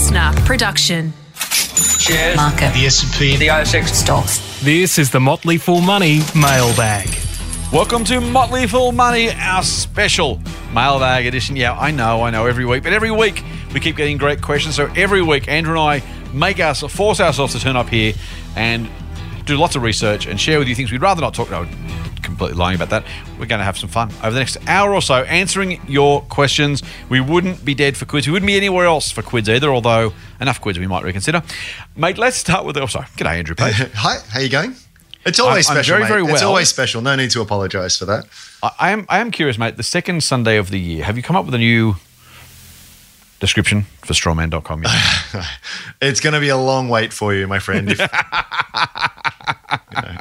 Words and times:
listener 0.00 0.32
production. 0.46 1.12
Shares. 1.98 2.34
Market. 2.34 2.72
The 2.72 2.86
S&P. 2.86 3.36
The 3.36 3.48
ASX. 3.48 3.88
Stocks. 3.88 4.62
This 4.62 4.98
is 4.98 5.10
the 5.10 5.20
Motley 5.20 5.58
Fool 5.58 5.82
Money 5.82 6.20
mailbag. 6.34 7.06
Welcome 7.70 8.04
to 8.04 8.18
Motley 8.18 8.66
Fool 8.66 8.92
Money, 8.92 9.30
our 9.30 9.62
special 9.62 10.40
mailbag 10.72 11.26
edition. 11.26 11.54
Yeah, 11.54 11.78
I 11.78 11.90
know, 11.90 12.22
I 12.22 12.30
know, 12.30 12.46
every 12.46 12.64
week, 12.64 12.82
but 12.82 12.94
every 12.94 13.10
week 13.10 13.44
we 13.74 13.80
keep 13.80 13.94
getting 13.94 14.16
great 14.16 14.40
questions. 14.40 14.74
So 14.74 14.90
every 14.96 15.20
week, 15.20 15.48
Andrew 15.48 15.78
and 15.78 16.02
I 16.02 16.32
make 16.32 16.60
us 16.60 16.80
force 16.80 17.20
ourselves 17.20 17.52
to 17.52 17.60
turn 17.60 17.76
up 17.76 17.90
here 17.90 18.14
and 18.56 18.88
do 19.44 19.58
lots 19.58 19.76
of 19.76 19.82
research 19.82 20.24
and 20.24 20.40
share 20.40 20.58
with 20.58 20.66
you 20.66 20.74
things 20.74 20.90
we'd 20.90 21.02
rather 21.02 21.20
not 21.20 21.34
talk 21.34 21.48
about. 21.48 21.68
Completely 22.40 22.58
lying 22.58 22.76
about 22.76 22.88
that. 22.88 23.04
We're 23.38 23.44
going 23.44 23.58
to 23.58 23.64
have 23.66 23.76
some 23.76 23.90
fun 23.90 24.10
over 24.22 24.30
the 24.30 24.38
next 24.38 24.56
hour 24.66 24.94
or 24.94 25.02
so 25.02 25.16
answering 25.24 25.78
your 25.86 26.22
questions. 26.22 26.82
We 27.10 27.20
wouldn't 27.20 27.62
be 27.66 27.74
dead 27.74 27.98
for 27.98 28.06
quids. 28.06 28.26
We 28.26 28.32
wouldn't 28.32 28.46
be 28.46 28.56
anywhere 28.56 28.86
else 28.86 29.10
for 29.10 29.20
quids 29.20 29.46
either, 29.46 29.68
although 29.68 30.14
enough 30.40 30.58
quids 30.58 30.78
we 30.78 30.86
might 30.86 31.04
reconsider. 31.04 31.42
Mate, 31.96 32.16
let's 32.16 32.38
start 32.38 32.64
with. 32.64 32.78
Oh, 32.78 32.86
sorry. 32.86 33.04
G'day, 33.18 33.36
Andrew 33.40 33.54
Page. 33.54 33.74
Hi, 33.94 34.16
how 34.30 34.40
you 34.40 34.48
going? 34.48 34.74
It's 35.26 35.38
always 35.38 35.68
I'm- 35.68 35.76
I'm 35.76 35.84
special, 35.84 35.92
very, 35.98 36.02
mate. 36.04 36.08
very 36.08 36.22
It's 36.32 36.40
well. 36.40 36.48
always 36.48 36.70
special. 36.70 37.02
No 37.02 37.14
need 37.14 37.30
to 37.32 37.42
apologise 37.42 37.98
for 37.98 38.06
that. 38.06 38.24
I, 38.62 38.70
I 38.78 38.90
am. 38.92 39.04
I 39.10 39.18
am 39.18 39.30
curious, 39.30 39.58
mate. 39.58 39.76
The 39.76 39.82
second 39.82 40.22
Sunday 40.22 40.56
of 40.56 40.70
the 40.70 40.80
year. 40.80 41.04
Have 41.04 41.18
you 41.18 41.22
come 41.22 41.36
up 41.36 41.44
with 41.44 41.52
a 41.54 41.58
new 41.58 41.96
description 43.40 43.82
for 44.02 44.12
strawman.com 44.14 44.82
yet? 44.84 45.44
It's 46.02 46.20
going 46.20 46.32
to 46.32 46.40
be 46.40 46.48
a 46.48 46.56
long 46.56 46.88
wait 46.88 47.12
for 47.12 47.34
you, 47.34 47.46
my 47.46 47.58
friend. 47.58 47.90
If, 47.90 47.98
you 48.00 48.06
know, 48.06 48.10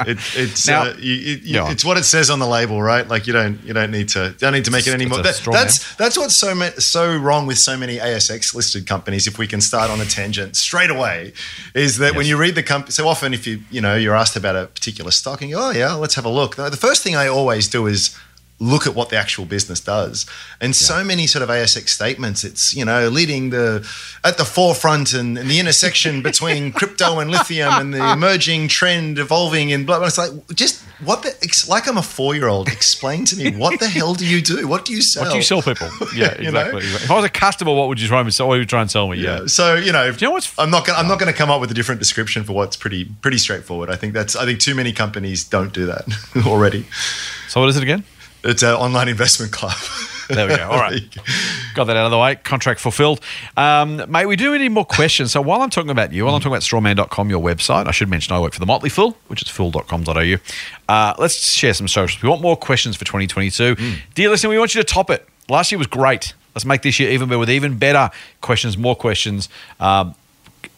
it, 0.07 0.17
it's 0.35 0.67
Now- 0.67 0.83
uh, 0.83 0.93
you, 0.99 1.13
you, 1.13 1.35
you- 1.43 1.65
it's 1.67 1.85
what 1.85 1.97
it 1.97 2.03
says 2.03 2.29
on 2.29 2.39
the 2.39 2.47
label, 2.47 2.81
right? 2.81 3.07
Like 3.07 3.27
you 3.27 3.33
don't 3.33 3.61
you 3.63 3.73
don't 3.73 3.91
need 3.91 4.09
to 4.09 4.31
don't 4.39 4.51
need 4.53 4.65
to 4.65 4.71
make 4.71 4.87
it 4.87 4.93
anymore. 4.93 5.21
That, 5.21 5.39
that's 5.51 5.95
that's 5.95 6.17
what's 6.17 6.37
so 6.39 6.53
ma- 6.55 6.69
so 6.79 7.15
wrong 7.15 7.45
with 7.47 7.57
so 7.59 7.77
many 7.77 7.97
ASX 7.97 8.53
listed 8.53 8.85
companies. 8.87 9.25
If 9.27 9.37
we 9.37 9.47
can 9.47 9.61
start 9.61 9.89
on 9.89 10.01
a 10.01 10.05
tangent 10.05 10.55
straight 10.57 10.89
away, 10.89 11.31
is 11.73 11.98
that 11.99 12.15
when 12.15 12.26
you 12.26 12.35
read 12.37 12.55
the 12.55 12.63
company, 12.63 12.91
so 12.91 13.07
often 13.07 13.33
if 13.33 13.45
you 13.48 13.61
you 13.71 13.79
know 13.81 13.95
you're 13.95 14.15
asked 14.15 14.35
about 14.35 14.55
a 14.55 14.67
particular 14.67 15.11
stock 15.11 15.41
and 15.41 15.49
you 15.49 15.55
go, 15.57 15.67
oh 15.67 15.71
yeah, 15.71 15.93
let's 15.93 16.15
have 16.15 16.26
a 16.26 16.29
look. 16.29 16.55
The 16.57 16.71
first 16.77 17.04
thing 17.04 17.15
I 17.15 17.27
always 17.27 17.67
do 17.70 17.87
is 17.87 18.17
look 18.60 18.85
at 18.85 18.93
what 18.93 19.10
the 19.10 19.15
actual 19.18 19.46
business 19.46 19.79
does. 19.79 20.26
And 20.60 20.76
so 20.76 21.04
many 21.04 21.27
sort 21.27 21.43
of 21.43 21.49
ASX 21.49 21.90
statements, 21.90 22.43
it's, 22.43 22.76
you 22.76 22.84
know, 22.84 23.07
leading 23.07 23.51
the 23.51 23.88
at 24.24 24.38
the 24.38 24.43
forefront 24.46 25.13
and, 25.13 25.38
and 25.38 25.49
the 25.49 25.60
intersection 25.60 26.21
between 26.29 26.71
crypto 26.74 27.20
and 27.20 27.32
lithium 27.32 27.71
and 27.74 27.93
the 27.93 28.12
emerging 28.12 28.68
trend 28.68 29.18
evolving 29.18 29.70
in 29.70 29.85
blah, 29.85 29.98
blah. 29.99 30.07
It's 30.07 30.18
like, 30.18 30.32
just 30.54 30.84
what 31.05 31.24
the, 31.24 31.29
it's 31.41 31.70
like 31.70 31.88
I'm 31.88 31.98
a 31.98 32.01
four 32.04 32.35
year 32.35 32.48
old. 32.49 32.68
Explain 32.68 33.24
to 33.26 33.38
me, 33.38 33.51
what 33.55 33.79
the 33.79 33.88
hell 33.88 34.13
do 34.13 34.26
you 34.26 34.41
do? 34.41 34.68
What 34.68 34.84
do 34.84 34.94
you 34.94 35.01
sell? 35.01 35.23
What 35.23 35.32
do 35.32 35.38
you 35.38 35.44
sell 35.44 35.62
people? 35.62 35.90
Yeah, 36.13 36.35
You 36.41 36.51
know? 36.51 36.60
exactly. 36.60 36.82
If 37.05 37.12
I 37.12 37.16
was 37.16 37.23
a 37.26 37.29
customer, 37.29 37.73
what 37.73 37.88
would 37.88 38.01
you 38.01 38.07
try 38.10 38.20
and 38.20 38.34
sell? 38.34 38.48
What 38.48 38.55
would 38.55 38.60
you 38.60 38.66
try 38.66 38.82
and 38.82 38.91
sell 38.91 39.07
me? 39.07 39.18
Yeah. 39.20 39.41
Yeah. 39.41 39.46
So 39.48 39.76
you 39.76 39.91
know, 39.94 40.05
you 40.07 40.27
know 40.27 40.32
what's- 40.32 40.54
I'm 40.57 40.70
not 40.70 40.85
gonna 40.85 40.99
I'm 40.99 41.07
not 41.07 41.20
gonna 41.20 41.32
come 41.34 41.49
up 41.49 41.62
with 41.62 41.71
a 41.71 41.73
different 41.73 41.99
description 41.99 42.44
for 42.44 42.51
what's 42.54 42.76
pretty 42.76 43.05
pretty 43.21 43.38
straightforward. 43.38 43.90
I 43.90 43.96
think 43.96 44.13
that's 44.13 44.35
I 44.35 44.44
think 44.46 44.60
too 44.60 44.76
many 44.76 44.91
companies 44.91 45.44
don't 45.46 45.71
do 45.71 45.85
that 45.85 46.05
already. 46.46 46.85
So 47.48 47.62
what 47.62 47.70
is 47.70 47.77
it 47.77 47.84
again? 47.84 48.04
It's 48.43 48.63
an 48.63 48.73
online 48.73 49.07
investment 49.09 49.51
club. 49.51 49.76
There 50.29 50.48
we 50.48 50.55
go. 50.55 50.70
All 50.70 50.77
right. 50.77 51.01
Got 51.73 51.85
that 51.85 51.98
out 51.98 52.05
of 52.05 52.12
the 52.12 52.18
way. 52.20 52.35
Contract 52.35 52.79
fulfilled. 52.79 53.20
Um, 53.57 54.04
mate, 54.12 54.27
we 54.27 54.35
do 54.35 54.55
need 54.59 54.70
more 54.70 54.85
questions. 54.85 55.32
So 55.32 55.41
while 55.41 55.63
I'm 55.63 55.71
talking 55.71 55.90
about 55.90 56.13
you, 56.13 56.23
while 56.23 56.35
I'm 56.35 56.40
talking 56.40 56.54
about 56.54 56.62
strawman.com, 56.62 57.32
your 57.32 57.41
website, 57.41 57.87
I 57.87 57.91
should 57.91 58.10
mention 58.10 58.35
I 58.35 58.40
work 58.40 58.54
for 58.54 58.60
the 58.60 58.67
Motley 58.67 58.91
Fool, 58.91 59.17
which 59.26 59.41
is 59.41 59.48
fool.com.au. 59.48 60.35
Uh, 60.87 61.13
let's 61.17 61.51
share 61.51 61.73
some 61.73 61.87
socials. 61.87 62.21
We 62.21 62.29
want 62.29 62.43
more 62.43 62.55
questions 62.55 62.95
for 62.95 63.05
2022. 63.05 63.76
Dear 64.13 64.29
listener, 64.29 64.51
we 64.51 64.59
want 64.59 64.75
you 64.75 64.81
to 64.84 64.88
top 64.88 65.09
it. 65.09 65.28
Last 65.50 65.72
year 65.72 65.79
was 65.79 65.88
great. 65.88 66.35
Let's 66.53 66.66
make 66.66 66.84
this 66.84 67.00
year 67.00 67.09
even 67.09 67.28
better 67.28 67.40
with 67.40 67.50
even 67.50 67.79
better 67.79 68.12
questions, 68.41 68.78
more 68.78 68.95
questions. 68.95 69.50
Um, 69.79 70.13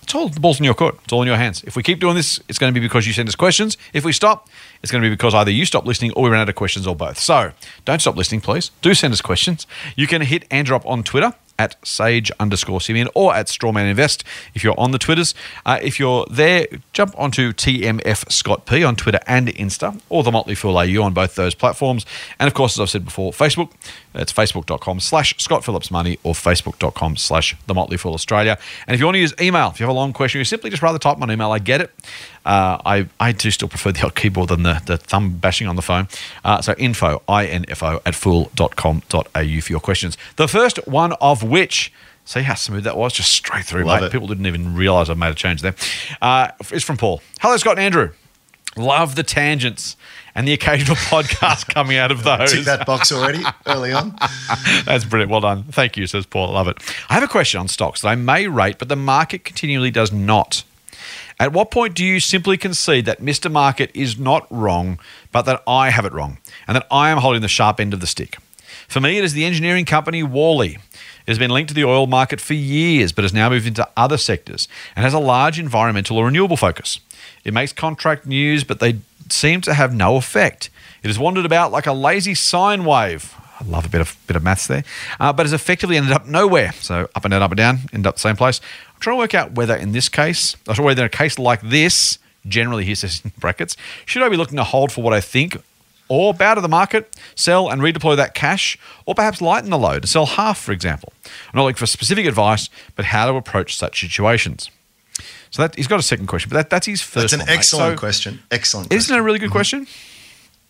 it's 0.02 0.16
all 0.16 0.30
the 0.30 0.40
ball's 0.40 0.60
in 0.60 0.66
your 0.66 0.74
court. 0.74 0.98
It's 1.04 1.14
all 1.14 1.22
in 1.22 1.28
your 1.28 1.38
hands. 1.38 1.64
If 1.64 1.76
we 1.76 1.84
keep 1.84 2.00
doing 2.00 2.16
this, 2.16 2.40
it's 2.48 2.58
going 2.58 2.74
to 2.74 2.80
be 2.80 2.84
because 2.86 3.08
you 3.08 3.14
send 3.14 3.30
us 3.30 3.36
questions. 3.36 3.78
If 3.94 4.04
we 4.04 4.12
stop, 4.12 4.50
it's 4.82 4.92
going 4.92 5.02
to 5.04 5.10
be 5.10 5.14
because 5.14 5.34
either 5.34 5.52
you 5.52 5.66
stop 5.66 5.86
listening 5.86 6.12
or 6.14 6.24
we 6.24 6.30
run 6.30 6.40
out 6.40 6.50
of 6.50 6.56
questions 6.56 6.88
or 6.88 6.96
both. 6.96 7.20
So 7.20 7.52
don't 7.86 8.00
stop 8.00 8.16
listening, 8.16 8.42
please. 8.42 8.72
Do 8.82 8.94
send 8.94 9.14
us 9.14 9.22
questions. 9.22 9.68
You 9.96 10.08
can 10.08 10.22
hit 10.22 10.46
Andrew 10.52 10.76
up 10.76 10.86
on 10.86 11.04
Twitter 11.04 11.34
at 11.62 11.76
sage 11.86 12.32
underscore 12.40 12.82
Simeon 12.82 13.08
or 13.14 13.36
at 13.36 13.46
Strawman 13.46 13.88
Invest 13.88 14.24
if 14.56 14.64
you're 14.64 14.80
on 14.80 14.92
the 14.92 14.98
Twitters. 14.98 15.36
Uh, 15.64 15.78
if 15.82 16.00
you're 16.00 16.26
there, 16.30 16.66
jump 16.92 17.14
onto 17.18 17.54
TMF 17.54 18.32
Scott 18.32 18.66
P 18.66 18.84
on 18.84 18.96
Twitter 18.96 19.20
and 19.28 19.48
Insta 19.50 20.02
or 20.10 20.24
the 20.24 20.32
Motley 20.32 20.56
Fool 20.56 20.78
AU 20.78 21.02
on 21.04 21.14
both 21.14 21.36
those 21.36 21.54
platforms. 21.54 22.06
And 22.40 22.48
of 22.48 22.56
course, 22.56 22.76
as 22.76 22.80
I've 22.80 22.90
said 22.90 23.06
before, 23.06 23.32
Facebook. 23.32 23.72
It's 24.14 24.34
facebook.com 24.34 25.00
slash 25.00 25.36
Scott 25.38 25.64
Phillips 25.64 25.90
Money 25.90 26.20
or 26.24 26.34
facebook.com 26.34 27.16
slash 27.18 27.56
The 27.68 27.74
Motley 27.74 27.98
Fool 27.98 28.14
Australia. 28.14 28.58
And 28.88 28.94
if 28.94 29.00
you 29.00 29.06
want 29.06 29.16
to 29.16 29.20
use 29.20 29.34
email, 29.40 29.70
if 29.70 29.80
you 29.80 29.86
have 29.86 29.96
a 29.96 29.98
long 29.98 30.12
question, 30.14 30.40
you 30.40 30.46
simply 30.46 30.70
just 30.70 30.82
rather 30.82 31.00
type 31.00 31.18
my 31.18 31.32
email. 31.32 31.52
I 31.52 31.60
get 31.60 31.82
it. 31.82 31.92
Uh, 32.46 32.78
I, 32.86 33.08
I 33.20 33.32
do 33.32 33.52
still 33.52 33.68
prefer 33.68 33.92
the 33.92 34.04
old 34.04 34.16
keyboard 34.16 34.50
than 34.50 34.64
the, 34.64 34.82
the 34.86 34.98
thumb 34.98 35.38
bashing 35.38 35.68
on 35.68 35.76
the 35.76 35.82
phone. 35.82 36.08
Uh, 36.44 36.62
so 36.62 36.74
info, 36.78 37.22
I-N-F-O, 37.28 38.02
at 38.06 38.16
fool.com.au 38.16 39.22
for 39.62 39.72
your 39.72 39.80
questions. 39.80 40.18
The 40.36 40.48
first 40.48 40.86
one 40.88 41.14
of 41.14 41.44
which... 41.44 41.92
See 42.24 42.44
how 42.44 42.54
smooth 42.54 42.84
that 42.84 42.96
was? 42.96 43.14
Just 43.14 43.32
straight 43.32 43.66
through, 43.66 43.84
Love 43.84 44.02
mate. 44.02 44.08
it. 44.08 44.12
People 44.12 44.28
didn't 44.28 44.46
even 44.46 44.76
realise 44.76 45.10
I 45.10 45.16
made 45.16 45.32
a 45.32 45.36
change 45.36 45.64
there. 45.64 45.74
Uh, 46.22 46.50
it's 46.70 46.86
from 46.86 46.96
Paul. 46.96 47.20
Hello, 47.42 47.58
Scott 47.58 47.78
and 47.78 47.82
Andrew. 47.86 48.12
Love 48.78 49.16
the 49.16 49.24
tangents 49.24 49.98
and 50.36 50.48
the 50.48 50.54
occasional 50.54 50.96
podcast 51.12 51.74
coming 51.74 51.98
out 51.98 52.12
of 52.12 52.24
those. 52.24 52.52
Tick 52.54 52.66
that 52.66 52.86
box 52.86 53.12
already 53.12 53.44
early 53.66 53.92
on. 53.92 54.16
That's 54.86 55.06
brilliant. 55.06 55.32
Well 55.32 55.42
done. 55.42 55.64
Thank 55.64 55.98
you, 55.98 56.08
says 56.08 56.26
Paul. 56.26 56.54
Love 56.54 56.68
it. 56.68 56.78
I 57.10 57.16
have 57.16 57.24
a 57.24 57.28
question 57.28 57.60
on 57.60 57.68
stocks 57.68 58.02
that 58.02 58.10
I 58.10 58.16
may 58.16 58.48
rate, 58.48 58.78
but 58.80 58.90
the 58.90 58.96
market 58.96 59.44
continually 59.44 59.92
does 59.92 60.12
not. 60.12 60.64
At 61.40 61.54
what 61.54 61.72
point 61.72 61.96
do 61.96 62.06
you 62.06 62.20
simply 62.20 62.56
concede 62.56 63.06
that 63.06 63.20
Mr. 63.20 63.52
Market 63.52 63.90
is 63.96 64.20
not 64.20 64.46
wrong, 64.52 65.00
but 65.32 65.44
that 65.44 65.64
I 65.66 65.90
have 65.90 66.06
it 66.06 66.14
wrong, 66.14 66.38
and 66.68 66.76
that 66.76 66.86
I 66.92 67.10
am 67.10 67.18
holding 67.18 67.42
the 67.42 67.48
sharp 67.48 67.80
end 67.80 67.94
of 67.94 68.00
the 68.00 68.08
stick? 68.08 68.38
For 68.88 69.00
me, 69.00 69.18
it 69.18 69.24
is 69.24 69.34
the 69.34 69.46
engineering 69.46 69.86
company 69.86 70.22
Worley. 70.22 70.76
It 70.76 71.28
has 71.28 71.40
been 71.40 71.50
linked 71.50 71.70
to 71.70 71.74
the 71.74 71.84
oil 71.86 72.08
market 72.08 72.42
for 72.42 72.54
years, 72.54 73.12
but 73.12 73.24
has 73.24 73.34
now 73.34 73.50
moved 73.50 73.66
into 73.66 73.88
other 73.98 74.18
sectors 74.18 74.68
and 74.96 75.04
has 75.04 75.14
a 75.14 75.20
large 75.20 75.58
environmental 75.58 76.18
or 76.18 76.26
renewable 76.26 76.58
focus. 76.58 77.00
It 77.44 77.54
makes 77.54 77.74
contract 77.74 78.26
news, 78.26 78.64
but 78.64 78.80
they 78.80 78.98
seem 79.32 79.62
to 79.62 79.74
have 79.74 79.94
no 79.94 80.16
effect. 80.18 80.70
It 81.04 81.08
has 81.08 81.18
wandered 81.18 81.46
about 81.46 81.72
like 81.72 81.88
a 81.88 81.94
lazy 81.94 82.36
sine 82.36 82.86
wave. 82.86 83.36
I 83.60 83.64
love 83.66 83.86
a 83.86 83.90
bit 83.90 84.02
of 84.02 84.18
bit 84.28 84.36
of 84.36 84.44
maths 84.44 84.68
there, 84.68 84.84
uh, 85.20 85.32
but 85.34 85.46
has 85.46 85.54
effectively 85.54 85.98
ended 85.98 86.14
up 86.14 86.26
nowhere. 86.26 86.72
So 86.74 87.10
up 87.16 87.26
and 87.26 87.32
down, 87.32 87.42
up 87.42 87.52
and 87.52 87.58
down, 87.58 87.80
end 87.94 88.08
up 88.08 88.16
the 88.16 88.22
same 88.22 88.36
place. 88.36 88.60
I'm 88.94 89.00
trying 89.00 89.18
to 89.18 89.20
work 89.20 89.36
out 89.36 89.54
whether 89.54 89.76
in 89.76 89.92
this 89.92 90.10
case, 90.10 90.56
or 90.68 90.84
whether 90.84 91.04
in 91.04 91.06
a 91.06 91.10
case 91.10 91.38
like 91.38 91.62
this, 91.62 92.18
generally 92.48 92.86
he 92.86 92.96
says 92.96 93.22
in 93.24 93.32
brackets, 93.38 93.78
should 94.06 94.24
I 94.24 94.30
be 94.30 94.38
looking 94.38 94.58
to 94.58 94.64
hold 94.64 94.92
for 94.92 95.04
what 95.04 95.14
I 95.14 95.22
think, 95.22 95.58
or 96.08 96.34
bow 96.34 96.56
to 96.56 96.62
the 96.62 96.68
market, 96.68 97.16
sell 97.36 97.70
and 97.70 97.82
redeploy 97.82 98.16
that 98.18 98.34
cash, 98.34 98.78
or 99.06 99.16
perhaps 99.16 99.42
lighten 99.42 99.70
the 99.70 99.78
load 99.78 100.04
and 100.04 100.10
sell 100.10 100.26
half, 100.26 100.58
for 100.58 100.72
example. 100.72 101.14
I'm 101.26 101.58
not 101.58 101.64
looking 101.64 101.78
for 101.78 101.86
specific 101.86 102.26
advice, 102.26 102.70
but 102.96 103.06
how 103.06 103.32
to 103.32 103.38
approach 103.38 103.78
such 103.78 104.02
situations. 104.02 104.70
So 105.52 105.62
that 105.64 105.76
he's 105.76 105.88
got 105.88 106.00
a 106.00 106.04
second 106.04 106.28
question, 106.28 106.50
but 106.50 106.56
that, 106.58 106.70
that's 106.70 106.88
his 106.88 107.02
first. 107.02 107.32
That's 107.32 107.34
an 107.34 107.40
one, 107.40 107.50
excellent 107.50 107.96
So- 107.96 108.00
question. 108.00 108.40
Excellent. 108.52 108.92
Isn't 108.94 109.16
it 109.16 109.20
a 109.20 109.22
really 109.22 109.40
good 109.40 109.46
Mm-hmm. 109.50 109.54
question? 109.58 109.88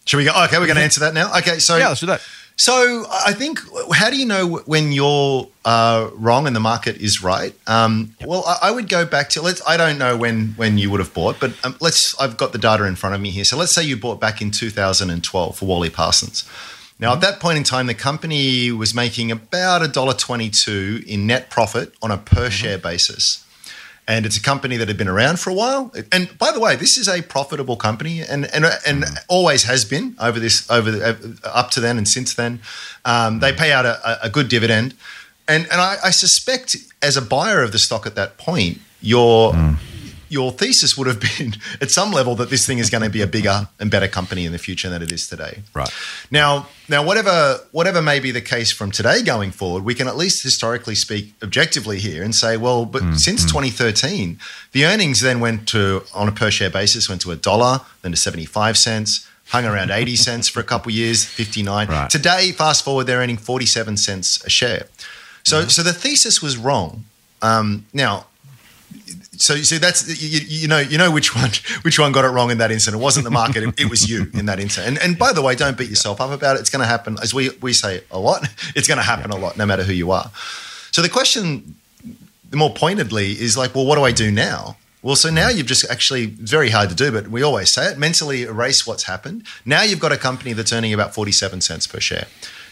Should 0.05 0.17
we 0.17 0.25
go? 0.25 0.31
Okay, 0.45 0.57
we're 0.57 0.65
going 0.65 0.77
to 0.77 0.83
answer 0.83 1.01
that 1.01 1.13
now. 1.13 1.31
Okay, 1.37 1.59
so 1.59 1.77
Yeah, 1.77 1.89
let's 1.89 1.99
do 1.99 2.07
that. 2.07 2.21
So 2.57 3.05
I 3.09 3.33
think, 3.33 3.59
how 3.93 4.09
do 4.09 4.17
you 4.17 4.25
know 4.25 4.57
when 4.65 4.91
you're 4.91 5.47
uh, 5.65 6.09
wrong 6.15 6.45
and 6.47 6.55
the 6.55 6.59
market 6.59 6.97
is 6.97 7.23
right? 7.23 7.55
Um, 7.65 8.15
Well, 8.23 8.43
I, 8.45 8.67
I 8.67 8.71
would 8.71 8.89
go 8.89 9.05
back 9.05 9.29
to 9.29 9.41
let's. 9.41 9.61
I 9.67 9.77
don't 9.77 9.97
know 9.97 10.15
when 10.17 10.49
when 10.57 10.77
you 10.77 10.91
would 10.91 10.99
have 10.99 11.13
bought, 11.13 11.39
but 11.39 11.53
um, 11.63 11.75
let's. 11.79 12.19
I've 12.19 12.37
got 12.37 12.51
the 12.51 12.57
data 12.59 12.83
in 12.85 12.95
front 12.95 13.15
of 13.15 13.21
me 13.21 13.29
here. 13.31 13.45
So 13.45 13.57
let's 13.57 13.73
say 13.73 13.83
you 13.83 13.95
bought 13.97 14.19
back 14.19 14.41
in 14.41 14.51
2012 14.51 15.57
for 15.57 15.65
Worley 15.65 15.89
Parsons. 15.89 16.43
Now, 16.99 17.13
at 17.13 17.21
that 17.21 17.39
point 17.39 17.57
in 17.57 17.63
time, 17.63 17.87
the 17.87 17.95
company 17.95 18.71
was 18.71 18.93
making 18.93 19.31
about 19.31 19.81
$1.22 19.81 21.03
in 21.07 21.25
net 21.25 21.49
profit 21.49 21.93
on 22.01 22.11
a 22.11 22.17
per 22.17 22.49
share 22.51 22.77
basis. 22.77 23.40
And 24.11 24.25
it's 24.25 24.35
a 24.35 24.41
company 24.41 24.75
that 24.75 24.89
had 24.89 24.97
been 24.97 25.07
around 25.07 25.39
for 25.39 25.51
a 25.51 25.53
while. 25.53 25.93
And 26.11 26.37
by 26.37 26.51
the 26.51 26.59
way, 26.59 26.75
this 26.75 26.97
is 26.97 27.07
a 27.07 27.21
profitable 27.21 27.77
company, 27.77 28.21
and 28.21 28.45
and, 28.53 28.65
and 28.85 29.05
always 29.29 29.63
has 29.63 29.85
been 29.85 30.15
over 30.19 30.37
this 30.37 30.69
over 30.69 30.91
the, 30.91 30.99
uh, 31.45 31.47
up 31.47 31.71
to 31.71 31.79
then 31.79 31.97
and 31.97 32.05
since 32.05 32.33
then. 32.33 32.59
Um, 33.05 33.39
they 33.39 33.53
pay 33.53 33.71
out 33.71 33.85
a, 33.85 34.19
a 34.21 34.29
good 34.29 34.49
dividend, 34.49 34.95
and 35.47 35.63
and 35.71 35.79
I, 35.79 35.95
I 36.03 36.11
suspect 36.11 36.75
as 37.01 37.15
a 37.15 37.21
buyer 37.21 37.63
of 37.63 37.71
the 37.71 37.79
stock 37.79 38.05
at 38.05 38.15
that 38.15 38.37
point, 38.37 38.81
your 39.01 39.55
your 40.31 40.51
thesis 40.51 40.97
would 40.97 41.07
have 41.07 41.19
been 41.19 41.55
at 41.81 41.91
some 41.91 42.11
level 42.11 42.35
that 42.35 42.49
this 42.49 42.65
thing 42.65 42.79
is 42.79 42.89
going 42.89 43.03
to 43.03 43.09
be 43.09 43.21
a 43.21 43.27
bigger 43.27 43.67
and 43.79 43.91
better 43.91 44.07
company 44.07 44.45
in 44.45 44.51
the 44.51 44.57
future 44.57 44.89
than 44.89 45.01
it 45.01 45.11
is 45.11 45.27
today. 45.27 45.61
Right. 45.73 45.89
Now, 46.31 46.67
now 46.87 47.03
whatever 47.03 47.59
whatever 47.71 48.01
may 48.01 48.19
be 48.19 48.31
the 48.31 48.41
case 48.41 48.71
from 48.71 48.91
today 48.91 49.21
going 49.21 49.51
forward, 49.51 49.83
we 49.83 49.93
can 49.93 50.07
at 50.07 50.15
least 50.15 50.41
historically 50.41 50.95
speak 50.95 51.33
objectively 51.43 51.99
here 51.99 52.23
and 52.23 52.33
say, 52.33 52.57
well, 52.57 52.85
but 52.85 53.17
since 53.17 53.43
2013, 53.43 54.39
the 54.71 54.85
earnings 54.85 55.19
then 55.19 55.39
went 55.39 55.67
to 55.69 56.03
on 56.13 56.27
a 56.27 56.31
per 56.31 56.49
share 56.49 56.69
basis 56.69 57.09
went 57.09 57.21
to 57.21 57.31
a 57.31 57.35
dollar, 57.35 57.81
then 58.01 58.11
to 58.11 58.17
75 58.17 58.77
cents, 58.77 59.27
hung 59.47 59.65
around 59.65 59.91
80 59.91 60.15
cents 60.27 60.47
for 60.47 60.61
a 60.61 60.63
couple 60.63 60.89
of 60.89 60.95
years, 60.95 61.25
59. 61.25 61.87
Right. 61.87 62.09
Today, 62.09 62.51
fast 62.51 62.85
forward, 62.85 63.05
they're 63.05 63.19
earning 63.19 63.37
47 63.37 63.97
cents 63.97 64.43
a 64.45 64.49
share. 64.49 64.87
So, 65.43 65.67
so 65.67 65.83
the 65.83 65.93
thesis 65.93 66.41
was 66.41 66.55
wrong. 66.55 67.05
Um, 67.41 67.85
now, 67.93 68.27
so 69.37 69.53
you 69.53 69.63
see 69.63 69.77
that's 69.77 70.21
you, 70.21 70.39
you, 70.45 70.67
know 70.67 70.79
you 70.79 70.97
know 70.97 71.09
which 71.09 71.35
one 71.35 71.49
which 71.83 71.97
one 71.97 72.11
got 72.11 72.25
it 72.25 72.29
wrong 72.29 72.51
in 72.51 72.57
that 72.57 72.71
instant. 72.71 72.95
It 72.95 72.99
wasn't 72.99 73.23
the 73.23 73.31
market; 73.31 73.63
it, 73.63 73.79
it 73.79 73.89
was 73.89 74.09
you 74.09 74.29
in 74.33 74.45
that 74.47 74.59
instant. 74.59 74.87
And, 74.87 74.97
and 74.99 75.17
by 75.17 75.31
the 75.31 75.41
way, 75.41 75.55
don't 75.55 75.77
beat 75.77 75.89
yourself 75.89 76.19
up 76.19 76.31
about 76.31 76.57
it. 76.57 76.59
It's 76.59 76.69
going 76.69 76.81
to 76.81 76.87
happen, 76.87 77.17
as 77.21 77.33
we 77.33 77.49
we 77.61 77.73
say 77.73 78.03
a 78.11 78.19
lot. 78.19 78.47
It's 78.75 78.87
going 78.87 78.97
to 78.97 79.03
happen 79.03 79.31
a 79.31 79.35
lot, 79.35 79.57
no 79.57 79.65
matter 79.65 79.83
who 79.83 79.93
you 79.93 80.11
are. 80.11 80.31
So 80.91 81.01
the 81.01 81.09
question, 81.09 81.75
more 82.53 82.73
pointedly, 82.73 83.31
is 83.31 83.57
like, 83.57 83.75
well, 83.75 83.85
what 83.85 83.95
do 83.95 84.03
I 84.03 84.11
do 84.11 84.31
now? 84.31 84.77
Well, 85.01 85.15
so 85.15 85.29
now 85.29 85.49
you've 85.49 85.65
just 85.65 85.89
actually 85.89 86.27
very 86.27 86.69
hard 86.69 86.89
to 86.89 86.95
do, 86.95 87.11
but 87.11 87.27
we 87.27 87.41
always 87.41 87.73
say 87.73 87.91
it 87.91 87.97
mentally 87.97 88.43
erase 88.43 88.85
what's 88.85 89.03
happened. 89.03 89.45
Now 89.65 89.81
you've 89.81 89.99
got 89.99 90.11
a 90.11 90.17
company 90.17 90.53
that's 90.53 90.71
earning 90.71 90.93
about 90.93 91.13
forty 91.13 91.31
seven 91.31 91.61
cents 91.61 91.87
per 91.87 91.99
share. 91.99 92.27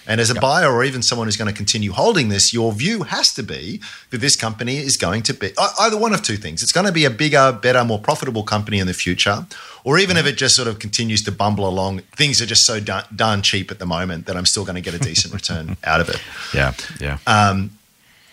And 0.09 0.19
as 0.19 0.31
a 0.31 0.33
yep. 0.33 0.41
buyer 0.41 0.73
or 0.73 0.83
even 0.83 1.03
someone 1.03 1.27
who's 1.27 1.37
going 1.37 1.51
to 1.51 1.55
continue 1.55 1.91
holding 1.91 2.29
this, 2.29 2.51
your 2.51 2.73
view 2.73 3.03
has 3.03 3.31
to 3.35 3.43
be 3.43 3.79
that 4.09 4.17
this 4.17 4.35
company 4.35 4.77
is 4.77 4.97
going 4.97 5.21
to 5.21 5.35
be 5.35 5.51
either 5.79 5.97
one 5.97 6.15
of 6.15 6.23
two 6.23 6.35
things. 6.35 6.63
It's 6.63 6.71
going 6.71 6.87
to 6.87 6.91
be 6.91 7.05
a 7.05 7.11
bigger, 7.11 7.51
better, 7.51 7.85
more 7.85 7.99
profitable 7.99 8.41
company 8.41 8.79
in 8.79 8.87
the 8.87 8.95
future, 8.95 9.45
or 9.83 9.99
even 9.99 10.17
if 10.17 10.25
it 10.25 10.35
just 10.35 10.55
sort 10.55 10.67
of 10.67 10.79
continues 10.79 11.23
to 11.25 11.31
bumble 11.31 11.69
along, 11.69 11.99
things 12.17 12.41
are 12.41 12.47
just 12.47 12.65
so 12.65 12.79
darn, 12.79 13.03
darn 13.15 13.43
cheap 13.43 13.69
at 13.69 13.77
the 13.77 13.85
moment 13.85 14.25
that 14.25 14.35
I'm 14.35 14.47
still 14.47 14.65
going 14.65 14.75
to 14.75 14.81
get 14.81 14.95
a 14.95 14.99
decent 14.99 15.31
return 15.31 15.77
out 15.83 16.01
of 16.01 16.09
it. 16.09 16.19
Yeah, 16.55 16.73
yeah. 16.99 17.19
Um, 17.27 17.77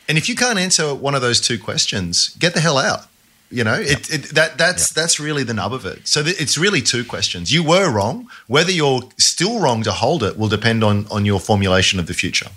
and 0.09 0.17
if 0.17 0.31
you 0.31 0.35
can't 0.35 0.59
answer 0.59 0.95
one 0.95 1.15
of 1.15 1.21
those 1.21 1.43
two 1.43 1.59
questions, 1.59 2.31
get 2.39 2.55
the 2.55 2.61
hell 2.61 2.79
out. 2.79 3.07
You 3.51 3.63
know, 3.63 3.79
yep. 3.79 4.01
it, 4.01 4.15
it, 4.15 4.23
that 4.35 4.59
that's 4.59 4.91
yep. 4.91 4.95
that's 4.97 5.21
really 5.21 5.45
the 5.45 5.55
nub 5.55 5.73
of 5.73 5.87
it. 5.87 6.09
So 6.09 6.23
th- 6.23 6.41
it's 6.41 6.59
really 6.59 6.83
two 6.83 7.05
questions. 7.05 7.53
You 7.53 7.63
were 7.63 7.91
wrong. 7.91 8.29
Whether 8.49 8.73
you're 8.73 9.03
still 9.19 9.61
wrong 9.61 9.83
to 9.85 9.93
hold 9.93 10.25
it 10.25 10.37
will 10.37 10.49
depend 10.49 10.83
on 10.83 11.07
on 11.11 11.25
your 11.25 11.39
formulation 11.39 12.01
of 12.01 12.07
the 12.07 12.15
future. 12.15 12.49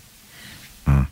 Mm. 0.86 1.08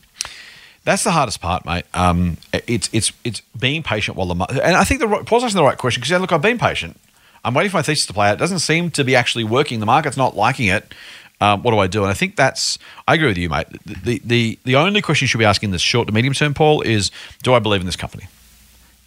That's 0.84 1.04
the 1.04 1.12
hardest 1.12 1.42
part, 1.42 1.66
mate. 1.66 1.86
Um, 1.94 2.38
it's 2.54 2.90
it's 2.92 3.12
it's 3.24 3.42
being 3.60 3.84
patient 3.84 4.18
while 4.18 4.26
the 4.26 4.62
and 4.64 4.76
I 4.76 4.84
think 4.84 5.02
the 5.02 5.08
Paul's 5.26 5.44
asking 5.44 5.58
the 5.58 5.64
right 5.64 5.78
question 5.78 6.02
because 6.02 6.12
yeah, 6.12 6.18
look, 6.18 6.32
I've 6.32 6.42
been 6.42 6.58
patient. 6.58 7.00
I'm 7.44 7.54
waiting 7.54 7.70
for 7.70 7.78
my 7.78 7.84
thesis 7.84 8.06
to 8.08 8.14
play 8.14 8.30
out. 8.30 8.34
It 8.34 8.40
doesn't 8.40 8.60
seem 8.60 8.90
to 8.92 9.04
be 9.04 9.16
actually 9.16 9.44
working. 9.44 9.80
The 9.80 9.86
market's 9.86 10.18
not 10.18 10.36
liking 10.36 10.68
it. 10.68 10.94
Um, 11.40 11.62
what 11.62 11.72
do 11.72 11.78
I 11.78 11.88
do? 11.88 12.02
And 12.02 12.10
I 12.10 12.14
think 12.14 12.36
that's 12.36 12.80
I 13.08 13.14
agree 13.14 13.28
with 13.28 13.38
you, 13.38 13.50
mate. 13.50 13.68
The, 13.86 14.22
the 14.24 14.60
the 14.64 14.76
only 14.76 15.02
question 15.02 15.26
you 15.26 15.28
should 15.28 15.38
be 15.38 15.46
asking 15.46 15.68
in 15.68 15.72
the 15.72 15.80
short 15.80 16.08
to 16.08 16.14
medium 16.14 16.34
term, 16.34 16.54
Paul, 16.54 16.82
is 16.82 17.12
do 17.44 17.54
I 17.54 17.60
believe 17.60 17.82
in 17.82 17.86
this 17.86 17.96
company? 17.96 18.28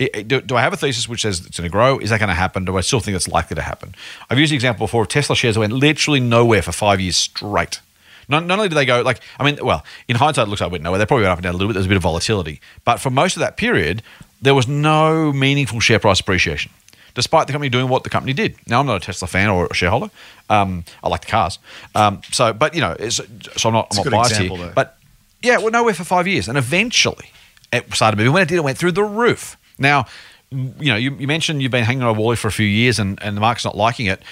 Do, 0.01 0.41
do, 0.41 0.57
I 0.57 0.63
have 0.63 0.73
a 0.73 0.77
thesis 0.77 1.09
which 1.09 1.23
says 1.23 1.45
it's 1.45 1.59
going 1.59 1.69
to 1.69 1.73
grow? 1.73 1.99
Is 1.99 2.11
that 2.11 2.19
going 2.19 2.29
to 2.29 2.35
happen? 2.35 2.65
Do 2.65 2.79
I 2.79 2.81
still 2.81 3.01
think 3.01 3.15
it's 3.15 3.29
likely 3.29 3.55
to 3.55 3.63
happen? 3.63 3.95
I've 4.31 4.39
used 4.39 4.53
the 4.53 4.57
example 4.57 4.87
before 4.87 5.03
of 5.03 5.09
Tesla 5.09 5.37
shares 5.37 5.55
that 5.55 5.61
went 5.61 5.75
literally 5.75 6.21
nowhere 6.21 6.63
for 6.63 6.73
five 6.73 7.01
years 7.01 7.17
straight. 7.17 7.81
Not, 8.29 8.47
not 8.47 8.59
only 8.59 8.69
do 8.69 8.75
they 8.77 8.87
go, 8.87 9.03
like, 9.03 9.21
I 9.39 9.45
mean, 9.45 9.59
well, 9.63 9.85
in 10.09 10.17
hindsight, 10.17 10.47
it 10.47 10.51
looks 10.51 10.61
like 10.61 10.69
it 10.69 10.73
went 10.73 10.85
nowhere. 10.85 10.99
They 10.99 11.07
probably 11.07 11.25
went 11.25 11.33
up 11.33 11.39
and 11.39 11.43
down 11.43 11.55
a 11.55 11.59
little 11.59 11.69
bit. 11.69 11.75
There's 11.75 11.87
a 11.87 11.89
bit 11.89 11.97
of 11.97 12.03
volatility. 12.03 12.61
But 12.85 12.99
for 12.99 13.11
most 13.11 13.37
of 13.37 13.41
that 13.41 13.57
period, 13.57 14.03
there 14.41 14.55
was 14.55 14.69
no 14.69 15.33
meaningful 15.33 15.81
share 15.81 15.99
price 15.99 16.21
appreciation, 16.21 16.71
despite 17.15 17.47
the 17.49 17.53
company 17.53 17.69
doing 17.69 17.89
what 17.89 18.05
the 18.05 18.11
company 18.11 18.33
did. 18.33 18.55
Now, 18.67 18.81
I'm 18.81 18.87
not 18.87 18.97
a 18.97 19.01
Tesla 19.01 19.29
fan 19.29 19.51
or 19.51 19.67
a 19.67 19.75
shareholder. 19.75 20.11
Um, 20.49 20.85
I 21.03 21.09
like 21.09 21.23
the 21.23 21.27
cars. 21.27 21.59
Um, 21.95 22.23
so, 22.31 22.53
but, 22.53 22.75
you 22.75 22.81
know, 22.81 22.97
so 23.09 23.25
I'm 23.65 23.73
not, 23.75 23.89
I'm 23.91 24.05
not 24.05 24.11
biased 24.11 24.31
example, 24.33 24.57
here. 24.57 24.67
Though. 24.67 24.73
But, 24.75 24.97
yeah, 25.43 25.59
well, 25.59 25.71
nowhere 25.71 25.95
for 25.95 26.05
five 26.05 26.27
years. 26.27 26.49
And 26.49 26.57
eventually, 26.57 27.33
it 27.73 27.93
started 27.93 28.17
moving. 28.17 28.33
When 28.33 28.43
it 28.45 28.49
did, 28.49 28.57
it 28.57 28.65
went 28.65 28.79
through 28.79 28.93
the 28.93 29.05
roof. 29.05 29.57
Now, 29.81 30.07
you 30.51 30.93
know, 30.93 30.97
you, 30.97 31.15
you 31.15 31.27
mentioned 31.27 31.63
you've 31.63 31.73
been 31.73 31.85
hanging 31.85 32.03
on 32.03 32.17
a 32.17 32.21
Worley 32.21 32.37
for 32.37 32.49
a 32.49 32.53
few 32.53 32.67
years 32.67 32.99
and, 32.99 33.21
and 33.23 33.37
the 33.37 33.41
market's 33.41 33.65
not 33.65 33.77
liking 33.77 34.07
it. 34.07 34.23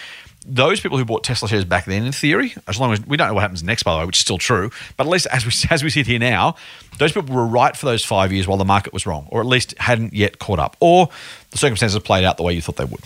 Those 0.47 0.81
people 0.81 0.97
who 0.97 1.05
bought 1.05 1.25
Tesla 1.25 1.49
shares 1.49 1.65
back 1.65 1.85
then, 1.85 2.05
in 2.05 2.13
theory, 2.13 2.55
as 2.67 2.79
long 2.79 2.93
as 2.93 3.05
we 3.05 3.17
don't 3.17 3.29
know 3.29 3.35
what 3.35 3.41
happens 3.41 3.63
next, 3.63 3.83
by 3.83 3.93
the 3.93 3.99
way, 3.99 4.07
which 4.07 4.17
is 4.17 4.23
still 4.23 4.39
true, 4.39 4.71
but 4.97 5.07
at 5.07 5.11
least 5.11 5.27
as 5.27 5.45
we 5.45 5.53
as 5.71 5.83
we 5.83 5.91
sit 5.91 6.07
here 6.07 6.19
now, 6.19 6.55
those 6.99 7.13
people 7.13 7.35
were 7.35 7.47
right 7.47 7.77
for 7.77 7.87
those 7.87 8.05
five 8.05 8.33
years 8.33 8.47
while 8.47 8.57
the 8.57 8.65
market 8.65 8.93
was 8.93 9.05
wrong, 9.05 9.27
or 9.31 9.41
at 9.41 9.47
least 9.47 9.77
hadn't 9.79 10.15
yet 10.15 10.39
caught 10.39 10.59
up, 10.59 10.77
or 10.81 11.09
the 11.51 11.59
circumstances 11.59 12.01
played 12.03 12.25
out 12.25 12.37
the 12.37 12.43
way 12.45 12.53
you 12.53 12.63
thought 12.63 12.77
they 12.77 12.85
would. 12.85 13.01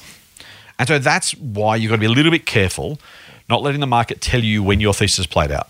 And 0.79 0.87
so 0.87 0.99
that's 0.99 1.33
why 1.37 1.77
you've 1.77 1.91
got 1.91 1.97
to 1.97 2.01
be 2.01 2.07
a 2.07 2.11
little 2.11 2.31
bit 2.31 2.47
careful, 2.47 2.99
not 3.49 3.63
letting 3.63 3.81
the 3.81 3.87
market 3.87 4.21
tell 4.21 4.43
you 4.43 4.63
when 4.63 4.81
your 4.81 4.95
thesis 4.95 5.27
played 5.27 5.51
out. 5.51 5.69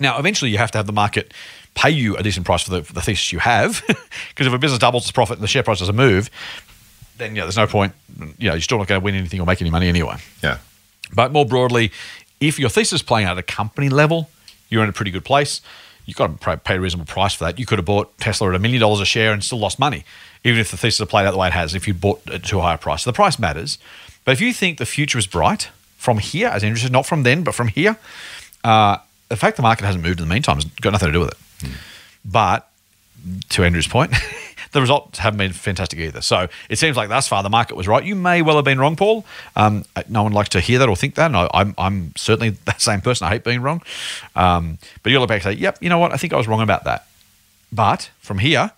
Now, 0.00 0.18
eventually, 0.18 0.50
you 0.50 0.58
have 0.58 0.70
to 0.72 0.78
have 0.78 0.86
the 0.86 0.92
market 0.92 1.32
pay 1.74 1.90
you 1.90 2.16
a 2.16 2.22
decent 2.22 2.46
price 2.46 2.62
for 2.62 2.70
the, 2.70 2.82
for 2.82 2.92
the 2.92 3.00
thesis 3.00 3.32
you 3.32 3.38
have. 3.38 3.82
Because 4.30 4.46
if 4.46 4.52
a 4.52 4.58
business 4.58 4.78
doubles 4.78 5.04
its 5.04 5.12
profit 5.12 5.36
and 5.36 5.42
the 5.42 5.48
share 5.48 5.62
price 5.62 5.78
doesn't 5.80 5.94
move, 5.94 6.30
then 7.18 7.36
yeah, 7.36 7.42
there's 7.42 7.56
no 7.56 7.66
point. 7.66 7.92
You 8.38 8.48
know, 8.48 8.54
you're 8.54 8.60
still 8.60 8.78
not 8.78 8.88
going 8.88 9.00
to 9.00 9.04
win 9.04 9.14
anything 9.14 9.40
or 9.40 9.46
make 9.46 9.60
any 9.60 9.70
money 9.70 9.88
anyway. 9.88 10.16
Yeah. 10.42 10.58
But 11.14 11.32
more 11.32 11.44
broadly, 11.44 11.92
if 12.40 12.58
your 12.58 12.70
thesis 12.70 12.94
is 12.94 13.02
playing 13.02 13.26
out 13.26 13.32
at 13.32 13.38
a 13.38 13.42
company 13.42 13.88
level, 13.88 14.30
you're 14.68 14.82
in 14.82 14.88
a 14.88 14.92
pretty 14.92 15.10
good 15.10 15.24
place. 15.24 15.60
You've 16.06 16.16
got 16.16 16.40
to 16.40 16.56
pay 16.56 16.76
a 16.76 16.80
reasonable 16.80 17.06
price 17.06 17.34
for 17.34 17.44
that. 17.44 17.58
You 17.58 17.66
could 17.66 17.78
have 17.78 17.84
bought 17.84 18.16
Tesla 18.18 18.48
at 18.48 18.54
a 18.54 18.58
million 18.58 18.80
dollars 18.80 19.00
a 19.00 19.04
share 19.04 19.32
and 19.32 19.44
still 19.44 19.58
lost 19.58 19.78
money, 19.78 20.04
even 20.44 20.58
if 20.58 20.70
the 20.70 20.76
thesis 20.76 20.98
had 20.98 21.08
played 21.08 21.26
out 21.26 21.32
the 21.32 21.38
way 21.38 21.48
it 21.48 21.52
has, 21.52 21.74
if 21.74 21.86
you 21.86 21.94
bought 21.94 22.22
it 22.26 22.44
to 22.44 22.58
a 22.58 22.62
higher 22.62 22.78
price. 22.78 23.04
So 23.04 23.10
the 23.10 23.14
price 23.14 23.38
matters. 23.38 23.78
But 24.24 24.32
if 24.32 24.40
you 24.40 24.52
think 24.52 24.78
the 24.78 24.86
future 24.86 25.18
is 25.18 25.26
bright 25.26 25.68
from 25.96 26.18
here, 26.18 26.48
as 26.48 26.62
interested, 26.62 26.90
not 26.90 27.06
from 27.06 27.22
then, 27.22 27.44
but 27.44 27.54
from 27.54 27.68
here, 27.68 27.96
uh, 28.64 28.96
the 29.28 29.36
fact 29.36 29.56
the 29.56 29.62
market 29.62 29.84
hasn't 29.84 30.02
moved 30.02 30.20
in 30.20 30.28
the 30.28 30.32
meantime 30.32 30.56
has 30.56 30.64
got 30.64 30.90
nothing 30.90 31.08
to 31.08 31.12
do 31.12 31.20
with 31.20 31.30
it. 31.30 31.38
Mm. 31.62 31.72
But 32.24 32.68
to 33.50 33.64
Andrew's 33.64 33.86
point, 33.88 34.12
the 34.72 34.80
results 34.80 35.18
haven't 35.18 35.38
been 35.38 35.52
fantastic 35.52 35.98
either. 35.98 36.20
So 36.20 36.48
it 36.68 36.78
seems 36.78 36.96
like 36.96 37.08
thus 37.08 37.28
far 37.28 37.42
the 37.42 37.50
market 37.50 37.76
was 37.76 37.86
right. 37.86 38.02
You 38.04 38.14
may 38.14 38.42
well 38.42 38.56
have 38.56 38.64
been 38.64 38.78
wrong, 38.78 38.96
Paul. 38.96 39.24
Um, 39.54 39.84
no 40.08 40.22
one 40.22 40.32
likes 40.32 40.48
to 40.50 40.60
hear 40.60 40.78
that 40.78 40.88
or 40.88 40.96
think 40.96 41.14
that. 41.16 41.26
And 41.26 41.48
I'm, 41.52 41.74
I'm 41.78 42.12
certainly 42.16 42.50
that 42.64 42.80
same 42.80 43.00
person. 43.00 43.26
I 43.26 43.30
hate 43.30 43.44
being 43.44 43.62
wrong. 43.62 43.82
Um, 44.34 44.78
but 45.02 45.12
you'll 45.12 45.20
look 45.20 45.28
back 45.28 45.44
and 45.44 45.54
say, 45.54 45.60
yep, 45.60 45.78
you 45.80 45.88
know 45.88 45.98
what? 45.98 46.12
I 46.12 46.16
think 46.16 46.32
I 46.32 46.36
was 46.36 46.48
wrong 46.48 46.60
about 46.60 46.84
that. 46.84 47.06
But 47.70 48.10
from 48.20 48.38
here, 48.38 48.72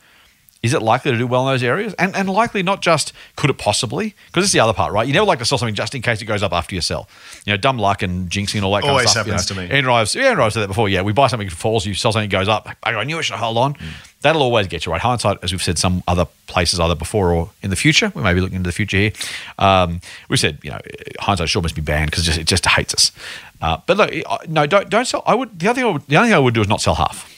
is 0.64 0.72
it 0.72 0.80
likely 0.80 1.12
to 1.12 1.18
do 1.18 1.26
well 1.26 1.46
in 1.46 1.52
those 1.52 1.62
areas? 1.62 1.92
And, 1.98 2.16
and 2.16 2.26
likely 2.26 2.62
not 2.62 2.80
just 2.80 3.12
could 3.36 3.50
it 3.50 3.58
possibly? 3.58 4.14
Because 4.28 4.44
it's 4.44 4.52
the 4.54 4.60
other 4.60 4.72
part, 4.72 4.94
right? 4.94 5.06
You 5.06 5.12
never 5.12 5.26
like 5.26 5.38
to 5.40 5.44
sell 5.44 5.58
something 5.58 5.74
just 5.74 5.94
in 5.94 6.00
case 6.00 6.22
it 6.22 6.24
goes 6.24 6.42
up 6.42 6.54
after 6.54 6.74
you 6.74 6.80
sell. 6.80 7.06
You 7.44 7.52
know, 7.52 7.58
dumb 7.58 7.78
luck 7.78 8.00
and 8.00 8.30
jinxing 8.30 8.54
and 8.56 8.64
all 8.64 8.72
that 8.72 8.80
kind 8.80 8.92
Always 8.92 9.04
of 9.04 9.10
stuff. 9.10 9.26
happens 9.26 9.50
you 9.50 9.56
know. 9.56 9.62
to 9.62 9.68
me. 9.68 9.76
Andrew 9.76 9.92
yeah, 9.92 10.30
Andrew 10.30 10.44
Ives 10.44 10.54
said 10.54 10.62
that 10.62 10.68
before. 10.68 10.88
Yeah, 10.88 11.02
we 11.02 11.12
buy 11.12 11.26
something, 11.26 11.46
it 11.46 11.52
falls, 11.52 11.84
you 11.84 11.92
sell 11.92 12.12
something, 12.12 12.30
it 12.30 12.32
goes 12.32 12.48
up. 12.48 12.66
I 12.82 13.04
knew 13.04 13.18
I 13.18 13.20
should 13.20 13.36
hold 13.36 13.58
on. 13.58 13.74
Mm. 13.74 13.90
That'll 14.22 14.40
always 14.40 14.66
get 14.66 14.86
you 14.86 14.92
right. 14.92 15.02
Hindsight, 15.02 15.40
as 15.42 15.52
we've 15.52 15.62
said, 15.62 15.76
some 15.76 16.02
other 16.08 16.26
places 16.46 16.80
either 16.80 16.94
before 16.94 17.30
or 17.30 17.50
in 17.62 17.68
the 17.68 17.76
future. 17.76 18.10
We 18.14 18.22
may 18.22 18.32
be 18.32 18.40
looking 18.40 18.56
into 18.56 18.68
the 18.68 18.72
future 18.72 18.96
here. 18.96 19.12
Um, 19.58 20.00
we 20.30 20.38
said, 20.38 20.60
you 20.62 20.70
know, 20.70 20.80
hindsight 21.20 21.50
sure 21.50 21.60
must 21.60 21.74
be 21.74 21.82
banned 21.82 22.10
because 22.10 22.26
it 22.26 22.30
just, 22.30 22.38
it 22.38 22.46
just 22.46 22.64
hates 22.64 22.94
us. 22.94 23.12
Uh, 23.60 23.76
but 23.86 23.98
look, 23.98 24.10
no, 24.48 24.66
don't 24.66 24.88
don't 24.88 25.04
sell. 25.04 25.22
I 25.26 25.34
would 25.34 25.58
the 25.58 25.68
other 25.68 25.74
thing 25.74 25.84
I 25.84 25.92
would, 25.92 26.06
the 26.06 26.16
only 26.16 26.28
thing 26.30 26.36
I 26.36 26.38
would 26.38 26.54
do 26.54 26.62
is 26.62 26.68
not 26.68 26.80
sell 26.80 26.94
half. 26.94 27.33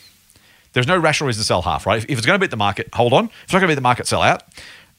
There's 0.77 0.87
no 0.87 0.99
rational 0.99 1.27
reason 1.27 1.41
to 1.41 1.47
sell 1.47 1.63
half, 1.63 1.87
right? 1.87 1.97
If, 1.97 2.05
if 2.11 2.19
it's 2.19 2.27
going 2.27 2.39
to 2.39 2.45
beat 2.45 2.51
the 2.51 2.57
market, 2.59 2.91
hold 2.93 3.15
on. 3.15 3.25
If 3.25 3.45
it's 3.45 3.53
not 3.55 3.61
going 3.61 3.69
to 3.69 3.73
beat 3.73 3.77
the 3.77 3.81
market, 3.81 4.07
sell 4.07 4.21
out. 4.21 4.43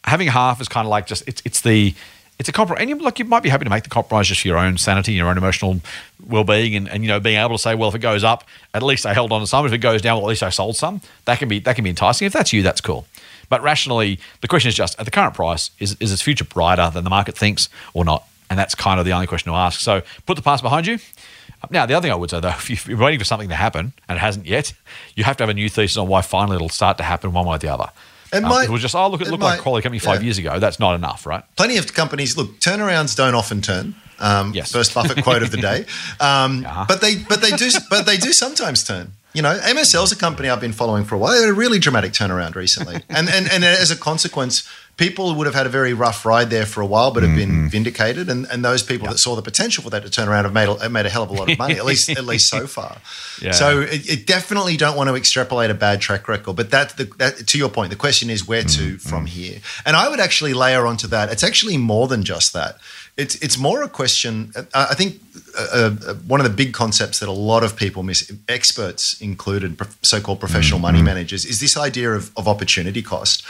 Having 0.05 0.29
half 0.29 0.59
is 0.59 0.67
kind 0.67 0.87
of 0.87 0.89
like 0.89 1.05
just 1.05 1.21
it's 1.27 1.39
it's 1.45 1.61
the 1.61 1.93
it's 2.39 2.49
a 2.49 2.51
compromise. 2.51 2.81
And 2.81 2.89
you, 2.89 2.95
look, 2.95 3.19
you 3.19 3.25
might 3.25 3.43
be 3.43 3.49
happy 3.49 3.63
to 3.63 3.69
make 3.69 3.83
the 3.83 3.89
compromise 3.91 4.27
just 4.27 4.41
for 4.41 4.47
your 4.47 4.57
own 4.57 4.79
sanity, 4.79 5.13
your 5.13 5.27
own 5.27 5.37
emotional 5.37 5.79
well-being, 6.25 6.75
and, 6.75 6.89
and 6.89 7.03
you 7.03 7.09
know 7.09 7.19
being 7.19 7.37
able 7.37 7.57
to 7.57 7.61
say, 7.61 7.75
well, 7.75 7.89
if 7.89 7.93
it 7.93 7.99
goes 7.99 8.23
up, 8.23 8.43
at 8.73 8.81
least 8.81 9.05
I 9.05 9.13
held 9.13 9.31
on 9.31 9.39
to 9.41 9.45
some. 9.45 9.67
If 9.67 9.71
it 9.71 9.77
goes 9.77 10.01
down, 10.01 10.17
well, 10.17 10.25
at 10.25 10.29
least 10.29 10.41
I 10.41 10.49
sold 10.49 10.75
some. 10.77 10.99
That 11.25 11.37
can 11.37 11.47
be 11.47 11.59
that 11.59 11.75
can 11.75 11.83
be 11.83 11.91
enticing. 11.91 12.25
If 12.25 12.33
that's 12.33 12.51
you, 12.51 12.63
that's 12.63 12.81
cool. 12.81 13.05
But 13.47 13.61
rationally, 13.61 14.19
the 14.41 14.47
question 14.47 14.69
is 14.69 14.75
just 14.75 14.99
at 14.99 15.05
the 15.05 15.11
current 15.11 15.35
price, 15.35 15.69
is 15.77 15.95
is 15.99 16.11
its 16.11 16.23
future 16.23 16.45
brighter 16.45 16.89
than 16.91 17.03
the 17.03 17.11
market 17.11 17.37
thinks 17.37 17.69
or 17.93 18.03
not? 18.03 18.27
And 18.49 18.57
that's 18.57 18.73
kind 18.73 18.99
of 18.99 19.05
the 19.05 19.11
only 19.11 19.27
question 19.27 19.51
to 19.51 19.55
ask. 19.55 19.79
So 19.79 20.01
put 20.25 20.37
the 20.37 20.41
past 20.41 20.63
behind 20.63 20.87
you. 20.87 20.97
Now, 21.69 21.85
the 21.85 21.93
other 21.93 22.05
thing 22.05 22.11
I 22.11 22.15
would 22.15 22.29
say, 22.29 22.39
though, 22.39 22.49
if 22.69 22.87
you're 22.87 22.97
waiting 22.97 23.19
for 23.19 23.25
something 23.25 23.49
to 23.49 23.55
happen 23.55 23.93
and 24.07 24.17
it 24.17 24.19
hasn't 24.19 24.45
yet, 24.45 24.73
you 25.15 25.23
have 25.23 25.37
to 25.37 25.43
have 25.43 25.49
a 25.49 25.53
new 25.53 25.69
thesis 25.69 25.97
on 25.97 26.07
why 26.07 26.21
finally 26.21 26.55
it'll 26.55 26.69
start 26.69 26.97
to 26.97 27.03
happen 27.03 27.33
one 27.33 27.45
way 27.45 27.55
or 27.55 27.59
the 27.59 27.69
other. 27.69 27.89
It 28.33 28.43
um, 28.43 28.49
might, 28.49 28.65
it 28.65 28.69
was 28.69 28.81
just, 28.81 28.95
oh, 28.95 29.07
look, 29.09 29.21
it, 29.21 29.27
it 29.27 29.31
looked 29.31 29.41
might, 29.41 29.55
like 29.55 29.61
quality 29.61 29.83
company 29.83 29.99
five 29.99 30.21
yeah. 30.21 30.25
years 30.25 30.37
ago. 30.37 30.59
That's 30.59 30.79
not 30.79 30.95
enough, 30.95 31.25
right? 31.25 31.43
Plenty 31.55 31.77
of 31.77 31.93
companies, 31.93 32.35
look, 32.35 32.59
turnarounds 32.59 33.15
don't 33.15 33.35
often 33.35 33.61
turn. 33.61 33.95
Um, 34.19 34.53
yes. 34.53 34.71
First 34.71 34.93
Buffett 34.93 35.23
quote 35.23 35.43
of 35.43 35.51
the 35.51 35.57
day. 35.61 35.85
Um, 36.19 36.65
uh-huh. 36.65 36.85
But 36.87 37.01
they, 37.01 37.15
but 37.15 37.41
they 37.41 37.51
do, 37.51 37.69
but 37.89 38.05
they 38.05 38.17
do 38.17 38.33
sometimes 38.33 38.83
turn. 38.83 39.13
You 39.37 39.43
know, 39.43 39.55
MSL 39.55 40.03
is 40.03 40.11
a 40.11 40.15
company 40.15 40.49
I've 40.49 40.59
been 40.59 40.73
following 40.73 41.03
for 41.03 41.13
a 41.13 41.19
while. 41.19 41.33
They 41.33 41.41
had 41.41 41.49
a 41.49 41.53
really 41.53 41.77
dramatic 41.77 42.11
turnaround 42.11 42.55
recently, 42.55 42.95
and 43.09 43.29
and 43.29 43.47
and 43.51 43.63
as 43.63 43.91
a 43.91 43.95
consequence, 43.95 44.67
people 44.97 45.35
would 45.35 45.45
have 45.45 45.53
had 45.53 45.67
a 45.67 45.69
very 45.69 45.93
rough 45.93 46.25
ride 46.25 46.49
there 46.49 46.65
for 46.65 46.81
a 46.81 46.85
while, 46.87 47.11
but 47.11 47.21
have 47.21 47.35
been 47.35 47.49
mm-hmm. 47.49 47.67
vindicated. 47.67 48.29
And, 48.29 48.47
and 48.51 48.65
those 48.65 48.81
people 48.81 49.05
yep. 49.05 49.13
that 49.13 49.19
saw 49.19 49.35
the 49.35 49.43
potential 49.43 49.83
for 49.83 49.91
that 49.91 50.03
to 50.03 50.09
turn 50.09 50.27
around 50.27 50.45
have 50.45 50.53
made 50.53 50.67
a, 50.67 50.89
made 50.89 51.05
a 51.05 51.09
hell 51.09 51.21
of 51.21 51.29
a 51.29 51.33
lot 51.33 51.51
of 51.51 51.57
money, 51.59 51.75
at 51.75 51.85
least 51.85 52.09
at 52.17 52.25
least 52.25 52.49
so 52.49 52.65
far. 52.65 52.97
Yeah. 53.39 53.51
So 53.51 53.81
it, 53.81 54.09
it, 54.09 54.25
definitely 54.25 54.75
don't 54.75 54.97
want 54.97 55.09
to 55.09 55.15
extrapolate 55.15 55.69
a 55.69 55.75
bad 55.75 56.01
track 56.01 56.27
record. 56.27 56.55
But 56.55 56.71
that, 56.71 56.97
the, 56.97 57.05
that 57.17 57.47
to 57.47 57.57
your 57.59 57.69
point, 57.69 57.91
the 57.91 57.95
question 57.95 58.31
is 58.31 58.47
where 58.47 58.63
to 58.63 58.67
mm-hmm. 58.67 58.95
from 58.95 59.27
here. 59.27 59.59
And 59.85 59.95
I 59.95 60.09
would 60.09 60.19
actually 60.19 60.55
layer 60.55 60.87
onto 60.87 61.07
that. 61.09 61.31
It's 61.31 61.43
actually 61.43 61.77
more 61.77 62.07
than 62.07 62.23
just 62.23 62.53
that. 62.53 62.79
It's 63.17 63.35
it's 63.41 63.57
more 63.57 63.81
a 63.83 63.89
question. 63.89 64.53
I 64.73 64.93
think 64.93 65.19
uh, 65.57 65.95
uh, 66.07 66.13
one 66.27 66.39
of 66.39 66.43
the 66.43 66.55
big 66.55 66.73
concepts 66.73 67.19
that 67.19 67.27
a 67.27 67.31
lot 67.31 67.63
of 67.63 67.75
people 67.75 68.03
miss, 68.03 68.31
experts 68.47 69.19
included, 69.19 69.79
so-called 70.03 70.39
professional 70.39 70.77
mm-hmm. 70.77 70.97
money 70.97 71.01
managers, 71.01 71.43
is 71.43 71.59
this 71.59 71.75
idea 71.75 72.11
of, 72.11 72.31
of 72.37 72.47
opportunity 72.47 73.01
cost. 73.01 73.43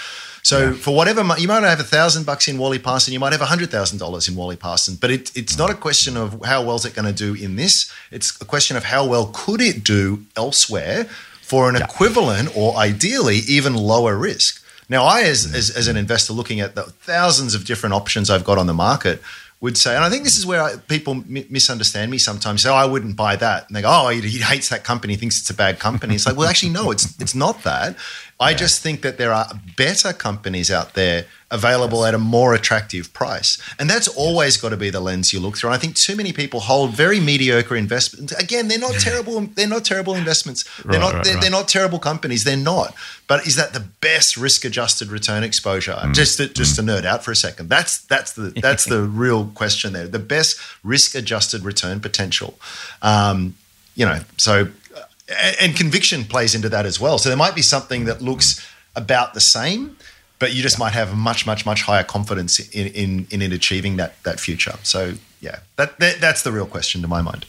So 0.44 0.70
yeah. 0.70 0.74
for 0.74 0.96
whatever 0.96 1.22
you 1.38 1.50
might 1.50 1.64
have 1.64 1.82
a 1.82 1.84
thousand 1.84 2.26
bucks 2.26 2.48
in 2.48 2.58
Worley 2.58 2.80
Parson, 2.80 3.12
you 3.12 3.20
might 3.20 3.34
have 3.34 3.42
a 3.42 3.48
hundred 3.48 3.70
thousand 3.70 3.98
dollars 3.98 4.30
in 4.30 4.36
Worley 4.36 4.56
Parson, 4.56 4.96
but 5.02 5.12
it, 5.12 5.36
it's 5.36 5.58
not 5.58 5.70
a 5.70 5.76
question 5.76 6.16
of 6.16 6.42
how 6.46 6.64
well 6.64 6.78
is 6.78 6.86
it 6.86 6.96
going 6.96 7.14
to 7.14 7.14
do 7.14 7.34
in 7.34 7.58
this. 7.58 7.92
It's 8.10 8.40
a 8.40 8.46
question 8.46 8.78
of 8.78 8.86
how 8.86 9.06
well 9.06 9.30
could 9.34 9.60
it 9.60 9.84
do 9.84 10.24
elsewhere 10.38 11.10
for 11.42 11.68
an 11.68 11.76
yeah. 11.76 11.84
equivalent 11.84 12.56
or 12.56 12.78
ideally 12.78 13.40
even 13.50 13.74
lower 13.74 14.16
risk. 14.16 14.64
Now, 14.90 15.04
I, 15.04 15.24
as, 15.24 15.54
as, 15.54 15.70
as 15.70 15.90
an 15.90 15.98
investor 15.98 16.32
looking 16.32 16.62
at 16.62 16.76
the 16.76 16.84
thousands 16.84 17.54
of 17.54 17.66
different 17.66 17.94
options 17.94 18.30
I've 18.30 18.46
got 18.46 18.58
on 18.58 18.68
the 18.68 18.74
market, 18.74 19.22
would 19.60 19.78
say, 19.78 19.96
and 19.96 20.04
I 20.04 20.10
think 20.10 20.24
this 20.24 20.38
is 20.38 20.46
where 20.46 20.62
I, 20.62 20.76
people 20.76 21.16
mi- 21.16 21.48
misunderstand 21.50 22.12
me 22.12 22.20
sometimes. 22.20 22.62
Say, 22.62 22.70
I 22.70 22.86
wouldn't 22.86 23.16
buy 23.16 23.36
that, 23.38 23.68
and 23.68 23.76
they 23.76 23.82
go, 23.82 23.90
"Oh, 23.92 24.10
he, 24.10 24.22
he 24.22 24.40
hates 24.40 24.70
that 24.70 24.84
company, 24.84 25.16
thinks 25.16 25.40
it's 25.40 25.50
a 25.50 25.54
bad 25.56 25.80
company." 25.80 26.16
It's 26.16 26.28
like, 26.28 26.38
well, 26.38 26.48
actually, 26.48 26.74
no, 26.74 26.92
it's 26.92 27.20
it's 27.20 27.34
not 27.34 27.64
that. 27.64 27.96
I 28.40 28.54
just 28.54 28.84
think 28.84 29.02
that 29.02 29.18
there 29.18 29.34
are 29.34 29.48
better 29.76 30.14
companies 30.14 30.70
out 30.70 30.94
there 30.94 31.26
available 31.50 32.06
at 32.06 32.14
a 32.14 32.20
more 32.20 32.54
attractive 32.54 33.12
price, 33.12 33.58
and 33.80 33.90
that's 33.90 34.08
always 34.08 34.58
got 34.58 34.70
to 34.70 34.78
be 34.78 34.92
the 34.92 35.00
lens 35.00 35.34
you 35.34 35.40
look 35.40 35.58
through. 35.58 35.70
And 35.72 35.76
I 35.76 35.80
think 35.80 35.96
too 35.96 36.16
many 36.16 36.32
people 36.34 36.60
hold 36.60 36.92
very 36.92 37.20
mediocre 37.20 37.76
investments. 37.76 38.34
Again, 38.34 38.68
they're 38.68 38.78
not 38.78 38.94
terrible. 39.00 39.42
They're 39.42 39.68
not 39.68 39.86
terrible 39.86 40.14
investments. 40.14 40.66
They're 40.84 41.00
not. 41.00 41.14
right, 41.14 41.24
they're, 41.24 41.34
right. 41.34 41.42
they're 41.42 41.52
not 41.52 41.68
terrible 41.68 41.98
companies. 41.98 42.44
They're 42.44 42.56
not. 42.56 42.94
But 43.28 43.48
is 43.48 43.56
that 43.56 43.74
the 43.74 43.80
best 43.80 44.38
risk-adjusted 44.38 45.10
return 45.10 45.44
exposure? 45.44 45.94
Mm. 45.94 46.14
Just 46.14 46.38
to, 46.38 46.48
just 46.48 46.76
to 46.76 46.84
nerd 46.84 47.06
out 47.06 47.24
for 47.24 47.32
a 47.32 47.36
second. 47.36 47.70
That's 47.70 48.00
that's 48.06 48.34
the 48.34 48.52
that's 48.62 48.86
the 48.86 49.02
real 49.02 49.48
question 49.48 49.94
there. 49.94 50.08
The 50.08 50.20
best 50.20 50.60
risk-adjusted 50.84 51.64
return 51.64 52.02
potential. 52.02 52.60
Um, 53.02 53.56
you 53.96 54.06
know, 54.06 54.20
so 54.38 54.68
and, 55.30 55.76
conviction 55.76 56.24
plays 56.24 56.56
into 56.56 56.70
that 56.70 56.86
as 56.86 57.00
well. 57.00 57.18
So 57.18 57.30
there 57.30 57.38
might 57.38 57.56
be 57.56 57.62
something 57.62 58.06
that 58.06 58.22
looks 58.22 58.66
about 58.96 59.34
the 59.34 59.42
same, 59.42 59.98
but 60.40 60.54
you 60.54 60.62
just 60.62 60.80
might 60.80 60.94
have 60.94 61.16
much 61.16 61.46
much 61.46 61.66
much 61.66 61.84
higher 61.84 62.04
confidence 62.04 62.60
in 62.60 62.88
in, 62.88 63.28
in 63.42 63.52
achieving 63.52 63.98
that 63.98 64.22
that 64.24 64.40
future. 64.40 64.76
So 64.84 65.14
yeah, 65.42 65.60
that, 65.76 66.00
that 66.00 66.20
that's 66.20 66.44
the 66.44 66.52
real 66.52 66.66
question 66.66 67.02
to 67.02 67.08
my 67.08 67.22
mind. 67.22 67.46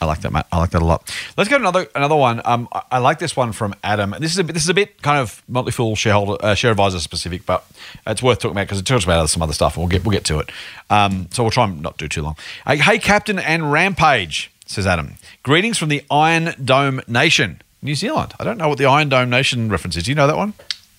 I 0.00 0.06
like 0.06 0.20
that, 0.20 0.32
Matt. 0.32 0.46
I 0.52 0.58
like 0.58 0.70
that 0.70 0.82
a 0.82 0.84
lot. 0.84 1.10
Let's 1.36 1.48
go 1.48 1.56
to 1.56 1.62
another 1.62 1.86
another 1.94 2.16
one. 2.16 2.42
Um, 2.44 2.68
I, 2.72 2.82
I 2.92 2.98
like 2.98 3.18
this 3.18 3.36
one 3.36 3.52
from 3.52 3.74
Adam. 3.82 4.12
And 4.12 4.22
This 4.22 4.32
is 4.32 4.38
a 4.38 4.44
bit, 4.44 4.52
this 4.52 4.64
is 4.64 4.68
a 4.68 4.74
bit 4.74 5.00
kind 5.02 5.18
of 5.18 5.42
Motley 5.48 5.72
Fool 5.72 5.96
shareholder 5.96 6.36
uh, 6.44 6.54
share 6.54 6.70
advisor 6.70 7.00
specific, 7.00 7.46
but 7.46 7.66
it's 8.06 8.22
worth 8.22 8.38
talking 8.38 8.52
about 8.52 8.64
because 8.64 8.80
it 8.80 8.86
talks 8.86 9.04
about 9.04 9.28
some 9.30 9.42
other 9.42 9.52
stuff, 9.52 9.76
and 9.76 9.82
we'll 9.82 9.90
get 9.90 10.04
we'll 10.04 10.12
get 10.12 10.24
to 10.24 10.40
it. 10.40 10.50
Um, 10.90 11.28
so 11.30 11.42
we'll 11.42 11.50
try 11.50 11.64
and 11.64 11.80
not 11.80 11.96
do 11.96 12.08
too 12.08 12.22
long. 12.22 12.36
Hey, 12.66 12.98
Captain 12.98 13.38
and 13.38 13.72
Rampage 13.72 14.50
says 14.66 14.86
Adam. 14.86 15.14
Greetings 15.42 15.78
from 15.78 15.88
the 15.88 16.02
Iron 16.10 16.54
Dome 16.62 17.00
Nation, 17.06 17.62
New 17.82 17.94
Zealand. 17.94 18.34
I 18.38 18.44
don't 18.44 18.58
know 18.58 18.68
what 18.68 18.78
the 18.78 18.86
Iron 18.86 19.08
Dome 19.08 19.30
Nation 19.30 19.68
reference 19.68 19.96
is. 19.96 20.04
Do 20.04 20.10
you 20.10 20.14
know 20.14 20.26
that 20.26 20.36
one? 20.36 20.54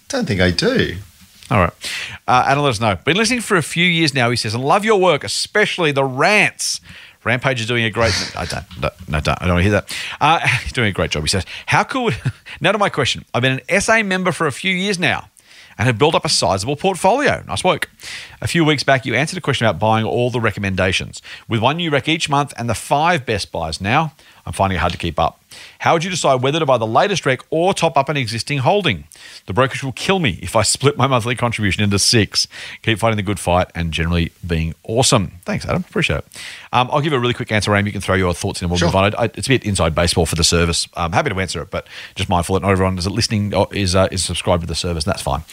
Don't 0.07 0.27
think 0.27 0.41
I 0.41 0.51
do. 0.51 0.97
All 1.51 1.59
right. 1.59 1.73
Uh, 2.27 2.45
Adam, 2.47 2.63
let 2.63 2.71
us 2.71 2.79
know. 2.79 2.95
Been 2.95 3.17
listening 3.17 3.41
for 3.41 3.55
a 3.57 3.63
few 3.63 3.85
years 3.85 4.13
now, 4.13 4.29
he 4.29 4.35
says, 4.35 4.55
and 4.55 4.63
love 4.63 4.83
your 4.83 4.99
work, 4.99 5.23
especially 5.23 5.91
the 5.91 6.03
rants. 6.03 6.81
Rampage 7.23 7.59
is 7.59 7.67
doing 7.67 7.83
a 7.83 7.89
great. 7.89 8.13
I 8.37 8.45
don't. 8.45 8.63
No, 8.79 8.89
no, 9.07 9.19
don't. 9.19 9.41
I 9.41 9.45
don't 9.45 9.55
want 9.55 9.63
to 9.65 9.69
hear 9.69 9.71
that. 9.71 9.97
Uh, 10.21 10.47
he's 10.63 10.73
doing 10.73 10.89
a 10.89 10.91
great 10.91 11.09
job. 11.09 11.23
He 11.23 11.29
says, 11.29 11.43
"How 11.65 11.83
cool?" 11.83 12.11
now 12.61 12.71
to 12.71 12.77
my 12.77 12.89
question. 12.89 13.25
I've 13.33 13.41
been 13.41 13.59
an 13.67 13.81
SA 13.81 14.03
member 14.03 14.31
for 14.31 14.45
a 14.45 14.51
few 14.51 14.71
years 14.71 14.99
now, 14.99 15.29
and 15.77 15.87
have 15.87 15.97
built 15.97 16.15
up 16.15 16.25
a 16.25 16.29
sizable 16.29 16.75
portfolio. 16.75 17.43
Nice 17.47 17.63
work. 17.63 17.89
A 18.41 18.47
few 18.47 18.63
weeks 18.63 18.83
back, 18.83 19.05
you 19.05 19.15
answered 19.15 19.37
a 19.37 19.41
question 19.41 19.65
about 19.65 19.79
buying 19.79 20.05
all 20.05 20.29
the 20.29 20.39
recommendations. 20.39 21.21
With 21.47 21.61
one 21.61 21.77
new 21.77 21.89
rec 21.89 22.07
each 22.07 22.29
month 22.29 22.53
and 22.57 22.69
the 22.69 22.75
five 22.75 23.25
best 23.25 23.51
buys 23.51 23.81
now, 23.81 24.13
I'm 24.45 24.53
finding 24.53 24.75
it 24.77 24.79
hard 24.79 24.91
to 24.93 24.97
keep 24.97 25.19
up. 25.19 25.41
How 25.79 25.93
would 25.93 26.03
you 26.03 26.09
decide 26.09 26.41
whether 26.41 26.59
to 26.59 26.65
buy 26.65 26.77
the 26.77 26.85
latest 26.85 27.25
rec 27.25 27.39
or 27.49 27.73
top 27.73 27.97
up 27.97 28.09
an 28.09 28.17
existing 28.17 28.59
holding? 28.59 29.05
The 29.45 29.53
brokerage 29.53 29.83
will 29.83 29.91
kill 29.93 30.19
me 30.19 30.37
if 30.41 30.55
I 30.55 30.61
split 30.75 30.97
my 30.97 31.07
monthly 31.07 31.35
contribution 31.35 31.83
into 31.83 31.97
six. 31.97 32.47
Keep 32.83 32.99
fighting 32.99 33.17
the 33.17 33.23
good 33.23 33.39
fight 33.39 33.67
and 33.73 33.91
generally 33.91 34.31
being 34.45 34.75
awesome. 34.83 35.31
Thanks, 35.45 35.65
Adam. 35.65 35.83
Appreciate 35.87 36.17
it. 36.19 36.25
Um, 36.73 36.89
I'll 36.91 37.01
give 37.01 37.13
a 37.13 37.19
really 37.19 37.33
quick 37.33 37.51
answer, 37.51 37.71
Ram. 37.71 37.85
You 37.85 37.91
can 37.91 38.01
throw 38.01 38.15
your 38.15 38.33
thoughts 38.33 38.61
in 38.61 38.65
and 38.65 38.71
we'll 38.71 38.77
Sure. 38.79 38.89
move 38.89 38.95
on. 38.95 39.15
I, 39.15 39.25
it's 39.33 39.47
a 39.47 39.49
bit 39.49 39.65
inside 39.65 39.95
baseball 39.95 40.25
for 40.25 40.35
the 40.35 40.43
service. 40.43 40.87
I'm 40.95 41.11
happy 41.13 41.29
to 41.29 41.39
answer 41.39 41.61
it, 41.61 41.71
but 41.71 41.87
just 42.15 42.29
mindful 42.29 42.55
that 42.55 42.61
not 42.61 42.71
everyone 42.71 42.97
is 42.97 43.07
listening 43.07 43.53
or 43.53 43.67
is, 43.73 43.95
uh, 43.95 44.07
is 44.11 44.23
subscribed 44.23 44.61
to 44.61 44.67
the 44.67 44.75
service, 44.75 45.05
and 45.05 45.13
that's 45.13 45.23
fine. 45.23 45.43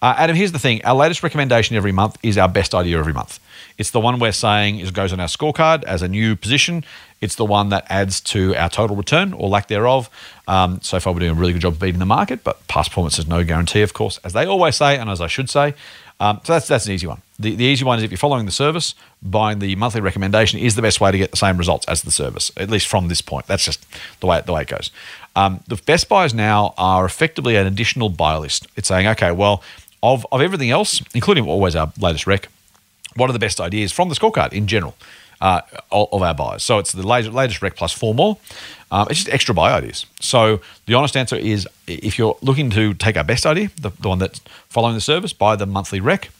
Uh, 0.00 0.14
Adam, 0.16 0.36
here's 0.36 0.52
the 0.52 0.60
thing. 0.60 0.80
Our 0.84 0.94
latest 0.94 1.24
recommendation 1.24 1.74
every 1.76 1.90
month 1.90 2.16
is 2.22 2.38
our 2.38 2.48
best 2.48 2.72
idea 2.72 2.98
every 3.00 3.12
month. 3.12 3.40
It's 3.78 3.90
the 3.90 3.98
one 3.98 4.20
we're 4.20 4.30
saying 4.30 4.78
is 4.78 4.92
goes 4.92 5.12
on 5.12 5.18
our 5.18 5.26
scorecard 5.26 5.82
as 5.84 6.02
a 6.02 6.08
new 6.08 6.36
position. 6.36 6.84
It's 7.20 7.34
the 7.34 7.44
one 7.44 7.70
that 7.70 7.84
adds 7.88 8.20
to 8.20 8.54
our 8.54 8.68
total 8.68 8.94
return 8.94 9.32
or 9.32 9.48
lack 9.48 9.68
thereof. 9.68 10.08
Um, 10.46 10.80
so 10.82 11.00
far, 11.00 11.12
we're 11.12 11.20
doing 11.20 11.32
a 11.32 11.34
really 11.34 11.52
good 11.52 11.62
job 11.62 11.74
of 11.74 11.80
beating 11.80 11.98
the 11.98 12.06
market, 12.06 12.44
but 12.44 12.66
past 12.68 12.90
performance 12.90 13.18
is 13.18 13.26
no 13.26 13.42
guarantee, 13.44 13.82
of 13.82 13.92
course, 13.92 14.18
as 14.24 14.32
they 14.32 14.46
always 14.46 14.76
say, 14.76 14.96
and 14.96 15.10
as 15.10 15.20
I 15.20 15.26
should 15.26 15.50
say. 15.50 15.74
Um, 16.20 16.40
so 16.42 16.54
that's 16.54 16.66
that's 16.66 16.86
an 16.86 16.92
easy 16.92 17.06
one. 17.06 17.22
The, 17.38 17.54
the 17.54 17.64
easy 17.64 17.84
one 17.84 17.98
is 17.98 18.04
if 18.04 18.10
you're 18.10 18.18
following 18.18 18.46
the 18.46 18.52
service, 18.52 18.94
buying 19.22 19.60
the 19.60 19.76
monthly 19.76 20.00
recommendation 20.00 20.58
is 20.58 20.74
the 20.74 20.82
best 20.82 21.00
way 21.00 21.12
to 21.12 21.18
get 21.18 21.30
the 21.30 21.36
same 21.36 21.56
results 21.56 21.86
as 21.86 22.02
the 22.02 22.10
service, 22.10 22.50
at 22.56 22.68
least 22.68 22.88
from 22.88 23.06
this 23.06 23.20
point. 23.20 23.46
That's 23.46 23.64
just 23.64 23.86
the 24.20 24.26
way 24.26 24.42
the 24.44 24.52
way 24.52 24.62
it 24.62 24.68
goes. 24.68 24.90
Um, 25.36 25.60
the 25.68 25.76
best 25.76 26.08
buys 26.08 26.34
now 26.34 26.74
are 26.76 27.04
effectively 27.04 27.54
an 27.54 27.66
additional 27.66 28.08
buy 28.08 28.36
list. 28.36 28.66
It's 28.76 28.88
saying, 28.88 29.06
okay, 29.06 29.30
well, 29.30 29.62
of 30.02 30.26
of 30.32 30.40
everything 30.40 30.70
else, 30.70 31.02
including 31.14 31.46
always 31.46 31.76
our 31.76 31.92
latest 32.00 32.26
rec, 32.26 32.48
what 33.14 33.30
are 33.30 33.32
the 33.32 33.38
best 33.38 33.60
ideas 33.60 33.92
from 33.92 34.08
the 34.08 34.16
scorecard 34.16 34.52
in 34.52 34.66
general 34.66 34.96
uh, 35.40 35.60
of 35.90 36.22
our 36.22 36.34
buyers? 36.34 36.62
So 36.62 36.78
it's 36.78 36.92
the 36.92 37.06
latest, 37.06 37.34
latest 37.34 37.62
rec 37.62 37.76
plus 37.76 37.92
four 37.92 38.14
more. 38.14 38.38
Um, 38.90 39.06
it's 39.10 39.20
just 39.20 39.28
extra 39.28 39.54
buy 39.54 39.72
ideas. 39.72 40.06
So 40.20 40.60
the 40.86 40.94
honest 40.94 41.16
answer 41.16 41.36
is 41.36 41.68
if 41.86 42.18
you're 42.18 42.36
looking 42.40 42.70
to 42.70 42.94
take 42.94 43.16
our 43.16 43.24
best 43.24 43.44
idea, 43.44 43.70
the, 43.80 43.90
the 44.00 44.08
one 44.08 44.18
that's 44.18 44.40
following 44.68 44.94
the 44.94 45.00
service, 45.00 45.32
buy 45.32 45.56
the 45.56 45.66
monthly 45.66 46.00
rec. 46.00 46.30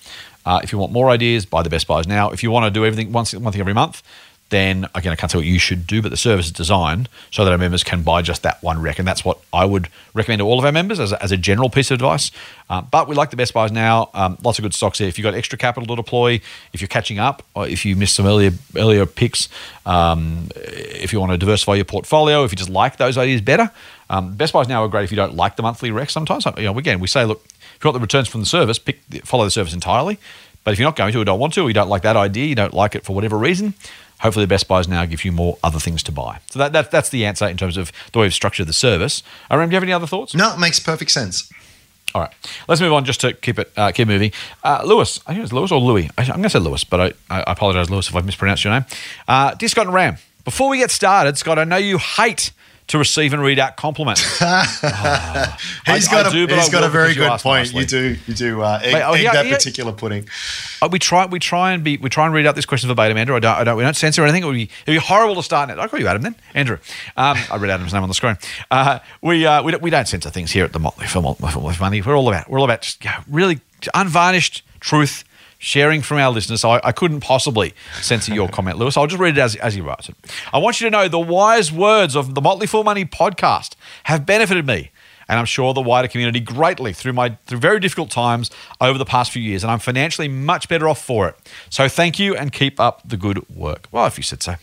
Uh, 0.46 0.60
if 0.62 0.72
you 0.72 0.78
want 0.78 0.92
more 0.92 1.10
ideas, 1.10 1.44
buy 1.44 1.62
the 1.62 1.68
best 1.68 1.86
buys 1.86 2.06
now. 2.06 2.30
If 2.30 2.42
you 2.42 2.50
want 2.50 2.64
to 2.64 2.70
do 2.70 2.86
everything 2.86 3.12
once 3.12 3.34
one 3.34 3.52
thing 3.52 3.60
every 3.60 3.74
month, 3.74 4.02
then 4.50 4.86
again, 4.94 5.12
I 5.12 5.16
can't 5.16 5.30
say 5.30 5.38
what 5.38 5.46
you 5.46 5.58
should 5.58 5.86
do, 5.86 6.00
but 6.00 6.10
the 6.10 6.16
service 6.16 6.46
is 6.46 6.52
designed 6.52 7.08
so 7.30 7.44
that 7.44 7.50
our 7.50 7.58
members 7.58 7.84
can 7.84 8.02
buy 8.02 8.22
just 8.22 8.42
that 8.44 8.62
one 8.62 8.80
rec. 8.80 8.98
And 8.98 9.06
that's 9.06 9.24
what 9.24 9.38
I 9.52 9.64
would 9.64 9.88
recommend 10.14 10.40
to 10.40 10.46
all 10.46 10.58
of 10.58 10.64
our 10.64 10.72
members 10.72 10.98
as 10.98 11.12
a, 11.12 11.22
as 11.22 11.32
a 11.32 11.36
general 11.36 11.68
piece 11.68 11.90
of 11.90 11.96
advice. 11.96 12.30
Uh, 12.70 12.80
but 12.80 13.08
we 13.08 13.14
like 13.14 13.30
the 13.30 13.36
best 13.36 13.52
buys 13.52 13.70
now. 13.70 14.10
Um, 14.14 14.38
lots 14.42 14.58
of 14.58 14.62
good 14.62 14.72
stocks 14.72 14.98
there. 14.98 15.08
If 15.08 15.18
you've 15.18 15.24
got 15.24 15.34
extra 15.34 15.58
capital 15.58 15.86
to 15.86 16.02
deploy, 16.02 16.40
if 16.72 16.80
you're 16.80 16.88
catching 16.88 17.18
up, 17.18 17.42
or 17.54 17.68
if 17.68 17.84
you 17.84 17.94
missed 17.94 18.14
some 18.14 18.26
earlier 18.26 18.52
earlier 18.76 19.04
picks, 19.04 19.48
um, 19.84 20.48
if 20.56 21.12
you 21.12 21.20
want 21.20 21.32
to 21.32 21.38
diversify 21.38 21.74
your 21.74 21.84
portfolio, 21.84 22.44
if 22.44 22.52
you 22.52 22.56
just 22.56 22.70
like 22.70 22.96
those 22.96 23.18
ideas 23.18 23.42
better, 23.42 23.70
um, 24.08 24.34
best 24.34 24.54
buys 24.54 24.68
now 24.68 24.82
are 24.82 24.88
great 24.88 25.04
if 25.04 25.10
you 25.10 25.16
don't 25.16 25.34
like 25.34 25.56
the 25.56 25.62
monthly 25.62 25.90
rec 25.90 26.08
sometimes. 26.08 26.46
You 26.56 26.64
know, 26.64 26.78
again, 26.78 27.00
we 27.00 27.06
say, 27.06 27.26
look, 27.26 27.44
if 27.44 27.84
you 27.84 27.88
want 27.88 27.94
the 27.94 28.00
returns 28.00 28.28
from 28.28 28.40
the 28.40 28.46
service, 28.46 28.78
pick 28.78 29.00
follow 29.24 29.44
the 29.44 29.50
service 29.50 29.74
entirely. 29.74 30.18
But 30.64 30.72
if 30.72 30.78
you're 30.78 30.86
not 30.86 30.96
going 30.96 31.12
to 31.12 31.20
or 31.20 31.24
don't 31.24 31.38
want 31.38 31.54
to, 31.54 31.62
or 31.62 31.68
you 31.68 31.74
don't 31.74 31.88
like 31.88 32.02
that 32.02 32.16
idea, 32.16 32.44
you 32.46 32.54
don't 32.54 32.74
like 32.74 32.94
it 32.94 33.04
for 33.04 33.14
whatever 33.14 33.38
reason, 33.38 33.74
hopefully 34.20 34.44
the 34.44 34.48
best 34.48 34.68
buys 34.68 34.88
now 34.88 35.04
give 35.04 35.24
you 35.24 35.32
more 35.32 35.58
other 35.62 35.78
things 35.78 36.02
to 36.04 36.12
buy. 36.12 36.40
So 36.50 36.58
that, 36.58 36.72
that 36.72 36.90
that's 36.90 37.08
the 37.08 37.24
answer 37.24 37.46
in 37.46 37.56
terms 37.56 37.76
of 37.76 37.92
the 38.12 38.18
way 38.18 38.26
we've 38.26 38.34
structured 38.34 38.66
the 38.66 38.72
service. 38.72 39.22
Aram, 39.50 39.68
do 39.68 39.74
you 39.74 39.76
have 39.76 39.82
any 39.82 39.92
other 39.92 40.06
thoughts? 40.06 40.34
No, 40.34 40.54
it 40.54 40.58
makes 40.58 40.80
perfect 40.80 41.10
sense. 41.10 41.50
All 42.14 42.22
right, 42.22 42.32
let's 42.68 42.80
move 42.80 42.92
on 42.94 43.04
just 43.04 43.20
to 43.20 43.34
keep 43.34 43.58
it 43.58 43.70
uh, 43.76 43.92
keep 43.92 44.08
moving. 44.08 44.32
Uh, 44.64 44.82
Lewis, 44.84 45.20
I 45.26 45.34
think 45.34 45.44
it's 45.44 45.52
Lewis 45.52 45.70
or 45.70 45.80
Louis. 45.80 46.10
I, 46.16 46.22
I'm 46.22 46.28
going 46.28 46.44
to 46.44 46.50
say 46.50 46.58
Lewis, 46.58 46.82
but 46.82 47.00
I, 47.00 47.12
I 47.30 47.52
apologize, 47.52 47.90
Lewis, 47.90 48.08
if 48.08 48.16
I've 48.16 48.24
mispronounced 48.24 48.64
your 48.64 48.72
name. 48.72 48.86
Uh, 49.26 49.54
dear 49.54 49.68
Scott 49.68 49.86
and 49.86 49.94
Ram, 49.94 50.16
before 50.44 50.70
we 50.70 50.78
get 50.78 50.90
started, 50.90 51.36
Scott, 51.36 51.58
I 51.58 51.64
know 51.64 51.76
you 51.76 51.98
hate 51.98 52.52
to 52.88 52.98
receive 52.98 53.32
and 53.32 53.42
read 53.42 53.58
out 53.58 53.76
compliments. 53.76 54.22
Oh, 55.90 55.94
He's 55.94 56.08
I- 56.08 56.10
got 56.10 56.26
I 56.26 56.28
a 56.28 56.32
do, 56.32 56.54
he's 56.54 56.68
got 56.68 56.84
a 56.84 56.88
very 56.88 57.08
because 57.14 57.16
you 57.16 57.30
good 57.30 57.40
point. 57.40 57.74
nicely. 57.74 57.80
You 57.80 57.86
do 57.86 58.16
you 58.26 58.34
do 58.34 58.62
uh, 58.62 58.80
egg, 58.82 58.92
Mate, 58.92 59.02
oh, 59.02 59.12
egg 59.14 59.22
yeah, 59.22 59.32
that 59.32 59.46
yeah. 59.46 59.54
particular 59.54 59.92
pudding. 59.92 60.28
Uh, 60.82 60.88
we 60.90 60.98
try 60.98 61.26
we 61.26 61.38
try 61.38 61.72
and 61.72 61.82
be 61.82 61.96
we 61.96 62.08
try 62.10 62.24
and 62.26 62.34
read 62.34 62.46
out 62.46 62.54
this 62.54 62.66
question 62.66 62.88
verbatim, 62.88 63.16
Andrew. 63.16 63.36
I 63.36 63.40
don't, 63.40 63.56
I 63.56 63.64
don't 63.64 63.76
we 63.76 63.82
don't 63.84 63.96
censor 63.96 64.22
anything. 64.22 64.42
It 64.42 64.46
would 64.46 64.54
be 64.54 64.70
it'd 64.86 64.86
be 64.86 64.96
horrible 64.96 65.34
to 65.36 65.42
start 65.42 65.70
it. 65.70 65.78
I 65.78 65.86
call 65.88 66.00
you 66.00 66.06
Adam 66.08 66.22
then, 66.22 66.34
Andrew. 66.54 66.78
Um, 67.16 67.36
I 67.50 67.56
read 67.56 67.70
Adam's 67.70 67.92
name 67.92 68.02
on 68.02 68.08
the 68.08 68.14
screen. 68.14 68.36
Uh, 68.70 68.98
we 69.22 69.46
uh, 69.46 69.62
we 69.62 69.72
don't, 69.72 69.82
we 69.82 69.90
don't 69.90 70.06
censor 70.08 70.30
things 70.30 70.50
here 70.52 70.64
at 70.64 70.72
the 70.72 70.78
Motley 70.78 71.06
for 71.06 71.20
Motley 71.22 71.74
Money. 71.80 72.02
We're 72.02 72.16
all 72.16 72.28
about 72.28 72.48
we're 72.50 72.58
all 72.58 72.64
about 72.64 72.82
just 72.82 73.04
you 73.04 73.10
know, 73.10 73.16
really 73.28 73.60
unvarnished 73.94 74.62
truth. 74.80 75.24
Sharing 75.58 76.02
from 76.02 76.18
our 76.18 76.30
listeners, 76.30 76.60
so 76.60 76.70
I, 76.70 76.80
I 76.84 76.92
couldn't 76.92 77.20
possibly 77.20 77.74
censor 78.00 78.32
your 78.32 78.48
comment, 78.56 78.78
Lewis. 78.78 78.96
I'll 78.96 79.08
just 79.08 79.20
read 79.20 79.36
it 79.36 79.40
as, 79.40 79.56
as 79.56 79.74
he 79.74 79.80
writes 79.80 80.08
it. 80.08 80.14
I 80.52 80.58
want 80.58 80.80
you 80.80 80.86
to 80.86 80.90
know 80.90 81.08
the 81.08 81.18
wise 81.18 81.72
words 81.72 82.14
of 82.14 82.34
the 82.34 82.40
Motley 82.40 82.66
Fool 82.66 82.84
Money 82.84 83.04
podcast 83.04 83.74
have 84.04 84.24
benefited 84.24 84.66
me 84.66 84.90
and 85.28 85.38
I'm 85.38 85.44
sure 85.44 85.74
the 85.74 85.80
wider 85.80 86.08
community 86.08 86.40
greatly 86.40 86.92
through 86.92 87.12
my 87.12 87.30
through 87.46 87.58
very 87.58 87.80
difficult 87.80 88.10
times 88.10 88.50
over 88.80 88.98
the 88.98 89.04
past 89.04 89.30
few 89.30 89.42
years, 89.42 89.62
and 89.62 89.70
I'm 89.70 89.78
financially 89.78 90.28
much 90.28 90.68
better 90.68 90.88
off 90.88 91.02
for 91.04 91.28
it. 91.28 91.36
So 91.70 91.88
thank 91.88 92.18
you 92.18 92.34
and 92.34 92.52
keep 92.52 92.80
up 92.80 93.02
the 93.04 93.16
good 93.16 93.48
work. 93.50 93.88
Well, 93.92 94.06
if 94.06 94.16
you 94.16 94.22
said 94.22 94.42
so. 94.42 94.54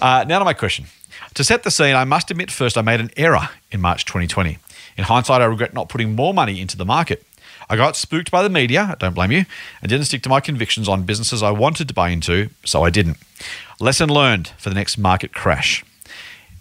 Uh, 0.00 0.24
now 0.26 0.38
to 0.38 0.44
my 0.44 0.52
question. 0.52 0.86
To 1.34 1.44
set 1.44 1.62
the 1.62 1.70
scene, 1.70 1.94
I 1.94 2.04
must 2.04 2.30
admit 2.30 2.50
first 2.50 2.76
I 2.76 2.82
made 2.82 2.98
an 2.98 3.10
error 3.16 3.50
in 3.70 3.80
March 3.80 4.04
2020. 4.04 4.58
In 4.96 5.04
hindsight, 5.04 5.40
I 5.40 5.44
regret 5.44 5.72
not 5.74 5.88
putting 5.88 6.16
more 6.16 6.34
money 6.34 6.60
into 6.60 6.76
the 6.76 6.84
market. 6.84 7.24
I 7.70 7.76
got 7.76 7.94
spooked 7.94 8.32
by 8.32 8.42
the 8.42 8.48
media, 8.50 8.88
I 8.90 8.94
don't 8.96 9.14
blame 9.14 9.30
you, 9.30 9.44
and 9.80 9.88
didn't 9.88 10.06
stick 10.06 10.24
to 10.24 10.28
my 10.28 10.40
convictions 10.40 10.88
on 10.88 11.04
businesses 11.04 11.40
I 11.40 11.52
wanted 11.52 11.86
to 11.86 11.94
buy 11.94 12.08
into, 12.08 12.50
so 12.64 12.82
I 12.82 12.90
didn't. 12.90 13.16
Lesson 13.78 14.08
learned 14.10 14.48
for 14.58 14.70
the 14.70 14.74
next 14.74 14.98
market 14.98 15.32
crash. 15.32 15.84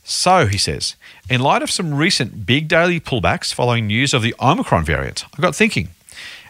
So, 0.03 0.45
he 0.45 0.59
says, 0.59 0.95
in 1.27 1.41
light 1.41 1.63
of 1.63 1.71
some 1.71 1.95
recent 1.95 2.45
big 2.45 2.67
daily 2.67 2.99
pullbacks 2.99 3.51
following 3.51 3.87
news 3.87 4.13
of 4.13 4.21
the 4.21 4.35
Omicron 4.39 4.85
variant, 4.85 5.25
I 5.35 5.41
got 5.41 5.55
thinking. 5.55 5.89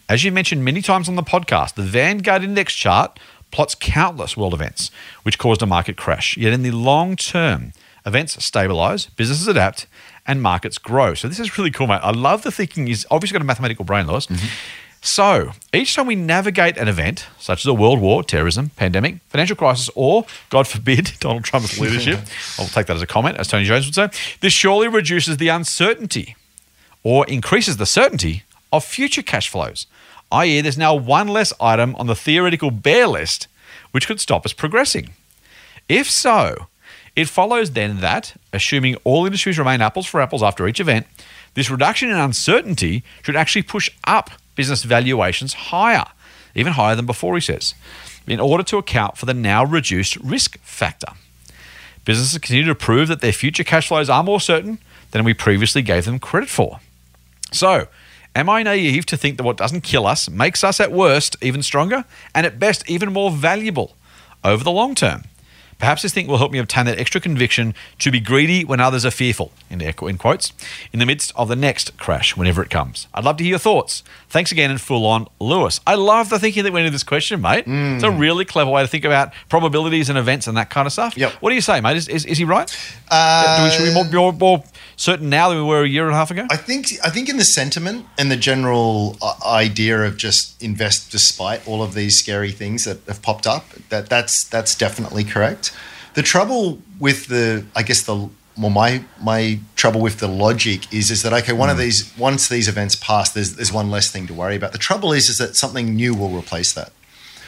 As 0.10 0.25
you 0.25 0.32
mentioned 0.32 0.66
many 0.66 0.82
times 0.82 1.08
on 1.08 1.16
the 1.16 1.24
podcast, 1.24 1.75
the 1.75 1.84
Vanguard 1.84 2.44
Index 2.44 2.75
chart 2.75 3.18
plots 3.51 3.75
countless 3.75 4.36
world 4.36 4.54
events 4.54 4.92
which 5.24 5.38
caused 5.38 5.62
a 5.62 5.66
market 5.66 5.96
crash. 5.96 6.36
Yet 6.36 6.51
in 6.51 6.63
the 6.63 6.72
long 6.72 7.16
term, 7.16 7.72
events 8.06 8.44
stabilize, 8.44 9.06
businesses 9.06 9.48
adapt, 9.48 9.88
and 10.30 10.44
markets 10.44 10.78
grow. 10.78 11.16
So 11.16 11.28
this 11.28 11.40
is 11.40 11.58
really 11.58 11.72
cool, 11.72 11.88
mate. 11.88 12.02
I 12.04 12.12
love 12.12 12.44
the 12.44 12.52
thinking. 12.52 12.86
He's 12.86 13.04
obviously 13.10 13.34
got 13.34 13.42
a 13.42 13.46
mathematical 13.46 13.84
brain, 13.84 14.06
Lewis. 14.06 14.28
Mm-hmm. 14.28 14.46
So 15.02 15.54
each 15.74 15.96
time 15.96 16.06
we 16.06 16.16
navigate 16.16 16.78
an 16.78 16.88
event, 16.88 17.26
such 17.40 17.62
as 17.62 17.66
a 17.66 17.74
world 17.74 18.00
war, 18.00 18.22
terrorism, 18.22 18.70
pandemic, 18.76 19.22
financial 19.30 19.56
crisis, 19.56 19.90
or, 19.96 20.26
God 20.52 20.68
forbid, 20.68 21.14
Donald 21.20 21.46
Trump's 21.46 21.80
leadership, 21.80 22.20
I'll 22.60 22.68
take 22.68 22.86
that 22.86 22.96
as 22.96 23.02
a 23.02 23.08
comment, 23.08 23.38
as 23.38 23.48
Tony 23.48 23.66
Jones 23.66 23.88
would 23.88 23.96
say, 23.96 24.10
this 24.40 24.54
surely 24.54 24.88
reduces 24.88 25.38
the 25.38 25.48
uncertainty 25.48 26.36
or 27.02 27.26
increases 27.26 27.78
the 27.78 27.88
certainty 27.88 28.44
of 28.72 28.86
future 28.86 29.24
cash 29.24 29.50
flows, 29.50 29.88
i.e., 30.32 30.62
there's 30.62 30.78
now 30.78 30.94
one 30.94 31.28
less 31.28 31.54
item 31.60 31.96
on 31.96 32.06
the 32.06 32.16
theoretical 32.16 32.70
bear 32.70 33.08
list 33.08 33.48
which 33.92 34.06
could 34.06 34.20
stop 34.20 34.46
us 34.46 34.54
progressing. 34.54 35.10
If 35.88 36.08
so, 36.08 36.68
it 37.20 37.28
follows 37.28 37.72
then 37.72 38.00
that, 38.00 38.34
assuming 38.54 38.96
all 39.04 39.26
industries 39.26 39.60
remain 39.60 39.82
apples 39.82 40.06
for 40.06 40.22
apples 40.22 40.42
after 40.42 40.68
each 40.68 40.80
event, 40.80 41.06
this 41.54 41.70
reduction 41.70 42.10
in 42.10 42.16
uncertainty 42.16 43.04
should 43.24 43.36
actually 43.36 43.64
push 43.64 43.90
up 44.06 44.32
business 44.56 44.84
valuations 44.84 45.54
higher, 45.54 46.06
even 46.56 46.74
higher 46.74 46.96
than 46.96 47.06
before, 47.06 47.36
he 47.36 47.42
says, 47.42 47.74
in 48.26 48.40
order 48.40 48.64
to 48.64 48.78
account 48.78 49.18
for 49.18 49.26
the 49.26 49.34
now 49.34 49.66
reduced 49.66 50.16
risk 50.18 50.58
factor. 50.60 51.12
Businesses 52.06 52.38
continue 52.38 52.66
to 52.66 52.74
prove 52.74 53.10
that 53.10 53.20
their 53.20 53.34
future 53.34 53.66
cash 53.66 53.90
flows 53.90 54.10
are 54.10 54.24
more 54.24 54.40
certain 54.40 54.80
than 55.12 55.26
we 55.26 55.34
previously 55.34 55.82
gave 55.82 56.06
them 56.06 56.20
credit 56.20 56.48
for. 56.48 56.80
So, 57.52 57.88
am 58.34 58.50
I 58.50 58.64
naive 58.64 59.06
to 59.08 59.18
think 59.18 59.36
that 59.36 59.44
what 59.44 59.58
doesn't 59.58 59.82
kill 59.82 60.08
us 60.08 60.30
makes 60.30 60.64
us 60.64 60.80
at 60.80 60.94
worst 60.94 61.36
even 61.42 61.64
stronger 61.64 62.06
and 62.34 62.46
at 62.46 62.60
best 62.60 62.90
even 62.90 63.12
more 63.12 63.30
valuable 63.30 63.98
over 64.42 64.64
the 64.64 64.72
long 64.72 64.96
term? 64.96 65.24
Perhaps 65.80 66.02
this 66.04 66.14
thing 66.14 66.28
will 66.28 66.38
help 66.38 66.52
me 66.52 66.60
obtain 66.60 66.86
that 66.86 67.00
extra 67.00 67.20
conviction 67.22 67.74
to 68.00 68.12
be 68.12 68.20
greedy 68.20 68.64
when 68.66 68.80
others 68.80 69.06
are 69.06 69.12
fearful, 69.12 69.52
in, 69.70 69.82
air- 69.82 69.94
in 70.04 70.18
quotes, 70.18 70.52
in 70.94 71.00
the 71.00 71.06
midst 71.06 71.32
of 71.36 71.48
the 71.48 71.56
next 71.56 71.98
crash, 71.98 72.36
whenever 72.38 72.62
it 72.62 72.70
comes. 72.70 73.08
I'd 73.14 73.24
love 73.24 73.38
to 73.38 73.44
hear 73.44 73.52
your 73.52 73.60
thoughts. 73.60 74.04
Thanks 74.30 74.52
again 74.52 74.70
and 74.70 74.80
full 74.80 75.06
on, 75.06 75.28
Lewis. 75.40 75.80
I 75.88 75.96
love 75.96 76.30
the 76.30 76.38
thinking 76.38 76.64
that 76.66 76.74
went 76.74 76.86
into 76.86 76.92
this 76.94 77.04
question, 77.04 77.42
mate. 77.42 77.64
It's 77.66 78.04
a 78.04 78.12
really 78.12 78.46
clever 78.46 78.70
way 78.70 78.82
to 78.82 78.88
think 78.88 79.06
about 79.06 79.32
probabilities 79.48 80.10
and 80.10 80.18
events 80.18 80.48
and 80.48 80.56
that 80.58 80.70
kind 80.70 80.86
of 80.86 80.92
stuff. 80.94 81.18
Yep. 81.18 81.32
What 81.40 81.50
do 81.50 81.56
you 81.56 81.62
say, 81.62 81.80
mate? 81.82 81.98
Is, 81.98 82.08
is, 82.10 82.26
is 82.26 82.38
he 82.38 82.44
right? 82.44 82.70
Uh, 83.10 83.58
Do 83.58 83.64
we, 83.64 83.70
should 83.72 83.84
we 83.84 83.90
be 83.90 83.94
more, 84.20 84.34
more, 84.34 84.34
more 84.34 84.64
certain 84.98 85.30
now 85.30 85.48
than 85.50 85.58
we 85.60 85.64
were 85.64 85.84
a 85.84 85.88
year 85.88 86.04
and 86.06 86.14
a 86.14 86.18
half 86.18 86.30
ago? 86.30 86.46
I 86.52 86.58
think 86.58 86.88
I 87.04 87.10
think 87.10 87.30
in 87.30 87.38
the 87.38 87.46
sentiment 87.46 88.06
and 88.18 88.30
the 88.30 88.36
general 88.36 89.18
uh, 89.22 89.34
idea 89.46 90.02
of 90.04 90.18
just 90.18 90.62
invest 90.62 91.10
despite 91.12 91.66
all 91.68 91.82
of 91.82 91.94
these 91.94 92.20
scary 92.20 92.52
things 92.52 92.84
that 92.84 93.00
have 93.08 93.22
popped 93.22 93.48
up, 93.48 93.70
that 93.90 94.10
that's 94.10 94.44
that's 94.44 94.76
definitely 94.76 95.24
correct. 95.24 95.69
The 96.13 96.24
trouble 96.24 96.80
with 97.00 97.28
the, 97.28 97.66
I 97.75 97.84
guess 97.84 98.01
the 98.04 98.30
well, 98.58 98.70
my 98.70 99.04
my 99.22 99.60
trouble 99.78 100.01
with 100.01 100.20
the 100.20 100.28
logic 100.28 100.94
is 100.94 101.12
is 101.12 101.24
that 101.24 101.32
okay, 101.32 101.54
one 101.54 101.70
of 101.70 101.78
these 101.78 102.13
once 102.18 102.50
these 102.50 102.68
events 102.68 102.96
pass, 102.96 103.32
there's 103.32 103.56
there's 103.56 103.72
one 103.72 103.89
less 103.89 104.12
thing 104.12 104.28
to 104.28 104.34
worry 104.34 104.58
about. 104.58 104.74
The 104.74 104.78
trouble 104.78 105.13
is 105.13 105.30
is 105.30 105.38
that 105.38 105.56
something 105.56 105.96
new 105.96 106.13
will 106.13 106.30
replace 106.30 106.74
that. 106.74 106.92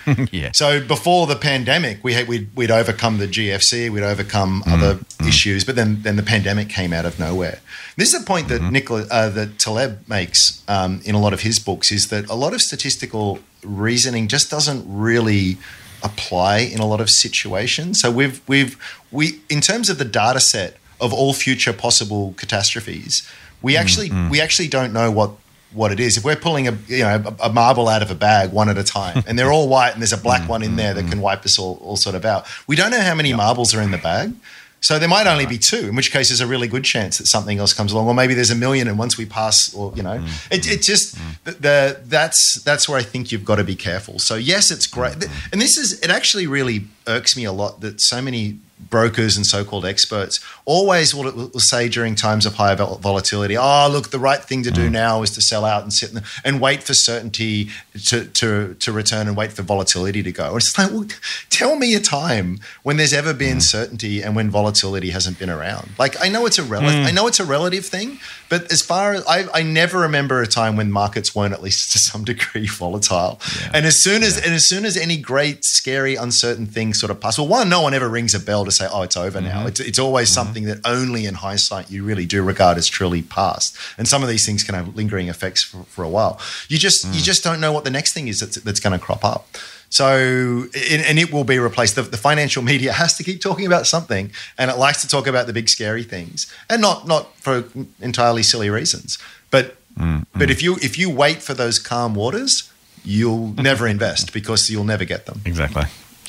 yeah. 0.32 0.52
So 0.54 0.84
before 0.84 1.28
the 1.28 1.36
pandemic, 1.36 2.04
we 2.04 2.14
had, 2.14 2.28
we'd, 2.28 2.50
we'd 2.56 2.72
overcome 2.72 3.20
the 3.20 3.28
GFC, 3.28 3.90
we'd 3.90 4.02
overcome 4.04 4.64
other 4.66 5.00
issues, 5.28 5.64
but 5.64 5.76
then 5.76 6.02
then 6.02 6.16
the 6.16 6.24
pandemic 6.24 6.70
came 6.70 6.94
out 6.94 7.06
of 7.06 7.20
nowhere. 7.20 7.60
This 7.98 8.14
is 8.14 8.24
a 8.24 8.26
point 8.26 8.48
that 8.48 8.62
Nicola, 8.62 9.06
uh, 9.12 9.30
that 9.30 9.60
Taleb 9.60 10.08
makes 10.08 10.64
um, 10.68 11.02
in 11.04 11.14
a 11.14 11.20
lot 11.20 11.34
of 11.34 11.42
his 11.42 11.60
books 11.60 11.92
is 11.92 12.08
that 12.08 12.28
a 12.30 12.36
lot 12.36 12.54
of 12.54 12.62
statistical 12.62 13.40
reasoning 13.64 14.28
just 14.28 14.50
doesn't 14.50 14.84
really 14.88 15.58
apply 16.04 16.60
in 16.60 16.80
a 16.80 16.86
lot 16.86 17.02
of 17.02 17.10
situations. 17.10 18.02
So 18.02 18.12
we've 18.12 18.42
we've 18.48 18.78
we 19.12 19.40
in 19.50 19.62
terms 19.62 19.90
of 19.90 19.98
the 19.98 20.06
data 20.06 20.40
set 20.40 20.78
of 21.00 21.14
all 21.14 21.34
future 21.34 21.74
possible 21.74 22.34
catastrophes, 22.38 23.28
we 23.62 23.74
mm, 23.74 23.80
actually 23.80 24.10
mm. 24.10 24.30
we 24.30 24.42
actually 24.42 24.68
don't 24.68 24.94
know 24.94 25.12
what 25.12 25.32
what 25.74 25.92
it 25.92 26.00
is. 26.00 26.18
If 26.18 26.24
we're 26.24 26.36
pulling 26.36 26.68
a 26.68 26.78
you 26.88 27.00
know 27.00 27.24
a, 27.40 27.48
a 27.48 27.54
marble 27.54 27.88
out 27.88 28.02
of 28.02 28.12
a 28.12 28.16
bag 28.16 28.52
one 28.52 28.70
at 28.70 28.78
a 28.78 28.84
time, 28.84 29.24
and 29.28 29.38
they're 29.38 29.52
all 29.52 29.68
white, 29.68 29.94
and 29.94 30.02
there's 30.02 30.14
a 30.14 30.18
black 30.18 30.44
mm, 30.44 30.50
one 30.50 30.64
in 30.64 30.76
there 30.76 30.94
that 30.94 31.10
can 31.10 31.22
wipe 31.22 31.46
us 31.46 31.58
all, 31.58 31.80
all 31.82 31.98
sort 31.98 32.16
of 32.16 32.26
out, 32.26 32.46
we 32.68 32.76
don't 32.76 32.92
know 32.92 33.02
how 33.02 33.16
many 33.16 33.34
marbles 33.34 33.74
are 33.74 33.82
in 33.82 33.92
the 33.92 33.98
bag. 33.98 34.34
So 34.82 34.98
there 34.98 35.08
might 35.08 35.28
only 35.28 35.46
be 35.46 35.60
two, 35.60 35.90
in 35.90 35.96
which 35.96 36.12
case 36.12 36.30
there's 36.30 36.42
a 36.42 36.48
really 36.48 36.68
good 36.68 36.84
chance 36.84 37.20
that 37.20 37.28
something 37.28 37.60
else 37.60 37.72
comes 37.72 37.92
along, 37.94 38.08
or 38.08 38.16
maybe 38.16 38.34
there's 38.34 38.50
a 38.50 38.56
million, 38.56 38.88
and 38.88 38.98
once 38.98 39.16
we 39.16 39.26
pass, 39.28 39.74
or 39.76 39.94
you 39.96 40.02
know, 40.02 40.18
mm. 40.18 40.52
it, 40.52 40.68
it 40.68 40.82
just 40.82 41.16
the, 41.44 41.52
the 41.52 42.02
that's 42.06 42.62
that's 42.64 42.90
where 42.90 42.98
I 42.98 43.04
think 43.04 43.32
you've 43.32 43.46
got 43.46 43.58
to 43.58 43.64
be 43.64 43.76
careful. 43.76 44.18
So 44.18 44.36
yes, 44.36 44.72
it's 44.72 44.88
great, 44.88 45.18
mm. 45.18 45.52
and 45.52 45.62
this 45.62 45.78
is 45.78 46.00
it. 46.02 46.10
Actually, 46.10 46.48
really 46.48 46.86
irks 47.06 47.38
me 47.38 47.46
a 47.46 47.52
lot 47.52 47.82
that 47.82 48.02
so 48.02 48.22
many 48.22 48.58
brokers 48.90 49.38
and 49.38 49.46
so-called 49.46 49.86
experts 49.86 50.40
always 50.66 51.14
will, 51.14 51.32
will 51.32 51.60
say 51.60 51.90
during 51.90 52.16
times 52.16 52.46
of 52.46 52.56
high 52.56 52.76
volatility, 52.76 53.58
"Oh, 53.58 53.88
look, 53.92 54.12
the 54.12 54.20
right 54.20 54.44
thing 54.44 54.64
to 54.64 54.72
do 54.72 54.90
mm. 54.90 54.92
now 54.92 55.22
is 55.22 55.32
to 55.32 55.42
sell 55.42 55.66
out 55.66 55.84
and 55.84 55.94
sit 55.94 56.10
in 56.10 56.16
the, 56.16 56.24
and 56.44 56.62
wait 56.62 56.84
for 56.84 56.94
certainty 56.94 57.70
to, 58.06 58.26
to 58.26 58.76
to 58.76 58.92
return 58.92 59.28
and 59.28 59.38
wait 59.38 59.52
for 59.52 59.62
volatility 59.62 60.24
to 60.24 60.32
go." 60.32 60.56
It's 60.58 60.78
like, 60.78 60.92
well, 60.92 61.08
tell 61.50 61.76
me 61.76 61.96
a 61.96 62.00
time 62.00 62.60
when 62.84 62.98
there's 62.98 63.14
ever 63.14 63.34
been 63.34 63.58
mm. 63.58 63.62
certainty 63.62 64.22
and 64.22 64.36
when 64.36 64.50
volatility 64.50 65.12
hasn't 65.12 65.40
been 65.40 65.50
around. 65.50 65.90
Like, 65.98 66.22
I 66.24 66.30
know 66.30 66.46
it's 66.46 66.60
a 66.60 66.64
rel- 66.64 66.82
mm. 66.82 67.06
I 67.06 67.12
know 67.12 67.28
it's 67.28 67.40
a 67.40 67.46
relative 67.46 67.86
thing, 67.86 68.20
but 68.50 68.72
as 68.72 68.82
far 68.82 69.14
as 69.14 69.26
I, 69.28 69.46
I 69.54 69.64
never 69.64 70.00
remember 70.00 70.42
a 70.42 70.48
time 70.48 70.76
when 70.76 70.92
markets 70.92 71.36
weren't 71.36 71.54
at 71.54 71.62
least 71.62 71.92
to 71.94 72.00
some 72.00 72.24
degree 72.24 72.68
volatile. 72.68 73.40
And 73.74 73.86
as 73.86 74.02
soon 74.04 74.24
as 74.24 74.38
and 74.38 74.54
as 74.54 74.68
soon 74.68 74.86
as 74.86 74.98
any 74.98 75.18
great, 75.18 75.64
scary, 75.64 76.16
uncertain 76.16 76.66
thing 76.66 76.94
sort 76.94 77.12
of 77.12 77.20
passes, 77.20 77.40
well, 77.40 77.48
one, 77.48 77.70
no 77.70 77.82
one 77.82 77.94
ever 77.94 78.10
rings 78.10 78.34
a 78.34 78.40
bell 78.40 78.66
to 78.72 78.78
say, 78.78 78.88
"Oh, 78.92 79.02
it's 79.02 79.18
over 79.18 79.42
now." 79.42 79.60
Mm-hmm. 79.60 79.68
It's 79.68 79.80
it's 79.80 80.00
always 80.00 80.30
mm-hmm. 80.30 80.34
something 80.34 80.64
that 80.66 80.80
only 80.86 81.26
in 81.26 81.36
hindsight 81.36 81.92
you 81.92 82.04
really 82.04 82.26
do 82.26 82.44
regard 82.44 82.78
as 82.78 82.88
truly 82.88 83.22
past. 83.22 83.78
And 83.98 84.08
some 84.08 84.24
of 84.24 84.30
these 84.30 84.46
things 84.46 84.64
can 84.64 84.76
have 84.76 84.96
lingering 84.96 85.28
effects 85.28 85.64
for, 85.64 85.84
for 85.84 86.04
a 86.04 86.10
while. 86.10 86.40
You 86.68 86.78
just 86.78 87.06
you 87.06 87.22
mm. 87.22 87.24
just 87.24 87.44
don't 87.44 87.60
know 87.60 87.72
what 87.72 87.84
the 87.84 87.92
next 87.92 88.14
thing 88.14 88.28
is 88.28 88.40
that's, 88.40 88.56
that's 88.58 88.80
going 88.80 88.98
to 88.98 89.04
crop 89.04 89.24
up. 89.24 89.48
So, 89.90 90.68
and 90.74 91.02
and 91.06 91.20
it 91.20 91.34
will 91.34 91.44
be 91.44 91.60
replaced. 91.60 91.96
The, 91.96 92.04
the 92.04 92.18
financial 92.18 92.64
media 92.64 92.94
has 93.04 93.18
to 93.18 93.24
keep 93.24 93.42
talking 93.42 93.66
about 93.66 93.86
something, 93.88 94.32
and 94.58 94.72
it 94.72 94.78
likes 94.78 95.02
to 95.02 95.08
talk 95.08 95.28
about 95.28 95.48
the 95.48 95.54
big 95.54 95.68
scary 95.68 96.04
things, 96.04 96.52
and 96.70 96.82
not 96.82 97.08
not 97.08 97.36
for 97.38 97.66
entirely 98.00 98.42
silly 98.42 98.70
reasons. 98.70 99.18
But 99.50 99.76
mm, 100.00 100.26
but 100.34 100.48
mm. 100.48 100.52
if 100.52 100.64
you 100.64 100.76
if 100.82 100.98
you 100.98 101.10
wait 101.10 101.44
for 101.44 101.54
those 101.54 101.78
calm 101.78 102.16
waters, 102.16 102.72
you'll 103.04 103.54
never 103.58 103.86
invest 103.86 104.32
because 104.32 104.70
you'll 104.70 104.86
never 104.86 105.04
get 105.04 105.26
them. 105.26 105.42
Exactly. 105.46 105.84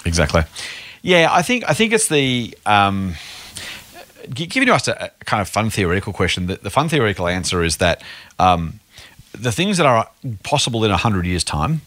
Exactly. 0.04 0.42
Yeah, 1.02 1.28
I 1.30 1.42
think 1.42 1.64
I 1.68 1.74
think 1.74 1.92
it's 1.92 2.08
the 2.08 2.56
um, 2.64 3.14
gi- 4.32 4.46
giving 4.46 4.68
us 4.70 4.88
a, 4.88 5.10
a 5.20 5.24
kind 5.24 5.40
of 5.40 5.48
fun 5.48 5.68
theoretical 5.68 6.12
question. 6.12 6.46
The, 6.46 6.56
the 6.56 6.70
fun 6.70 6.88
theoretical 6.88 7.26
answer 7.28 7.62
is 7.62 7.78
that 7.78 8.02
um, 8.38 8.80
the 9.32 9.52
things 9.52 9.76
that 9.78 9.86
are 9.86 10.08
possible 10.44 10.84
in 10.84 10.90
hundred 10.92 11.26
years' 11.26 11.44
time 11.44 11.82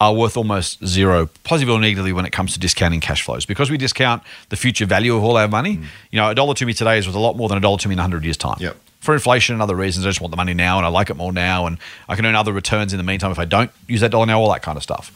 are 0.00 0.14
worth 0.14 0.36
almost 0.36 0.84
zero, 0.86 1.28
positively 1.44 1.74
or 1.74 1.80
negatively, 1.80 2.12
when 2.12 2.24
it 2.24 2.30
comes 2.30 2.54
to 2.54 2.58
discounting 2.58 3.00
cash 3.00 3.22
flows. 3.22 3.44
Because 3.44 3.70
we 3.70 3.76
discount 3.76 4.22
the 4.48 4.56
future 4.56 4.86
value 4.86 5.14
of 5.14 5.22
all 5.22 5.36
our 5.36 5.48
money. 5.48 5.78
You 6.10 6.16
know, 6.20 6.30
a 6.30 6.34
dollar 6.34 6.54
to 6.54 6.64
me 6.64 6.72
today 6.72 6.96
is 6.96 7.06
worth 7.06 7.16
a 7.16 7.20
lot 7.20 7.36
more 7.36 7.48
than 7.48 7.58
a 7.58 7.60
dollar 7.60 7.78
to 7.78 7.88
me 7.88 7.94
in 7.94 7.98
hundred 7.98 8.24
years' 8.24 8.36
time. 8.36 8.56
Yep. 8.60 8.76
For 9.00 9.14
inflation 9.14 9.54
and 9.54 9.62
other 9.62 9.74
reasons, 9.74 10.06
I 10.06 10.10
just 10.10 10.20
want 10.20 10.30
the 10.30 10.36
money 10.36 10.54
now, 10.54 10.76
and 10.76 10.86
I 10.86 10.90
like 10.90 11.10
it 11.10 11.16
more 11.16 11.32
now, 11.32 11.66
and 11.66 11.78
I 12.08 12.16
can 12.16 12.24
earn 12.24 12.36
other 12.36 12.52
returns 12.52 12.92
in 12.92 12.98
the 12.98 13.02
meantime 13.02 13.32
if 13.32 13.38
I 13.38 13.46
don't 13.46 13.70
use 13.88 14.00
that 14.02 14.10
dollar 14.10 14.26
now, 14.26 14.40
all 14.40 14.52
that 14.52 14.62
kind 14.62 14.76
of 14.76 14.82
stuff. 14.82 15.10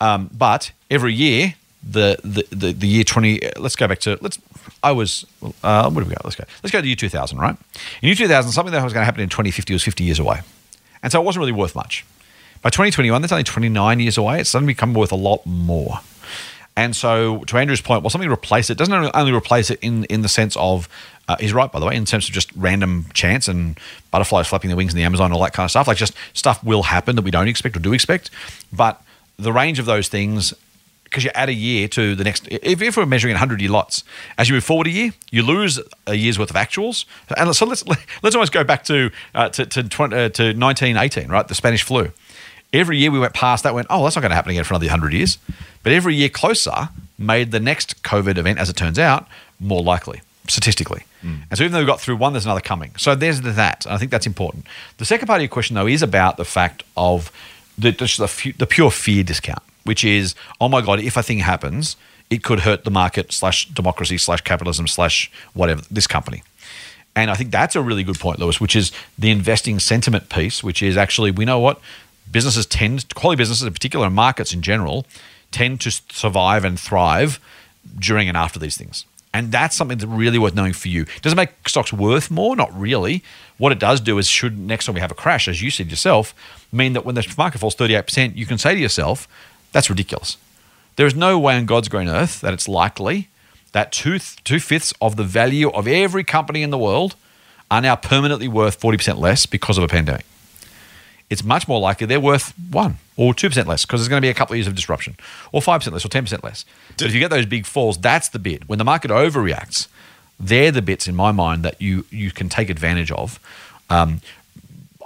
Um, 0.00 0.30
but 0.32 0.72
every 0.90 1.14
year, 1.14 1.54
the, 1.86 2.44
the 2.50 2.72
the 2.72 2.86
year 2.86 3.04
twenty. 3.04 3.40
Let's 3.56 3.76
go 3.76 3.86
back 3.86 4.00
to 4.00 4.18
let's. 4.20 4.38
I 4.82 4.92
was. 4.92 5.26
Uh, 5.62 5.90
where 5.90 6.04
do 6.04 6.08
we 6.08 6.14
go? 6.14 6.20
Let's 6.24 6.36
go. 6.36 6.44
Let's 6.62 6.72
go 6.72 6.80
to 6.80 6.86
year 6.86 6.96
two 6.96 7.08
thousand. 7.08 7.38
Right. 7.38 7.56
In 8.02 8.06
year 8.08 8.14
two 8.14 8.28
thousand, 8.28 8.52
something 8.52 8.72
that 8.72 8.82
was 8.82 8.92
going 8.92 9.02
to 9.02 9.06
happen 9.06 9.20
in 9.20 9.28
twenty 9.28 9.50
fifty 9.50 9.72
was 9.72 9.82
fifty 9.82 10.04
years 10.04 10.18
away, 10.18 10.40
and 11.02 11.12
so 11.12 11.20
it 11.20 11.24
wasn't 11.24 11.40
really 11.40 11.52
worth 11.52 11.74
much. 11.74 12.04
By 12.62 12.70
twenty 12.70 12.90
twenty 12.90 13.10
one, 13.10 13.20
that's 13.22 13.32
only 13.32 13.44
twenty 13.44 13.68
nine 13.68 14.00
years 14.00 14.16
away. 14.16 14.40
It's 14.40 14.50
suddenly 14.50 14.72
become 14.72 14.94
worth 14.94 15.12
a 15.12 15.16
lot 15.16 15.44
more. 15.44 16.00
And 16.76 16.96
so, 16.96 17.44
to 17.44 17.56
Andrew's 17.56 17.80
point, 17.80 18.02
well, 18.02 18.10
something 18.10 18.28
replace 18.28 18.68
it 18.68 18.76
doesn't 18.76 18.92
only- 18.92 19.10
only 19.14 19.32
replace 19.32 19.70
it 19.70 19.78
in 19.80 20.04
in 20.06 20.22
the 20.22 20.28
sense 20.28 20.56
of 20.56 20.88
uh, 21.28 21.36
he's 21.38 21.52
right, 21.52 21.70
by 21.70 21.78
the 21.78 21.86
way, 21.86 21.94
in 21.94 22.04
terms 22.04 22.28
of 22.28 22.34
just 22.34 22.50
random 22.56 23.06
chance 23.14 23.46
and 23.46 23.78
butterflies 24.10 24.48
flapping 24.48 24.68
their 24.68 24.76
wings 24.76 24.92
in 24.92 24.96
the 24.96 25.04
Amazon, 25.04 25.26
and 25.26 25.34
all 25.34 25.42
that 25.42 25.52
kind 25.52 25.64
of 25.66 25.70
stuff. 25.70 25.86
Like 25.86 25.98
just 25.98 26.14
stuff 26.32 26.64
will 26.64 26.82
happen 26.82 27.14
that 27.16 27.22
we 27.22 27.30
don't 27.30 27.46
expect 27.46 27.76
or 27.76 27.80
do 27.80 27.92
expect, 27.92 28.30
but 28.72 29.00
the 29.38 29.52
range 29.52 29.78
of 29.78 29.86
those 29.86 30.08
things. 30.08 30.54
Because 31.14 31.22
you 31.22 31.30
add 31.32 31.48
a 31.48 31.54
year 31.54 31.86
to 31.86 32.16
the 32.16 32.24
next, 32.24 32.48
if, 32.50 32.82
if 32.82 32.96
we're 32.96 33.06
measuring 33.06 33.34
100 33.34 33.60
year 33.60 33.70
lots, 33.70 34.02
as 34.36 34.48
you 34.48 34.56
move 34.56 34.64
forward 34.64 34.88
a 34.88 34.90
year, 34.90 35.12
you 35.30 35.44
lose 35.44 35.78
a 36.08 36.16
year's 36.16 36.40
worth 36.40 36.50
of 36.50 36.56
actuals. 36.56 37.04
And 37.36 37.54
so 37.54 37.64
let's 37.64 37.84
let's 38.24 38.34
almost 38.34 38.50
go 38.50 38.64
back 38.64 38.82
to 38.86 39.12
uh, 39.32 39.48
to 39.50 39.64
to, 39.64 39.84
20, 39.84 40.16
uh, 40.16 40.18
to 40.30 40.42
1918, 40.58 41.28
right? 41.28 41.46
The 41.46 41.54
Spanish 41.54 41.84
flu. 41.84 42.10
Every 42.72 42.98
year 42.98 43.12
we 43.12 43.20
went 43.20 43.32
past 43.32 43.62
that 43.62 43.74
went 43.74 43.86
oh 43.90 44.02
that's 44.02 44.16
not 44.16 44.22
going 44.22 44.30
to 44.30 44.34
happen 44.34 44.50
again 44.50 44.64
for 44.64 44.74
another 44.74 44.86
100 44.86 45.12
years. 45.12 45.38
But 45.84 45.92
every 45.92 46.16
year 46.16 46.28
closer 46.28 46.88
made 47.16 47.52
the 47.52 47.60
next 47.60 48.02
covid 48.02 48.36
event 48.36 48.58
as 48.58 48.68
it 48.68 48.74
turns 48.74 48.98
out 48.98 49.28
more 49.60 49.84
likely 49.84 50.20
statistically. 50.48 51.04
And 51.48 51.56
so 51.56 51.62
even 51.62 51.72
though 51.72 51.78
we 51.78 51.86
got 51.86 52.00
through 52.00 52.16
one 52.16 52.32
there's 52.32 52.44
another 52.44 52.60
coming. 52.60 52.90
So 52.96 53.14
there's 53.14 53.40
that 53.42 53.86
and 53.86 53.94
i 53.94 53.98
think 53.98 54.10
that's 54.10 54.26
important. 54.26 54.66
The 54.98 55.04
second 55.04 55.28
part 55.28 55.38
of 55.38 55.42
your 55.42 55.48
question 55.48 55.74
though 55.76 55.86
is 55.86 56.02
about 56.02 56.38
the 56.38 56.44
fact 56.44 56.82
of 56.96 57.30
the, 57.78 57.92
just 57.92 58.18
the, 58.18 58.52
the 58.58 58.66
pure 58.66 58.90
fear 58.90 59.22
discount 59.22 59.62
which 59.84 60.04
is 60.04 60.34
oh 60.60 60.68
my 60.68 60.80
god 60.80 61.00
if 61.00 61.16
a 61.16 61.22
thing 61.22 61.38
happens 61.38 61.96
it 62.30 62.42
could 62.42 62.60
hurt 62.60 62.84
the 62.84 62.90
market 62.90 63.32
slash 63.32 63.68
democracy 63.68 64.18
slash 64.18 64.40
capitalism 64.40 64.86
slash 64.86 65.30
whatever 65.52 65.82
this 65.90 66.06
company 66.06 66.42
And 67.16 67.30
I 67.30 67.34
think 67.34 67.50
that's 67.50 67.76
a 67.76 67.82
really 67.82 68.02
good 68.02 68.18
point, 68.18 68.38
Lewis, 68.40 68.60
which 68.60 68.74
is 68.74 68.90
the 69.18 69.30
investing 69.30 69.78
sentiment 69.78 70.28
piece, 70.28 70.64
which 70.64 70.82
is 70.82 70.96
actually, 70.96 71.30
we 71.30 71.44
know 71.44 71.60
what 71.60 71.80
businesses 72.30 72.66
tend, 72.66 73.14
quality 73.14 73.38
businesses 73.38 73.66
in 73.66 73.72
particular, 73.72 74.06
and 74.06 74.14
markets 74.14 74.52
in 74.52 74.62
general, 74.62 75.06
tend 75.52 75.80
to 75.82 75.90
survive 75.90 76.64
and 76.64 76.78
thrive 76.78 77.38
during 77.98 78.28
and 78.28 78.36
after 78.36 78.58
these 78.58 78.76
things. 78.76 79.04
And 79.32 79.50
that's 79.52 79.76
something 79.76 79.98
that's 79.98 80.10
really 80.10 80.38
worth 80.38 80.54
knowing 80.54 80.72
for 80.72 80.88
you. 80.88 81.06
Does 81.22 81.32
it 81.32 81.36
make 81.36 81.68
stocks 81.68 81.92
worth 81.92 82.30
more? 82.30 82.56
Not 82.56 82.76
really. 82.78 83.22
What 83.58 83.72
it 83.72 83.78
does 83.78 84.00
do 84.00 84.18
is, 84.18 84.26
should 84.28 84.58
next 84.58 84.86
time 84.86 84.94
we 84.94 85.00
have 85.00 85.10
a 85.10 85.14
crash, 85.14 85.48
as 85.48 85.60
you 85.62 85.70
said 85.70 85.90
yourself, 85.90 86.34
mean 86.72 86.92
that 86.94 87.04
when 87.04 87.14
the 87.14 87.34
market 87.36 87.58
falls 87.58 87.76
38%, 87.76 88.36
you 88.36 88.46
can 88.46 88.58
say 88.58 88.74
to 88.74 88.80
yourself, 88.80 89.28
that's 89.74 89.90
ridiculous. 89.90 90.36
There 90.96 91.06
is 91.06 91.16
no 91.16 91.36
way 91.36 91.56
on 91.56 91.66
God's 91.66 91.88
green 91.88 92.08
earth 92.08 92.40
that 92.40 92.54
it's 92.54 92.68
likely 92.68 93.28
that 93.72 93.90
two, 93.90 94.20
two 94.20 94.60
fifths 94.60 94.94
of 95.00 95.16
the 95.16 95.24
value 95.24 95.68
of 95.70 95.88
every 95.88 96.22
company 96.22 96.62
in 96.62 96.70
the 96.70 96.78
world 96.78 97.16
are 97.72 97.80
now 97.80 97.96
permanently 97.96 98.46
worth 98.46 98.80
40% 98.80 99.18
less 99.18 99.46
because 99.46 99.76
of 99.76 99.82
a 99.82 99.88
pandemic. 99.88 100.24
It's 101.28 101.42
much 101.42 101.66
more 101.66 101.80
likely 101.80 102.06
they're 102.06 102.20
worth 102.20 102.54
one 102.70 102.98
or 103.16 103.34
2% 103.34 103.66
less 103.66 103.84
because 103.84 104.00
there's 104.00 104.08
going 104.08 104.20
to 104.20 104.24
be 104.24 104.30
a 104.30 104.34
couple 104.34 104.54
of 104.54 104.58
years 104.58 104.68
of 104.68 104.76
disruption, 104.76 105.16
or 105.50 105.60
5% 105.60 105.90
less, 105.90 106.04
or 106.04 106.08
10% 106.08 106.44
less. 106.44 106.64
But 106.96 107.08
if 107.08 107.14
you 107.14 107.18
get 107.18 107.30
those 107.30 107.46
big 107.46 107.66
falls, 107.66 107.98
that's 107.98 108.28
the 108.28 108.38
bit. 108.38 108.68
When 108.68 108.78
the 108.78 108.84
market 108.84 109.10
overreacts, 109.10 109.88
they're 110.38 110.70
the 110.70 110.82
bits 110.82 111.08
in 111.08 111.16
my 111.16 111.32
mind 111.32 111.64
that 111.64 111.82
you, 111.82 112.04
you 112.10 112.30
can 112.30 112.48
take 112.48 112.70
advantage 112.70 113.10
of. 113.10 113.40
Um, 113.90 114.20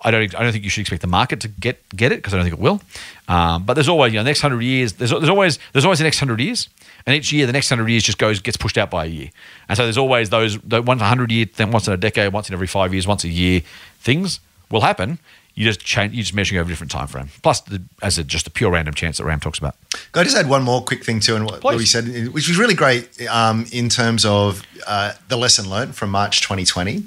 I 0.03 0.11
don't. 0.11 0.35
I 0.35 0.43
don't 0.43 0.53
think 0.53 0.65
you 0.65 0.71
should 0.71 0.83
expect 0.83 1.03
the 1.03 1.09
market 1.09 1.41
to 1.41 1.49
get 1.49 1.89
get 1.97 2.13
it 2.13 2.17
because 2.17 2.35
I 2.35 2.37
don't 2.37 2.45
think 2.45 2.55
it 2.55 2.63
will. 2.63 2.81
Um, 3.29 3.65
but 3.65 3.75
there's 3.75 3.89
always, 3.89 4.13
you 4.13 4.19
know, 4.19 4.25
next 4.25 4.41
hundred 4.41 4.63
years. 4.63 4.95
There's, 4.95 5.11
there's 5.11 5.29
always 5.29 5.59
there's 5.73 5.85
always 5.85 5.99
the 5.99 6.05
next 6.05 6.19
hundred 6.19 6.41
years, 6.41 6.69
and 7.07 7.17
each 7.17 7.33
year 7.33 7.47
the 7.47 7.53
next 7.53 7.69
hundred 7.69 7.89
years 7.89 8.05
just 8.05 8.19
goes 8.19 8.41
gets 8.41 8.57
pushed 8.57 8.79
out 8.79 8.91
by 8.91 9.07
a 9.07 9.09
year. 9.09 9.31
And 9.69 9.77
so 9.77 9.85
there's 9.85 9.99
always 9.99 10.31
those 10.31 10.59
the 10.61 10.83
once 10.83 11.01
a 11.01 11.07
hundred 11.07 11.33
year, 11.33 11.47
then 11.57 11.71
once 11.71 11.87
in 11.87 11.93
a 11.93 11.97
decade, 11.97 12.33
once 12.33 12.49
in 12.49 12.55
every 12.55 12.67
five 12.67 12.93
years, 12.93 13.07
once 13.07 13.25
a 13.25 13.29
year. 13.29 13.63
Things 14.01 14.41
will 14.71 14.83
happen. 14.83 15.19
You 15.55 15.65
just 15.65 15.81
change. 15.81 16.15
you're 16.15 16.23
just 16.23 16.35
measuring 16.35 16.61
over 16.61 16.69
a 16.69 16.73
different 16.73 16.93
time 16.93 17.09
frame. 17.09 17.31
Plus, 17.43 17.61
the, 17.63 17.83
as 18.01 18.17
a, 18.17 18.23
just 18.23 18.47
a 18.47 18.51
pure 18.51 18.71
random 18.71 18.95
chance 18.95 19.19
that 19.19 19.25
Ram 19.25 19.41
talks 19.41 19.59
about. 19.59 19.75
Can 20.13 20.21
I 20.21 20.23
just 20.23 20.37
add 20.37 20.49
one 20.49 20.63
more 20.63 20.85
quick 20.85 21.05
thing 21.05 21.19
too, 21.19 21.35
and 21.35 21.47
what 21.47 21.61
Please. 21.61 21.75
Louis 21.75 21.87
said, 21.87 22.29
which 22.33 22.47
was 22.47 22.57
really 22.57 22.75
great 22.75 23.27
um, 23.27 23.67
in 23.73 23.89
terms 23.89 24.25
of 24.25 24.63
uh, 24.87 25.15
the 25.27 25.37
lesson 25.37 25.69
learned 25.69 25.97
from 25.97 26.11
March 26.11 26.43
2020. 26.43 27.03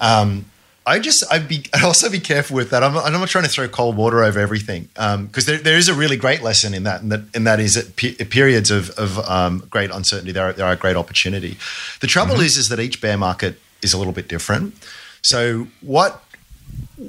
Um, 0.00 0.44
I 0.86 0.98
just 0.98 1.24
I'd 1.32 1.48
be 1.48 1.64
I'd 1.74 1.84
also 1.84 2.10
be 2.10 2.20
careful 2.20 2.56
with 2.56 2.70
that. 2.70 2.82
I'm, 2.82 2.96
I'm 2.96 3.12
not 3.12 3.28
trying 3.28 3.44
to 3.44 3.50
throw 3.50 3.68
cold 3.68 3.96
water 3.96 4.22
over 4.22 4.38
everything 4.38 4.88
um, 4.96 5.26
because 5.26 5.46
there, 5.46 5.58
there 5.58 5.76
is 5.76 5.88
a 5.88 5.94
really 5.94 6.16
great 6.16 6.42
lesson 6.42 6.74
in 6.74 6.84
that, 6.84 7.02
and 7.02 7.12
that 7.12 7.20
and 7.34 7.46
that 7.46 7.60
is 7.60 7.76
at 7.76 7.96
pe- 7.96 8.14
periods 8.14 8.70
of, 8.70 8.90
of 8.90 9.18
um, 9.28 9.66
great 9.70 9.90
uncertainty 9.90 10.32
there 10.32 10.48
are, 10.48 10.52
there 10.52 10.66
are 10.66 10.76
great 10.76 10.96
opportunity. 10.96 11.56
The 12.00 12.06
trouble 12.06 12.34
mm-hmm. 12.34 12.44
is 12.44 12.56
is 12.56 12.68
that 12.68 12.80
each 12.80 13.00
bear 13.00 13.16
market 13.16 13.58
is 13.82 13.92
a 13.92 13.98
little 13.98 14.12
bit 14.12 14.28
different. 14.28 14.74
So 15.22 15.68
what 15.80 16.22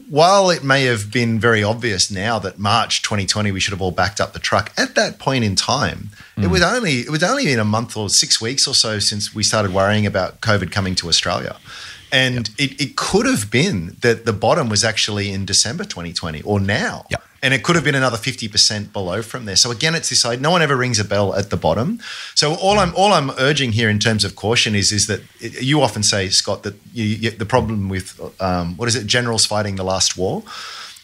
while 0.10 0.50
it 0.50 0.64
may 0.64 0.86
have 0.86 1.12
been 1.12 1.40
very 1.40 1.64
obvious 1.64 2.12
now 2.12 2.40
that 2.40 2.58
March 2.58 3.02
2020 3.02 3.52
we 3.52 3.60
should 3.60 3.72
have 3.72 3.82
all 3.82 3.92
backed 3.92 4.20
up 4.20 4.34
the 4.34 4.40
truck 4.40 4.72
at 4.78 4.96
that 4.96 5.20
point 5.20 5.44
in 5.44 5.56
time, 5.56 6.10
it 6.38 6.48
was 6.48 6.62
mm. 6.62 6.76
only 6.76 7.00
it 7.00 7.10
was 7.10 7.24
only 7.24 7.52
in 7.52 7.60
a 7.60 7.66
month 7.66 7.98
or 7.98 8.10
six 8.10 8.42
weeks 8.42 8.68
or 8.68 8.74
so 8.74 9.00
since 9.00 9.36
we 9.36 9.44
started 9.44 9.74
worrying 9.74 10.06
about 10.06 10.42
COVID 10.42 10.72
coming 10.72 10.96
to 10.96 11.08
Australia. 11.08 11.58
And 12.12 12.50
it, 12.58 12.80
it 12.82 12.96
could 12.96 13.26
have 13.26 13.52
been 13.52 13.98
that 14.02 14.26
the 14.26 14.34
bottom 14.34 14.70
was 14.70 14.84
actually 14.84 15.32
in 15.32 15.46
December 15.46 15.84
2020 15.84 16.42
or 16.44 16.60
now. 16.60 17.06
Yep. 17.10 17.24
And 17.44 17.54
it 17.54 17.62
could 17.62 17.76
have 17.76 17.86
been 17.86 17.96
another 17.96 18.18
50% 18.18 18.92
below 18.92 19.22
from 19.22 19.46
there. 19.46 19.56
So 19.56 19.70
again, 19.70 19.94
it's 19.94 20.10
this 20.10 20.22
side. 20.22 20.42
No 20.42 20.50
one 20.50 20.64
ever 20.64 20.76
rings 20.76 20.98
a 20.98 21.06
bell 21.06 21.36
at 21.36 21.52
the 21.52 21.58
bottom. 21.58 22.00
So 22.34 22.56
all 22.56 22.80
I'm 22.80 22.96
all 22.96 23.14
I'm 23.14 23.30
urging 23.38 23.74
here 23.74 23.88
in 23.90 24.00
terms 24.00 24.24
of 24.24 24.36
caution 24.36 24.74
is 24.74 24.92
is 24.92 25.06
that 25.08 25.22
it, 25.40 25.62
you 25.62 25.82
often 25.82 26.02
say, 26.02 26.30
Scott, 26.30 26.64
that 26.64 26.74
you, 26.92 27.04
you, 27.04 27.32
the 27.32 27.46
problem 27.46 27.88
with 27.88 28.20
um, 28.42 28.76
what 28.78 28.88
is 28.88 28.96
it, 28.96 29.06
generals 29.06 29.46
fighting 29.46 29.76
the 29.76 29.84
last 29.84 30.18
war 30.18 30.44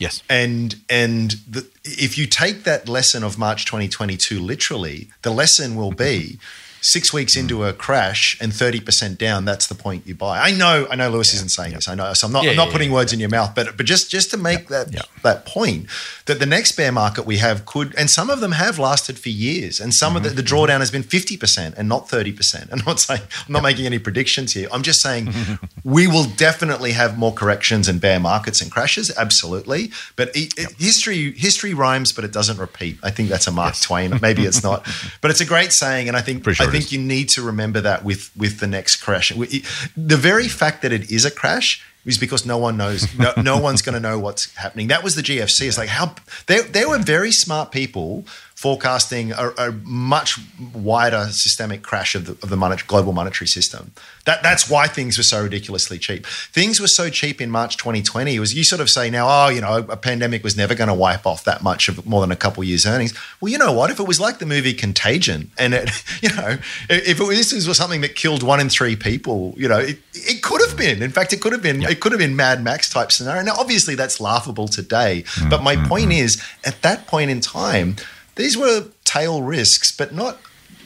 Yes. 0.02 0.24
and 0.30 0.76
and 0.90 1.32
the, 1.48 1.68
if 1.84 2.18
you 2.18 2.26
take 2.26 2.64
that 2.64 2.90
lesson 2.90 3.24
of 3.24 3.38
March 3.38 3.66
2022 3.66 4.40
literally, 4.40 5.10
the 5.22 5.30
lesson 5.30 5.76
will 5.76 5.92
be 5.92 6.40
six 6.82 7.14
weeks 7.14 7.36
into 7.36 7.64
a 7.64 7.74
crash 7.74 8.38
and 8.42 8.52
30% 8.52 9.18
down. 9.18 9.46
That's 9.46 9.68
the 9.68 9.76
point 9.76 10.06
you 10.08 10.16
buy. 10.16 10.40
I 10.40 10.52
know, 10.52 10.88
I 10.90 10.96
know, 10.96 11.10
Lewis 11.10 11.34
isn't 11.36 11.52
saying 11.52 11.74
this. 11.74 11.88
I 11.88 11.96
know, 11.96 12.12
so 12.14 12.28
I'm 12.28 12.34
not, 12.34 12.44
Yeah, 12.44 12.50
I'm 12.52 12.56
not 12.58 12.70
putting 12.72 12.90
yeah, 12.90 12.96
words 12.96 13.14
in 13.14 13.20
your 13.20 13.30
mouth, 13.30 13.54
but 13.56 13.78
but 13.78 13.86
just 13.86 14.10
just 14.10 14.32
to 14.32 14.38
make 14.38 14.68
that 14.70 14.92
yeah. 14.94 15.02
that 15.24 15.46
point 15.46 15.86
that 16.26 16.40
the 16.40 16.46
next 16.46 16.72
bear 16.74 16.92
market 16.92 17.26
we 17.26 17.38
have 17.38 17.66
could, 17.66 17.94
and 17.98 18.10
some 18.10 18.30
of 18.30 18.40
them 18.40 18.54
have 18.54 18.80
lasted 18.80 19.20
for 19.20 19.30
years, 19.30 19.80
and 19.80 19.94
some 19.94 20.16
of 20.16 20.24
the, 20.24 20.30
Mm-hmm. 20.30 20.38
the 20.38 20.44
drawdown 20.44 20.80
has 20.80 20.90
been 20.92 21.04
50% 21.04 21.74
and 21.78 21.90
not 21.90 22.08
30%. 22.08 22.70
I'm 22.72 22.82
not 22.86 23.00
saying 23.00 23.22
I'm 23.48 23.54
not 23.54 23.64
making 23.64 23.86
any 23.86 24.00
predictions 24.00 24.54
here. 24.54 24.68
I'm 24.72 24.82
just 24.82 25.02
saying 25.02 25.34
we 25.84 26.08
will 26.08 26.26
definitely 26.38 26.94
have 26.94 27.18
more 27.18 27.34
corrections 27.34 27.88
and 27.90 28.00
bear 28.02 28.20
markets 28.20 28.62
and 28.62 28.72
crashes, 28.72 29.12
absolutely. 29.18 29.92
But 30.16 30.30
it, 30.36 30.54
it- 30.58 30.72
history 30.80 31.32
history 31.34 31.74
rhymes, 31.74 32.12
but 32.12 32.24
it 32.24 32.32
doesn't 32.32 32.58
repeat. 32.58 32.98
I 33.04 33.12
think 33.12 33.30
that's 33.30 33.48
a 33.48 33.52
Mark 33.52 33.80
Twain. 33.80 34.18
Maybe 34.22 34.44
it's 34.46 34.64
not, 34.64 34.88
but 35.22 35.32
it's 35.32 35.42
a 35.42 35.46
great 35.46 35.72
saying, 35.74 36.08
and 36.08 36.16
I 36.18 36.22
think 36.22 36.44
I 36.72 36.80
think 36.80 36.92
you 36.92 37.00
need 37.00 37.30
to 37.30 37.42
remember 37.42 37.82
that 37.82 38.04
with 38.04 38.32
with 38.36 38.60
the 38.60 38.68
next 38.68 38.98
crash. 38.98 39.30
The 39.32 40.18
very 40.18 40.48
fact 40.48 40.82
that 40.82 40.92
it 40.92 41.12
is 41.12 41.26
a 41.26 41.32
crash 41.32 41.84
is 42.06 42.18
because 42.18 42.46
no 42.46 42.58
one 42.58 42.78
knows. 42.78 43.18
No, 43.18 43.34
no 43.38 43.58
one's 43.68 43.82
going 43.82 43.94
to 43.94 44.00
know 44.00 44.18
what's 44.18 44.54
happening. 44.56 44.88
That 44.88 45.04
was 45.04 45.16
the 45.16 45.22
GFC. 45.22 45.68
It's 45.68 45.78
like 45.78 45.90
how 45.90 46.16
they 46.48 46.62
they 46.62 46.86
were 46.86 46.98
very 46.98 47.32
smart 47.32 47.72
people 47.72 48.26
forecasting 48.62 49.32
a, 49.32 49.50
a 49.58 49.72
much 49.86 50.38
wider 50.72 51.26
systemic 51.32 51.82
crash 51.82 52.14
of 52.14 52.28
the, 52.28 52.32
of 52.44 52.50
the 52.52 52.84
global 52.86 53.12
monetary 53.12 53.48
system. 53.48 53.92
That 54.26 54.44
that's 54.44 54.70
why 54.70 54.86
things 54.86 55.18
were 55.18 55.24
so 55.24 55.42
ridiculously 55.42 55.98
cheap. 55.98 56.28
Things 56.28 56.80
were 56.80 56.88
so 56.88 57.10
cheap 57.10 57.42
in 57.42 57.50
March 57.50 57.76
2020. 57.78 58.36
It 58.36 58.40
was 58.40 58.54
you 58.54 58.64
sort 58.64 58.80
of 58.80 58.88
say 58.88 59.10
now, 59.10 59.26
oh, 59.28 59.50
you 59.50 59.62
know, 59.62 59.78
a 59.78 59.98
pandemic 59.98 60.44
was 60.44 60.56
never 60.56 60.76
going 60.76 60.90
to 60.90 60.94
wipe 60.94 61.26
off 61.26 61.44
that 61.46 61.64
much 61.64 61.90
of 61.90 62.06
more 62.06 62.22
than 62.22 62.32
a 62.32 62.36
couple 62.36 62.64
years' 62.64 62.86
earnings. 62.86 63.16
Well, 63.42 63.52
you 63.52 63.58
know 63.58 63.72
what? 63.72 63.90
If 63.90 64.00
it 64.00 64.08
was 64.08 64.20
like 64.20 64.38
the 64.38 64.46
movie 64.46 64.76
Contagion, 64.76 65.50
and 65.58 65.74
it, 65.74 65.90
you 66.22 66.30
know, 66.30 66.60
if 66.88 67.20
it 67.20 67.24
was, 67.24 67.50
this 67.50 67.68
was 67.68 67.78
something 67.78 68.02
that 68.02 68.14
killed 68.14 68.44
one 68.44 68.60
in 68.60 68.70
three 68.70 68.96
people, 68.96 69.56
you 69.58 69.68
know, 69.68 69.80
it, 69.80 69.98
it 70.14 70.44
could 70.44 70.62
have 70.68 70.78
been. 70.78 71.02
In 71.02 71.10
fact, 71.10 71.34
it 71.34 71.42
could 71.42 71.52
have 71.52 71.64
been. 71.64 71.82
It 71.82 72.00
could 72.00 72.12
have 72.12 72.20
been 72.20 72.36
Mad 72.36 72.64
Max 72.64 72.92
type 72.92 73.12
scenario. 73.12 73.42
Now, 73.42 73.56
obviously, 73.58 73.96
that's 73.96 74.22
laughable 74.22 74.68
today. 74.68 75.24
Mm, 75.26 75.50
but 75.50 75.64
my 75.64 75.78
mm, 75.78 75.88
point 75.88 76.12
mm. 76.12 76.20
is, 76.20 76.44
at 76.64 76.84
that 76.84 77.08
point 77.08 77.32
in 77.32 77.42
time, 77.42 77.96
these 78.42 78.58
were 78.58 78.86
tail 79.06 79.42
risks, 79.42 79.96
but 79.96 80.14
not 80.14 80.40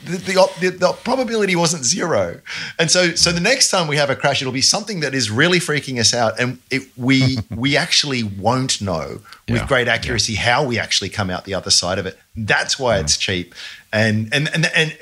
the, 0.06 0.18
the, 0.60 0.70
the, 0.70 0.91
probability 1.04 1.56
wasn't 1.56 1.84
zero. 1.84 2.39
And 2.78 2.91
so, 2.91 3.15
so 3.15 3.32
the 3.32 3.39
next 3.39 3.70
time 3.72 3.88
we 3.88 3.98
have 3.98 4.10
a 4.10 4.15
crash, 4.15 4.41
it'll 4.41 4.54
be 4.54 4.62
something 4.62 5.00
that 5.00 5.13
is 5.15 5.32
really 5.32 5.60
freaking 5.60 6.00
us 6.00 6.13
out, 6.13 6.39
and 6.39 6.60
it, 6.70 6.84
we 6.96 7.39
we 7.56 7.76
actually 7.76 8.24
won't 8.24 8.82
know 8.82 9.22
with 9.48 9.62
Yeah. 9.62 9.68
great 9.68 9.88
accuracy 9.88 10.36
how 10.36 10.63
we 10.63 10.78
actually 10.80 11.10
come 11.10 11.30
out 11.30 11.46
the 11.46 11.54
other 11.54 11.72
side 11.72 11.98
of 11.98 12.06
it. 12.06 12.18
That's 12.36 12.78
why 12.78 13.00
it's 13.00 13.18
cheap, 13.18 13.56
and 13.91 14.34
and 14.34 14.50
and 14.54 14.65
and. 14.76 14.98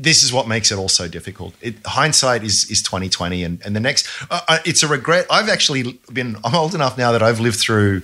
This 0.00 0.22
is 0.22 0.32
what 0.32 0.46
makes 0.46 0.70
it 0.70 0.78
all 0.78 0.88
so 0.88 1.08
difficult. 1.08 1.54
It, 1.60 1.74
hindsight 1.84 2.44
is 2.44 2.70
is 2.70 2.82
twenty 2.82 3.08
twenty, 3.08 3.42
and 3.42 3.60
and 3.64 3.74
the 3.74 3.80
next, 3.80 4.06
uh, 4.30 4.40
uh, 4.46 4.58
it's 4.64 4.84
a 4.84 4.86
regret. 4.86 5.26
I've 5.28 5.48
actually 5.48 5.98
been. 6.12 6.36
I'm 6.44 6.54
old 6.54 6.72
enough 6.72 6.96
now 6.96 7.10
that 7.10 7.20
I've 7.20 7.40
lived 7.40 7.58
through 7.58 8.02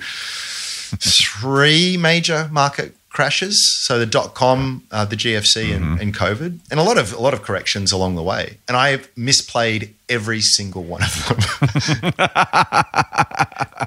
three 0.99 1.97
major 1.97 2.49
market 2.51 2.97
crashes. 3.14 3.72
So 3.87 3.98
the 3.98 4.07
dot 4.07 4.35
com, 4.35 4.83
uh, 4.90 5.07
the 5.07 5.16
GFC, 5.16 5.74
and, 5.74 5.85
mm-hmm. 5.85 6.00
and 6.00 6.14
COVID, 6.14 6.59
and 6.70 6.81
a 6.81 6.83
lot 6.83 6.98
of 6.98 7.14
a 7.14 7.18
lot 7.20 7.33
of 7.33 7.42
corrections 7.42 7.92
along 7.92 8.16
the 8.16 8.22
way. 8.22 8.59
And 8.68 8.77
I've 8.77 9.09
misplayed 9.14 9.92
every 10.09 10.40
single 10.40 10.83
one 10.83 11.03
of 11.03 11.29
them. 11.29 11.38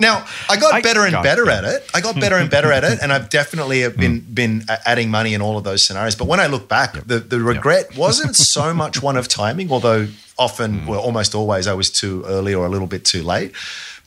now 0.02 0.26
I 0.50 0.58
got 0.60 0.74
I- 0.74 0.82
better 0.82 1.04
and 1.04 1.12
God, 1.12 1.24
better 1.24 1.50
at 1.50 1.63
it. 1.66 1.88
I 1.94 2.02
got 2.02 2.20
better 2.20 2.38
and 2.38 2.50
better 2.50 2.72
at 2.72 2.84
it, 2.84 3.00
and 3.02 3.13
I've 3.13 3.30
definitely 3.30 3.82
have 3.82 3.98
been 3.98 4.22
mm. 4.22 4.34
been 4.34 4.63
uh, 4.68 4.78
adding 4.86 5.12
money 5.12 5.36
in 5.36 5.42
all 5.42 5.58
of 5.58 5.63
those 5.63 5.86
scenarios. 5.86 6.16
But 6.16 6.28
when 6.28 6.40
I 6.40 6.48
look 6.48 6.68
back, 6.68 6.94
the 7.06 7.20
the 7.20 7.40
regret 7.40 7.96
wasn't 8.06 8.36
so 8.36 8.74
much 8.74 9.04
one 9.04 9.18
of 9.18 9.28
timing, 9.28 9.72
although 9.72 10.08
often, 10.40 10.82
mm. 10.82 10.88
well, 10.88 11.02
almost 11.02 11.36
always, 11.36 11.68
I 11.68 11.74
was 11.74 11.92
too 11.92 12.24
early 12.26 12.54
or 12.54 12.66
a 12.66 12.70
little 12.70 12.88
bit 12.88 13.04
too 13.06 13.24
late. 13.24 13.52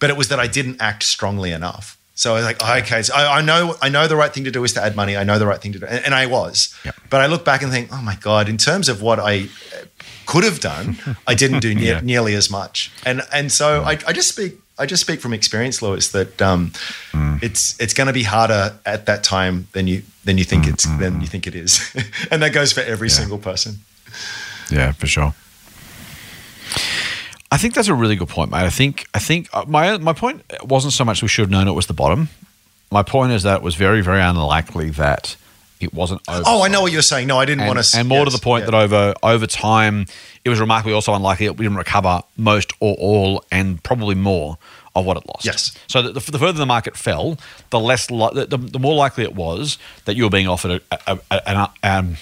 But 0.00 0.08
it 0.08 0.16
was 0.16 0.28
that 0.28 0.40
I 0.40 0.46
didn't 0.46 0.80
act 0.80 1.02
strongly 1.02 1.52
enough. 1.52 1.99
So 2.20 2.32
I 2.32 2.36
was 2.36 2.44
like, 2.44 2.58
oh, 2.60 2.78
okay, 2.80 3.00
so 3.02 3.14
I, 3.14 3.38
I 3.38 3.40
know 3.40 3.76
I 3.80 3.88
know 3.88 4.06
the 4.06 4.16
right 4.22 4.30
thing 4.34 4.44
to 4.44 4.50
do 4.50 4.62
is 4.62 4.74
to 4.74 4.82
add 4.82 4.94
money. 4.94 5.16
I 5.16 5.24
know 5.24 5.38
the 5.38 5.46
right 5.46 5.60
thing 5.62 5.72
to 5.72 5.78
do, 5.78 5.86
and, 5.86 6.04
and 6.04 6.14
I 6.14 6.26
was. 6.26 6.74
Yep. 6.84 6.94
But 7.08 7.20
I 7.22 7.26
look 7.32 7.44
back 7.46 7.62
and 7.62 7.72
think, 7.72 7.88
oh 7.92 8.02
my 8.02 8.16
god, 8.16 8.46
in 8.48 8.58
terms 8.58 8.90
of 8.90 9.00
what 9.00 9.18
I 9.18 9.48
uh, 9.74 9.84
could 10.26 10.44
have 10.44 10.60
done, 10.60 10.98
I 11.26 11.34
didn't 11.34 11.60
do 11.60 11.74
ne- 11.80 11.86
Yeah. 11.88 12.00
nearly 12.02 12.34
as 12.34 12.50
much. 12.50 12.92
And 13.06 13.22
and 13.32 13.50
so 13.50 13.82
I, 13.82 13.92
I 14.06 14.12
just 14.12 14.28
speak 14.28 14.52
I 14.78 14.84
just 14.86 15.00
speak 15.02 15.20
from 15.20 15.32
experience, 15.32 15.80
Lewis, 15.82 16.08
that 16.12 16.42
um, 16.42 16.72
it's 17.40 17.74
it's 17.80 17.94
going 17.94 18.06
to 18.08 18.12
be 18.12 18.24
harder 18.24 18.74
at 18.84 19.06
that 19.06 19.24
time 19.24 19.68
than 19.72 19.86
you 19.86 20.02
than 20.26 20.36
you 20.36 20.44
think 20.44 20.66
it's 20.66 20.84
than 20.98 21.22
you 21.22 21.26
think 21.26 21.46
it 21.46 21.54
is, 21.54 21.80
and 22.30 22.42
that 22.42 22.52
goes 22.52 22.70
for 22.72 22.80
every 22.82 23.08
single 23.08 23.38
person. 23.38 23.78
Yeah, 24.70 24.92
for 24.92 25.06
sure. 25.06 25.32
I 27.52 27.58
think 27.58 27.74
that's 27.74 27.88
a 27.88 27.94
really 27.94 28.16
good 28.16 28.28
point, 28.28 28.50
mate. 28.50 28.58
I 28.58 28.70
think 28.70 29.06
I 29.14 29.18
think 29.18 29.48
uh, 29.52 29.64
my 29.66 29.98
my 29.98 30.12
point 30.12 30.42
wasn't 30.64 30.92
so 30.92 31.04
much 31.04 31.22
we 31.22 31.28
should 31.28 31.42
have 31.42 31.50
known 31.50 31.68
it 31.68 31.72
was 31.72 31.86
the 31.86 31.94
bottom. 31.94 32.28
My 32.90 33.02
point 33.02 33.32
is 33.32 33.42
that 33.42 33.56
it 33.56 33.62
was 33.62 33.74
very 33.74 34.02
very 34.02 34.20
unlikely 34.20 34.90
that 34.90 35.36
it 35.80 35.94
wasn't 35.94 36.20
over. 36.28 36.44
Oh, 36.46 36.62
I 36.62 36.68
know 36.68 36.82
what 36.82 36.92
you're 36.92 37.02
saying. 37.02 37.26
No, 37.26 37.38
I 37.38 37.46
didn't 37.46 37.62
and, 37.62 37.68
want 37.74 37.84
to. 37.84 37.98
and 37.98 38.08
more 38.08 38.24
to 38.24 38.30
the 38.30 38.38
point 38.38 38.66
that 38.66 38.74
over 38.74 39.14
over 39.22 39.46
time, 39.46 40.06
it 40.44 40.48
was 40.48 40.60
remarkably 40.60 40.92
also 40.92 41.14
unlikely 41.14 41.46
that 41.46 41.54
we 41.54 41.64
didn't 41.64 41.78
recover 41.78 42.22
most 42.36 42.72
or 42.80 42.94
all, 42.96 43.44
and 43.50 43.82
probably 43.82 44.14
more 44.14 44.58
of 44.94 45.06
what 45.06 45.16
it 45.16 45.26
lost. 45.26 45.44
Yes. 45.44 45.76
So 45.86 46.02
the, 46.02 46.12
the 46.12 46.38
further 46.38 46.58
the 46.58 46.66
market 46.66 46.96
fell, 46.96 47.38
the 47.70 47.80
less 47.80 48.10
li- 48.10 48.30
the, 48.34 48.56
the 48.56 48.78
more 48.78 48.94
likely 48.94 49.24
it 49.24 49.34
was 49.34 49.78
that 50.04 50.16
you 50.16 50.24
were 50.24 50.30
being 50.30 50.48
offered 50.48 50.82
a, 50.90 50.98
a, 51.06 51.18
a, 51.30 51.48
an, 51.48 51.68
um, 51.82 52.16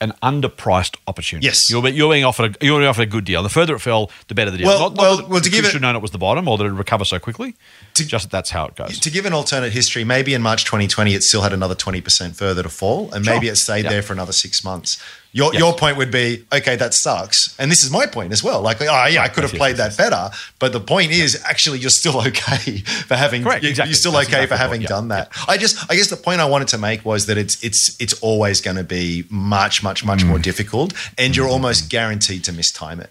an 0.00 0.12
underpriced 0.22 0.96
opportunity. 1.06 1.46
Yes. 1.46 1.70
You're, 1.70 1.86
you're 1.88 2.12
being 2.12 2.24
offered 2.24 2.56
a, 2.60 2.64
you're 2.64 2.78
being 2.78 2.88
offered 2.88 3.02
a 3.02 3.06
good 3.06 3.24
deal. 3.24 3.42
The 3.42 3.48
further 3.48 3.74
it 3.74 3.80
fell, 3.80 4.10
the 4.28 4.34
better 4.34 4.50
the 4.50 4.58
deal. 4.58 4.66
Well- 4.66 4.90
not, 4.90 4.94
not 4.96 5.28
well- 5.28 5.40
to 5.40 5.48
you 5.48 5.50
give 5.56 5.64
should 5.64 5.66
it- 5.66 5.72
have 5.74 5.82
known 5.82 5.96
it 5.96 6.02
was 6.02 6.10
the 6.10 6.18
bottom 6.18 6.46
or 6.48 6.58
that 6.58 6.64
it 6.64 6.68
would 6.70 6.78
recover 6.78 7.04
so 7.04 7.18
quickly. 7.18 7.54
To- 7.94 8.06
just 8.06 8.26
that 8.26 8.30
that's 8.30 8.50
how 8.50 8.66
it 8.66 8.74
goes. 8.76 8.98
To 9.00 9.10
give 9.10 9.24
an 9.26 9.32
alternate 9.32 9.72
history, 9.72 10.04
maybe 10.04 10.34
in 10.34 10.42
March 10.42 10.64
2020 10.64 11.14
it 11.14 11.22
still 11.22 11.42
had 11.42 11.52
another 11.52 11.74
20% 11.74 12.36
further 12.36 12.62
to 12.62 12.68
fall, 12.68 13.10
and 13.12 13.24
maybe 13.24 13.48
it 13.48 13.56
stayed 13.56 13.84
Yeah. 13.84 13.90
there 13.90 14.02
for 14.02 14.12
another 14.12 14.32
six 14.32 14.62
months. 14.62 15.02
Your, 15.36 15.52
Yes. 15.52 15.60
your 15.60 15.74
point 15.74 15.96
would 15.98 16.10
be, 16.10 16.44
okay, 16.50 16.76
that 16.76 16.94
sucks. 16.94 17.54
And 17.58 17.70
this 17.70 17.82
is 17.84 17.90
my 17.90 18.06
point 18.06 18.32
as 18.32 18.42
well. 18.42 18.62
Like, 18.62 18.80
oh, 18.80 18.84
yeah, 19.06 19.22
I 19.22 19.28
could 19.28 19.42
have 19.44 19.52
yes, 19.52 19.58
played 19.58 19.76
yes, 19.76 19.94
that 19.96 20.02
better. 20.10 20.24
But 20.58 20.72
the 20.72 20.80
point 20.80 21.12
is, 21.12 21.42
actually, 21.44 21.78
you're 21.80 21.90
still 22.02 22.18
okay 22.28 22.78
for 23.08 23.16
having, 23.16 23.42
Correct, 23.42 23.62
exactly. 23.62 23.90
you're 23.90 23.96
still 24.04 24.12
That's 24.12 24.28
okay 24.28 24.44
exactly 24.44 24.56
for 24.56 24.56
having 24.64 24.80
point, 24.80 24.82
yeah. 24.90 24.96
done 24.96 25.08
that. 25.08 25.24
I 25.46 25.58
just, 25.58 25.74
I 25.90 25.94
guess 25.96 26.08
the 26.08 26.16
point 26.16 26.40
I 26.40 26.46
wanted 26.46 26.68
to 26.68 26.78
make 26.78 27.04
was 27.04 27.26
that 27.26 27.36
it's, 27.36 27.62
it's, 27.62 27.94
it's 28.00 28.14
always 28.22 28.62
going 28.62 28.78
to 28.78 28.84
be 28.84 29.24
much, 29.28 29.82
much, 29.82 30.04
much 30.06 30.22
Mm. 30.24 30.28
more 30.28 30.38
difficult. 30.38 30.94
And 31.18 31.36
you're 31.36 31.48
almost 31.48 31.90
guaranteed 31.90 32.42
to 32.44 32.52
mistime 32.52 32.98
it. 33.00 33.10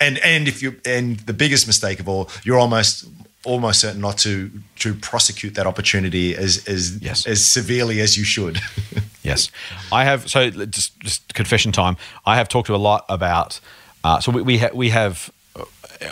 And, 0.00 0.18
and 0.18 0.46
if 0.46 0.62
you, 0.62 0.76
and 0.84 1.18
the 1.26 1.32
biggest 1.32 1.66
mistake 1.66 1.98
of 1.98 2.08
all, 2.08 2.30
you're 2.44 2.58
almost, 2.60 3.04
almost 3.44 3.80
certain 3.80 4.00
not 4.00 4.18
to 4.18 4.50
to 4.80 4.94
prosecute 4.94 5.54
that 5.54 5.66
opportunity 5.66 6.36
as 6.36 6.52
as 6.68 6.98
Yes. 7.00 7.24
as 7.26 7.40
severely 7.50 8.00
as 8.00 8.16
you 8.16 8.24
should. 8.24 8.58
Yes, 9.28 9.50
I 9.92 10.04
have. 10.04 10.28
So 10.28 10.50
just 10.50 10.98
just 11.00 11.34
confession 11.34 11.72
time. 11.72 11.96
I 12.26 12.36
have 12.36 12.48
talked 12.48 12.66
to 12.66 12.74
a 12.74 12.76
lot 12.76 13.04
about. 13.08 13.60
Uh, 14.04 14.20
so 14.20 14.32
we 14.32 14.42
we, 14.42 14.58
ha- 14.58 14.70
we 14.74 14.90
have 14.90 15.30
uh, 15.56 15.64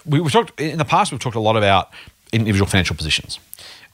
we, 0.05 0.21
we've 0.21 0.33
talked 0.33 0.61
in 0.61 0.79
the 0.79 0.85
past. 0.85 1.13
We've 1.13 1.21
talked 1.21 1.37
a 1.37 1.41
lot 1.41 1.57
about 1.57 1.91
individual 2.33 2.67
financial 2.67 2.97
positions, 2.97 3.39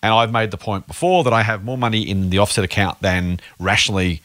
and 0.03 0.13
I've 0.15 0.33
made 0.33 0.51
the 0.51 0.59
point 0.59 0.87
before 0.87 1.25
that 1.25 1.33
I 1.33 1.43
have 1.43 1.65
more 1.65 1.79
money 1.79 2.03
in 2.03 2.31
the 2.31 2.39
offset 2.39 2.65
account 2.65 3.01
than 3.01 3.41
rationally. 3.59 4.23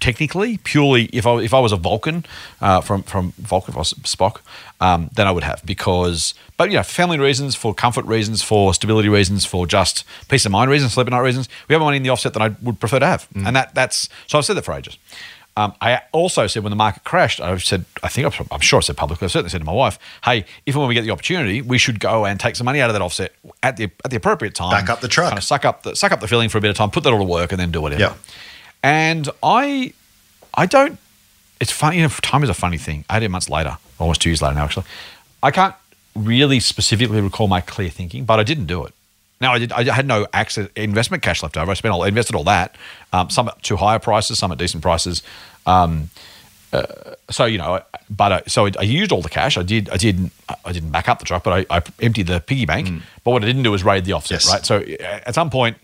Technically, 0.00 0.56
purely, 0.58 1.04
if 1.12 1.26
I 1.26 1.38
if 1.40 1.52
I 1.52 1.60
was 1.60 1.72
a 1.72 1.76
Vulcan 1.76 2.24
uh, 2.60 2.80
from 2.80 3.02
from 3.02 3.32
Vulcan, 3.38 3.72
if 3.72 3.76
I 3.76 3.80
was 3.80 3.92
Spock, 4.04 4.40
um, 4.80 5.10
then 5.14 5.26
I 5.26 5.30
would 5.30 5.44
have 5.44 5.64
because, 5.64 6.34
but 6.56 6.70
you 6.70 6.76
know, 6.76 6.82
family 6.82 7.18
reasons, 7.18 7.54
for 7.54 7.74
comfort 7.74 8.06
reasons, 8.06 8.42
for 8.42 8.72
stability 8.74 9.08
reasons, 9.08 9.44
for 9.44 9.66
just 9.66 10.04
peace 10.28 10.46
of 10.46 10.52
mind 10.52 10.70
reasons, 10.70 10.94
sleep 10.94 11.06
at 11.06 11.10
night 11.10 11.20
reasons, 11.20 11.48
we 11.68 11.74
have 11.74 11.82
money 11.82 11.98
in 11.98 12.02
the 12.02 12.08
offset 12.08 12.32
that 12.32 12.42
I 12.42 12.48
would 12.62 12.80
prefer 12.80 12.98
to 12.98 13.06
have, 13.06 13.28
and 13.34 13.54
that 13.54 13.74
that's 13.74 14.08
so 14.26 14.38
I've 14.38 14.44
said 14.44 14.56
that 14.56 14.64
for 14.64 14.74
ages. 14.74 14.96
Um, 15.56 15.74
I 15.80 16.00
also 16.12 16.46
said 16.46 16.62
when 16.62 16.70
the 16.70 16.76
market 16.76 17.04
crashed, 17.04 17.40
I've 17.40 17.62
said, 17.62 17.84
I 18.02 18.08
think 18.08 18.26
I've, 18.26 18.48
I'm 18.52 18.60
sure 18.60 18.78
I 18.78 18.80
said 18.80 18.96
publicly, 18.96 19.26
I've 19.26 19.32
certainly 19.32 19.50
said 19.50 19.58
to 19.58 19.64
my 19.64 19.72
wife, 19.72 19.98
hey, 20.24 20.46
if 20.64 20.74
and 20.74 20.80
when 20.80 20.88
we 20.88 20.94
get 20.94 21.02
the 21.02 21.10
opportunity, 21.10 21.60
we 21.60 21.76
should 21.76 21.98
go 21.98 22.24
and 22.24 22.38
take 22.38 22.54
some 22.56 22.64
money 22.64 22.80
out 22.80 22.88
of 22.88 22.94
that 22.94 23.02
offset 23.02 23.34
at 23.62 23.76
the 23.76 23.90
at 24.04 24.10
the 24.10 24.16
appropriate 24.16 24.54
time. 24.54 24.70
Back 24.70 24.88
up 24.88 25.00
the 25.00 25.08
truck. 25.08 25.28
Kind 25.28 25.38
of 25.38 25.44
suck 25.44 25.64
up 25.64 25.82
the 25.82 25.96
suck 25.96 26.12
up 26.12 26.20
the 26.20 26.28
feeling 26.28 26.48
for 26.48 26.58
a 26.58 26.60
bit 26.60 26.70
of 26.70 26.76
time, 26.76 26.90
put 26.90 27.02
that 27.02 27.12
all 27.12 27.18
to 27.18 27.24
work, 27.24 27.52
and 27.52 27.60
then 27.60 27.70
do 27.70 27.80
whatever. 27.80 28.00
Yeah. 28.00 28.14
And 28.82 29.28
I, 29.42 29.92
I 30.54 30.66
don't. 30.66 30.98
It's 31.60 31.70
funny. 31.70 31.98
You 31.98 32.04
know, 32.04 32.08
time 32.08 32.42
is 32.42 32.48
a 32.48 32.54
funny 32.54 32.78
thing. 32.78 33.04
Eighteen 33.10 33.30
months 33.30 33.50
later, 33.50 33.76
almost 33.98 34.22
two 34.22 34.30
years 34.30 34.40
later 34.40 34.54
now, 34.54 34.64
actually, 34.64 34.86
I 35.42 35.50
can't 35.50 35.74
really 36.16 36.60
specifically 36.60 37.20
recall 37.20 37.48
my 37.48 37.60
clear 37.60 37.90
thinking, 37.90 38.24
but 38.24 38.40
I 38.40 38.42
didn't 38.42 38.66
do 38.66 38.84
it. 38.84 38.94
Now 39.40 39.52
I 39.52 39.58
did. 39.58 39.72
I 39.72 39.84
had 39.84 40.06
no 40.06 40.26
access 40.32 40.68
investment 40.76 41.22
cash 41.22 41.42
left 41.42 41.56
over. 41.56 41.70
I 41.70 41.74
spent 41.74 41.92
all, 41.92 42.04
invested 42.04 42.34
all 42.36 42.44
that. 42.44 42.76
Um, 43.12 43.30
some 43.30 43.48
at 43.48 43.62
too 43.62 43.76
higher 43.76 43.98
prices, 43.98 44.38
some 44.38 44.52
at 44.52 44.58
decent 44.58 44.82
prices. 44.82 45.22
Um, 45.66 46.10
uh, 46.72 46.86
so 47.30 47.46
you 47.46 47.58
know, 47.58 47.82
but 48.08 48.32
I, 48.32 48.42
so 48.46 48.68
I 48.78 48.82
used 48.82 49.12
all 49.12 49.22
the 49.22 49.28
cash. 49.28 49.56
I 49.56 49.62
did. 49.62 49.88
I 49.90 49.96
did. 49.96 50.30
I 50.64 50.72
didn't 50.72 50.90
back 50.90 51.08
up 51.08 51.18
the 51.18 51.24
truck, 51.24 51.44
but 51.44 51.66
I, 51.70 51.76
I 51.78 51.82
emptied 52.00 52.26
the 52.26 52.40
piggy 52.40 52.66
bank. 52.66 53.02
But 53.24 53.30
what 53.32 53.42
I 53.42 53.46
didn't 53.46 53.62
do 53.62 53.70
was 53.70 53.82
raid 53.82 54.04
the 54.04 54.12
offset. 54.12 54.40
Mm. 54.40 54.46
Yes. 54.46 54.52
Right. 54.52 54.64
So 54.66 54.76
uh, 54.78 55.20
at 55.26 55.34
some 55.34 55.50
point, 55.50 55.76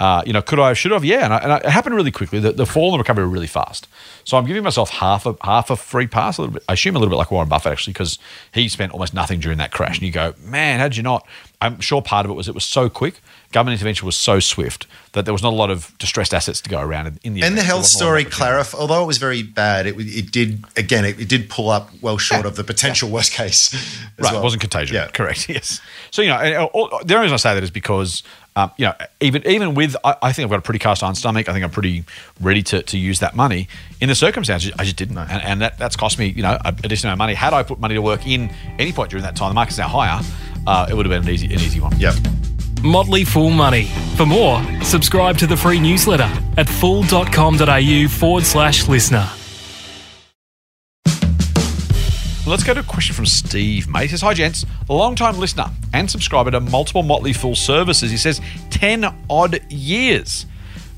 uh, 0.00 0.22
you 0.26 0.32
know, 0.32 0.42
could 0.42 0.58
I? 0.58 0.68
Have, 0.68 0.78
should 0.78 0.92
I 0.92 0.96
have? 0.96 1.04
Yeah. 1.04 1.24
And, 1.24 1.32
I, 1.34 1.38
and 1.38 1.64
it 1.64 1.70
happened 1.70 1.94
really 1.94 2.10
quickly. 2.10 2.40
The, 2.40 2.52
the 2.52 2.66
fall 2.66 2.86
and 2.88 2.94
the 2.94 2.98
recovery 2.98 3.24
were 3.24 3.30
really 3.30 3.46
fast. 3.46 3.86
So 4.24 4.36
I'm 4.36 4.44
giving 4.46 4.62
myself 4.64 4.90
half 4.90 5.24
a 5.26 5.36
half 5.42 5.70
a 5.70 5.76
free 5.76 6.06
pass. 6.06 6.38
A 6.38 6.42
little 6.42 6.54
bit. 6.54 6.64
I 6.68 6.72
assume 6.72 6.96
a 6.96 6.98
little 6.98 7.10
bit 7.12 7.16
like 7.18 7.30
Warren 7.30 7.48
Buffett 7.48 7.72
actually, 7.72 7.92
because 7.92 8.18
he 8.52 8.68
spent 8.68 8.92
almost 8.92 9.14
nothing 9.14 9.38
during 9.40 9.58
that 9.58 9.70
crash. 9.70 9.98
And 9.98 10.06
you 10.06 10.12
go, 10.12 10.34
man, 10.42 10.80
how 10.80 10.88
did 10.88 10.96
you 10.96 11.02
not? 11.02 11.26
I'm 11.60 11.80
sure 11.80 12.02
part 12.02 12.26
of 12.26 12.30
it 12.30 12.34
was 12.34 12.48
it 12.48 12.54
was 12.54 12.64
so 12.64 12.88
quick. 12.90 13.20
Government 13.52 13.74
intervention 13.78 14.04
was 14.04 14.16
so 14.16 14.40
swift 14.40 14.86
that 15.12 15.24
there 15.26 15.32
was 15.32 15.42
not 15.42 15.52
a 15.52 15.56
lot 15.56 15.70
of 15.70 15.96
distressed 15.98 16.34
assets 16.34 16.60
to 16.62 16.68
go 16.68 16.80
around 16.80 17.06
in, 17.06 17.18
in 17.22 17.34
the. 17.34 17.40
and 17.42 17.52
event. 17.52 17.56
the 17.56 17.62
health 17.62 17.78
wasn't 17.82 18.02
a 18.02 18.04
lot 18.06 18.10
of 18.20 18.20
story 18.20 18.24
clarify 18.24 18.78
although 18.78 19.02
it 19.04 19.06
was 19.06 19.18
very 19.18 19.44
bad 19.44 19.86
it, 19.86 19.94
it 19.96 20.32
did 20.32 20.64
again 20.76 21.04
it, 21.04 21.20
it 21.20 21.28
did 21.28 21.48
pull 21.48 21.70
up 21.70 21.90
well 22.02 22.18
short 22.18 22.46
of 22.46 22.56
the 22.56 22.64
potential 22.64 23.08
worst 23.08 23.32
case 23.32 23.72
as 23.72 24.00
Right, 24.18 24.32
well. 24.32 24.40
it 24.40 24.42
wasn't 24.42 24.60
contagion. 24.60 24.96
Yeah. 24.96 25.06
Correct. 25.08 25.48
Yes. 25.54 25.80
So 26.10 26.20
you 26.22 26.30
know, 26.30 26.36
uh, 26.36 26.64
all- 26.72 26.88
the 27.04 27.14
only 27.14 27.26
reason 27.26 27.34
I 27.34 27.36
say 27.36 27.54
that 27.54 27.62
is 27.62 27.70
because 27.70 28.24
um, 28.56 28.70
you 28.76 28.86
know, 28.86 28.94
even 29.20 29.46
even 29.46 29.74
with, 29.74 29.96
I, 30.04 30.16
I 30.22 30.32
think 30.32 30.44
I've 30.44 30.50
got 30.50 30.60
a 30.60 30.62
pretty 30.62 30.78
cast 30.78 31.02
iron 31.02 31.14
stomach. 31.14 31.48
I 31.48 31.52
think 31.52 31.64
I'm 31.64 31.70
pretty 31.70 32.04
ready 32.40 32.62
to, 32.64 32.82
to 32.82 32.98
use 32.98 33.20
that 33.20 33.34
money. 33.34 33.68
In 34.00 34.08
the 34.08 34.14
circumstances, 34.14 34.72
I 34.78 34.84
just 34.84 34.96
didn't, 34.96 35.18
and, 35.18 35.42
and 35.42 35.60
that, 35.60 35.78
that's 35.78 35.96
cost 35.96 36.18
me 36.18 36.26
you 36.28 36.42
know 36.42 36.58
a, 36.64 36.68
a 36.68 36.88
decent 36.88 37.04
amount 37.04 37.14
of 37.14 37.18
money. 37.18 37.34
Had 37.34 37.52
I 37.52 37.62
put 37.62 37.80
money 37.80 37.94
to 37.94 38.02
work 38.02 38.26
in 38.26 38.50
any 38.78 38.92
point 38.92 39.10
during 39.10 39.24
that 39.24 39.36
time, 39.36 39.50
the 39.50 39.54
market's 39.54 39.78
now 39.78 39.88
higher. 39.88 40.20
Uh, 40.66 40.86
it 40.88 40.94
would 40.94 41.04
have 41.06 41.10
been 41.10 41.28
an 41.28 41.34
easy 41.34 41.46
an 41.46 41.60
easy 41.60 41.80
one. 41.80 41.98
yep 41.98 42.14
Motley 42.82 43.24
Fool 43.24 43.50
Money. 43.50 43.86
For 44.16 44.26
more, 44.26 44.62
subscribe 44.82 45.38
to 45.38 45.46
the 45.46 45.56
free 45.56 45.80
newsletter 45.80 46.30
at 46.58 46.68
fool.com.au 46.68 48.08
forward 48.08 48.44
slash 48.44 48.86
listener. 48.88 49.28
Let's 52.46 52.62
go 52.62 52.74
to 52.74 52.80
a 52.80 52.82
question 52.82 53.14
from 53.14 53.24
Steve, 53.24 53.88
mate. 53.88 54.02
He 54.02 54.08
says, 54.08 54.20
Hi, 54.20 54.34
gents. 54.34 54.66
A 54.90 54.92
long 54.92 55.14
time 55.14 55.38
listener 55.38 55.70
and 55.94 56.10
subscriber 56.10 56.50
to 56.50 56.60
multiple 56.60 57.02
Motley 57.02 57.32
Fool 57.32 57.56
services. 57.56 58.10
He 58.10 58.18
says, 58.18 58.38
10 58.68 59.06
odd 59.30 59.60
years. 59.72 60.44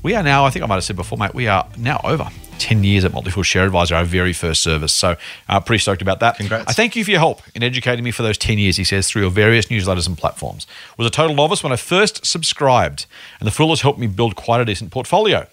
We 0.03 0.13
are 0.13 0.23
now, 0.23 0.43
I 0.43 0.49
think 0.49 0.63
I 0.63 0.67
might 0.67 0.75
have 0.75 0.83
said 0.83 0.97
before, 0.97 1.17
mate, 1.17 1.33
we 1.33 1.47
are 1.47 1.65
now 1.77 2.01
over 2.03 2.27
10 2.59 2.83
years 2.83 3.05
at 3.05 3.13
Motley 3.13 3.31
Fool 3.31 3.43
Share 3.43 3.63
Advisor, 3.63 3.95
our 3.95 4.03
very 4.03 4.33
first 4.33 4.61
service. 4.61 4.91
So, 4.91 5.15
uh, 5.47 5.61
pretty 5.61 5.79
stoked 5.79 6.01
about 6.01 6.19
that. 6.19 6.35
Congrats. 6.35 6.65
I 6.67 6.73
thank 6.73 6.97
you 6.97 7.05
for 7.05 7.11
your 7.11 7.21
help 7.21 7.41
in 7.55 7.63
educating 7.63 8.03
me 8.03 8.11
for 8.11 8.23
those 8.23 8.37
10 8.37 8.57
years, 8.57 8.75
he 8.75 8.83
says, 8.83 9.07
through 9.07 9.21
your 9.21 9.31
various 9.31 9.67
newsletters 9.67 10.05
and 10.05 10.17
platforms. 10.17 10.67
Was 10.97 11.07
a 11.07 11.11
total 11.11 11.33
novice 11.33 11.63
when 11.63 11.71
I 11.71 11.77
first 11.77 12.25
subscribed, 12.25 13.05
and 13.39 13.47
the 13.47 13.51
Fool 13.51 13.69
has 13.69 13.81
helped 13.81 13.99
me 13.99 14.07
build 14.07 14.35
quite 14.35 14.59
a 14.59 14.65
decent 14.65 14.91
portfolio. 14.91 15.47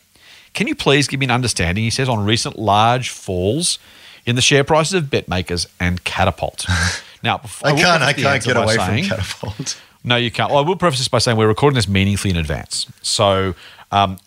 Can 0.55 0.67
you 0.67 0.75
please 0.75 1.07
give 1.07 1.21
me 1.21 1.27
an 1.27 1.31
understanding, 1.31 1.85
he 1.85 1.91
says, 1.91 2.09
on 2.09 2.25
recent 2.25 2.59
large 2.59 3.11
falls 3.11 3.79
in 4.27 4.37
the 4.37 4.43
share 4.43 4.65
prices 4.65 4.95
of 4.95 5.05
BetMakers 5.05 5.67
and 5.81 6.03
Catapult? 6.05 6.67
Now, 7.23 7.39
before, 7.39 7.71
I 7.71 7.75
can't 7.75 8.03
I 8.03 8.13
can't 8.13 8.45
get 8.45 8.55
away 8.55 8.77
saying- 8.77 9.05
from 9.05 9.17
catapult 9.17 9.81
no, 10.05 10.17
you 10.17 10.31
can't. 10.31 10.51
Well, 10.51 10.63
I 10.63 10.69
will 10.69 10.77
preface 10.77 11.01
this 11.01 11.09
by 11.09 11.17
saying 11.17 11.39
we're 11.39 11.49
recording 11.49 11.75
this 11.75 11.89
meaningfully 11.89 12.33
in 12.33 12.37
advance. 12.37 12.87
So 13.01 13.55
um, 13.91 14.19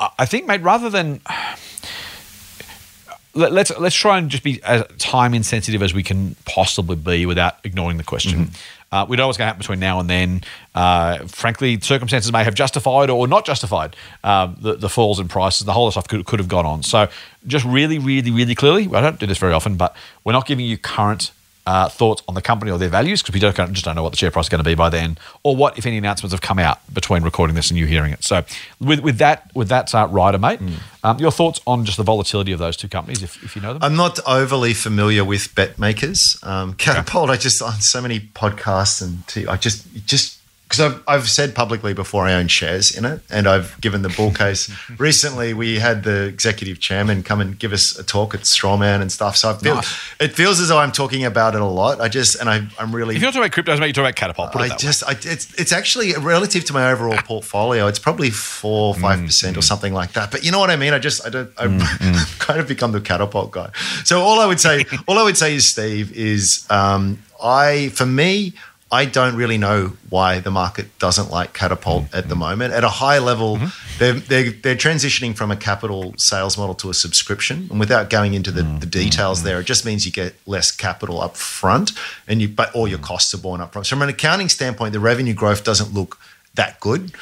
I- 0.00 0.08
I 0.20 0.24
think, 0.24 0.46
mate, 0.46 0.62
rather 0.62 0.88
than 0.88 1.20
let, 3.34 3.52
let's 3.52 3.70
let's 3.78 3.94
try 3.94 4.16
and 4.16 4.30
just 4.30 4.42
be 4.42 4.62
as 4.62 4.82
time 4.96 5.34
insensitive 5.34 5.82
as 5.82 5.92
we 5.92 6.02
can 6.02 6.36
possibly 6.46 6.96
be 6.96 7.26
without 7.26 7.58
ignoring 7.64 7.98
the 7.98 8.04
question. 8.04 8.52
Uh, 8.90 9.04
we 9.08 9.16
know 9.16 9.26
what's 9.26 9.36
going 9.36 9.44
to 9.44 9.48
happen 9.48 9.60
between 9.60 9.80
now 9.80 10.00
and 10.00 10.08
then. 10.08 10.42
Uh, 10.74 11.18
frankly, 11.26 11.78
circumstances 11.80 12.32
may 12.32 12.44
have 12.44 12.54
justified 12.54 13.10
or 13.10 13.28
not 13.28 13.44
justified 13.44 13.94
um, 14.24 14.56
the, 14.60 14.76
the 14.76 14.88
falls 14.88 15.20
in 15.20 15.28
prices. 15.28 15.66
The 15.66 15.72
whole 15.72 15.90
stuff 15.90 16.08
could, 16.08 16.24
could 16.24 16.38
have 16.38 16.48
gone 16.48 16.64
on. 16.64 16.82
So, 16.82 17.08
just 17.46 17.64
really, 17.64 17.98
really, 17.98 18.30
really 18.30 18.54
clearly, 18.54 18.88
I 18.94 19.00
don't 19.00 19.18
do 19.18 19.26
this 19.26 19.38
very 19.38 19.52
often, 19.52 19.76
but 19.76 19.94
we're 20.24 20.32
not 20.32 20.46
giving 20.46 20.66
you 20.66 20.78
current 20.78 21.30
uh, 21.68 21.86
thoughts 21.86 22.22
on 22.26 22.34
the 22.34 22.40
company 22.40 22.70
or 22.70 22.78
their 22.78 22.88
values 22.88 23.20
because 23.20 23.34
we 23.34 23.40
don't 23.40 23.54
just 23.74 23.84
don't 23.84 23.94
know 23.94 24.02
what 24.02 24.12
the 24.12 24.16
share 24.16 24.30
price 24.30 24.46
is 24.46 24.48
going 24.48 24.64
to 24.64 24.64
be 24.64 24.74
by 24.74 24.88
then, 24.88 25.18
or 25.42 25.54
what 25.54 25.76
if 25.76 25.84
any 25.84 25.98
announcements 25.98 26.32
have 26.32 26.40
come 26.40 26.58
out 26.58 26.78
between 26.94 27.22
recording 27.22 27.54
this 27.54 27.68
and 27.70 27.78
you 27.78 27.84
hearing 27.84 28.10
it. 28.10 28.24
So, 28.24 28.42
with 28.80 29.00
with 29.00 29.18
that 29.18 29.54
with 29.54 29.68
that 29.68 29.94
uh, 29.94 30.08
rider, 30.10 30.38
mate, 30.38 30.60
um, 31.04 31.18
your 31.18 31.30
thoughts 31.30 31.60
on 31.66 31.84
just 31.84 31.98
the 31.98 32.04
volatility 32.04 32.52
of 32.52 32.58
those 32.58 32.74
two 32.74 32.88
companies, 32.88 33.22
if, 33.22 33.44
if 33.44 33.54
you 33.54 33.60
know 33.60 33.74
them. 33.74 33.82
I'm 33.82 33.96
not 33.96 34.18
overly 34.26 34.72
familiar 34.72 35.26
with 35.26 35.54
BetMakers. 35.54 36.42
Um, 36.42 36.72
Catapult, 36.72 37.28
I 37.28 37.36
just 37.36 37.60
on 37.60 37.82
so 37.82 38.00
many 38.00 38.18
podcasts 38.18 39.02
and 39.02 39.26
t- 39.26 39.46
I 39.46 39.58
just 39.58 39.86
just 40.06 40.37
because 40.68 40.80
I've, 40.80 41.02
I've 41.08 41.28
said 41.30 41.54
publicly 41.54 41.94
before 41.94 42.26
I 42.26 42.34
own 42.34 42.48
shares 42.48 42.94
in 42.94 43.06
it, 43.06 43.20
and 43.30 43.48
I've 43.48 43.80
given 43.80 44.02
the 44.02 44.10
bull 44.10 44.32
case. 44.32 44.70
Recently, 44.98 45.54
we 45.54 45.78
had 45.78 46.04
the 46.04 46.26
executive 46.26 46.78
chairman 46.78 47.22
come 47.22 47.40
and 47.40 47.58
give 47.58 47.72
us 47.72 47.98
a 47.98 48.04
talk 48.04 48.34
at 48.34 48.40
Strawman 48.40 49.00
and 49.00 49.10
stuff. 49.10 49.36
So 49.36 49.50
I 49.50 49.54
feel 49.54 49.76
Nice. 49.76 49.96
it 50.20 50.34
feels 50.34 50.60
as 50.60 50.68
though 50.68 50.78
I'm 50.78 50.92
talking 50.92 51.24
about 51.24 51.54
it 51.54 51.62
a 51.62 51.66
lot. 51.66 52.00
I 52.00 52.08
just 52.08 52.38
and 52.38 52.50
I, 52.50 52.66
I'm 52.78 52.94
really 52.94 53.16
if 53.16 53.22
you're 53.22 53.32
talking 53.32 53.46
about 53.46 53.52
cryptos, 53.52 53.80
mate, 53.80 53.86
you're 53.86 53.92
talking 53.94 54.06
about 54.06 54.16
Catapult. 54.16 54.56
I 54.56 54.76
just, 54.76 55.04
I, 55.04 55.12
it's, 55.12 55.54
it's 55.54 55.72
actually 55.72 56.12
relative 56.14 56.64
to 56.66 56.72
my 56.72 56.90
overall 56.90 57.16
portfolio. 57.16 57.86
It's 57.86 57.98
probably 57.98 58.30
four, 58.30 58.94
five 58.94 59.20
mm, 59.20 59.26
percent 59.26 59.56
or 59.56 59.60
mm. 59.60 59.64
something 59.64 59.94
like 59.94 60.12
that. 60.12 60.30
But 60.30 60.44
you 60.44 60.52
know 60.52 60.58
what 60.58 60.70
I 60.70 60.76
mean. 60.76 60.92
I 60.92 60.98
just, 60.98 61.26
I 61.26 61.30
don't, 61.30 61.54
mm, 61.54 61.80
I've 62.00 62.38
kind 62.38 62.60
of 62.60 62.68
become 62.68 62.92
the 62.92 63.00
catapult 63.00 63.52
guy. 63.52 63.70
So 64.04 64.20
all 64.20 64.40
I 64.40 64.46
would 64.46 64.60
say, 64.60 64.84
all 65.08 65.18
I 65.18 65.22
would 65.22 65.36
say 65.36 65.54
is, 65.54 65.66
Steve, 65.68 66.12
is 66.12 66.66
um, 66.70 67.22
I, 67.42 67.88
for 67.90 68.06
me, 68.06 68.54
I 68.90 69.04
don't 69.04 69.36
really 69.36 69.58
know 69.58 69.92
why 70.08 70.40
the 70.40 70.50
market 70.50 70.98
doesn't 70.98 71.30
like 71.30 71.52
catapult 71.52 72.04
at 72.14 72.28
the 72.28 72.34
mm-hmm. 72.34 72.38
moment. 72.38 72.74
At 72.74 72.84
a 72.84 72.88
high 72.88 73.18
level, 73.18 73.56
mm-hmm. 73.56 73.98
they're, 73.98 74.14
they're, 74.14 74.50
they're 74.50 74.76
transitioning 74.76 75.36
from 75.36 75.50
a 75.50 75.56
capital 75.56 76.14
sales 76.16 76.56
model 76.56 76.74
to 76.76 76.88
a 76.88 76.94
subscription. 76.94 77.68
And 77.70 77.78
without 77.78 78.08
going 78.08 78.32
into 78.32 78.50
the, 78.50 78.62
the 78.62 78.68
mm-hmm. 78.68 78.88
details 78.88 79.42
there, 79.42 79.60
it 79.60 79.64
just 79.64 79.84
means 79.84 80.06
you 80.06 80.12
get 80.12 80.34
less 80.46 80.70
capital 80.70 81.20
up 81.20 81.36
front 81.36 81.92
and 82.26 82.40
you 82.40 82.48
but 82.48 82.74
all 82.74 82.88
your 82.88 82.98
costs 82.98 83.34
are 83.34 83.38
borne 83.38 83.60
up 83.60 83.72
front. 83.72 83.86
So 83.86 83.96
from 83.96 84.02
an 84.02 84.08
accounting 84.08 84.48
standpoint, 84.48 84.94
the 84.94 85.00
revenue 85.00 85.34
growth 85.34 85.64
doesn't 85.64 85.92
look 85.92 86.18
that 86.54 86.80
good. 86.80 87.12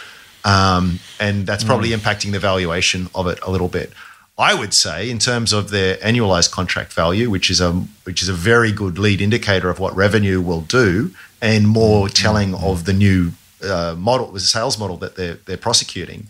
Um, 0.44 1.00
and 1.18 1.44
that's 1.44 1.64
probably 1.64 1.88
impacting 1.88 2.30
the 2.30 2.38
valuation 2.38 3.08
of 3.12 3.26
it 3.26 3.40
a 3.42 3.50
little 3.50 3.66
bit. 3.68 3.92
I 4.38 4.54
would 4.54 4.74
say, 4.74 5.08
in 5.08 5.18
terms 5.18 5.52
of 5.52 5.70
their 5.70 5.96
annualized 5.96 6.50
contract 6.50 6.92
value, 6.92 7.30
which 7.30 7.50
is 7.50 7.60
a 7.60 7.72
which 8.04 8.22
is 8.22 8.28
a 8.28 8.34
very 8.34 8.70
good 8.70 8.98
lead 8.98 9.20
indicator 9.20 9.70
of 9.70 9.78
what 9.78 9.96
revenue 9.96 10.40
will 10.42 10.60
do, 10.60 11.14
and 11.40 11.66
more 11.66 12.08
telling 12.08 12.54
of 12.54 12.84
the 12.84 12.92
new 12.92 13.32
uh, 13.64 13.94
model, 13.96 14.32
the 14.32 14.40
sales 14.40 14.78
model 14.78 14.98
that 14.98 15.16
they're 15.16 15.38
they're 15.46 15.56
prosecuting. 15.56 16.26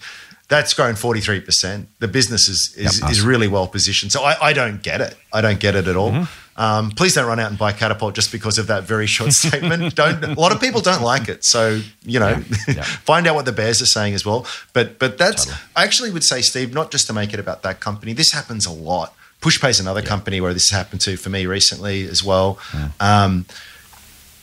That's 0.48 0.74
grown 0.74 0.94
forty 0.94 1.20
three 1.20 1.40
percent. 1.40 1.88
The 1.98 2.08
business 2.08 2.48
is 2.48 2.74
is, 2.76 3.00
Yep. 3.00 3.10
is 3.10 3.20
really 3.22 3.48
well 3.48 3.66
positioned. 3.66 4.12
So 4.12 4.22
I, 4.22 4.36
I 4.48 4.52
don't 4.52 4.82
get 4.82 5.00
it. 5.00 5.16
I 5.32 5.40
don't 5.40 5.58
get 5.58 5.74
it 5.74 5.88
at 5.88 5.96
all. 5.96 6.26
Um, 6.58 6.90
please 6.92 7.14
don't 7.14 7.26
run 7.26 7.38
out 7.38 7.50
and 7.50 7.58
buy 7.58 7.72
Catapult 7.72 8.14
just 8.14 8.32
because 8.32 8.56
of 8.56 8.68
that 8.68 8.84
very 8.84 9.06
short 9.06 9.32
statement. 9.44 9.94
don't. 9.94 10.24
A 10.24 10.34
lot 10.40 10.52
of 10.52 10.60
people 10.60 10.80
don't 10.80 11.02
like 11.02 11.28
it. 11.28 11.44
So 11.44 11.80
you 12.04 12.20
know, 12.20 12.42
Yeah. 12.68 12.82
find 13.04 13.26
out 13.26 13.34
what 13.34 13.44
the 13.44 13.52
Bears 13.52 13.82
are 13.82 13.86
saying 13.86 14.14
as 14.14 14.24
well. 14.24 14.46
But 14.72 14.98
but 15.00 15.18
that's 15.18 15.50
I 15.74 15.82
actually 15.84 16.10
would 16.12 16.24
say, 16.24 16.40
Steve, 16.42 16.72
not 16.72 16.90
just 16.92 17.06
to 17.08 17.12
make 17.12 17.34
it 17.34 17.40
about 17.40 17.62
that 17.64 17.80
company. 17.80 18.12
This 18.12 18.32
happens 18.32 18.66
a 18.66 18.72
lot. 18.72 19.14
Pushpay 19.42 19.70
is 19.70 19.80
another 19.80 20.00
company 20.02 20.40
where 20.40 20.54
this 20.54 20.70
has 20.70 20.78
happened 20.78 21.00
to 21.02 21.16
for 21.16 21.28
me 21.28 21.44
recently 21.46 22.06
as 22.08 22.22
well. 22.24 22.58
Um, 23.00 23.44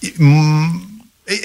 mm, 0.01 0.81
e- 0.81 0.92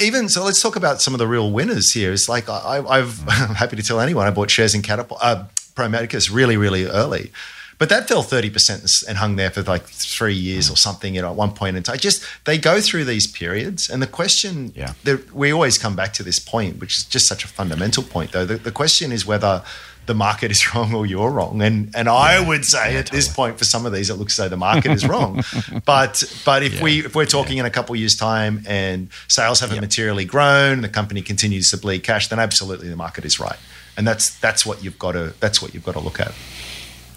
even 0.01 0.29
so, 0.29 0.45
let's 0.45 0.61
talk 0.63 0.77
about 0.77 1.01
some 1.01 1.15
of 1.15 1.19
the 1.19 1.27
real 1.27 1.51
winners 1.51 1.93
here. 1.93 2.13
It's 2.13 2.29
like 2.29 2.49
I, 2.49 2.83
I've 2.89 3.21
I'm 3.29 3.55
happy 3.55 3.77
to 3.77 3.83
tell 3.83 4.01
anyone 4.01 4.27
I 4.27 4.31
bought 4.31 4.51
shares 4.51 4.75
in 4.75 4.83
Catapult, 4.83 5.21
uh, 5.23 5.45
Pro 5.75 5.89
Medicus 5.89 6.31
really 6.31 6.57
really 6.57 6.85
early. 6.87 7.31
But 7.79 7.89
that 7.91 8.09
fell 8.09 8.23
thirty 8.23 8.51
percent 8.51 8.83
and 9.09 9.19
hung 9.19 9.37
there 9.37 9.51
for 9.51 9.63
like 9.63 9.85
three 9.87 10.35
years 10.35 10.69
or 10.69 10.77
something. 10.77 11.15
You 11.15 11.23
know, 11.23 11.31
at 11.31 11.37
one 11.37 11.53
point 11.53 11.77
in 11.77 11.83
time, 11.85 11.99
just 11.99 12.25
they 12.45 12.59
go 12.59 12.81
through 12.81 13.05
these 13.05 13.27
periods, 13.29 13.89
and 13.89 14.03
the 14.03 14.07
question, 14.09 14.73
Yeah. 14.75 14.95
we 15.33 15.53
always 15.53 15.79
come 15.79 15.95
back 15.95 16.13
to 16.15 16.25
this 16.25 16.41
point, 16.41 16.81
which 16.81 16.99
is 16.99 17.05
just 17.05 17.29
such 17.29 17.45
a 17.45 17.49
fundamental 17.49 18.03
point. 18.03 18.33
Though 18.33 18.45
the, 18.45 18.57
the 18.57 18.73
question 18.73 19.13
is 19.13 19.25
whether 19.25 19.63
the 20.09 20.15
market 20.15 20.51
is 20.51 20.63
wrong 20.75 20.93
or 20.93 21.07
you're 21.07 21.31
wrong, 21.31 21.63
and 21.63 21.95
and 21.95 22.09
I 22.09 22.41
would 22.45 22.65
say 22.65 22.97
at 22.97 23.11
this 23.11 23.33
point 23.33 23.59
for 23.59 23.65
some 23.65 23.87
of 23.87 23.93
these, 23.93 24.11
it 24.11 24.15
looks 24.15 24.37
as 24.39 24.45
though 24.45 24.49
the 24.49 24.57
market 24.57 24.91
is 24.91 25.07
wrong. 25.07 25.45
but 25.85 26.25
but 26.45 26.65
if 26.65 26.83
we 26.83 27.05
if 27.05 27.15
we're 27.15 27.27
talking 27.27 27.59
in 27.59 27.65
a 27.67 27.71
couple 27.71 27.95
of 27.95 28.01
years' 28.01 28.17
time 28.17 28.65
and 28.67 29.09
sales 29.29 29.61
haven't 29.61 29.81
materially 29.81 30.25
grown, 30.25 30.81
the 30.81 30.89
company 30.89 31.23
continues 31.23 31.71
to 31.71 31.77
bleed 31.77 32.01
cash, 32.01 32.27
then 32.29 32.41
absolutely 32.41 32.89
the 32.89 32.97
market 32.97 33.25
is 33.25 33.39
right, 33.39 33.59
and 33.97 34.07
that's 34.09 34.37
that's 34.41 34.67
what 34.67 34.83
you've 34.83 34.99
got 34.99 35.13
to 35.13 35.35
that's 35.39 35.63
what 35.63 35.73
you've 35.75 35.85
got 35.85 35.93
to 35.93 36.01
look 36.01 36.19
at. 36.19 36.33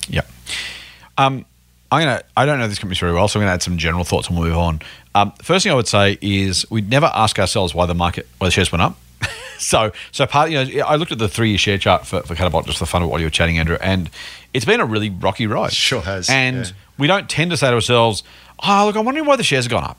Yeah. 0.07 0.21
Um, 1.17 1.45
I'm 1.91 2.03
gonna. 2.03 2.21
I 2.37 2.45
don't 2.45 2.59
know 2.59 2.67
this 2.67 2.79
company 2.79 2.97
very 2.99 3.13
well, 3.13 3.27
so 3.27 3.39
I'm 3.39 3.43
gonna 3.43 3.53
add 3.53 3.63
some 3.63 3.77
general 3.77 4.03
thoughts 4.03 4.29
and 4.29 4.37
we'll 4.37 4.47
move 4.47 4.57
on. 4.57 4.81
Um, 5.13 5.33
first 5.41 5.63
thing 5.63 5.71
I 5.71 5.75
would 5.75 5.87
say 5.87 6.17
is 6.21 6.69
we'd 6.69 6.89
never 6.89 7.11
ask 7.13 7.37
ourselves 7.37 7.73
why 7.75 7.85
the 7.85 7.95
market, 7.95 8.27
why 8.37 8.47
the 8.47 8.51
shares 8.51 8.71
went 8.71 8.81
up. 8.81 8.95
so, 9.57 9.91
so 10.11 10.25
part. 10.25 10.51
You 10.51 10.65
know, 10.65 10.85
I 10.85 10.95
looked 10.95 11.11
at 11.11 11.19
the 11.19 11.29
three-year 11.29 11.57
share 11.57 11.77
chart 11.77 12.05
for, 12.05 12.21
for 12.21 12.35
Catapult 12.35 12.65
just 12.65 12.79
for 12.79 12.85
fun 12.85 13.03
of 13.03 13.09
while 13.09 13.19
you 13.19 13.25
were 13.25 13.31
chatting, 13.31 13.57
Andrew, 13.57 13.77
and 13.81 14.09
it's 14.53 14.65
been 14.65 14.79
a 14.79 14.85
really 14.85 15.09
rocky 15.09 15.47
ride. 15.47 15.73
Sure 15.73 16.01
has, 16.01 16.29
And 16.29 16.65
yeah. 16.65 16.71
we 16.97 17.07
don't 17.07 17.29
tend 17.29 17.51
to 17.51 17.57
say 17.57 17.69
to 17.69 17.75
ourselves, 17.75 18.23
"Oh, 18.63 18.85
look, 18.85 18.95
I'm 18.95 19.05
wondering 19.05 19.25
why 19.25 19.35
the 19.35 19.43
shares 19.43 19.65
have 19.65 19.71
gone 19.71 19.83
up." 19.83 19.97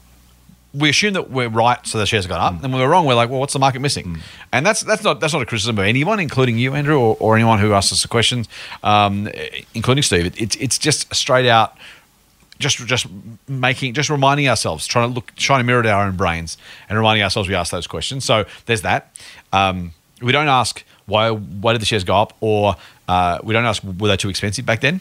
we 0.74 0.88
assume 0.88 1.12
that 1.14 1.30
we're 1.30 1.48
right, 1.48 1.87
so 1.87 1.98
the 1.98 2.06
shares 2.06 2.24
have 2.24 2.30
gone 2.30 2.40
up, 2.40 2.64
and 2.64 2.72
when 2.72 2.80
we're 2.80 2.88
wrong, 2.88 3.04
we're 3.04 3.14
like, 3.14 3.28
well, 3.28 3.40
what's 3.40 3.52
the 3.52 3.58
market 3.58 3.80
missing? 3.80 4.18
And 4.52 4.64
that's 4.64 4.82
that's 4.82 5.04
not 5.04 5.20
that's 5.20 5.32
not 5.32 5.42
a 5.42 5.46
criticism 5.46 5.78
of 5.78 5.85
anyone, 5.85 6.18
including 6.18 6.58
you, 6.58 6.74
Andrew, 6.74 6.98
or, 6.98 7.16
or 7.20 7.37
anyone 7.37 7.58
who 7.58 7.72
asks 7.74 7.92
us 7.92 8.04
a 8.04 8.08
question, 8.08 8.46
um, 8.82 9.28
including 9.74 10.02
Steve. 10.02 10.26
It, 10.26 10.40
it's 10.40 10.56
it's 10.56 10.78
just 10.78 11.14
straight 11.14 11.46
out, 11.46 11.76
just 12.62 12.79
just 12.87 13.07
making 13.46 13.94
just 13.94 14.09
reminding 14.09 14.48
ourselves, 14.48 14.87
trying 14.87 15.09
to 15.09 15.14
look, 15.14 15.35
trying 15.37 15.61
to 15.61 15.64
mirror 15.64 15.87
our 15.87 16.07
own 16.07 16.16
brains, 16.16 16.57
and 16.88 16.96
reminding 16.96 17.22
ourselves 17.22 17.48
we 17.48 17.55
ask 17.55 17.70
those 17.70 17.87
questions. 17.87 18.25
So 18.25 18.44
there's 18.66 18.83
that. 18.83 19.14
Um, 19.53 19.92
we 20.22 20.33
don't 20.33 20.48
ask 20.48 20.85
why 21.07 21.31
why 21.31 21.72
did 21.72 21.83
the 21.83 21.87
shares 21.87 22.05
go 22.05 22.16
up, 22.16 22.37
or 22.40 22.77
uh, 23.09 23.38
we 23.42 23.53
don't 23.53 23.64
ask 23.64 23.83
were 23.85 24.09
they 24.09 24.16
too 24.16 24.31
expensive 24.31 24.64
back 24.64 24.81
then. 24.81 25.01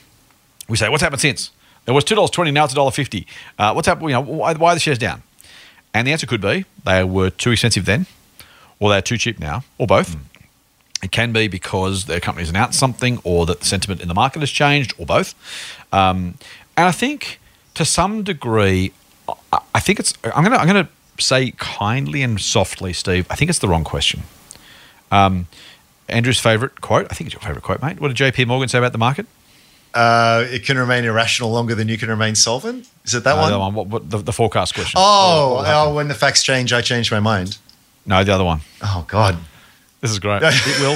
We 0.68 0.78
say 0.78 0.90
what's 0.90 1.04
happened 1.04 1.22
since. 1.22 1.52
It 1.88 1.92
was 1.92 2.04
two 2.04 2.16
dollars 2.16 2.32
twenty. 2.32 2.52
Now 2.52 2.66
it's 2.66 2.74
a 2.74 2.76
dollar 2.76 2.92
fifty. 2.92 3.26
Uh, 3.58 3.74
what's 3.74 3.88
happened? 3.88 4.10
You 4.10 4.16
know, 4.16 4.22
why, 4.22 4.54
why 4.54 4.72
are 4.72 4.76
the 4.76 4.80
shares 4.80 4.98
down? 4.98 5.24
And 5.94 6.08
the 6.08 6.12
answer 6.12 6.28
could 6.28 6.42
be 6.42 6.66
they 6.86 7.04
were 7.04 7.30
too 7.30 7.52
expensive 7.52 7.86
then, 7.86 8.06
or 8.80 8.90
they're 8.90 9.02
too 9.02 9.18
cheap 9.18 9.40
now, 9.40 9.64
or 9.78 9.88
both. 9.88 10.16
It 11.04 11.12
can 11.12 11.34
be 11.34 11.48
because 11.48 12.06
their 12.06 12.20
company's 12.20 12.50
announced 12.50 12.78
something, 12.78 13.20
or 13.24 13.46
that 13.48 13.60
the 13.60 13.66
sentiment 13.66 14.02
in 14.02 14.08
the 14.08 14.14
market 14.14 14.40
has 14.40 14.52
changed, 14.52 14.94
or 14.98 15.06
both. 15.06 15.34
Um, 15.92 16.36
and 16.78 16.88
I 16.88 16.92
think 16.92 17.40
to 17.76 17.86
some 17.86 18.24
degree, 18.24 18.92
I, 19.52 19.60
I 19.76 19.80
think 19.80 20.00
it's. 20.00 20.14
I'm 20.36 20.44
gonna 20.44 20.58
I'm 20.58 20.68
gonna 20.68 20.90
say 21.20 21.52
kindly 21.58 22.22
and 22.24 22.40
softly, 22.40 22.94
Steve. 22.94 23.28
I 23.30 23.36
think 23.36 23.50
it's 23.50 23.60
the 23.60 23.68
wrong 23.68 23.84
question. 23.84 24.24
Um, 25.12 25.48
Andrew's 26.10 26.40
favorite 26.40 26.82
quote. 26.82 27.08
I 27.10 27.14
think 27.14 27.28
it's 27.28 27.34
your 27.34 27.42
favorite 27.42 27.64
quote, 27.64 27.82
mate. 27.82 28.00
What 28.00 28.08
did 28.10 28.18
J.P. 28.18 28.46
Morgan 28.46 28.68
say 28.70 28.78
about 28.78 28.92
the 28.92 28.98
market? 28.98 29.26
Uh, 29.94 30.46
it 30.50 30.66
can 30.66 30.78
remain 30.78 31.04
irrational 31.04 31.52
longer 31.52 31.76
than 31.76 31.90
you 31.90 31.98
can 31.98 32.08
remain 32.10 32.34
solvent. 32.34 32.88
Is 33.04 33.14
it 33.14 33.24
that 33.26 33.34
Uh, 33.34 33.42
one? 33.42 33.50
the 33.52 33.56
other 33.56 33.60
one. 33.60 33.74
What, 33.74 33.88
what, 33.88 34.10
the, 34.10 34.18
the 34.20 34.32
forecast 34.34 34.74
question. 34.74 34.98
Oh, 35.02 35.56
What 35.56 35.68
will 35.68 35.72
oh, 35.92 35.94
when 35.96 36.08
the 36.08 36.14
facts 36.14 36.44
change, 36.44 36.72
I 36.72 36.82
change 36.82 37.12
my 37.12 37.20
mind. 37.20 37.58
no, 38.06 38.24
the 38.24 38.34
other 38.34 38.46
one. 38.46 38.62
Oh 38.82 39.04
God, 39.08 39.38
This 40.00 40.12
is 40.12 40.20
great. 40.20 40.42
it 40.46 40.80
will. 40.80 40.96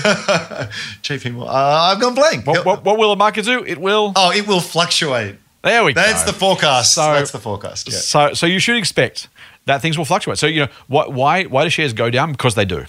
JP 1.01 1.33
Morgan. 1.33 1.49
Uh, 1.53 1.91
I've 1.91 1.99
gone 1.99 2.15
blank. 2.15 2.47
What, 2.47 2.63
what, 2.65 2.83
what 2.85 2.97
will 2.97 3.09
the 3.09 3.15
market 3.17 3.43
do? 3.45 3.65
It 3.65 3.77
will. 3.79 4.13
Oh, 4.15 4.31
it 4.31 4.47
will 4.47 4.61
fluctuate. 4.61 5.35
There 5.65 5.83
we 5.83 5.93
That's 5.93 6.07
go. 6.07 6.13
That's 6.13 6.31
the 6.31 6.37
forecast. 6.37 6.93
So- 6.93 7.13
That's 7.13 7.31
the 7.31 7.39
forecast. 7.39 7.91
Yeah. 7.91 7.97
So, 7.97 8.33
so 8.33 8.45
you 8.45 8.59
should 8.59 8.77
expect 8.77 9.27
that 9.65 9.81
things 9.81 9.97
will 9.97 10.05
fluctuate. 10.05 10.37
So 10.37 10.45
you 10.47 10.61
know 10.61 10.67
why 10.87 11.07
why 11.07 11.43
why 11.45 11.63
do 11.63 11.69
shares 11.69 11.91
go 11.91 12.09
down? 12.09 12.31
Because 12.31 12.55
they 12.55 12.65
do. 12.65 12.85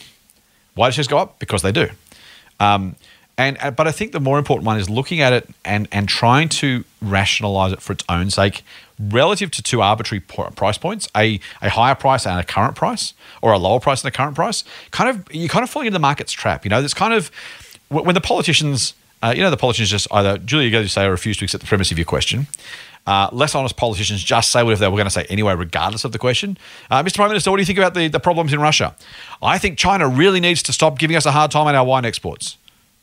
Why 0.75 0.89
do 0.89 0.93
shares 0.93 1.09
go 1.09 1.19
up? 1.19 1.39
Because 1.39 1.63
they 1.63 1.73
do. 1.73 1.89
Um, 2.61 2.97
and 3.39 3.57
uh, 3.61 3.71
but 3.71 3.87
I 3.87 3.93
think 3.93 4.13
the 4.13 4.21
more 4.21 4.39
important 4.39 4.67
one 4.67 4.79
is 4.79 4.89
looking 4.89 5.21
at 5.21 5.33
it 5.33 5.49
and 5.65 5.89
and 5.91 6.09
trying 6.09 6.49
to 6.51 6.85
rationalize 7.01 7.73
it 7.73 7.81
for 7.81 7.93
its 7.95 8.05
own 8.09 8.31
sake, 8.31 8.63
relative 8.99 9.51
to 9.53 9.63
two 9.63 9.81
arbitrary 9.81 10.21
price 10.21 10.79
points, 10.79 11.09
a 11.17 11.41
a 11.63 11.71
higher 11.71 11.95
price 11.95 12.27
and 12.27 12.39
a 12.39 12.45
current 12.45 12.77
price, 12.77 13.15
or 13.43 13.53
a 13.53 13.59
lower 13.59 13.81
price 13.81 14.03
and 14.05 14.09
a 14.09 14.17
current 14.17 14.35
price. 14.35 14.65
Kind 14.91 15.11
of 15.11 15.35
you 15.35 15.49
kind 15.49 15.63
of 15.63 15.71
falling 15.71 15.87
into 15.87 15.95
the 15.95 16.01
market's 16.01 16.33
trap. 16.33 16.65
You 16.65 16.71
know, 16.71 16.81
there's 16.81 16.95
kind 16.95 17.15
of 17.15 17.31
when 17.89 18.15
the 18.15 18.21
politicians. 18.21 18.95
Uh, 19.23 19.33
you 19.35 19.43
know, 19.43 19.51
the 19.51 19.57
politicians 19.57 19.91
just 19.91 20.07
either, 20.13 20.39
Julia, 20.39 20.67
you 20.67 20.73
go 20.73 20.83
to 20.83 20.89
say, 20.89 21.03
I 21.03 21.07
refuse 21.07 21.37
to 21.39 21.45
accept 21.45 21.63
the 21.63 21.69
premise 21.69 21.91
of 21.91 21.99
your 21.99 22.05
question. 22.05 22.47
Uh, 23.07 23.29
less 23.33 23.55
honest 23.55 23.77
politicians 23.77 24.23
just 24.23 24.51
say 24.51 24.63
whatever 24.63 24.81
they 24.81 24.89
were 24.89 24.97
going 24.97 25.07
to 25.07 25.11
say 25.11 25.25
anyway, 25.31 25.55
regardless 25.55 26.05
of 26.05 26.11
the 26.13 26.19
question. 26.19 26.59
Uh, 26.91 27.03
Mr. 27.05 27.15
Prime 27.17 27.29
Minister, 27.29 27.51
what 27.51 27.57
do 27.59 27.63
you 27.63 27.67
think 27.67 27.79
about 27.79 27.95
the, 27.95 28.09
the 28.09 28.19
problems 28.21 28.53
in 28.53 28.61
Russia? 28.61 28.97
I 29.41 29.59
think 29.59 29.79
China 29.79 30.09
really 30.09 30.41
needs 30.41 30.63
to 30.65 30.73
stop 30.73 30.99
giving 30.99 31.17
us 31.17 31.25
a 31.25 31.31
hard 31.31 31.51
time 31.53 31.67
on 31.69 31.75
our 31.77 31.85
wine 31.85 32.05
exports. 32.05 32.57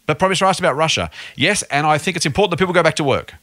But 0.05 0.19
Prime 0.19 0.29
Minister 0.29 0.45
asked 0.45 0.59
about 0.59 0.75
Russia. 0.75 1.09
Yes, 1.37 1.63
and 1.63 1.87
I 1.87 1.97
think 1.97 2.17
it's 2.17 2.25
important 2.25 2.51
that 2.51 2.57
people 2.57 2.73
go 2.73 2.83
back 2.83 2.95
to 2.97 3.03
work. 3.03 3.35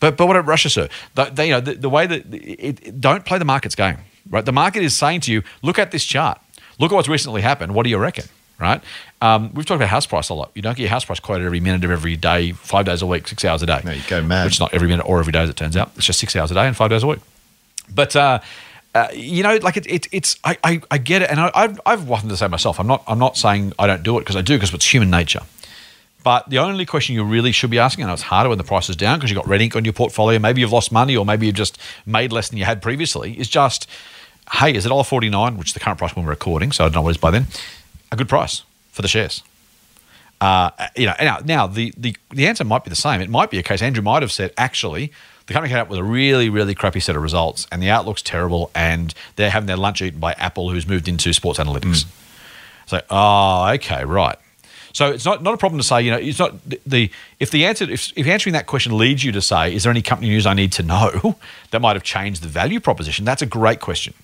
But 0.00 0.16
but 0.16 0.26
what 0.26 0.36
about 0.36 0.48
Russia, 0.48 0.70
sir? 0.70 0.88
The, 1.14 1.30
you 1.44 1.50
know, 1.50 1.60
the, 1.60 1.74
the 1.74 1.88
way 1.90 2.06
that 2.06 2.32
it, 2.34 2.86
it- 2.86 3.00
don't 3.00 3.24
play 3.26 3.38
the 3.38 3.44
market's 3.44 3.74
game, 3.74 3.98
right? 4.30 4.44
The 4.44 4.52
market 4.52 4.82
is 4.82 4.96
saying 4.96 5.20
to 5.22 5.32
you, 5.32 5.42
look 5.62 5.78
at 5.78 5.90
this 5.90 6.04
chart. 6.04 6.40
Look 6.78 6.92
at 6.92 6.94
what's 6.94 7.08
recently 7.08 7.42
happened. 7.42 7.74
What 7.74 7.84
do 7.84 7.90
you 7.90 7.98
reckon, 7.98 8.24
right? 8.58 8.80
Um, 9.20 9.52
we've 9.54 9.66
talked 9.66 9.76
about 9.76 9.88
house 9.88 10.06
price 10.06 10.28
a 10.28 10.34
lot. 10.34 10.50
You 10.54 10.62
don't 10.62 10.76
get 10.76 10.82
your 10.84 10.90
house 10.90 11.04
price 11.04 11.20
quoted 11.20 11.44
every 11.44 11.60
minute 11.60 11.84
of 11.84 11.90
every 11.90 12.16
day, 12.16 12.52
five 12.52 12.86
days 12.86 13.02
a 13.02 13.06
week, 13.06 13.28
six 13.28 13.44
hours 13.44 13.62
a 13.62 13.66
day. 13.66 13.80
No, 13.84 13.92
you 13.92 14.02
go 14.08 14.22
mad. 14.22 14.44
Which 14.44 14.54
is 14.54 14.60
not 14.60 14.74
every 14.74 14.88
minute 14.88 15.04
or 15.04 15.18
every 15.18 15.32
day, 15.32 15.40
as 15.40 15.50
it 15.50 15.56
turns 15.56 15.76
out. 15.76 15.90
It's 15.96 16.06
just 16.06 16.18
six 16.18 16.34
hours 16.36 16.50
a 16.50 16.54
day 16.54 16.66
and 16.66 16.76
five 16.76 16.90
days 16.90 17.02
a 17.02 17.06
week. 17.06 17.20
But 17.94 18.16
uh, 18.16 18.40
uh, 18.94 19.08
you 19.14 19.42
know, 19.42 19.56
like 19.56 19.76
it, 19.76 19.86
it, 19.86 20.06
it's 20.10 20.38
I, 20.42 20.56
I, 20.64 20.80
I 20.90 20.98
get 20.98 21.22
it, 21.22 21.30
and 21.30 21.38
I, 21.38 21.50
I've 21.54 21.80
I've 21.84 22.08
wanted 22.08 22.28
to 22.30 22.36
say 22.36 22.48
myself. 22.48 22.80
I'm 22.80 22.86
not 22.86 23.04
I'm 23.06 23.18
not 23.18 23.36
saying 23.36 23.72
I 23.78 23.86
don't 23.86 24.02
do 24.02 24.16
it 24.18 24.22
because 24.22 24.36
I 24.36 24.42
do 24.42 24.56
because 24.56 24.72
it's 24.72 24.92
human 24.92 25.10
nature. 25.10 25.40
But 26.26 26.50
the 26.50 26.58
only 26.58 26.84
question 26.84 27.14
you 27.14 27.22
really 27.22 27.52
should 27.52 27.70
be 27.70 27.78
asking, 27.78 28.02
and 28.02 28.12
it's 28.12 28.22
harder 28.22 28.48
when 28.48 28.58
the 28.58 28.64
price 28.64 28.88
is 28.88 28.96
down 28.96 29.18
because 29.18 29.30
you've 29.30 29.38
got 29.38 29.46
red 29.46 29.60
ink 29.60 29.76
on 29.76 29.84
your 29.84 29.92
portfolio, 29.92 30.40
maybe 30.40 30.60
you've 30.60 30.72
lost 30.72 30.90
money, 30.90 31.16
or 31.16 31.24
maybe 31.24 31.46
you've 31.46 31.54
just 31.54 31.78
made 32.04 32.32
less 32.32 32.48
than 32.48 32.58
you 32.58 32.64
had 32.64 32.82
previously, 32.82 33.38
is 33.38 33.46
just, 33.46 33.88
hey, 34.50 34.74
is 34.74 34.84
it 34.84 34.88
$1.49, 34.88 35.56
which 35.56 35.68
is 35.68 35.74
the 35.74 35.78
current 35.78 35.98
price 36.00 36.16
when 36.16 36.24
we're 36.24 36.32
recording, 36.32 36.72
so 36.72 36.82
I 36.82 36.88
don't 36.88 36.96
know 36.96 37.02
what 37.02 37.10
it 37.10 37.12
is 37.12 37.18
by 37.18 37.30
then, 37.30 37.46
a 38.16 38.18
good 38.18 38.28
price 38.28 38.62
for 38.92 39.02
the 39.02 39.08
shares? 39.08 39.42
Uh, 40.40 40.70
you 40.96 41.06
know, 41.06 41.14
now, 41.20 41.38
now 41.44 41.66
the, 41.66 41.94
the, 41.96 42.14
the 42.30 42.46
answer 42.46 42.64
might 42.64 42.84
be 42.84 42.90
the 42.90 42.96
same. 42.96 43.20
It 43.20 43.30
might 43.30 43.50
be 43.50 43.58
a 43.58 43.62
case 43.62 43.80
Andrew 43.80 44.02
might 44.02 44.22
have 44.22 44.32
said, 44.32 44.52
actually, 44.58 45.12
the 45.46 45.54
company 45.54 45.70
came 45.70 45.78
out 45.78 45.88
with 45.88 45.98
a 45.98 46.04
really, 46.04 46.50
really 46.50 46.74
crappy 46.74 47.00
set 47.00 47.16
of 47.16 47.22
results, 47.22 47.66
and 47.70 47.82
the 47.82 47.88
outlook's 47.88 48.22
terrible, 48.22 48.70
and 48.74 49.14
they're 49.36 49.50
having 49.50 49.66
their 49.66 49.76
lunch 49.76 50.02
eaten 50.02 50.20
by 50.20 50.32
Apple, 50.32 50.70
who's 50.70 50.86
moved 50.86 51.08
into 51.08 51.32
sports 51.32 51.58
analytics. 51.58 52.04
So, 52.86 53.00
oh, 53.10 53.68
okay, 53.74 54.04
right. 54.04 54.36
So 54.92 55.10
it's 55.10 55.24
not, 55.24 55.42
not 55.42 55.52
a 55.52 55.58
problem 55.58 55.78
to 55.78 55.86
say, 55.86 56.02
you 56.02 56.10
know, 56.10 56.16
it's 56.16 56.38
not 56.38 56.54
the, 56.86 57.10
if 57.38 57.50
the 57.50 57.66
answer 57.66 57.84
if, 57.84 58.12
if 58.16 58.26
answering 58.26 58.54
that 58.54 58.66
question 58.66 58.96
leads 58.96 59.22
you 59.22 59.30
to 59.32 59.42
say, 59.42 59.74
is 59.74 59.82
there 59.82 59.90
any 59.90 60.00
company 60.00 60.30
news 60.30 60.46
I 60.46 60.54
need 60.54 60.72
to 60.72 60.82
know 60.82 61.36
that 61.70 61.80
might 61.82 61.96
have 61.96 62.02
changed 62.02 62.42
the 62.42 62.48
value 62.48 62.80
proposition? 62.80 63.24
That's 63.24 63.42
a 63.42 63.46
great 63.46 63.80
question. 63.80 64.14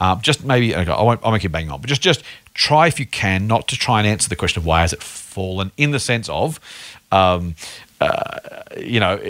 Um, 0.00 0.20
just 0.20 0.44
maybe 0.44 0.74
okay, 0.74 0.90
I 0.90 1.02
won't, 1.02 1.24
I 1.24 1.28
won't 1.28 1.40
keep 1.40 1.52
banging 1.52 1.70
on, 1.70 1.80
but 1.80 1.88
just 1.88 2.02
just 2.02 2.24
try 2.58 2.88
if 2.88 2.98
you 2.98 3.06
can 3.06 3.46
not 3.46 3.68
to 3.68 3.76
try 3.76 4.00
and 4.00 4.06
answer 4.06 4.28
the 4.28 4.36
question 4.36 4.60
of 4.60 4.66
why 4.66 4.80
has 4.80 4.92
it 4.92 5.00
fallen 5.00 5.70
in 5.76 5.92
the 5.92 6.00
sense 6.00 6.28
of, 6.28 6.58
um, 7.12 7.54
uh, 8.00 8.40
you 8.76 8.98
know, 8.98 9.20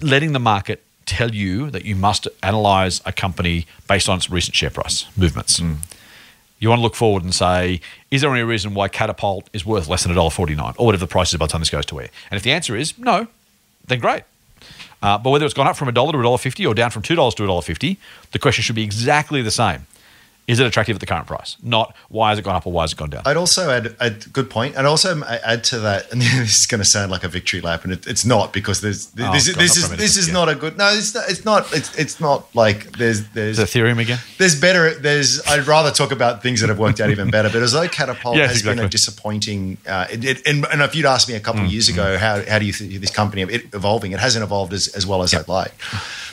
letting 0.00 0.32
the 0.32 0.38
market 0.38 0.82
tell 1.04 1.34
you 1.34 1.70
that 1.70 1.84
you 1.84 1.94
must 1.94 2.26
analyze 2.42 3.02
a 3.04 3.12
company 3.12 3.66
based 3.86 4.08
on 4.08 4.16
its 4.16 4.30
recent 4.30 4.56
share 4.56 4.70
price 4.70 5.06
movements. 5.14 5.60
Mm. 5.60 5.76
You 6.58 6.70
want 6.70 6.78
to 6.78 6.82
look 6.82 6.94
forward 6.94 7.22
and 7.22 7.34
say, 7.34 7.82
is 8.10 8.22
there 8.22 8.32
any 8.32 8.44
reason 8.44 8.72
why 8.72 8.88
Catapult 8.88 9.50
is 9.52 9.66
worth 9.66 9.86
less 9.86 10.04
than 10.04 10.12
$1.49 10.14 10.74
or 10.78 10.86
whatever 10.86 11.04
the 11.04 11.10
price 11.10 11.32
is 11.32 11.38
by 11.38 11.46
the 11.46 11.52
time 11.52 11.60
this 11.60 11.68
goes 11.68 11.84
to 11.86 12.00
air? 12.00 12.08
And 12.30 12.38
if 12.38 12.42
the 12.42 12.52
answer 12.52 12.74
is 12.74 12.96
no, 12.98 13.26
then 13.86 13.98
great. 14.00 14.22
Uh, 15.02 15.18
but 15.18 15.30
whether 15.30 15.44
it's 15.44 15.54
gone 15.54 15.66
up 15.66 15.76
from 15.76 15.88
a 15.88 15.92
dollar 15.92 16.12
to 16.12 16.20
a 16.20 16.22
dollar 16.22 16.38
fifty 16.38 16.64
or 16.64 16.74
down 16.74 16.90
from 16.90 17.02
two 17.02 17.16
dollars 17.16 17.34
to 17.34 17.42
a 17.42 17.46
dollar 17.46 17.60
fifty, 17.60 17.98
the 18.30 18.38
question 18.38 18.62
should 18.62 18.76
be 18.76 18.84
exactly 18.84 19.42
the 19.42 19.50
same 19.50 19.86
is 20.48 20.58
it 20.58 20.66
attractive 20.66 20.96
at 20.96 21.00
the 21.00 21.06
current 21.06 21.26
price? 21.26 21.56
Not 21.62 21.94
why 22.08 22.30
has 22.30 22.38
it 22.38 22.42
gone 22.42 22.56
up 22.56 22.66
or 22.66 22.72
why 22.72 22.82
has 22.82 22.92
it 22.92 22.98
gone 22.98 23.10
down? 23.10 23.22
I'd 23.24 23.36
also 23.36 23.70
add 23.70 23.94
a 24.00 24.10
good 24.10 24.50
point. 24.50 24.76
I'd 24.76 24.86
also 24.86 25.22
add 25.24 25.62
to 25.64 25.78
that, 25.80 26.10
and 26.10 26.20
this 26.22 26.60
is 26.60 26.66
going 26.66 26.80
to 26.80 26.84
sound 26.84 27.10
like 27.10 27.22
a 27.22 27.28
victory 27.28 27.60
lap, 27.60 27.84
and 27.84 27.92
it, 27.92 28.06
it's 28.06 28.24
not 28.24 28.52
because 28.52 28.80
there's 28.80 29.12
oh, 29.20 29.32
this, 29.32 29.48
God, 29.48 29.60
this 29.60 29.76
is 29.76 29.88
this 29.90 30.16
is 30.16 30.32
not 30.32 30.48
a 30.48 30.54
good. 30.54 30.76
No, 30.76 30.88
it's 30.92 31.14
not. 31.14 31.28
It's 31.28 31.44
not. 31.44 31.72
It's, 31.72 31.96
it's 31.96 32.20
not 32.20 32.52
like 32.54 32.96
there's 32.98 33.28
there's 33.30 33.58
Ethereum 33.58 34.00
again. 34.00 34.18
There's 34.38 34.60
better. 34.60 34.94
There's. 34.94 35.40
I'd 35.46 35.66
rather 35.66 35.90
talk 35.90 36.10
about 36.10 36.42
things 36.42 36.60
that 36.60 36.68
have 36.68 36.78
worked 36.78 37.00
out 37.00 37.10
even 37.10 37.30
better. 37.30 37.48
But 37.48 37.62
as 37.62 37.72
though 37.72 37.86
Catapult 37.86 38.36
yes, 38.36 38.50
has 38.50 38.58
exactly. 38.60 38.76
been 38.76 38.86
a 38.86 38.88
disappointing. 38.88 39.78
Uh, 39.86 40.06
it, 40.10 40.24
it, 40.24 40.46
and, 40.46 40.66
and, 40.72 40.82
if 40.82 40.96
you'd 40.96 41.06
asked 41.06 41.28
me 41.28 41.34
a 41.34 41.40
couple 41.40 41.60
mm, 41.60 41.66
of 41.66 41.72
years 41.72 41.88
mm. 41.88 41.92
ago, 41.92 42.18
how 42.18 42.44
how 42.44 42.58
do 42.58 42.64
you 42.64 42.72
see 42.72 42.98
this 42.98 43.10
company 43.10 43.42
evolving? 43.42 44.12
It 44.12 44.18
hasn't 44.18 44.42
evolved 44.42 44.72
as, 44.72 44.88
as 44.88 45.06
well 45.06 45.22
as 45.22 45.32
yep. 45.32 45.42
I'd 45.42 45.48
like. 45.48 45.72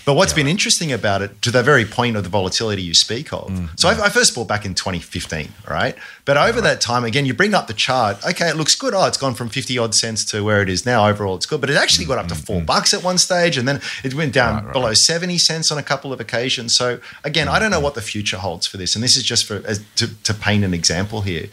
But 0.05 0.15
what's 0.15 0.31
yeah, 0.31 0.37
been 0.37 0.45
right. 0.47 0.51
interesting 0.51 0.91
about 0.91 1.21
it, 1.21 1.41
to 1.43 1.51
the 1.51 1.61
very 1.61 1.85
point 1.85 2.15
of 2.15 2.23
the 2.23 2.29
volatility 2.29 2.81
you 2.81 2.95
speak 2.95 3.31
of. 3.31 3.49
Mm, 3.49 3.79
so 3.79 3.89
I, 3.99 4.05
I, 4.05 4.09
first 4.09 4.35
bought 4.35 4.47
back 4.47 4.65
in 4.65 4.73
2015, 4.73 5.49
right? 5.69 5.95
But 6.25 6.37
over 6.37 6.53
right. 6.53 6.63
that 6.63 6.81
time, 6.81 7.03
again, 7.03 7.25
you 7.25 7.33
bring 7.33 7.53
up 7.53 7.67
the 7.67 7.73
chart. 7.73 8.25
Okay, 8.25 8.49
it 8.49 8.55
looks 8.55 8.75
good. 8.75 8.93
Oh, 8.93 9.05
it's 9.05 9.17
gone 9.17 9.33
from 9.33 9.49
50 9.49 9.77
odd 9.77 9.95
cents 9.95 10.25
to 10.25 10.43
where 10.43 10.61
it 10.61 10.69
is 10.69 10.85
now. 10.85 11.07
Overall, 11.07 11.35
it's 11.35 11.45
good. 11.45 11.61
But 11.61 11.69
it 11.69 11.75
actually 11.75 12.05
got 12.05 12.17
up 12.17 12.27
to 12.27 12.35
four 12.35 12.59
mm, 12.59 12.63
mm. 12.63 12.67
bucks 12.67 12.93
at 12.93 13.03
one 13.03 13.17
stage, 13.17 13.57
and 13.57 13.67
then 13.67 13.81
it 14.03 14.13
went 14.13 14.33
down 14.33 14.65
right, 14.65 14.73
below 14.73 14.93
70 14.93 15.37
cents 15.37 15.71
on 15.71 15.77
a 15.77 15.83
couple 15.83 16.13
of 16.13 16.19
occasions. 16.19 16.75
So 16.75 16.99
again, 17.23 17.47
I 17.47 17.59
don't 17.59 17.71
know 17.71 17.79
what 17.79 17.95
the 17.95 18.01
future 18.01 18.37
holds 18.37 18.67
for 18.67 18.77
this, 18.77 18.95
and 18.95 19.03
this 19.03 19.15
is 19.15 19.23
just 19.23 19.45
for 19.45 19.61
as, 19.65 19.83
to, 19.95 20.21
to 20.23 20.33
paint 20.33 20.63
an 20.63 20.73
example 20.73 21.21
here. 21.21 21.47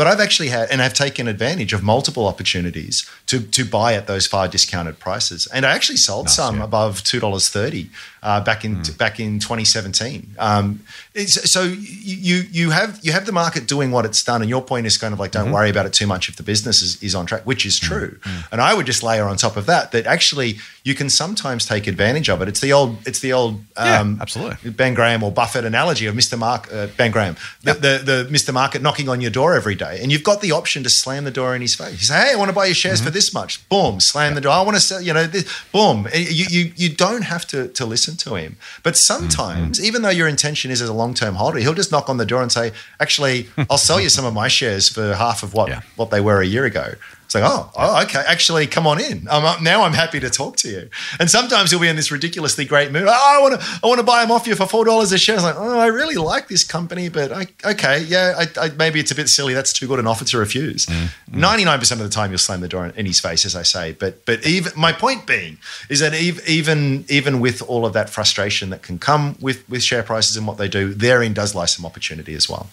But 0.00 0.06
I've 0.06 0.20
actually 0.20 0.48
had, 0.48 0.70
and 0.70 0.80
I've 0.80 0.94
taken 0.94 1.28
advantage 1.28 1.74
of 1.74 1.82
multiple 1.82 2.26
opportunities 2.26 3.06
to 3.26 3.40
to 3.40 3.64
buy 3.66 3.92
at 3.92 4.06
those 4.06 4.26
far 4.26 4.48
discounted 4.48 4.98
prices. 4.98 5.46
And 5.52 5.66
I 5.66 5.72
actually 5.72 5.98
sold 5.98 6.26
nice, 6.26 6.36
some 6.36 6.56
yeah. 6.56 6.64
above 6.64 7.04
two 7.04 7.20
dollars 7.20 7.50
thirty 7.50 7.90
uh, 8.22 8.42
back 8.42 8.64
in 8.64 8.76
mm. 8.76 8.98
back 8.98 9.18
in 9.18 9.38
2017. 9.38 10.34
Um, 10.38 10.84
so 11.16 11.62
you 11.62 12.44
you 12.50 12.70
have 12.70 12.98
you 13.02 13.12
have 13.12 13.26
the 13.26 13.32
market 13.32 13.66
doing 13.66 13.90
what 13.90 14.04
it's 14.04 14.22
done, 14.22 14.42
and 14.42 14.50
your 14.50 14.62
point 14.62 14.86
is 14.86 14.96
kind 14.96 15.12
of 15.12 15.20
like 15.20 15.30
don't 15.30 15.46
mm-hmm. 15.46 15.54
worry 15.54 15.70
about 15.70 15.86
it 15.86 15.92
too 15.92 16.06
much 16.06 16.28
if 16.28 16.36
the 16.36 16.42
business 16.42 16.82
is, 16.82 17.02
is 17.02 17.14
on 17.14 17.26
track, 17.26 17.42
which 17.44 17.64
is 17.64 17.78
mm-hmm. 17.78 17.94
true. 17.94 18.18
Mm-hmm. 18.18 18.52
And 18.52 18.60
I 18.60 18.74
would 18.74 18.86
just 18.86 19.02
layer 19.02 19.24
on 19.24 19.36
top 19.36 19.56
of 19.56 19.66
that 19.66 19.92
that 19.92 20.06
actually 20.06 20.58
you 20.84 20.94
can 20.94 21.10
sometimes 21.10 21.66
take 21.66 21.86
advantage 21.86 22.28
of 22.28 22.42
it. 22.42 22.48
It's 22.48 22.60
the 22.60 22.72
old 22.72 22.96
it's 23.06 23.20
the 23.20 23.32
old 23.32 23.54
um, 23.76 24.16
yeah, 24.16 24.22
absolutely 24.22 24.70
Ben 24.70 24.94
Graham 24.94 25.22
or 25.22 25.32
Buffett 25.32 25.64
analogy 25.64 26.06
of 26.06 26.14
Mr. 26.14 26.38
Mark 26.38 26.72
uh, 26.72 26.88
Ben 26.96 27.10
Graham 27.10 27.36
the, 27.62 27.72
yep. 27.72 27.80
the, 27.80 28.02
the 28.04 28.28
Mr. 28.30 28.52
Market 28.52 28.82
knocking 28.82 29.08
on 29.08 29.20
your 29.20 29.30
door 29.30 29.54
every 29.54 29.74
day, 29.74 30.00
and 30.02 30.10
you've 30.10 30.24
got 30.24 30.40
the 30.40 30.52
option 30.52 30.82
to 30.82 30.90
slam 30.90 31.24
the 31.24 31.30
door 31.30 31.54
in 31.54 31.62
his 31.62 31.74
face. 31.74 31.92
You 31.92 31.98
say, 31.98 32.14
"Hey, 32.14 32.32
I 32.32 32.36
want 32.36 32.48
to 32.48 32.54
buy 32.54 32.66
your 32.66 32.74
shares 32.74 32.98
mm-hmm. 32.98 33.06
for 33.06 33.10
this 33.10 33.34
much." 33.34 33.68
Boom, 33.68 34.00
slam 34.00 34.34
the 34.34 34.40
door. 34.40 34.52
I 34.52 34.62
want 34.62 34.76
to 34.76 34.80
sell. 34.80 35.00
You 35.00 35.12
know, 35.12 35.26
this, 35.26 35.44
boom. 35.72 36.06
You, 36.14 36.46
you 36.48 36.72
you 36.76 36.88
don't 36.94 37.22
have 37.22 37.46
to 37.48 37.68
to 37.68 37.86
listen 37.86 38.09
to 38.18 38.34
him, 38.34 38.56
but 38.82 38.96
sometimes 38.96 39.78
mm-hmm. 39.78 39.86
even 39.86 40.02
though 40.02 40.10
your 40.10 40.28
intention 40.28 40.70
is 40.70 40.82
as 40.82 40.88
a 40.88 40.92
long 40.92 41.14
term 41.14 41.34
holder, 41.34 41.58
he'll 41.58 41.74
just 41.74 41.92
knock 41.92 42.08
on 42.08 42.16
the 42.16 42.26
door 42.26 42.42
and 42.42 42.52
say, 42.52 42.72
"Actually, 42.98 43.48
I'll 43.70 43.78
sell 43.78 44.00
you 44.00 44.08
some 44.08 44.24
of 44.24 44.34
my 44.34 44.48
shares 44.48 44.88
for 44.88 45.14
half 45.14 45.42
of 45.42 45.54
what 45.54 45.68
yeah. 45.68 45.80
what 45.96 46.10
they 46.10 46.20
were 46.20 46.40
a 46.40 46.46
year 46.46 46.64
ago." 46.64 46.94
It's 47.30 47.36
like, 47.36 47.44
oh, 47.46 47.70
oh, 47.76 48.02
okay. 48.02 48.24
Actually, 48.26 48.66
come 48.66 48.88
on 48.88 49.00
in. 49.00 49.28
I'm, 49.30 49.62
now 49.62 49.84
I'm 49.84 49.92
happy 49.92 50.18
to 50.18 50.28
talk 50.28 50.56
to 50.56 50.68
you. 50.68 50.90
And 51.20 51.30
sometimes 51.30 51.70
you'll 51.70 51.80
be 51.80 51.86
in 51.86 51.94
this 51.94 52.10
ridiculously 52.10 52.64
great 52.64 52.90
mood. 52.90 53.04
Oh, 53.06 53.08
I 53.08 53.40
want 53.40 53.60
to, 53.60 53.66
I 53.84 53.86
want 53.86 54.00
to 54.00 54.02
buy 54.02 54.20
them 54.22 54.32
off 54.32 54.48
you 54.48 54.56
for 54.56 54.66
four 54.66 54.84
dollars 54.84 55.12
a 55.12 55.18
share. 55.18 55.36
It's 55.36 55.44
like, 55.44 55.54
oh, 55.56 55.78
I 55.78 55.86
really 55.86 56.16
like 56.16 56.48
this 56.48 56.64
company, 56.64 57.08
but 57.08 57.30
I, 57.30 57.46
okay, 57.64 58.00
yeah, 58.00 58.34
I, 58.36 58.46
I, 58.60 58.70
maybe 58.70 58.98
it's 58.98 59.12
a 59.12 59.14
bit 59.14 59.28
silly. 59.28 59.54
That's 59.54 59.72
too 59.72 59.86
good 59.86 60.00
an 60.00 60.08
offer 60.08 60.24
to 60.24 60.38
refuse. 60.38 60.86
Mm, 60.86 61.04
mm. 61.04 61.34
Ninety 61.34 61.64
nine 61.64 61.78
percent 61.78 62.00
of 62.00 62.08
the 62.08 62.12
time, 62.12 62.32
you'll 62.32 62.38
slam 62.38 62.62
the 62.62 62.66
door 62.66 62.86
in 62.86 63.06
his 63.06 63.20
face, 63.20 63.46
as 63.46 63.54
I 63.54 63.62
say. 63.62 63.92
But, 63.92 64.24
but 64.24 64.44
even 64.44 64.72
my 64.76 64.92
point 64.92 65.28
being 65.28 65.58
is 65.88 66.00
that 66.00 66.14
even 66.14 67.04
even 67.08 67.38
with 67.38 67.62
all 67.62 67.86
of 67.86 67.92
that 67.92 68.10
frustration 68.10 68.70
that 68.70 68.82
can 68.82 68.98
come 68.98 69.36
with 69.40 69.68
with 69.68 69.84
share 69.84 70.02
prices 70.02 70.36
and 70.36 70.48
what 70.48 70.58
they 70.58 70.66
do, 70.66 70.92
therein 70.92 71.32
does 71.32 71.54
lie 71.54 71.66
some 71.66 71.86
opportunity 71.86 72.34
as 72.34 72.48
well. 72.48 72.70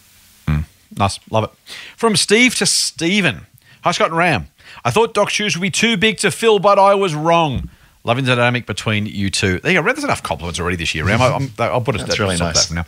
Mm, 0.47 0.63
nice, 0.97 1.19
love 1.29 1.43
it. 1.43 1.51
From 1.95 2.15
Steve 2.15 2.55
to 2.55 2.65
Stephen. 2.65 3.45
Hi, 3.83 3.91
Scott 3.91 4.09
and 4.09 4.17
Ram. 4.17 4.47
I 4.83 4.91
thought 4.91 5.13
Doc 5.13 5.29
Shoes 5.29 5.55
would 5.55 5.61
be 5.61 5.71
too 5.71 5.97
big 5.97 6.17
to 6.19 6.31
fill, 6.31 6.59
but 6.59 6.79
I 6.79 6.95
was 6.95 7.15
wrong. 7.15 7.69
Loving 8.03 8.25
the 8.25 8.35
dynamic 8.35 8.65
between 8.65 9.05
you 9.05 9.29
two. 9.29 9.59
There 9.59 9.71
you 9.71 9.81
go. 9.81 9.85
There's 9.85 10.03
enough 10.03 10.23
compliments 10.23 10.59
already 10.59 10.77
this 10.77 10.95
year, 10.95 11.05
Ram. 11.05 11.21
I, 11.21 11.71
will 11.71 11.81
put 11.81 11.95
it. 11.95 11.99
That's 11.99 12.19
really 12.19 12.37
nice. 12.37 12.71
now. 12.71 12.85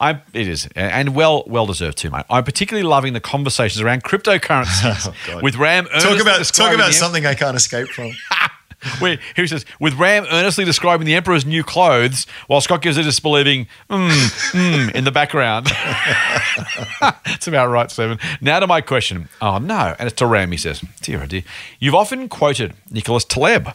I, 0.00 0.20
it 0.32 0.46
is, 0.46 0.68
and 0.76 1.14
well, 1.14 1.42
well 1.48 1.66
deserved 1.66 1.98
too, 1.98 2.10
mate. 2.10 2.24
I'm 2.30 2.44
particularly 2.44 2.86
loving 2.86 3.14
the 3.14 3.20
conversations 3.20 3.80
around 3.80 4.04
cryptocurrencies 4.04 5.12
oh, 5.30 5.40
with 5.42 5.56
Ram. 5.56 5.86
Talk 5.86 6.20
about 6.20 6.44
talk 6.44 6.72
about 6.72 6.92
something 6.92 7.26
I 7.26 7.34
can't 7.34 7.56
escape 7.56 7.88
from. 7.88 8.12
Where 9.00 9.18
he 9.34 9.46
says, 9.46 9.64
with 9.80 9.94
Ram 9.94 10.24
earnestly 10.30 10.64
describing 10.64 11.06
the 11.06 11.14
Emperor's 11.14 11.44
new 11.44 11.64
clothes, 11.64 12.26
while 12.46 12.60
Scott 12.60 12.80
gives 12.80 12.96
a 12.96 13.02
disbelieving 13.02 13.66
mm, 13.90 14.10
mm 14.52 14.94
in 14.94 15.04
the 15.04 15.10
background. 15.10 15.66
That's 17.00 17.48
about 17.48 17.68
right, 17.70 17.90
Stephen. 17.90 18.18
Now 18.40 18.60
to 18.60 18.66
my 18.66 18.80
question. 18.80 19.28
Oh, 19.42 19.58
no. 19.58 19.96
And 19.98 20.06
it's 20.06 20.16
to 20.18 20.26
Ram, 20.26 20.52
he 20.52 20.56
says, 20.56 20.82
Dear, 21.00 21.22
oh 21.24 21.26
dear. 21.26 21.42
You've 21.80 21.94
often 21.94 22.28
quoted 22.28 22.74
Nicholas 22.90 23.24
Taleb, 23.24 23.74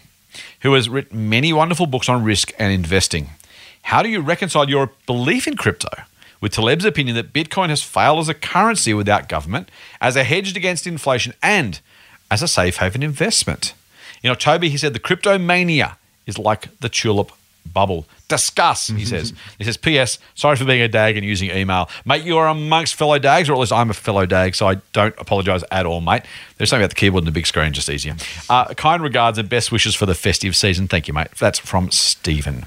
who 0.61 0.73
has 0.73 0.87
written 0.87 1.29
many 1.29 1.51
wonderful 1.51 1.85
books 1.85 2.07
on 2.07 2.23
risk 2.23 2.53
and 2.57 2.71
investing. 2.71 3.31
How 3.83 4.01
do 4.01 4.09
you 4.09 4.21
reconcile 4.21 4.69
your 4.69 4.91
belief 5.05 5.47
in 5.47 5.57
crypto 5.57 5.89
with 6.39 6.53
Taleb's 6.53 6.85
opinion 6.85 7.15
that 7.17 7.33
Bitcoin 7.33 7.67
has 7.69 7.83
failed 7.83 8.19
as 8.19 8.29
a 8.29 8.33
currency 8.33 8.93
without 8.93 9.27
government, 9.27 9.69
as 9.99 10.15
a 10.15 10.23
hedge 10.23 10.55
against 10.55 10.87
inflation, 10.87 11.33
and 11.43 11.81
as 12.31 12.41
a 12.41 12.47
safe 12.47 12.77
haven 12.77 13.03
investment? 13.03 13.73
In 14.23 14.31
October, 14.31 14.65
he 14.65 14.77
said 14.77 14.93
the 14.93 14.99
crypto 14.99 15.37
mania 15.37 15.97
is 16.25 16.39
like 16.39 16.79
the 16.79 16.89
tulip 16.89 17.31
bubble. 17.71 18.05
Discuss, 18.27 18.87
he 18.87 19.05
says. 19.05 19.33
He 19.57 19.63
says, 19.63 19.77
P.S. 19.77 20.17
Sorry 20.35 20.55
for 20.55 20.65
being 20.65 20.81
a 20.81 20.87
dag 20.87 21.17
and 21.17 21.25
using 21.25 21.49
email. 21.51 21.89
Mate, 22.05 22.23
you 22.23 22.37
are 22.37 22.47
amongst 22.47 22.95
fellow 22.95 23.19
dags, 23.19 23.49
or 23.49 23.53
at 23.53 23.59
least 23.59 23.71
I'm 23.71 23.89
a 23.89 23.93
fellow 23.93 24.25
dag, 24.25 24.55
so 24.55 24.67
I 24.67 24.75
don't 24.91 25.13
apologise 25.17 25.63
at 25.71 25.85
all, 25.85 26.01
mate. 26.01 26.23
There's 26.57 26.69
something 26.69 26.83
about 26.83 26.89
the 26.91 26.95
keyboard 26.95 27.23
and 27.23 27.27
the 27.27 27.31
big 27.31 27.45
screen, 27.45 27.73
just 27.73 27.89
easier. 27.89 28.15
Uh, 28.49 28.73
kind 28.73 29.03
regards 29.03 29.37
and 29.37 29.47
best 29.47 29.71
wishes 29.71 29.95
for 29.95 30.05
the 30.05 30.15
festive 30.15 30.55
season. 30.55 30.87
Thank 30.87 31.07
you, 31.07 31.13
mate. 31.13 31.31
That's 31.39 31.59
from 31.59 31.91
Stephen. 31.91 32.65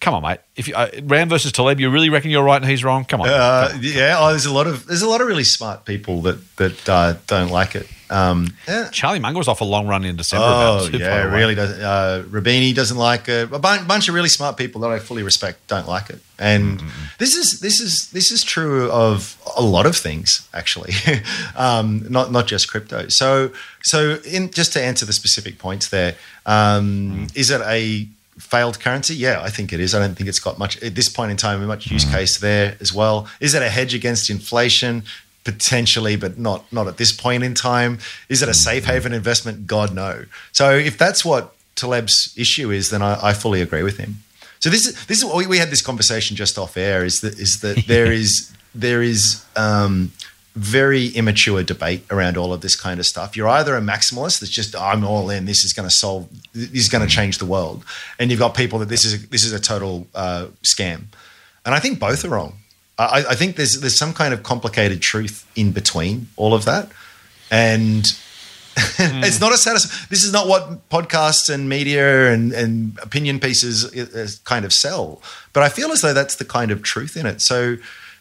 Come 0.00 0.14
on, 0.14 0.22
mate. 0.22 0.38
If 0.56 0.66
you, 0.66 0.74
uh, 0.74 0.88
Ram 1.02 1.28
versus 1.28 1.52
Taleb, 1.52 1.78
you 1.78 1.90
really 1.90 2.08
reckon 2.08 2.30
you're 2.30 2.42
right 2.42 2.60
and 2.60 2.70
he's 2.70 2.82
wrong? 2.82 3.04
Come 3.04 3.20
on. 3.20 3.28
Uh, 3.28 3.78
yeah, 3.82 4.16
oh, 4.18 4.30
there's 4.30 4.46
a 4.46 4.52
lot 4.52 4.66
of 4.66 4.86
there's 4.86 5.02
a 5.02 5.08
lot 5.08 5.20
of 5.20 5.26
really 5.26 5.44
smart 5.44 5.84
people 5.84 6.22
that 6.22 6.56
that 6.56 6.88
uh, 6.88 7.14
don't 7.26 7.50
like 7.50 7.74
it. 7.74 7.86
Um, 8.08 8.48
yeah. 8.66 8.88
Charlie 8.90 9.20
Munger 9.20 9.38
was 9.38 9.46
off 9.46 9.60
a 9.60 9.64
long 9.64 9.86
run 9.86 10.04
in 10.04 10.16
December. 10.16 10.46
Oh, 10.46 10.88
yeah, 10.92 11.32
really 11.32 11.54
does. 11.54 11.78
Uh, 11.78 12.24
Roubini 12.28 12.74
doesn't 12.74 12.96
like 12.96 13.28
it. 13.28 13.52
A 13.52 13.58
bunch 13.58 14.08
of 14.08 14.14
really 14.14 14.28
smart 14.28 14.56
people 14.56 14.80
that 14.80 14.90
I 14.90 14.98
fully 14.98 15.22
respect 15.22 15.66
don't 15.68 15.86
like 15.86 16.10
it. 16.10 16.20
And 16.38 16.80
mm-hmm. 16.80 17.04
this 17.18 17.36
is 17.36 17.60
this 17.60 17.80
is 17.80 18.10
this 18.10 18.32
is 18.32 18.42
true 18.42 18.90
of 18.90 19.36
a 19.56 19.62
lot 19.62 19.86
of 19.86 19.96
things, 19.96 20.48
actually, 20.52 20.94
um, 21.56 22.06
not 22.08 22.32
not 22.32 22.46
just 22.46 22.70
crypto. 22.70 23.08
So 23.08 23.52
so 23.82 24.18
in 24.26 24.50
just 24.50 24.72
to 24.72 24.82
answer 24.82 25.06
the 25.06 25.12
specific 25.12 25.58
points 25.58 25.90
there, 25.90 26.16
um, 26.46 27.26
mm. 27.28 27.36
is 27.36 27.50
it 27.50 27.60
a 27.60 28.08
failed 28.38 28.80
currency? 28.80 29.14
Yeah, 29.14 29.40
I 29.42 29.50
think 29.50 29.72
it 29.72 29.80
is. 29.80 29.94
I 29.94 29.98
don't 29.98 30.14
think 30.14 30.28
it's 30.28 30.38
got 30.38 30.58
much 30.58 30.82
at 30.82 30.94
this 30.94 31.08
point 31.08 31.30
in 31.30 31.36
time, 31.36 31.64
much 31.66 31.90
use 31.90 32.04
mm. 32.04 32.12
case 32.12 32.38
there 32.38 32.76
as 32.80 32.92
well. 32.92 33.28
Is 33.40 33.54
it 33.54 33.62
a 33.62 33.70
hedge 33.70 33.94
against 33.94 34.30
inflation? 34.30 35.04
Potentially, 35.42 36.16
but 36.16 36.38
not 36.38 36.70
not 36.70 36.86
at 36.86 36.98
this 36.98 37.12
point 37.12 37.42
in 37.42 37.54
time. 37.54 37.98
Is 38.28 38.42
it 38.42 38.48
a 38.48 38.54
safe 38.54 38.84
mm. 38.84 38.88
haven 38.88 39.12
investment? 39.12 39.66
God 39.66 39.94
no. 39.94 40.26
So 40.52 40.70
if 40.76 40.98
that's 40.98 41.24
what 41.24 41.54
Taleb's 41.76 42.34
issue 42.36 42.70
is, 42.70 42.90
then 42.90 43.00
I, 43.00 43.28
I 43.28 43.32
fully 43.32 43.62
agree 43.62 43.82
with 43.82 43.96
him. 43.96 44.16
So 44.58 44.68
this 44.68 44.86
is 44.86 45.06
this 45.06 45.18
is 45.18 45.24
what 45.24 45.36
we, 45.36 45.46
we 45.46 45.58
had 45.58 45.70
this 45.70 45.82
conversation 45.82 46.36
just 46.36 46.58
off 46.58 46.76
air. 46.76 47.04
Is 47.04 47.22
that 47.22 47.38
is 47.38 47.60
that 47.60 47.84
there 47.86 48.12
is 48.12 48.52
there 48.74 49.02
is 49.02 49.44
um, 49.56 50.12
very 50.54 51.08
immature 51.08 51.62
debate 51.62 52.04
around 52.10 52.36
all 52.36 52.52
of 52.52 52.60
this 52.60 52.74
kind 52.74 52.98
of 52.98 53.06
stuff. 53.06 53.36
You're 53.36 53.48
either 53.48 53.76
a 53.76 53.80
maximalist 53.80 54.40
that's 54.40 54.50
just 54.50 54.74
I'm 54.74 55.04
all 55.04 55.30
in. 55.30 55.44
This 55.44 55.64
is 55.64 55.72
going 55.72 55.88
to 55.88 55.94
solve. 55.94 56.28
This 56.52 56.84
is 56.84 56.88
going 56.88 57.06
to 57.06 57.12
change 57.12 57.38
the 57.38 57.46
world, 57.46 57.84
and 58.18 58.30
you've 58.30 58.40
got 58.40 58.54
people 58.54 58.78
that 58.80 58.88
this 58.88 59.04
is 59.04 59.28
this 59.28 59.44
is 59.44 59.52
a 59.52 59.60
total 59.60 60.06
uh, 60.14 60.46
scam. 60.62 61.04
And 61.64 61.74
I 61.74 61.78
think 61.78 61.98
both 61.98 62.24
are 62.24 62.30
wrong. 62.30 62.54
I, 62.98 63.24
I, 63.30 63.34
think 63.34 63.56
there's 63.56 63.80
there's 63.80 63.96
some 63.96 64.12
kind 64.12 64.34
of 64.34 64.42
complicated 64.42 65.00
truth 65.00 65.50
in 65.54 65.72
between 65.72 66.28
all 66.36 66.52
of 66.52 66.64
that, 66.64 66.90
and 67.50 68.02
mm. 68.76 69.24
it's 69.24 69.40
not 69.40 69.52
a 69.52 69.56
satis- 69.56 70.06
This 70.06 70.24
is 70.24 70.32
not 70.32 70.48
what 70.48 70.88
podcasts 70.90 71.52
and 71.52 71.68
media 71.68 72.32
and, 72.32 72.52
and 72.52 72.98
opinion 73.02 73.40
pieces 73.40 73.84
uh, 73.96 74.28
kind 74.44 74.64
of 74.64 74.72
sell. 74.72 75.22
But 75.52 75.62
I 75.62 75.68
feel 75.68 75.92
as 75.92 76.02
though 76.02 76.12
that's 76.12 76.36
the 76.36 76.44
kind 76.44 76.70
of 76.70 76.82
truth 76.82 77.16
in 77.16 77.24
it. 77.24 77.40
So 77.40 77.76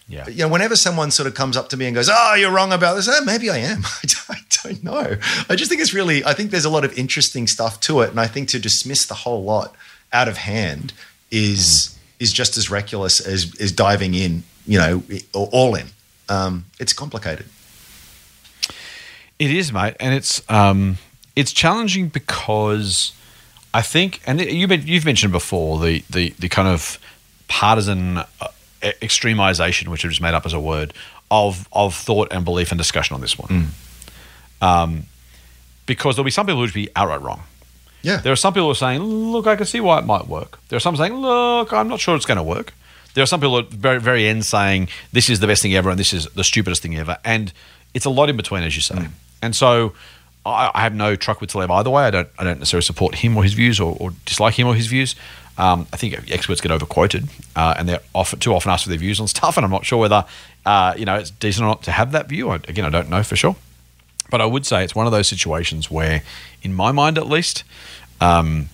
Yeah. 0.10 0.28
You 0.28 0.40
know, 0.40 0.48
whenever 0.48 0.76
someone 0.76 1.12
sort 1.12 1.28
of 1.28 1.36
comes 1.36 1.56
up 1.56 1.70
to 1.70 1.78
me 1.78 1.86
and 1.86 1.94
goes, 1.94 2.10
"Oh, 2.12 2.34
you're 2.34 2.52
wrong 2.52 2.74
about 2.74 2.96
this," 2.96 3.08
oh, 3.08 3.24
maybe 3.24 3.50
I 3.50 3.58
am. 3.58 3.84
I 4.30 4.38
don't 4.64 4.84
know. 4.84 5.18
I 5.48 5.56
just 5.56 5.70
think 5.70 5.82
it's 5.82 5.94
really. 5.94 6.26
I 6.26 6.34
think 6.34 6.50
there's 6.50 6.66
a 6.66 6.70
lot 6.70 6.84
of 6.84 6.98
interesting 6.98 7.46
stuff 7.46 7.80
to 7.82 8.02
it, 8.02 8.10
and 8.10 8.20
I 8.20 8.26
think 8.26 8.50
to 8.50 8.60
dismiss 8.60 9.06
the 9.06 9.14
whole 9.14 9.44
lot 9.44 9.76
out 10.12 10.28
of 10.28 10.38
hand 10.38 10.94
is 11.30 11.60
mm. 11.96 12.24
is 12.24 12.34
just 12.34 12.58
as 12.58 12.72
reckless 12.72 13.20
as 13.20 13.56
as 13.62 13.72
diving 13.72 14.16
in. 14.16 14.44
You 14.66 14.80
know, 14.80 15.04
all 15.34 15.76
in. 15.76 15.88
Um, 16.28 16.66
it's 16.80 16.94
complicated. 16.94 17.46
It 19.38 19.52
is, 19.52 19.72
mate, 19.72 19.96
and 20.00 20.14
it's 20.16 20.42
um, 20.50 20.98
it's 21.36 21.54
challenging 21.54 22.10
because 22.10 23.14
I 23.76 23.84
think, 23.84 24.22
and 24.26 24.42
you 24.42 24.68
you've 24.68 25.06
mentioned 25.06 25.32
before 25.32 25.80
the 25.80 26.04
the 26.10 26.34
the 26.40 26.50
kind 26.50 26.68
of 26.68 26.98
partisan 27.48 28.18
uh, 28.18 28.26
extremization, 28.82 29.88
which 29.88 30.06
is 30.06 30.22
made 30.22 30.34
up 30.34 30.46
as 30.46 30.54
a 30.54 30.60
word, 30.60 30.94
of 31.32 31.68
of 31.72 31.96
thought 31.96 32.30
and 32.32 32.46
belief 32.46 32.72
and 32.72 32.78
discussion 32.78 33.14
on 33.14 33.22
this 33.22 33.38
one. 33.38 33.50
Mm. 33.50 33.68
Um, 34.62 35.04
because 35.86 36.16
there'll 36.16 36.26
be 36.26 36.32
some 36.32 36.46
people 36.46 36.58
who 36.58 36.62
would 36.62 36.74
be 36.74 36.90
outright 36.96 37.22
wrong. 37.22 37.44
Yeah. 38.02 38.18
There 38.18 38.32
are 38.32 38.38
some 38.38 38.54
people 38.54 38.68
who 38.68 38.72
are 38.72 38.76
saying, 38.76 39.02
look, 39.02 39.48
I 39.48 39.56
can 39.56 39.66
see 39.66 39.80
why 39.80 40.00
it 40.00 40.06
might 40.06 40.28
work. 40.28 40.60
There 40.70 40.78
are 40.78 40.82
some 40.82 40.96
saying, 40.96 41.14
look, 41.14 41.74
I'm 41.74 41.88
not 41.88 42.00
sure 42.00 42.16
it's 42.16 42.26
going 42.26 42.38
to 42.38 42.44
work. 42.44 42.74
There 43.14 43.24
are 43.24 43.28
some 43.28 43.42
people 43.42 43.58
at 43.58 43.72
the 43.72 43.78
very, 43.78 44.00
very 44.00 44.28
end 44.28 44.46
saying, 44.46 44.90
this 45.12 45.30
is 45.30 45.40
the 45.40 45.48
best 45.48 45.62
thing 45.62 45.74
ever 45.74 45.90
and 45.90 46.00
this 46.00 46.14
is 46.14 46.26
the 46.28 46.44
stupidest 46.44 46.82
thing 46.82 46.96
ever. 46.96 47.18
And 47.26 47.52
it's 47.94 48.06
a 48.06 48.10
lot 48.10 48.30
in 48.30 48.38
between, 48.38 48.64
as 48.64 48.76
you 48.76 48.82
say. 48.82 48.96
Mm. 48.96 49.10
And 49.42 49.56
so 49.56 49.94
I, 50.46 50.72
I, 50.74 50.82
have 50.82 50.94
no 50.94 51.16
truck 51.16 51.42
with 51.42 51.50
Taleb 51.50 51.72
either 51.72 51.90
way. 51.90 52.04
I 52.04 52.12
don't, 52.12 52.30
I 52.38 52.44
don't 52.44 52.60
necessarily 52.60 52.84
support 52.84 53.16
him 53.16 53.36
or 53.36 53.44
his 53.44 53.54
views 53.54 53.80
or, 53.80 53.98
or 54.00 54.12
dislike 54.26 54.54
him 54.54 54.68
or 54.68 54.76
his 54.76 54.88
views. 54.88 55.16
Um, 55.60 55.88
I 55.92 55.98
think 55.98 56.32
experts 56.32 56.62
get 56.62 56.72
overquoted, 56.72 57.28
uh, 57.54 57.76
and 57.78 57.90
they're 57.90 58.00
often, 58.16 58.40
too 58.40 58.54
often 58.54 58.72
asked 58.72 58.84
for 58.86 58.90
their 58.90 58.98
views 58.98 59.20
on 59.20 59.28
stuff, 59.28 59.58
and 59.58 59.66
I'm 59.66 59.72
not 59.72 59.86
sure 59.86 60.00
whether 60.00 60.24
uh, 60.66 60.94
you 60.98 61.04
know 61.04 61.16
it's 61.16 61.32
decent 61.32 61.66
or 61.66 61.68
not 61.68 61.84
to 61.84 61.92
have 61.92 62.14
that 62.14 62.30
view. 62.30 62.50
I, 62.50 62.56
again, 62.56 62.86
I 62.86 62.90
don't 62.90 63.10
know 63.10 63.24
for 63.24 63.36
sure, 63.36 63.58
but 64.32 64.40
I 64.40 64.46
would 64.46 64.66
say 64.66 64.86
it's 64.86 64.96
one 64.96 65.06
of 65.06 65.12
those 65.12 65.28
situations 65.28 65.92
where, 65.92 66.24
in 66.62 66.74
my 66.74 66.94
mind 66.94 67.18
at 67.18 67.28
least, 67.28 67.66
um, 68.22 68.70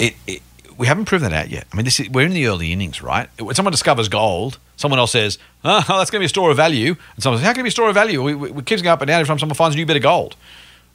it, 0.00 0.14
it 0.26 0.42
we 0.76 0.88
haven't 0.88 1.04
proven 1.04 1.30
that 1.30 1.44
out 1.44 1.48
yet. 1.48 1.68
I 1.72 1.76
mean, 1.76 1.84
this 1.84 2.00
is, 2.00 2.10
we're 2.10 2.26
in 2.26 2.32
the 2.32 2.48
early 2.48 2.72
innings, 2.72 3.00
right? 3.00 3.28
When 3.40 3.54
someone 3.54 3.70
discovers 3.70 4.08
gold, 4.08 4.58
someone 4.76 4.98
else 4.98 5.12
says, 5.12 5.38
"Oh, 5.64 5.80
that's 5.86 6.10
going 6.10 6.18
to 6.18 6.24
be 6.24 6.26
a 6.26 6.28
store 6.28 6.50
of 6.50 6.56
value," 6.56 6.96
and 7.14 7.22
someone 7.22 7.38
says, 7.38 7.46
"How 7.46 7.52
can 7.52 7.60
it 7.60 7.64
be 7.64 7.68
a 7.68 7.70
store 7.70 7.88
of 7.88 7.94
value?" 7.94 8.20
We, 8.20 8.34
we, 8.34 8.50
we 8.50 8.62
keep 8.64 8.82
going 8.82 8.88
up 8.88 9.00
and 9.00 9.06
down 9.06 9.20
every 9.20 9.28
time 9.28 9.38
someone 9.38 9.54
finds 9.54 9.76
a 9.76 9.78
new 9.78 9.86
bit 9.86 9.96
of 9.96 10.02
gold. 10.02 10.34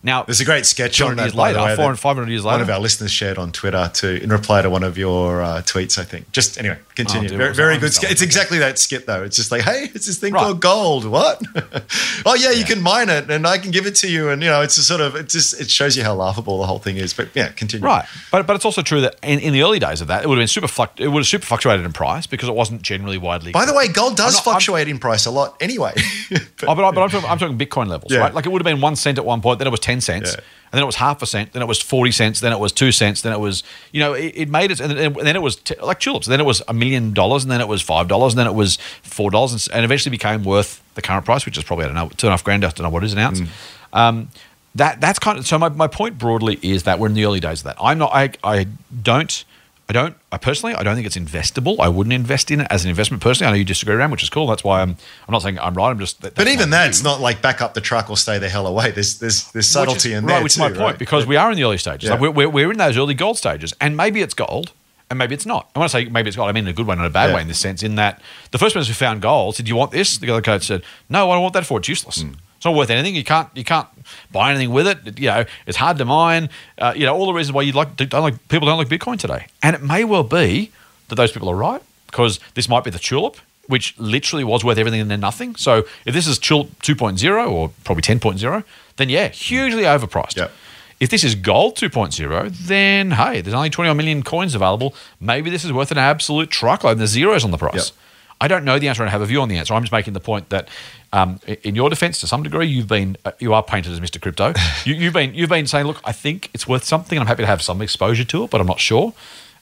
Now, 0.01 0.23
there's 0.23 0.39
a 0.39 0.45
great 0.45 0.65
sketch 0.65 1.01
on 1.01 1.17
that. 1.17 1.23
Years 1.23 1.35
later, 1.35 1.61
way, 1.61 1.75
400, 1.75 1.97
500 1.97 2.29
years 2.29 2.45
later. 2.45 2.53
One 2.53 2.61
of 2.61 2.69
our 2.69 2.79
listeners 2.79 3.11
shared 3.11 3.37
on 3.37 3.51
Twitter 3.51 3.91
to 3.95 4.23
in 4.23 4.29
reply 4.29 4.61
to 4.61 4.69
one 4.69 4.83
of 4.83 4.97
your 4.97 5.41
uh, 5.41 5.61
tweets, 5.61 5.97
I 5.97 6.05
think. 6.05 6.31
Just 6.31 6.57
anyway, 6.57 6.77
continue. 6.95 7.29
Oh, 7.33 7.37
very, 7.37 7.53
very 7.53 7.77
good 7.77 7.93
skit. 7.93 8.09
It's 8.09 8.21
exactly 8.21 8.59
that 8.59 8.79
skit 8.79 9.05
though. 9.05 9.23
It's 9.23 9.35
just 9.35 9.51
like, 9.51 9.63
hey, 9.63 9.89
it's 9.93 10.07
this 10.07 10.17
thing 10.17 10.33
right. 10.33 10.41
called 10.41 10.61
gold. 10.61 11.05
What? 11.05 11.41
oh 12.25 12.35
yeah, 12.35 12.51
you 12.51 12.63
can 12.63 12.81
mine 12.81 13.09
it, 13.09 13.29
and 13.29 13.45
I 13.45 13.57
can 13.57 13.71
give 13.71 13.85
it 13.85 13.95
to 13.95 14.09
you, 14.09 14.29
and 14.29 14.41
you 14.41 14.49
know, 14.49 14.61
it's 14.61 14.77
a 14.77 14.83
sort 14.83 15.01
of 15.01 15.15
it 15.15 15.27
just 15.27 15.59
it 15.59 15.69
shows 15.69 15.97
you 15.97 16.03
how 16.03 16.13
laughable 16.13 16.59
the 16.59 16.65
whole 16.65 16.79
thing 16.79 16.95
is. 16.95 17.13
But 17.13 17.29
yeah, 17.35 17.49
continue. 17.49 17.85
Right, 17.85 18.05
but 18.31 18.47
but 18.47 18.55
it's 18.55 18.65
also 18.65 18.81
true 18.81 19.01
that 19.01 19.17
in, 19.21 19.39
in 19.39 19.51
the 19.51 19.63
early 19.63 19.79
days 19.79 19.99
of 19.99 20.07
that, 20.07 20.23
it 20.23 20.27
would 20.27 20.37
have 20.37 20.41
been 20.41 20.47
super 20.47 20.67
fluct- 20.67 21.01
it 21.01 21.09
would 21.09 21.19
have 21.19 21.27
super 21.27 21.45
fluctuated 21.45 21.85
in 21.85 21.91
price 21.91 22.25
because 22.25 22.47
it 22.47 22.55
wasn't 22.55 22.81
generally 22.83 23.17
widely. 23.17 23.51
By 23.51 23.65
the 23.65 23.73
way, 23.73 23.89
gold 23.89 24.15
does 24.15 24.35
not, 24.35 24.45
fluctuate 24.45 24.87
I'm, 24.87 24.95
in 24.95 24.99
price 24.99 25.25
a 25.25 25.31
lot 25.31 25.57
anyway. 25.59 25.91
but, 26.29 26.41
oh, 26.69 26.75
but, 26.75 26.85
I, 26.85 26.91
but 26.91 27.01
I'm, 27.01 27.09
talking, 27.09 27.29
I'm 27.29 27.37
talking 27.37 27.57
Bitcoin 27.57 27.87
levels, 27.87 28.13
yeah. 28.13 28.19
right? 28.19 28.33
Like 28.33 28.45
it 28.45 28.49
would 28.49 28.61
have 28.61 28.71
been 28.73 28.81
one 28.81 28.95
cent 28.95 29.17
at 29.17 29.25
one 29.25 29.41
point, 29.41 29.59
then 29.59 29.67
it 29.67 29.71
was 29.71 29.81
ten 29.89 30.01
cents. 30.01 30.35
Yeah 30.35 30.43
and 30.71 30.77
then 30.77 30.83
it 30.83 30.85
was 30.85 30.97
half 30.97 31.21
a 31.23 31.25
cent, 31.25 31.53
then 31.53 31.63
it 31.63 31.67
was 31.67 31.81
40 31.81 32.11
cents, 32.11 32.39
then 32.41 32.53
it 32.53 32.59
was 32.59 32.71
two 32.71 32.91
cents, 32.91 33.23
then 33.23 33.33
it 33.33 33.39
was, 33.39 33.63
you 33.91 33.99
know, 33.99 34.13
it, 34.13 34.33
it 34.35 34.49
made 34.49 34.69
it, 34.69 34.79
and 34.79 35.15
then 35.15 35.35
it 35.35 35.41
was 35.41 35.55
t- 35.55 35.73
like 35.81 35.99
tulips, 35.99 36.27
then 36.27 36.39
it 36.39 36.45
was 36.45 36.61
a 36.67 36.73
million 36.73 37.11
dollars, 37.11 37.43
and 37.43 37.51
then 37.51 37.59
it 37.59 37.67
was 37.67 37.83
$5, 37.83 38.29
and 38.29 38.37
then 38.37 38.45
it 38.45 38.53
was 38.53 38.77
$4, 39.03 39.73
and, 39.73 39.83
eventually 39.83 40.11
became 40.11 40.43
worth 40.43 40.83
the 40.93 41.01
current 41.01 41.25
price, 41.25 41.43
which 41.45 41.57
is 41.57 41.63
probably, 41.63 41.85
I 41.85 41.87
don't 41.87 41.95
know, 41.95 42.09
two 42.09 42.27
and 42.27 42.29
a 42.29 42.33
half 42.33 42.43
grand, 42.43 42.63
I 42.63 42.69
don't 42.69 42.83
know 42.83 42.89
what 42.89 43.03
it 43.03 43.07
is 43.07 43.13
an 43.13 43.19
ounce. 43.19 43.39
Mm. 43.39 43.47
Um, 43.93 44.29
that, 44.75 45.01
that's 45.01 45.17
kind 45.17 45.39
of, 45.39 45.47
so 45.47 45.57
my, 45.57 45.69
my 45.69 45.87
point 45.87 46.19
broadly 46.19 46.59
is 46.61 46.83
that 46.83 46.99
we're 46.99 47.07
in 47.07 47.15
the 47.15 47.25
early 47.25 47.39
days 47.39 47.61
of 47.61 47.63
that. 47.63 47.77
I'm 47.81 47.97
not, 47.97 48.11
I, 48.13 48.31
I 48.43 48.67
don't, 49.01 49.43
I 49.89 49.91
don't. 49.91 50.15
I 50.31 50.37
personally, 50.37 50.75
I 50.75 50.83
don't 50.83 50.93
think 50.93 51.07
it's 51.07 51.17
investable. 51.17 51.77
I 51.79 51.89
wouldn't 51.89 52.13
invest 52.13 52.51
in 52.51 52.61
it 52.61 52.67
as 52.69 52.83
an 52.83 52.91
investment 52.91 53.23
personally. 53.23 53.47
I 53.49 53.51
know 53.53 53.57
you 53.57 53.65
disagree 53.65 53.95
around, 53.95 54.11
which 54.11 54.21
is 54.21 54.29
cool. 54.29 54.45
That's 54.45 54.63
why 54.63 54.81
I'm. 54.83 54.91
I'm 55.27 55.31
not 55.31 55.41
saying 55.41 55.57
I'm 55.57 55.73
right. 55.73 55.89
I'm 55.89 55.97
just. 55.97 56.21
That, 56.21 56.35
but 56.35 56.47
even 56.47 56.69
that, 56.69 56.89
it's 56.89 57.03
not 57.03 57.19
like 57.19 57.41
back 57.41 57.59
up 57.59 57.73
the 57.73 57.81
truck 57.81 58.07
or 58.07 58.15
stay 58.15 58.37
the 58.37 58.49
hell 58.49 58.67
away. 58.67 58.91
There's 58.91 59.17
there's 59.17 59.51
there's 59.51 59.67
subtlety 59.67 60.11
is, 60.11 60.19
in 60.19 60.25
right, 60.25 60.35
there 60.35 60.43
which 60.43 60.53
too, 60.53 60.63
is 60.63 60.69
my 60.71 60.77
point 60.77 60.79
right? 60.79 60.99
because 60.99 61.25
we 61.25 61.37
are 61.37 61.49
in 61.49 61.57
the 61.57 61.63
early 61.63 61.79
stages. 61.79 62.07
Yeah. 62.07 62.17
Like 62.17 62.35
we're, 62.35 62.49
we're 62.49 62.71
in 62.71 62.77
those 62.77 62.99
early 62.99 63.15
gold 63.15 63.37
stages, 63.39 63.73
and 63.81 63.97
maybe 63.97 64.21
it's 64.21 64.35
gold, 64.35 64.73
and 65.09 65.17
maybe 65.17 65.33
it's 65.33 65.47
not. 65.47 65.71
And 65.73 65.81
when 65.81 65.85
I 65.85 65.87
say 65.87 66.05
maybe 66.05 66.27
it's 66.27 66.37
gold, 66.37 66.49
I 66.49 66.51
mean 66.51 66.65
in 66.65 66.69
a 66.69 66.73
good 66.73 66.85
way, 66.85 66.95
not 66.95 67.07
a 67.07 67.09
bad 67.09 67.29
yeah. 67.29 67.35
way 67.37 67.41
in 67.41 67.47
this 67.47 67.59
sense. 67.59 67.81
In 67.81 67.95
that 67.95 68.21
the 68.51 68.59
first 68.59 68.75
person 68.75 68.91
who 68.91 68.93
found 68.93 69.23
gold 69.23 69.55
said, 69.55 69.65
"Do 69.65 69.69
you 69.69 69.75
want 69.75 69.89
this?" 69.89 70.19
The 70.19 70.29
other 70.29 70.43
coach 70.43 70.67
said, 70.67 70.83
"No, 71.09 71.31
I 71.31 71.33
don't 71.33 71.41
want 71.41 71.55
that 71.55 71.65
for. 71.65 71.79
It's 71.79 71.89
useless." 71.89 72.21
Mm. 72.21 72.35
It's 72.60 72.66
not 72.66 72.76
worth 72.76 72.89
anything. 72.89 73.16
You 73.16 73.24
can't 73.24 73.47
you 73.55 73.64
can't 73.64 73.88
buy 74.34 74.49
anything 74.49 74.72
with 74.72 74.86
it. 74.86 75.18
You 75.18 75.28
know, 75.28 75.45
it's 75.66 75.78
hard 75.78 75.97
to 75.99 76.03
mine. 76.03 76.49
Uh, 76.78 76.91
you 76.93 77.05
know, 77.05 77.16
all 77.16 77.26
the 77.26 77.32
reasons 77.32 77.53
why 77.53 77.62
you 77.62 77.72
like 77.72 77.95
don't 77.95 78.12
like 78.22 78.49
people 78.49 78.68
don't 78.68 78.78
like 78.78 78.89
Bitcoin 78.89 79.18
today. 79.18 79.47
And 79.64 79.78
it 79.78 79.82
may 79.82 80.03
well 80.03 80.24
be 80.24 80.70
that 81.07 81.16
those 81.16 81.32
people 81.32 81.47
are 81.47 81.55
right 81.55 81.82
because 82.07 82.41
this 82.55 82.68
might 82.68 82.84
be 82.84 82.89
the 82.89 82.99
tulip, 82.99 83.38
which 83.68 83.97
literally 83.97 84.43
was 84.43 84.66
worth 84.66 84.78
everything 84.78 84.99
and 84.99 85.10
then 85.10 85.22
nothing. 85.22 85.55
So 85.55 85.86
if 86.05 86.14
this 86.14 86.28
is 86.28 86.38
tulip 86.38 86.68
2.0 86.82 87.49
or 87.49 87.72
probably 87.86 88.01
10.0, 88.01 88.64
then 88.97 89.07
yeah, 89.07 89.30
hugely 89.30 89.84
overpriced. 89.84 90.36
Yep. 90.36 90.51
If 90.99 91.10
this 91.10 91.24
is 91.24 91.36
gold 91.36 91.78
2.0, 91.78 92.49
then 92.68 93.12
hey, 93.12 93.39
there's 93.39 93.53
only 93.53 93.70
21 93.70 93.95
million 93.95 94.22
coins 94.22 94.53
available. 94.53 94.93
Maybe 95.22 95.49
this 95.49 95.64
is 95.64 95.72
worth 95.72 95.91
an 95.91 95.97
absolute 95.97 96.49
truckload. 96.49 96.91
And 96.91 96.99
there's 96.99 97.12
zeros 97.12 97.45
on 97.45 97.51
the 97.51 97.57
price. 97.57 97.74
Yep. 97.91 97.97
I 98.41 98.47
don't 98.47 98.63
know 98.63 98.79
the 98.79 98.87
answer. 98.87 99.03
I 99.03 99.09
have 99.09 99.21
a 99.21 99.25
view 99.25 99.41
on 99.41 99.49
the 99.49 99.57
answer. 99.57 99.73
I'm 99.73 99.83
just 99.83 99.91
making 99.91 100.13
the 100.13 100.19
point 100.19 100.49
that, 100.49 100.69
um, 101.11 101.39
in 101.63 101.75
your 101.75 101.89
defence, 101.89 102.19
to 102.21 102.27
some 102.27 102.43
degree, 102.43 102.67
you've 102.67 102.87
been 102.87 103.17
uh, 103.25 103.31
you 103.39 103.53
are 103.53 103.61
painted 103.61 103.91
as 103.91 103.99
Mr. 103.99 104.21
Crypto. 104.21 104.53
you, 104.85 104.95
have 105.05 105.13
been 105.13 105.33
you've 105.33 105.49
been 105.49 105.67
saying, 105.67 105.85
look, 105.85 105.99
I 106.05 106.11
think 106.11 106.49
it's 106.53 106.67
worth 106.67 106.83
something. 106.83 107.19
I'm 107.19 107.27
happy 107.27 107.43
to 107.43 107.47
have 107.47 107.61
some 107.61 107.81
exposure 107.81 108.23
to 108.23 108.43
it, 108.45 108.49
but 108.49 108.61
I'm 108.61 108.67
not 108.67 108.79
sure. 108.79 109.13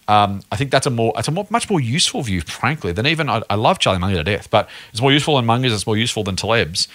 Um, 0.07 0.41
I 0.51 0.55
think 0.55 0.71
that's 0.71 0.87
a 0.87 0.89
more 0.89 1.13
it's 1.17 1.27
a 1.27 1.31
more, 1.31 1.47
much 1.49 1.69
more 1.69 1.81
useful 1.81 2.21
view, 2.21 2.41
frankly, 2.41 2.91
than 2.91 3.07
even 3.07 3.29
I, 3.29 3.41
I 3.49 3.55
love 3.55 3.79
Charlie 3.79 3.99
Munger 3.99 4.17
to 4.17 4.23
death, 4.23 4.49
but 4.49 4.69
it's 4.91 5.01
more 5.01 5.11
useful 5.11 5.35
than 5.37 5.45
Munger's. 5.45 5.73
It's 5.73 5.87
more 5.87 5.97
useful 5.97 6.23
than 6.23 6.35
Taleb's. 6.35 6.87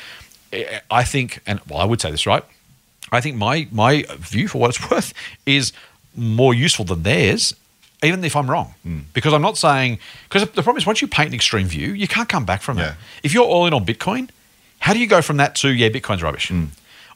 I 0.91 1.03
think, 1.03 1.41
and 1.47 1.61
well, 1.69 1.81
I 1.81 1.85
would 1.85 2.01
say 2.01 2.11
this 2.11 2.27
right. 2.27 2.45
I 3.11 3.21
think 3.21 3.37
my 3.37 3.69
my 3.73 4.05
view, 4.19 4.49
for 4.49 4.59
what 4.59 4.71
it's 4.71 4.91
worth, 4.91 5.13
is 5.47 5.73
more 6.15 6.55
useful 6.55 6.85
than 6.85 7.03
theirs 7.03 7.55
even 8.03 8.25
if 8.25 8.37
I'm 8.37 8.51
wrong. 8.51 8.75
Mm. 8.87 9.05
Because 9.13 9.33
I'm 9.33 9.43
not 9.43 9.57
saying, 9.57 9.99
because 10.25 10.43
the 10.43 10.63
problem 10.63 10.79
is 10.79 10.87
once 10.87 11.01
you 11.01 11.09
paint 11.09 11.29
an 11.29 11.35
extreme 11.35 11.67
view, 11.67 11.93
you 11.93 12.09
can't 12.09 12.29
come 12.29 12.45
back 12.45 12.63
from 12.63 12.79
yeah. 12.79 12.91
it. 12.91 12.95
If 13.23 13.35
you're 13.35 13.45
all 13.45 13.67
in 13.67 13.73
on 13.73 13.85
Bitcoin, 13.85 14.31
how 14.81 14.93
do 14.93 14.99
you 14.99 15.07
go 15.07 15.23
from 15.23 15.37
that 15.37 15.55
to, 15.57 15.69
yeah, 15.69 15.89
Bitcoin's 15.89 16.23
rubbish? 16.23 16.49
Mm. 16.49 16.69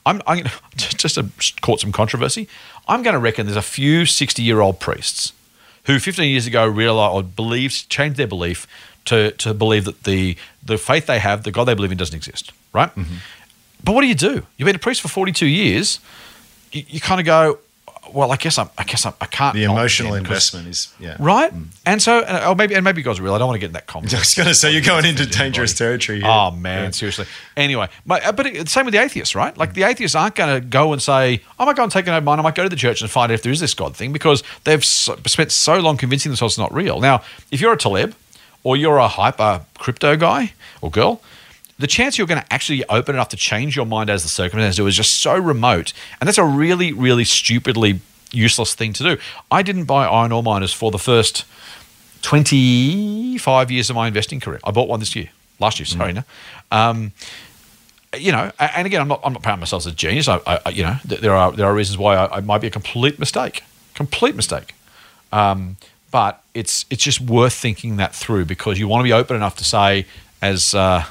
I'm, 0.05 0.23
I'm 0.27 0.45
just 0.77 1.17
to 1.17 1.27
caught 1.61 1.81
some 1.81 1.93
controversy. 1.93 2.49
I'm 2.89 3.03
going 3.03 3.15
to 3.15 3.21
reckon 3.21 3.47
there's 3.47 3.57
a 3.57 3.63
few 3.63 4.07
60 4.07 4.43
year 4.43 4.61
old 4.61 4.79
priests 4.81 5.33
who 5.85 5.99
15 5.99 6.31
years 6.31 6.47
ago 6.47 6.67
realized 6.67 7.15
or 7.15 7.23
believed, 7.23 7.89
changed 7.89 8.17
their 8.17 8.27
belief 8.27 8.67
to, 9.07 9.33
to 9.33 9.55
believe 9.55 9.85
that 9.85 10.05
the, 10.05 10.37
the 10.63 10.79
faith 10.79 11.07
they 11.07 11.19
have, 11.19 11.45
the 11.45 11.53
God 11.53 11.65
they 11.65 11.75
believe 11.75 11.93
in, 11.93 11.99
doesn't 11.99 12.17
exist, 12.17 12.53
right? 12.73 12.95
Mm-hmm. 12.95 13.17
But 13.85 13.95
what 13.95 14.01
do 14.01 14.09
you 14.09 14.15
do? 14.15 14.47
You've 14.57 14.67
been 14.67 14.77
a 14.77 14.81
priest 14.81 15.01
for 15.01 15.09
42 15.09 15.47
years. 15.47 16.01
You, 16.73 16.85
you 16.89 17.01
kind 17.01 17.21
of 17.21 17.27
go, 17.27 17.59
well, 18.13 18.33
I 18.33 18.37
guess 18.37 18.59
I'm, 18.59 18.71
I 18.77 18.85
guess 18.85 19.07
I'm, 19.07 19.15
I 19.21 19.27
can't. 19.27 19.55
The 19.55 19.65
emotional 19.65 20.15
investment 20.15 20.69
is 20.69 20.93
yeah 20.99 21.17
right, 21.19 21.53
mm. 21.53 21.67
and 21.85 22.01
so 22.01 22.21
and, 22.21 22.45
or 22.45 22.55
maybe 22.55 22.75
and 22.75 22.85
maybe 22.85 23.03
God's 23.03 23.21
real. 23.21 23.35
I 23.35 23.39
don't 23.39 23.49
want 23.49 23.57
to 23.57 23.61
get 23.61 23.69
in 23.69 23.73
that 23.73 23.87
conversation. 23.87 24.19
I 24.19 24.21
was 24.21 24.35
going 24.35 24.49
to 24.49 24.55
say 24.55 24.73
you're 24.73 24.83
going 24.83 25.05
into 25.05 25.27
dangerous 25.27 25.75
territory. 25.75 26.21
Here. 26.21 26.29
Oh 26.29 26.51
man, 26.51 26.85
yeah. 26.85 26.91
seriously. 26.91 27.27
Anyway, 27.57 27.89
but, 28.05 28.25
uh, 28.25 28.33
but 28.33 28.47
it, 28.47 28.69
same 28.69 28.85
with 28.85 28.93
the 28.93 29.01
atheists, 29.01 29.35
right? 29.35 29.57
Like 29.57 29.75
the 29.75 29.85
atheists 29.85 30.15
aren't 30.15 30.35
going 30.35 30.61
to 30.61 30.67
go 30.67 30.93
and 30.93 31.01
say, 31.01 31.43
"I 31.59 31.65
might 31.65 31.77
go 31.77 31.83
and 31.83 31.93
take 31.93 32.07
an 32.07 32.25
mine. 32.25 32.39
I 32.39 32.43
might 32.43 32.55
go 32.55 32.63
to 32.63 32.69
the 32.69 32.77
church 32.77 33.01
and 33.01 33.11
find 33.11 33.31
out 33.31 33.35
if 33.35 33.43
there 33.43 33.53
is 33.53 33.61
this 33.61 33.75
God 33.75 33.97
thing," 33.97 34.13
because 34.13 34.43
they've 34.65 34.85
so, 34.85 35.17
spent 35.27 35.53
so 35.53 35.79
long 35.79 35.97
convincing 35.97 36.31
themselves 36.31 36.55
it's 36.55 36.59
not 36.59 36.73
real. 36.75 37.01
Now, 37.01 37.23
if 37.51 37.61
you're 37.61 37.73
a 37.73 37.77
Taleb 37.77 38.15
or 38.63 38.77
you're 38.77 38.99
a 38.99 39.09
hyper 39.09 39.65
crypto 39.79 40.17
guy 40.17 40.53
or 40.81 40.91
girl, 40.91 41.21
the 41.79 41.87
chance 41.87 42.17
you're 42.17 42.27
going 42.27 42.41
to 42.41 42.53
actually 42.53 42.85
open 42.89 43.15
enough 43.15 43.29
to 43.31 43.37
change 43.37 43.77
your 43.77 43.87
mind 43.87 44.09
as 44.09 44.23
the 44.23 44.29
circumstances 44.29 44.77
do 44.77 44.87
is 44.87 44.97
just 44.97 45.21
so 45.21 45.37
remote. 45.37 45.93
And 46.21 46.27
that's 46.27 46.39
a 46.39 46.45
really, 46.45 46.93
really 46.93 47.25
stupidly 47.25 48.01
useless 48.33 48.75
thing 48.75 48.93
to 48.95 49.03
do. 49.03 49.19
I 49.51 49.63
didn't 49.63 49.85
buy 49.85 50.07
iron 50.07 50.33
ore 50.33 50.43
miners 50.43 50.73
for 50.73 50.91
the 50.91 50.99
first 50.99 51.45
25 52.23 53.71
years 53.71 53.91
of 53.91 53.97
my 53.97 54.09
investing 54.09 54.41
career. 54.41 54.61
I 54.65 54.71
bought 54.71 54.89
one 54.89 55.01
this 55.01 55.15
year, 55.15 55.31
last 55.61 55.79
year, 55.79 55.87
sorry. 55.87 56.15
Mm. 56.15 56.25
Um, 56.73 57.13
you 58.17 58.33
know, 58.33 58.51
and 58.59 58.87
again, 58.87 59.03
I'm 59.03 59.09
not, 59.09 59.21
I'm 59.23 59.33
not 59.33 59.43
proud 59.43 59.55
of 59.55 59.61
myself 59.61 59.83
as 59.83 59.93
a 59.93 59.95
genius. 59.95 60.29
I, 60.29 60.41
I, 60.47 60.71
you 60.71 60.83
know, 60.83 60.97
there 61.05 61.35
are, 61.35 61.53
there 61.53 61.67
are 61.67 61.75
reasons 61.75 61.99
why 61.99 62.17
I, 62.17 62.39
I 62.39 62.41
might 62.41 62.61
be 62.63 62.67
a 62.67 62.71
complete 62.71 63.19
mistake, 63.19 63.63
complete 63.95 64.35
mistake. 64.35 64.75
Um, 65.33 65.77
but 66.11 66.43
it's, 66.55 66.87
it's 66.89 67.03
just 67.03 67.21
worth 67.21 67.53
thinking 67.53 67.97
that 67.97 68.15
through 68.15 68.47
because 68.47 68.79
you 68.79 68.89
want 68.89 69.01
to 69.01 69.05
be 69.05 69.13
open 69.13 69.37
enough 69.37 69.57
to 69.57 69.65
say, 69.65 70.07
as, 70.41 70.75
uh, 70.75 71.05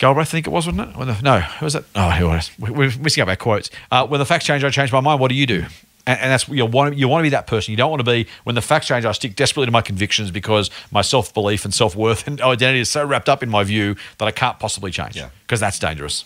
Galbraith, 0.00 0.28
I 0.28 0.30
think 0.30 0.46
it 0.46 0.50
was, 0.50 0.66
wasn't 0.66 0.96
it? 0.96 1.22
no, 1.22 1.40
who 1.40 1.66
was 1.66 1.74
it? 1.74 1.84
Oh, 1.94 2.08
who 2.10 2.26
was? 2.26 2.50
We're 2.58 2.90
missing 2.98 3.20
up 3.22 3.28
our 3.28 3.36
quotes. 3.36 3.70
Uh, 3.90 4.06
when 4.06 4.18
the 4.18 4.24
facts 4.24 4.46
change, 4.46 4.64
I 4.64 4.70
change 4.70 4.90
my 4.90 5.00
mind. 5.00 5.20
What 5.20 5.28
do 5.28 5.34
you 5.34 5.46
do? 5.46 5.66
And, 6.06 6.18
and 6.18 6.32
that's 6.32 6.48
you 6.48 6.64
want 6.64 6.96
you 6.96 7.06
want 7.06 7.20
to 7.20 7.24
be 7.24 7.28
that 7.28 7.46
person. 7.46 7.72
You 7.72 7.76
don't 7.76 7.90
want 7.90 8.00
to 8.00 8.10
be 8.10 8.26
when 8.44 8.54
the 8.54 8.62
facts 8.62 8.86
change. 8.86 9.04
I 9.04 9.12
stick 9.12 9.36
desperately 9.36 9.66
to 9.66 9.72
my 9.72 9.82
convictions 9.82 10.30
because 10.30 10.70
my 10.90 11.02
self 11.02 11.34
belief 11.34 11.66
and 11.66 11.74
self 11.74 11.94
worth 11.94 12.26
and 12.26 12.40
identity 12.40 12.80
is 12.80 12.88
so 12.88 13.04
wrapped 13.04 13.28
up 13.28 13.42
in 13.42 13.50
my 13.50 13.62
view 13.62 13.94
that 14.16 14.24
I 14.26 14.30
can't 14.30 14.58
possibly 14.58 14.90
change. 14.90 15.16
Yeah. 15.16 15.28
because 15.42 15.60
that's 15.60 15.78
dangerous. 15.78 16.24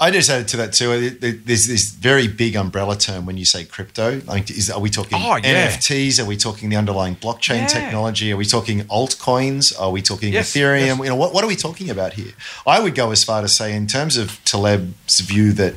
I 0.00 0.10
just 0.10 0.28
added 0.28 0.48
to 0.48 0.56
that 0.58 0.72
too. 0.72 0.90
Uh, 0.92 1.10
there's 1.44 1.66
this 1.66 1.90
very 1.92 2.26
big 2.28 2.56
umbrella 2.56 2.96
term 2.96 3.26
when 3.26 3.36
you 3.36 3.44
say 3.44 3.64
crypto. 3.64 4.20
Like, 4.26 4.50
is, 4.50 4.70
are 4.70 4.80
we 4.80 4.90
talking 4.90 5.18
Oh, 5.20 5.36
yeah. 5.36 5.68
NFTs? 5.68 6.20
Are 6.20 6.24
we 6.26 6.36
talking 6.36 6.68
the 6.68 6.76
underlying 6.76 7.16
blockchain 7.16 7.60
Yeah. 7.60 7.66
technology? 7.68 8.32
Are 8.32 8.36
we 8.36 8.44
talking 8.44 8.80
altcoins? 8.84 9.72
Are 9.80 9.90
we 9.90 10.02
talking 10.02 10.32
Yes, 10.32 10.52
Ethereum? 10.54 10.86
yes. 10.86 10.98
You 10.98 11.04
know, 11.04 11.16
what, 11.16 11.32
what 11.32 11.44
are 11.44 11.46
we 11.48 11.56
talking 11.56 11.90
about 11.90 12.14
here? 12.14 12.32
I 12.66 12.80
would 12.80 12.94
go 12.94 13.12
as 13.12 13.22
far 13.24 13.40
to 13.42 13.48
say, 13.48 13.74
in 13.74 13.86
terms 13.86 14.16
of 14.16 14.42
Taleb's 14.44 15.20
view 15.20 15.52
that 15.52 15.74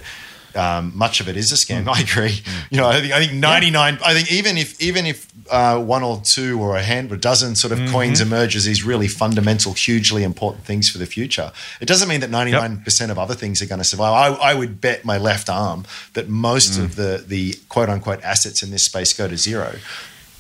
um, 0.58 0.92
much 0.96 1.22
of 1.22 1.30
it 1.30 1.38
is 1.38 1.52
a 1.52 1.56
scam. 1.56 1.86
Mm. 1.86 1.90
I 1.96 2.02
agree. 2.02 2.42
You 2.70 2.78
know, 2.82 2.88
I 2.88 3.00
think 3.02 3.14
I 3.14 3.20
think 3.20 3.34
ninety 3.34 3.70
nine. 3.72 3.98
I 4.06 4.14
think 4.14 4.32
even 4.32 4.58
if 4.58 4.80
even 4.82 5.06
if 5.06 5.28
uh, 5.50 5.80
one 5.80 6.04
or 6.04 6.22
two 6.26 6.60
or 6.60 6.76
a 6.76 6.82
hand 6.84 7.12
or 7.12 7.16
a 7.16 7.20
dozen 7.20 7.56
sort 7.56 7.72
of 7.72 7.78
Mm-hmm. 7.80 7.92
coins 7.94 8.20
emerge 8.22 8.56
as 8.56 8.66
these 8.66 8.84
really 8.84 9.08
fundamental, 9.08 9.72
hugely 9.74 10.24
important 10.24 10.66
things 10.66 10.90
for 10.90 10.98
the 10.98 11.06
future, 11.06 11.52
it 11.80 11.88
doesn't 11.88 12.10
mean 12.10 12.20
that 12.22 12.30
ninety 12.32 12.52
nine 12.52 12.82
percent 12.82 13.12
of 13.12 13.18
other 13.20 13.36
things 13.36 13.62
are 13.62 13.68
going 13.68 13.80
to 13.80 13.86
survive. 13.86 14.14
I, 14.14 14.52
I 14.52 14.54
would 14.54 14.82
bet 14.82 15.06
my 15.06 15.18
left 15.18 15.50
arm 15.50 15.86
that 16.14 16.28
most 16.28 16.74
Mm. 16.80 16.84
of 16.84 16.96
the 16.96 17.24
the 17.26 17.54
quote 17.70 17.90
unquote 17.90 18.22
assets 18.24 18.62
in 18.64 18.72
this 18.72 18.84
space 18.86 19.14
go 19.14 19.28
to 19.28 19.38
0 19.38 19.76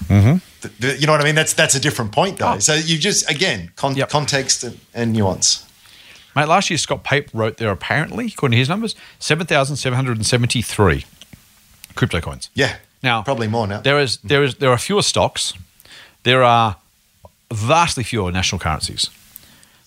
Mm-hmm. 0.07 0.37
The- 0.61 0.71
the- 0.79 0.97
you 0.99 1.05
know 1.07 1.13
what 1.13 1.21
I 1.21 1.25
mean? 1.25 1.35
That's 1.35 1.53
that's 1.53 1.75
a 1.75 1.79
different 1.79 2.11
point 2.11 2.37
though. 2.37 2.53
Oh. 2.55 2.59
So 2.59 2.73
you 2.75 2.97
just 2.97 3.29
again 3.29 3.71
con- 3.75 3.95
Yep. 3.95 4.09
context 4.09 4.63
and, 4.63 4.79
and 4.93 5.13
nuance. 5.13 5.65
Mate, 6.37 6.47
last 6.47 6.69
year 6.69 6.77
Scott 6.77 7.03
Pape 7.03 7.29
wrote 7.33 7.57
there 7.57 7.71
apparently, 7.71 8.27
according 8.27 8.51
to 8.51 8.59
his 8.59 8.69
numbers, 8.69 8.95
seven 9.17 9.47
thousand 9.47 9.77
seven 9.77 9.95
hundred 9.95 10.17
and 10.17 10.25
seventy 10.25 10.61
three 10.61 11.05
crypto 11.95 12.21
coins. 12.21 12.51
Yeah. 12.53 12.75
Now 13.01 13.23
probably 13.23 13.47
more 13.47 13.65
now. 13.65 13.81
There 13.81 13.99
is 13.99 14.17
there 14.17 14.43
is 14.43 14.55
there 14.55 14.69
are 14.69 14.77
fewer 14.77 15.01
stocks. 15.01 15.53
There 16.21 16.43
are 16.43 16.75
vastly 17.51 18.03
fewer 18.03 18.31
national 18.31 18.59
currencies. 18.59 19.09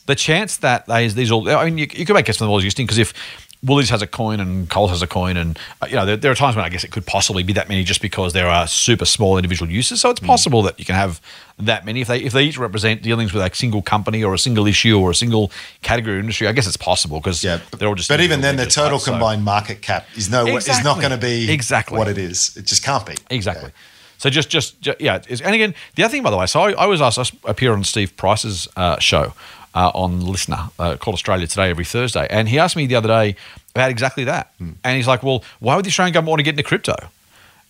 The 0.06 0.16
chance 0.16 0.56
that 0.56 0.88
these 0.88 1.14
these 1.14 1.30
all 1.30 1.48
I 1.48 1.66
mean 1.66 1.78
you, 1.78 1.86
you 1.92 2.04
could 2.04 2.14
make 2.14 2.26
guess 2.26 2.38
from 2.38 2.48
the 2.48 2.50
all 2.50 2.58
existing 2.58 2.86
because 2.86 2.98
if 2.98 3.14
Woolies 3.62 3.90
has 3.90 4.00
a 4.00 4.06
coin 4.06 4.40
and 4.40 4.70
Coles 4.70 4.90
has 4.90 5.02
a 5.02 5.06
coin 5.06 5.36
and 5.36 5.58
uh, 5.82 5.86
you 5.86 5.94
know 5.96 6.06
there, 6.06 6.16
there 6.16 6.32
are 6.32 6.34
times 6.34 6.56
when 6.56 6.64
I 6.64 6.70
guess 6.70 6.82
it 6.82 6.90
could 6.92 7.04
possibly 7.04 7.42
be 7.42 7.52
that 7.52 7.68
many 7.68 7.84
just 7.84 8.00
because 8.00 8.32
there 8.32 8.48
are 8.48 8.66
super 8.66 9.04
small 9.04 9.36
individual 9.36 9.70
uses. 9.70 10.00
So 10.00 10.08
it's 10.08 10.20
possible 10.20 10.62
that 10.62 10.78
you 10.78 10.86
can 10.86 10.94
have 10.94 11.20
that 11.58 11.84
many 11.84 12.00
if 12.00 12.08
they 12.08 12.20
if 12.20 12.32
they 12.32 12.44
each 12.44 12.56
represent 12.56 13.02
dealings 13.02 13.34
with 13.34 13.42
a 13.44 13.54
single 13.54 13.82
company 13.82 14.24
or 14.24 14.32
a 14.32 14.38
single 14.38 14.66
issue 14.66 14.98
or 14.98 15.10
a 15.10 15.14
single 15.14 15.52
category 15.82 16.16
or 16.16 16.20
industry. 16.20 16.46
I 16.48 16.52
guess 16.52 16.66
it's 16.66 16.78
possible 16.78 17.20
because 17.20 17.44
Yeah, 17.44 17.60
they're 17.78 17.88
all 17.88 17.94
just. 17.94 18.08
But 18.08 18.22
even 18.22 18.40
then, 18.40 18.56
the 18.56 18.64
total 18.64 18.92
right? 18.92 19.00
So- 19.02 19.10
combined 19.12 19.44
market 19.44 19.82
cap 19.82 20.06
is 20.16 20.30
no 20.30 20.46
is 20.46 20.82
not 20.82 20.98
going 21.00 21.10
to 21.12 21.18
be 21.18 21.50
Exactly. 21.52 21.98
what 21.98 22.08
it 22.08 22.16
is. 22.16 22.56
It 22.56 22.64
just 22.64 22.82
can't 22.82 23.04
be. 23.04 23.14
Exactly. 23.28 23.72
So 24.16 24.28
just, 24.28 24.50
just, 24.50 24.78
ju- 24.82 24.94
yeah. 25.00 25.22
And 25.30 25.54
again, 25.54 25.74
the 25.94 26.02
other 26.04 26.12
thing, 26.12 26.22
by 26.22 26.28
the 26.30 26.36
way, 26.36 26.44
so 26.44 26.60
I, 26.60 26.72
I 26.72 26.84
was 26.84 27.00
asked 27.00 27.16
to 27.24 27.36
appear 27.48 27.72
on 27.72 27.84
Steve 27.84 28.14
Price's 28.18 28.68
uh, 28.76 28.98
show 28.98 29.32
uh, 29.74 29.90
on 29.94 30.20
Listener 30.20 30.70
uh, 30.78 30.96
called 30.96 31.14
Australia 31.14 31.46
Today 31.46 31.70
every 31.70 31.84
Thursday, 31.84 32.26
and 32.30 32.48
he 32.48 32.58
asked 32.58 32.76
me 32.76 32.86
the 32.86 32.96
other 32.96 33.08
day 33.08 33.36
about 33.74 33.90
exactly 33.90 34.24
that. 34.24 34.52
And 34.58 34.96
he's 34.96 35.06
like, 35.06 35.22
"Well, 35.22 35.42
why 35.60 35.76
would 35.76 35.84
the 35.84 35.90
Australian 35.90 36.12
government 36.14 36.30
want 36.30 36.38
to 36.40 36.44
get 36.44 36.54
into 36.54 36.62
crypto?" 36.62 36.96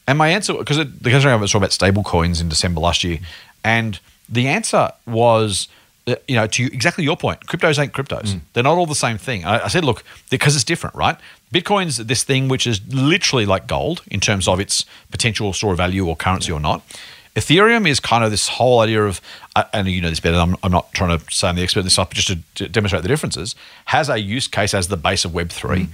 And 0.09 0.19
my 0.19 0.29
answer, 0.29 0.55
because 0.55 0.77
the 0.79 0.85
Australian 0.85 1.23
government 1.23 1.43
was 1.43 1.51
talking 1.53 1.63
about 1.65 1.73
stable 1.73 2.03
coins 2.03 2.41
in 2.41 2.49
December 2.49 2.81
last 2.81 3.05
year, 3.05 3.19
and 3.65 3.99
the 4.29 4.49
answer 4.49 4.91
was. 5.07 5.69
uh, 6.07 6.15
You 6.27 6.37
know, 6.37 6.47
to 6.57 6.63
exactly 6.73 7.05
your 7.05 7.17
point, 7.17 7.39
cryptos 7.47 7.79
ain't 7.79 7.93
cryptos. 7.93 8.29
They're 8.53 8.65
not 8.71 8.79
all 8.79 8.87
the 8.87 9.03
same 9.07 9.19
thing. 9.19 9.45
I, 9.45 9.67
I 9.67 9.69
said, 9.69 9.85
look, 9.85 10.03
because 10.31 10.57
it's 10.57 10.65
different, 10.65 10.97
right? 10.97 11.17
Bitcoin's 11.53 11.97
this 11.99 12.25
thing 12.25 12.49
which 12.49 12.67
is 12.67 12.81
literally 12.89 13.45
like 13.55 13.67
gold 13.67 13.99
in 14.11 14.21
terms 14.21 14.49
of 14.49 14.59
its 14.61 14.87
potential 15.11 15.53
store 15.53 15.73
of 15.73 15.77
value 15.79 16.05
or 16.09 16.17
currency 16.17 16.51
or 16.53 16.61
not. 16.61 16.81
Ethereum 17.37 17.89
is 17.89 18.01
kind 18.01 18.25
of 18.25 18.31
this 18.31 18.49
whole 18.49 18.81
idea 18.81 19.05
of, 19.05 19.21
uh, 19.55 19.65
and 19.73 19.87
you 19.89 20.01
know 20.01 20.11
this 20.11 20.19
better. 20.21 20.37
I'm, 20.37 20.57
I'm 20.63 20.73
not 20.73 20.93
trying 20.93 21.17
to 21.19 21.25
say 21.33 21.49
I'm 21.49 21.57
the 21.57 21.63
expert 21.63 21.81
in 21.81 21.87
this 21.87 21.93
stuff, 21.95 22.09
but 22.11 22.17
just 22.17 22.29
to, 22.29 22.39
to 22.57 22.69
demonstrate 22.69 23.03
the 23.03 23.09
differences. 23.09 23.55
Has 23.87 24.09
a 24.09 24.19
use 24.19 24.49
case 24.49 24.75
as 24.75 24.89
the 24.89 24.97
base 24.97 25.25
of 25.25 25.33
Web 25.33 25.51
three, 25.51 25.89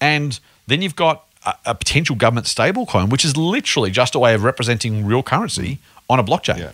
and 0.00 0.38
then 0.66 0.82
you've 0.82 0.96
got 0.96 1.24
a, 1.46 1.54
a 1.66 1.74
potential 1.74 2.16
government 2.16 2.46
stablecoin, 2.46 3.08
which 3.08 3.24
is 3.24 3.36
literally 3.36 3.90
just 3.90 4.14
a 4.14 4.18
way 4.18 4.34
of 4.34 4.42
representing 4.42 5.06
real 5.06 5.22
currency 5.22 5.78
on 6.08 6.18
a 6.18 6.24
blockchain 6.24 6.58
Yeah. 6.58 6.72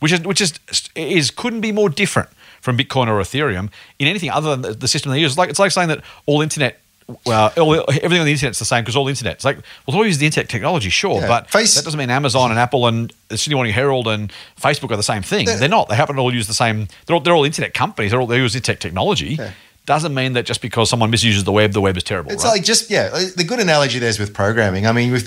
which 0.00 0.12
is 0.12 0.20
which 0.22 0.40
is 0.40 0.54
is 0.94 1.30
couldn't 1.30 1.62
be 1.62 1.72
more 1.72 1.88
different 1.88 2.28
from 2.60 2.76
Bitcoin 2.76 3.08
or 3.08 3.18
Ethereum 3.22 3.70
in 3.98 4.06
anything 4.06 4.28
other 4.30 4.50
than 4.50 4.60
the, 4.62 4.72
the 4.74 4.88
system 4.88 5.10
they 5.12 5.18
use. 5.20 5.32
It's 5.32 5.38
like 5.38 5.48
it's 5.48 5.58
like 5.58 5.72
saying 5.72 5.88
that 5.88 6.02
all 6.26 6.42
internet. 6.42 6.78
Well, 7.24 7.52
all, 7.56 7.74
everything 7.88 8.20
on 8.20 8.26
the 8.26 8.32
internet's 8.32 8.58
the 8.58 8.64
same 8.64 8.82
because 8.82 8.96
all 8.96 9.04
the 9.04 9.10
internet. 9.10 9.34
It's 9.34 9.44
like, 9.44 9.58
well, 9.86 9.96
all 9.96 10.06
use 10.06 10.18
the 10.18 10.26
internet 10.26 10.48
technology, 10.48 10.90
sure, 10.90 11.20
Yeah. 11.20 11.28
but 11.28 11.50
Face- 11.50 11.74
that 11.74 11.84
doesn't 11.84 11.98
mean 11.98 12.10
Amazon 12.10 12.50
and 12.50 12.58
Apple 12.58 12.86
and 12.86 13.12
the 13.28 13.36
Sydney 13.38 13.54
Morning 13.56 13.72
Herald 13.72 14.06
and 14.08 14.32
Facebook 14.60 14.90
are 14.90 14.96
the 14.96 15.02
same 15.02 15.22
thing. 15.22 15.46
They're- 15.46 15.58
They're 15.58 15.68
not. 15.68 15.88
They 15.88 15.96
happen 15.96 16.16
to 16.16 16.22
all 16.22 16.32
use 16.34 16.46
the 16.46 16.54
same. 16.54 16.88
They're 17.06 17.14
all, 17.14 17.20
they're 17.20 17.34
all 17.34 17.44
internet 17.44 17.74
companies. 17.74 18.10
They're 18.10 18.20
all 18.20 18.26
they 18.26 18.36
use 18.38 18.54
internet 18.56 18.80
technology. 18.80 19.36
Yeah. 19.38 19.52
Doesn't 19.90 20.14
mean 20.14 20.34
that 20.34 20.46
just 20.46 20.62
because 20.62 20.88
someone 20.88 21.10
misuses 21.10 21.42
the 21.42 21.50
web, 21.50 21.72
the 21.72 21.80
web 21.80 21.96
is 21.96 22.04
terrible. 22.04 22.30
It's 22.30 22.44
right? 22.44 22.52
like 22.52 22.62
just 22.62 22.90
yeah. 22.90 23.10
Uh, 23.12 23.24
the 23.34 23.42
good 23.42 23.58
analogy 23.58 23.98
there 23.98 24.08
is 24.08 24.20
with 24.20 24.32
programming. 24.32 24.86
I 24.86 24.92
mean, 24.92 25.10
with 25.10 25.26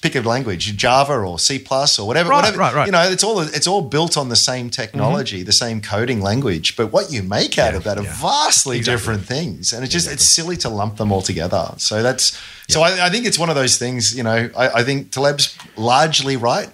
pick 0.00 0.16
a 0.16 0.22
language, 0.22 0.74
Java 0.78 1.12
or 1.12 1.38
C 1.38 1.58
plus 1.58 1.98
or 1.98 2.06
whatever, 2.06 2.30
Right, 2.30 2.36
whatever. 2.36 2.58
right, 2.58 2.74
right. 2.74 2.86
You 2.86 2.92
know, 2.92 3.02
it's 3.02 3.22
all 3.22 3.40
it's 3.40 3.66
all 3.66 3.82
built 3.82 4.16
on 4.16 4.30
the 4.30 4.36
same 4.50 4.70
technology, 4.70 5.40
mm-hmm. 5.40 5.44
the 5.44 5.52
same 5.52 5.82
coding 5.82 6.22
language. 6.22 6.74
But 6.74 6.90
what 6.90 7.12
you 7.12 7.22
make 7.22 7.58
out 7.58 7.72
Yeah, 7.72 7.76
of 7.76 7.84
that 7.84 7.98
are 7.98 8.02
vastly 8.02 8.78
Exactly. 8.78 8.96
different 8.96 9.24
things, 9.26 9.74
and 9.74 9.84
it's 9.84 9.92
just 9.92 10.10
it's 10.10 10.34
silly 10.34 10.56
to 10.56 10.70
lump 10.70 10.96
them 10.96 11.12
all 11.12 11.20
together. 11.20 11.74
So 11.76 12.02
that's 12.02 12.40
so 12.66 12.80
I, 12.80 13.08
I 13.08 13.10
think 13.10 13.26
it's 13.26 13.38
one 13.38 13.50
of 13.50 13.56
those 13.56 13.76
things. 13.76 14.16
You 14.16 14.22
know, 14.22 14.48
I, 14.56 14.68
I 14.70 14.84
think 14.84 15.10
Taleb's 15.10 15.54
largely 15.76 16.38
right. 16.38 16.70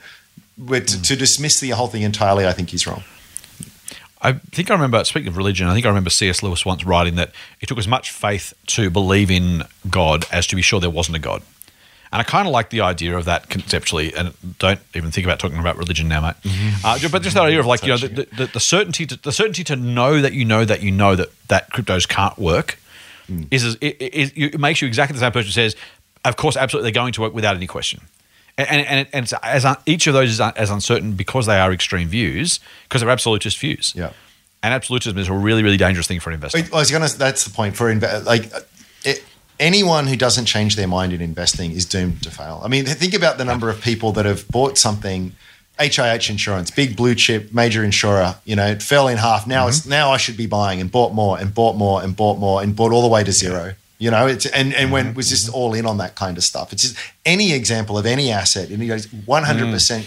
But 0.57 0.87
to, 0.87 1.03
to 1.03 1.17
dismiss 1.17 1.59
the 1.59 1.71
whole 1.71 1.89
thing 1.89 2.03
entirely, 2.03 2.47
I 2.47 2.53
think 2.53 2.71
he's 2.71 2.87
wrong. 2.87 3.03
I 4.25 4.33
think 4.33 4.71
I 4.71 4.75
remember, 4.75 5.05
speaking 5.05 5.29
of 5.29 5.37
religion, 5.37 5.69
I 5.69 5.75
think 5.75 5.85
I 5.85 5.89
remember 5.89 6.11
C.S. 6.11 6.43
Lewis 6.43 6.65
once 6.65 6.85
writing 6.85 7.17
that 7.17 7.33
it 7.61 7.67
took 7.67 7.79
as 7.79 7.87
much 7.87 8.11
faith 8.11 8.55
to 8.69 8.89
believe 8.91 9.31
in 9.31 9.65
God 9.91 10.25
as 10.33 10.47
to 10.49 10.57
be 10.57 10.63
sure 10.63 10.81
there 10.81 10.91
wasn't 10.91 11.17
a 11.17 11.21
God. 11.21 11.43
And 12.11 12.21
I 12.21 12.25
kind 12.25 12.47
of 12.47 12.53
like 12.53 12.71
the 12.71 12.81
idea 12.81 13.17
of 13.19 13.25
that 13.27 13.49
conceptually, 13.51 14.15
and 14.15 14.33
don't 14.59 14.81
even 14.95 15.11
think 15.11 15.27
about 15.27 15.41
talking 15.41 15.59
about 15.59 15.77
religion 15.77 16.09
now, 16.09 16.21
mate. 16.21 16.37
Uh, 16.85 16.99
but 17.11 17.23
just 17.23 17.35
that 17.35 17.45
idea 17.45 17.61
of 17.61 17.67
like 17.67 17.83
you 17.83 17.89
know 17.89 17.97
the, 17.97 18.29
the, 18.33 18.47
the, 18.47 18.61
certainty 18.61 19.05
to, 19.05 19.17
the 19.17 19.33
certainty 19.33 19.65
to 19.65 19.77
know 19.77 20.21
that 20.21 20.33
you 20.33 20.45
know 20.45 20.65
that 20.65 20.81
you 20.81 20.91
know 20.91 21.17
that 21.17 21.31
that 21.49 21.71
cryptos 21.73 22.09
can't 22.09 22.39
work 22.39 22.79
is, 23.51 23.65
is 23.65 23.77
it, 23.81 23.97
it, 24.01 24.33
it 24.37 24.61
makes 24.61 24.81
you 24.81 24.89
exactly 24.89 25.15
the 25.15 25.21
same 25.21 25.33
person 25.33 25.49
who 25.49 25.53
says, 25.53 25.77
of 26.25 26.37
course, 26.37 26.57
absolutely 26.57 26.91
they're 26.91 27.03
going 27.03 27.13
to 27.15 27.21
work 27.21 27.35
without 27.35 27.57
any 27.57 27.67
question. 27.67 28.01
And, 28.57 28.87
and, 28.87 29.09
and, 29.13 29.25
it's 29.25 29.33
as 29.43 29.65
un, 29.65 29.77
each 29.85 30.07
of 30.07 30.15
those 30.15 30.31
is 30.31 30.41
un- 30.41 30.53
as 30.57 30.71
uncertain 30.71 31.13
because 31.13 31.47
they 31.47 31.59
are 31.59 31.73
extreme 31.73 32.09
views, 32.09 32.61
because 32.85 33.01
they're 33.01 33.11
absolutist 33.11 33.59
views. 33.59 33.93
Yeah. 33.97 34.13
And 34.63 34.73
absolutism 34.73 35.19
is 35.19 35.29
a 35.29 35.33
really, 35.33 35.63
really 35.63 35.77
dangerous 35.77 36.07
thing 36.07 36.21
for 36.21 36.31
an 36.31 36.35
investor. 36.35 36.59
I 36.73 36.79
was 36.79 36.91
gonna. 36.91 37.09
That's 37.09 37.45
the 37.45 37.51
point 37.51 37.77
for 37.77 37.93
inve- 37.93 38.25
like 38.25 38.55
uh, 38.55 38.61
it, 39.05 39.25
anyone 39.59 40.07
who 40.07 40.17
doesn't 40.17 40.47
change 40.47 40.77
their 40.77 40.87
mind 40.87 41.13
in 41.13 41.21
investing 41.21 41.73
is 41.73 41.85
doomed 41.85 42.23
to 42.23 42.31
fail. 42.31 42.61
I 42.65 42.69
mean, 42.69 42.87
think 42.87 43.13
about 43.13 43.39
the 43.39 43.45
number 43.45 43.69
of 43.69 43.81
people 43.81 44.13
that 44.13 44.25
have 44.25 44.47
bought 44.49 44.79
something. 44.79 45.33
HIH 45.77 46.31
insurance, 46.31 46.71
big 46.71 46.97
blue 46.97 47.17
chip, 47.17 47.53
major 47.53 47.83
insurer. 47.83 48.37
You 48.45 48.55
know, 48.55 48.69
it 48.69 48.81
fell 48.81 49.09
in 49.09 49.19
half. 49.19 49.45
Now 49.45 49.63
mm-hmm. 49.63 49.71
it's 49.71 49.87
now 49.87 50.13
I 50.13 50.19
should 50.19 50.37
be 50.37 50.47
buying 50.47 50.81
and 50.81 50.89
bought 50.89 51.13
more 51.13 51.37
and 51.37 51.53
bought 51.53 51.75
more 51.75 52.01
and 52.01 52.15
bought 52.15 52.39
more 52.39 52.63
and 52.63 52.77
bought 52.77 52.93
all 52.93 53.03
the 53.03 53.09
way 53.09 53.25
to 53.25 53.33
zero. 53.33 53.75
You 54.05 54.11
know, 54.11 54.27
it's 54.27 54.45
and 54.45 54.75
and 54.75 54.93
when 54.93 55.07
mm-hmm. 55.07 55.17
was 55.17 55.31
just 55.31 55.49
all 55.49 55.73
in 55.73 55.87
on 55.87 55.97
that 55.97 56.15
kind 56.15 56.37
of 56.37 56.45
stuff. 56.45 56.75
It's 56.75 56.83
just 56.83 56.97
any 57.25 57.55
example 57.55 57.97
of 57.97 58.05
any 58.05 58.31
asset, 58.31 58.69
and 58.69 58.83
you 58.83 58.89
know, 58.89 58.99
one 59.25 59.45
hundred 59.45 59.71
percent 59.73 60.07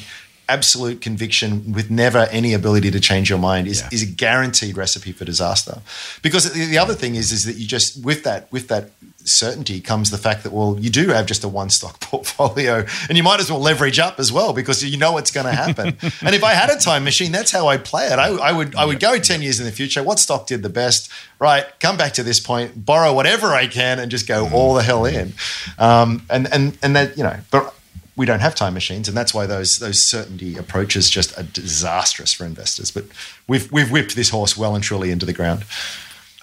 absolute 0.49 1.01
conviction 1.01 1.73
with 1.73 1.89
never 1.91 2.27
any 2.31 2.53
ability 2.53 2.89
to 2.91 2.99
change 2.99 3.29
your 3.29 3.39
mind 3.39 3.67
is, 3.67 3.81
Yeah. 3.81 3.89
is 3.91 4.03
a 4.03 4.05
guaranteed 4.05 4.77
recipe 4.77 5.11
for 5.11 5.25
disaster. 5.25 5.81
Because 6.21 6.51
the, 6.51 6.65
the 6.65 6.77
other 6.77 6.93
thing 6.93 7.15
is 7.15 7.31
is 7.31 7.45
that 7.45 7.55
you 7.57 7.67
just 7.67 8.03
with 8.03 8.23
that 8.23 8.51
with 8.51 8.67
that 8.69 8.89
certainty 9.25 9.81
comes 9.81 10.09
the 10.09 10.17
fact 10.17 10.43
that 10.43 10.53
well 10.53 10.77
you 10.79 10.89
do 10.89 11.09
have 11.09 11.25
just 11.25 11.43
a 11.43 11.49
one 11.49 11.69
stock 11.69 11.99
portfolio 12.09 12.85
and 13.09 13.17
you 13.17 13.23
might 13.23 13.41
as 13.41 13.51
well 13.51 13.59
leverage 13.59 13.99
up 13.99 14.19
as 14.19 14.31
well 14.31 14.53
because 14.53 14.81
you 14.85 14.97
know 14.97 15.11
what's 15.11 15.31
going 15.31 15.45
to 15.45 15.51
happen. 15.51 15.87
and 16.25 16.33
if 16.33 16.43
I 16.45 16.53
had 16.53 16.69
a 16.69 16.77
time 16.79 17.03
machine, 17.03 17.31
that's 17.33 17.51
how 17.51 17.67
I'd 17.67 17.83
play 17.83 18.05
it. 18.07 18.17
I, 18.19 18.27
I 18.29 18.51
would 18.53 18.75
I 18.75 18.85
would 18.85 18.99
go 19.01 19.19
ten 19.19 19.41
years 19.41 19.59
in 19.59 19.65
the 19.65 19.71
future. 19.71 20.01
What 20.03 20.19
stock 20.19 20.47
did 20.47 20.63
the 20.63 20.69
best? 20.69 21.11
Right, 21.39 21.65
come 21.79 21.97
back 21.97 22.13
to 22.13 22.23
this 22.23 22.39
point, 22.39 22.83
borrow 22.85 23.13
whatever 23.13 23.53
I 23.53 23.67
can, 23.67 23.99
and 23.99 24.09
just 24.09 24.27
go 24.27 24.49
all 24.49 24.73
the 24.73 24.81
hell 24.81 25.05
in. 25.05 25.33
Um, 25.77 26.23
and 26.29 26.51
and 26.51 26.77
and 26.81 26.95
that 26.95 27.15
you 27.17 27.23
know, 27.23 27.37
but 27.51 27.75
we 28.18 28.26
don't 28.26 28.39
have 28.39 28.55
time 28.55 28.74
machines, 28.74 29.07
and 29.07 29.15
that's 29.15 29.34
why 29.34 29.45
those 29.45 29.78
those 29.78 30.03
certainty 30.03 30.57
approaches 30.57 31.09
just 31.09 31.38
are 31.38 31.43
disastrous 31.43 32.34
for 32.34 32.45
investors. 32.45 32.91
But 32.91 33.05
we've 33.47 33.72
we've 33.72 33.91
whipped 33.91 34.15
this 34.15 34.30
horse 34.30 34.57
well 34.57 34.76
and 34.76 34.84
truly 34.84 35.11
into 35.11 35.26
the 35.26 35.34
ground. 35.34 35.63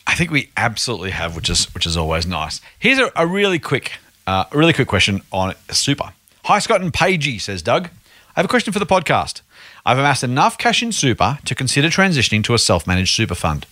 I 0.06 0.14
think 0.14 0.30
we 0.30 0.50
absolutely 0.56 1.10
have, 1.10 1.34
which 1.34 1.50
is 1.50 1.66
which 1.74 1.84
is 1.84 1.96
always 1.96 2.26
nice. 2.26 2.60
Here's 2.78 2.98
a, 2.98 3.10
a 3.16 3.26
really 3.26 3.58
quick, 3.58 3.92
uh, 4.26 4.44
a 4.50 4.56
really 4.56 4.72
quick 4.72 4.88
question 4.88 5.20
on 5.32 5.54
super. 5.70 6.12
Hi 6.44 6.60
Scott 6.60 6.80
and 6.80 6.92
Pagey, 6.92 7.40
says 7.40 7.60
Doug. 7.60 7.88
I 8.36 8.40
have 8.40 8.44
a 8.44 8.48
question 8.48 8.72
for 8.72 8.78
the 8.78 8.86
podcast. 8.86 9.40
I've 9.84 9.98
amassed 9.98 10.24
enough 10.24 10.56
cash 10.56 10.82
in 10.82 10.92
super 10.92 11.38
to 11.44 11.54
consider 11.54 11.88
transitioning 11.88 12.42
to 12.44 12.54
a 12.54 12.58
self-managed 12.58 13.14
super 13.14 13.34
fund. 13.34 13.66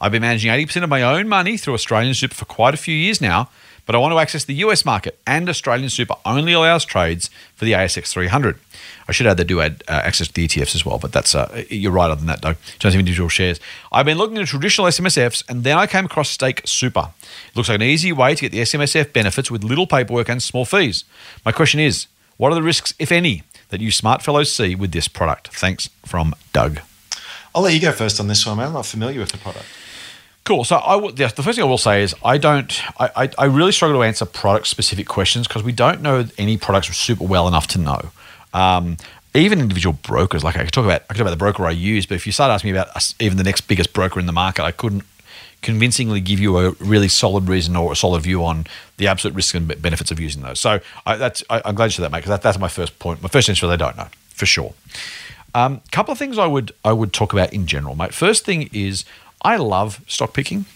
I've 0.00 0.12
been 0.12 0.22
managing 0.22 0.50
80% 0.50 0.84
of 0.84 0.88
my 0.88 1.02
own 1.02 1.28
money 1.28 1.56
through 1.56 1.74
Australian 1.74 2.14
super 2.14 2.34
for 2.34 2.46
quite 2.46 2.72
a 2.72 2.78
few 2.78 2.94
years 2.94 3.20
now, 3.20 3.50
but 3.90 3.96
I 3.96 3.98
want 3.98 4.12
to 4.12 4.20
access 4.20 4.44
the 4.44 4.54
US 4.54 4.84
market, 4.84 5.18
and 5.26 5.48
Australian 5.48 5.90
Super 5.90 6.14
only 6.24 6.52
allows 6.52 6.84
trades 6.84 7.28
for 7.56 7.64
the 7.64 7.72
ASX 7.72 8.12
300. 8.12 8.56
I 9.08 9.10
should 9.10 9.26
add 9.26 9.36
they 9.36 9.42
do 9.42 9.60
add 9.60 9.82
uh, 9.88 10.02
access 10.04 10.28
to 10.28 10.32
the 10.32 10.46
ETFs 10.46 10.76
as 10.76 10.86
well, 10.86 11.00
but 11.00 11.10
that's 11.10 11.34
uh, 11.34 11.64
you're 11.68 11.90
right 11.90 12.08
other 12.08 12.14
than 12.14 12.28
that, 12.28 12.40
though. 12.40 12.50
In 12.50 12.78
terms 12.78 12.94
of 12.94 13.00
individual 13.00 13.28
shares, 13.28 13.58
I've 13.90 14.06
been 14.06 14.16
looking 14.16 14.38
at 14.38 14.46
traditional 14.46 14.86
SMSFs, 14.86 15.42
and 15.48 15.64
then 15.64 15.76
I 15.76 15.88
came 15.88 16.04
across 16.04 16.30
Stake 16.30 16.62
Super. 16.64 17.08
It 17.48 17.56
looks 17.56 17.68
like 17.68 17.80
an 17.80 17.82
easy 17.82 18.12
way 18.12 18.36
to 18.36 18.40
get 18.40 18.52
the 18.52 18.60
SMSF 18.60 19.12
benefits 19.12 19.50
with 19.50 19.64
little 19.64 19.88
paperwork 19.88 20.28
and 20.28 20.40
small 20.40 20.64
fees. 20.64 21.02
My 21.44 21.50
question 21.50 21.80
is, 21.80 22.06
what 22.36 22.52
are 22.52 22.54
the 22.54 22.62
risks, 22.62 22.94
if 23.00 23.10
any, 23.10 23.42
that 23.70 23.80
you 23.80 23.90
smart 23.90 24.22
fellows 24.22 24.54
see 24.54 24.76
with 24.76 24.92
this 24.92 25.08
product? 25.08 25.48
Thanks 25.48 25.90
from 26.06 26.32
Doug. 26.52 26.78
I'll 27.56 27.62
let 27.62 27.74
you 27.74 27.80
go 27.80 27.90
first 27.90 28.20
on 28.20 28.28
this 28.28 28.46
one, 28.46 28.58
man. 28.58 28.68
I'm 28.68 28.74
not 28.74 28.86
familiar 28.86 29.18
with 29.18 29.32
the 29.32 29.38
product. 29.38 29.66
Cool. 30.44 30.64
So 30.64 30.76
I 30.76 30.96
will, 30.96 31.12
the 31.12 31.28
first 31.28 31.56
thing 31.56 31.64
I 31.64 31.68
will 31.68 31.78
say 31.78 32.02
is 32.02 32.14
I 32.24 32.38
don't. 32.38 32.82
I, 33.00 33.10
I, 33.24 33.30
I 33.38 33.44
really 33.44 33.72
struggle 33.72 33.98
to 33.98 34.02
answer 34.02 34.24
product 34.24 34.66
specific 34.66 35.06
questions 35.06 35.46
because 35.46 35.62
we 35.62 35.72
don't 35.72 36.00
know 36.00 36.24
any 36.38 36.56
products 36.56 36.94
super 36.96 37.24
well 37.24 37.46
enough 37.46 37.66
to 37.68 37.78
know. 37.78 38.10
Um, 38.52 38.96
even 39.34 39.60
individual 39.60 39.92
brokers, 40.02 40.42
like 40.42 40.56
I 40.56 40.64
could 40.64 40.72
talk 40.72 40.84
about, 40.84 41.02
I 41.02 41.12
could 41.12 41.18
talk 41.18 41.20
about 41.20 41.30
the 41.30 41.36
broker 41.36 41.64
I 41.66 41.70
use, 41.70 42.04
but 42.04 42.16
if 42.16 42.26
you 42.26 42.32
start 42.32 42.50
asking 42.50 42.72
me 42.72 42.78
about 42.78 43.14
even 43.20 43.38
the 43.38 43.44
next 43.44 43.62
biggest 43.62 43.92
broker 43.92 44.18
in 44.18 44.26
the 44.26 44.32
market, 44.32 44.64
I 44.64 44.72
couldn't 44.72 45.04
convincingly 45.62 46.20
give 46.20 46.40
you 46.40 46.58
a 46.58 46.70
really 46.72 47.08
solid 47.08 47.48
reason 47.48 47.76
or 47.76 47.92
a 47.92 47.96
solid 47.96 48.22
view 48.22 48.44
on 48.44 48.66
the 48.96 49.06
absolute 49.06 49.34
risks 49.34 49.54
and 49.54 49.68
benefits 49.80 50.10
of 50.10 50.18
using 50.18 50.42
those. 50.42 50.58
So 50.58 50.80
I, 51.06 51.16
that's 51.16 51.44
I, 51.50 51.62
am 51.64 51.74
glad 51.74 51.86
you 51.86 51.90
said 51.90 52.04
that, 52.04 52.12
mate, 52.12 52.18
because 52.18 52.30
that, 52.30 52.42
that's 52.42 52.58
my 52.58 52.68
first 52.68 52.98
point. 52.98 53.22
My 53.22 53.28
first 53.28 53.48
answer 53.48 53.66
is 53.66 53.70
I 53.70 53.76
don't 53.76 53.96
know 53.96 54.08
for 54.30 54.46
sure. 54.46 54.74
A 55.54 55.60
um, 55.60 55.82
couple 55.90 56.12
of 56.12 56.18
things 56.18 56.38
I 56.38 56.46
would 56.46 56.72
I 56.84 56.92
would 56.92 57.12
talk 57.12 57.32
about 57.32 57.52
in 57.52 57.66
general, 57.66 57.94
mate. 57.94 58.14
First 58.14 58.44
thing 58.44 58.70
is 58.72 59.04
I 59.42 59.56
love 59.56 60.02
stock 60.06 60.32
picking. 60.32 60.66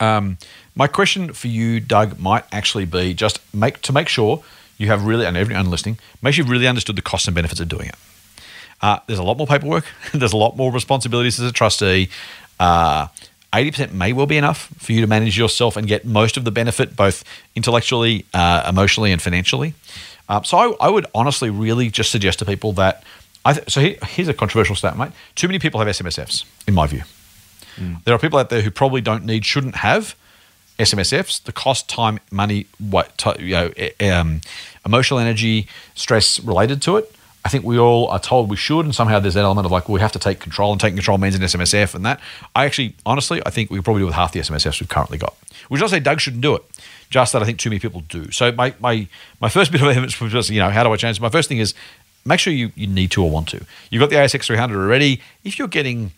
Um, 0.00 0.38
my 0.74 0.86
question 0.86 1.32
for 1.32 1.48
you, 1.48 1.80
Doug, 1.80 2.18
might 2.18 2.44
actually 2.52 2.86
be 2.86 3.14
just 3.14 3.40
make 3.54 3.82
to 3.82 3.92
make 3.92 4.08
sure 4.08 4.42
you 4.78 4.88
have 4.88 5.04
really, 5.04 5.26
and 5.26 5.36
everyone 5.36 5.70
listening, 5.70 5.98
make 6.22 6.34
sure 6.34 6.42
you've 6.42 6.50
really 6.50 6.66
understood 6.66 6.96
the 6.96 7.02
costs 7.02 7.28
and 7.28 7.34
benefits 7.34 7.60
of 7.60 7.68
doing 7.68 7.88
it. 7.88 7.94
Uh, 8.80 8.98
there's 9.06 9.18
a 9.18 9.22
lot 9.22 9.36
more 9.38 9.46
paperwork. 9.46 9.84
there's 10.12 10.32
a 10.32 10.36
lot 10.36 10.56
more 10.56 10.72
responsibilities 10.72 11.38
as 11.38 11.48
a 11.48 11.52
trustee. 11.52 12.08
Uh, 12.58 13.06
80% 13.52 13.92
may 13.92 14.12
well 14.12 14.26
be 14.26 14.36
enough 14.36 14.72
for 14.78 14.92
you 14.92 15.00
to 15.02 15.06
manage 15.06 15.36
yourself 15.36 15.76
and 15.76 15.86
get 15.86 16.04
most 16.04 16.36
of 16.36 16.44
the 16.44 16.50
benefit, 16.50 16.96
both 16.96 17.22
intellectually, 17.54 18.24
uh, 18.32 18.64
emotionally, 18.68 19.12
and 19.12 19.20
financially. 19.20 19.74
Uh, 20.28 20.42
so 20.42 20.56
I, 20.56 20.86
I, 20.86 20.88
would 20.88 21.06
honestly 21.14 21.50
really 21.50 21.90
just 21.90 22.10
suggest 22.10 22.38
to 22.38 22.44
people 22.44 22.72
that. 22.74 23.04
I 23.44 23.52
th- 23.54 23.70
so 23.70 23.80
here, 23.80 23.96
here's 24.06 24.28
a 24.28 24.34
controversial 24.34 24.74
stat, 24.74 24.96
mate. 24.96 25.10
Too 25.34 25.48
many 25.48 25.58
people 25.58 25.80
have 25.80 25.88
SMSFs, 25.88 26.44
in 26.66 26.74
my 26.74 26.86
view. 26.86 27.02
Mm. 27.76 28.04
There 28.04 28.14
are 28.14 28.18
people 28.18 28.38
out 28.38 28.50
there 28.50 28.62
who 28.62 28.70
probably 28.70 29.00
don't 29.00 29.24
need, 29.24 29.44
shouldn't 29.44 29.76
have 29.76 30.14
SMSFs. 30.78 31.42
The 31.42 31.52
cost, 31.52 31.88
time, 31.88 32.20
money, 32.30 32.66
what 32.78 33.22
you 33.38 33.54
know, 33.54 33.72
um, 34.00 34.40
emotional 34.84 35.20
energy, 35.20 35.68
stress 35.94 36.40
related 36.40 36.82
to 36.82 36.96
it. 36.96 37.14
I 37.44 37.48
think 37.48 37.64
we 37.64 37.76
all 37.76 38.06
are 38.08 38.20
told 38.20 38.48
we 38.48 38.56
should, 38.56 38.84
and 38.84 38.94
somehow 38.94 39.18
there's 39.18 39.34
that 39.34 39.42
element 39.42 39.66
of 39.66 39.72
like 39.72 39.88
well, 39.88 39.94
we 39.94 40.00
have 40.00 40.12
to 40.12 40.18
take 40.18 40.38
control, 40.38 40.70
and 40.70 40.80
taking 40.80 40.96
control 40.96 41.18
means 41.18 41.34
an 41.34 41.42
SMSF, 41.42 41.94
and 41.94 42.06
that. 42.06 42.20
I 42.54 42.66
actually, 42.66 42.94
honestly, 43.04 43.42
I 43.44 43.50
think 43.50 43.70
we 43.70 43.80
probably 43.80 44.02
do 44.02 44.06
with 44.06 44.14
half 44.14 44.32
the 44.32 44.40
SMSFs 44.40 44.80
we've 44.80 44.88
currently 44.88 45.18
got. 45.18 45.34
Which 45.68 45.82
I 45.82 45.86
say 45.86 45.98
Doug 45.98 46.20
shouldn't 46.20 46.42
do 46.42 46.54
it, 46.54 46.62
just 47.10 47.32
that 47.32 47.42
I 47.42 47.44
think 47.44 47.58
too 47.58 47.70
many 47.70 47.80
people 47.80 48.02
do. 48.08 48.30
So 48.30 48.52
my 48.52 48.74
my 48.78 49.08
my 49.40 49.48
first 49.48 49.72
bit 49.72 49.82
of 49.82 49.88
evidence 49.88 50.20
was 50.20 50.32
just 50.32 50.50
you 50.50 50.60
know 50.60 50.70
how 50.70 50.84
do 50.84 50.92
I 50.92 50.96
change? 50.96 51.20
My 51.20 51.30
first 51.30 51.48
thing 51.48 51.58
is 51.58 51.74
make 52.24 52.38
sure 52.38 52.52
you 52.52 52.70
you 52.76 52.86
need 52.86 53.10
to 53.12 53.24
or 53.24 53.30
want 53.30 53.48
to. 53.48 53.64
You've 53.90 54.00
got 54.00 54.10
the 54.10 54.16
ASX 54.16 54.44
300 54.44 54.76
already. 54.80 55.20
If 55.42 55.58
you're 55.58 55.68
getting 55.68 56.12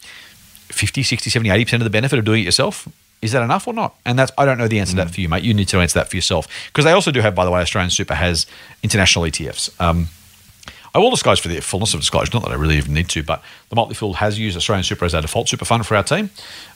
50, 0.74 1.02
60, 1.02 1.30
70, 1.30 1.50
80% 1.50 1.74
of 1.74 1.84
the 1.84 1.90
benefit 1.90 2.18
of 2.18 2.24
doing 2.24 2.42
it 2.42 2.44
yourself, 2.44 2.88
is 3.22 3.32
that 3.32 3.42
enough 3.42 3.66
or 3.66 3.72
not? 3.72 3.96
And 4.04 4.18
that's 4.18 4.32
I 4.36 4.44
don't 4.44 4.58
know 4.58 4.68
the 4.68 4.80
answer 4.80 4.92
mm. 4.92 4.98
to 4.98 5.04
that 5.04 5.08
mm. 5.08 5.14
for 5.14 5.20
you, 5.20 5.28
mate. 5.28 5.42
You 5.42 5.54
need 5.54 5.68
to 5.68 5.78
answer 5.78 5.98
that 5.98 6.10
for 6.10 6.16
yourself 6.16 6.46
because 6.66 6.84
they 6.84 6.92
also 6.92 7.10
do 7.10 7.20
have, 7.20 7.34
by 7.34 7.44
the 7.44 7.50
way, 7.50 7.60
Australian 7.60 7.90
Super 7.90 8.14
has 8.14 8.46
international 8.82 9.24
ETFs. 9.24 9.70
Um, 9.80 10.08
I 10.94 11.00
will 11.00 11.10
disclose 11.10 11.40
for 11.40 11.48
the 11.48 11.58
fullness 11.60 11.92
of 11.92 12.00
disclosure, 12.00 12.30
not 12.32 12.44
that 12.44 12.52
I 12.52 12.54
really 12.54 12.76
even 12.76 12.94
need 12.94 13.08
to, 13.08 13.24
but 13.24 13.42
the 13.68 13.74
Motley 13.74 13.96
Fool 13.96 14.14
has 14.14 14.38
used 14.38 14.56
Australian 14.56 14.84
Super 14.84 15.04
as 15.04 15.12
our 15.12 15.22
default 15.22 15.48
super 15.48 15.64
fund 15.64 15.84
for 15.84 15.96
our 15.96 16.04
team. 16.04 16.30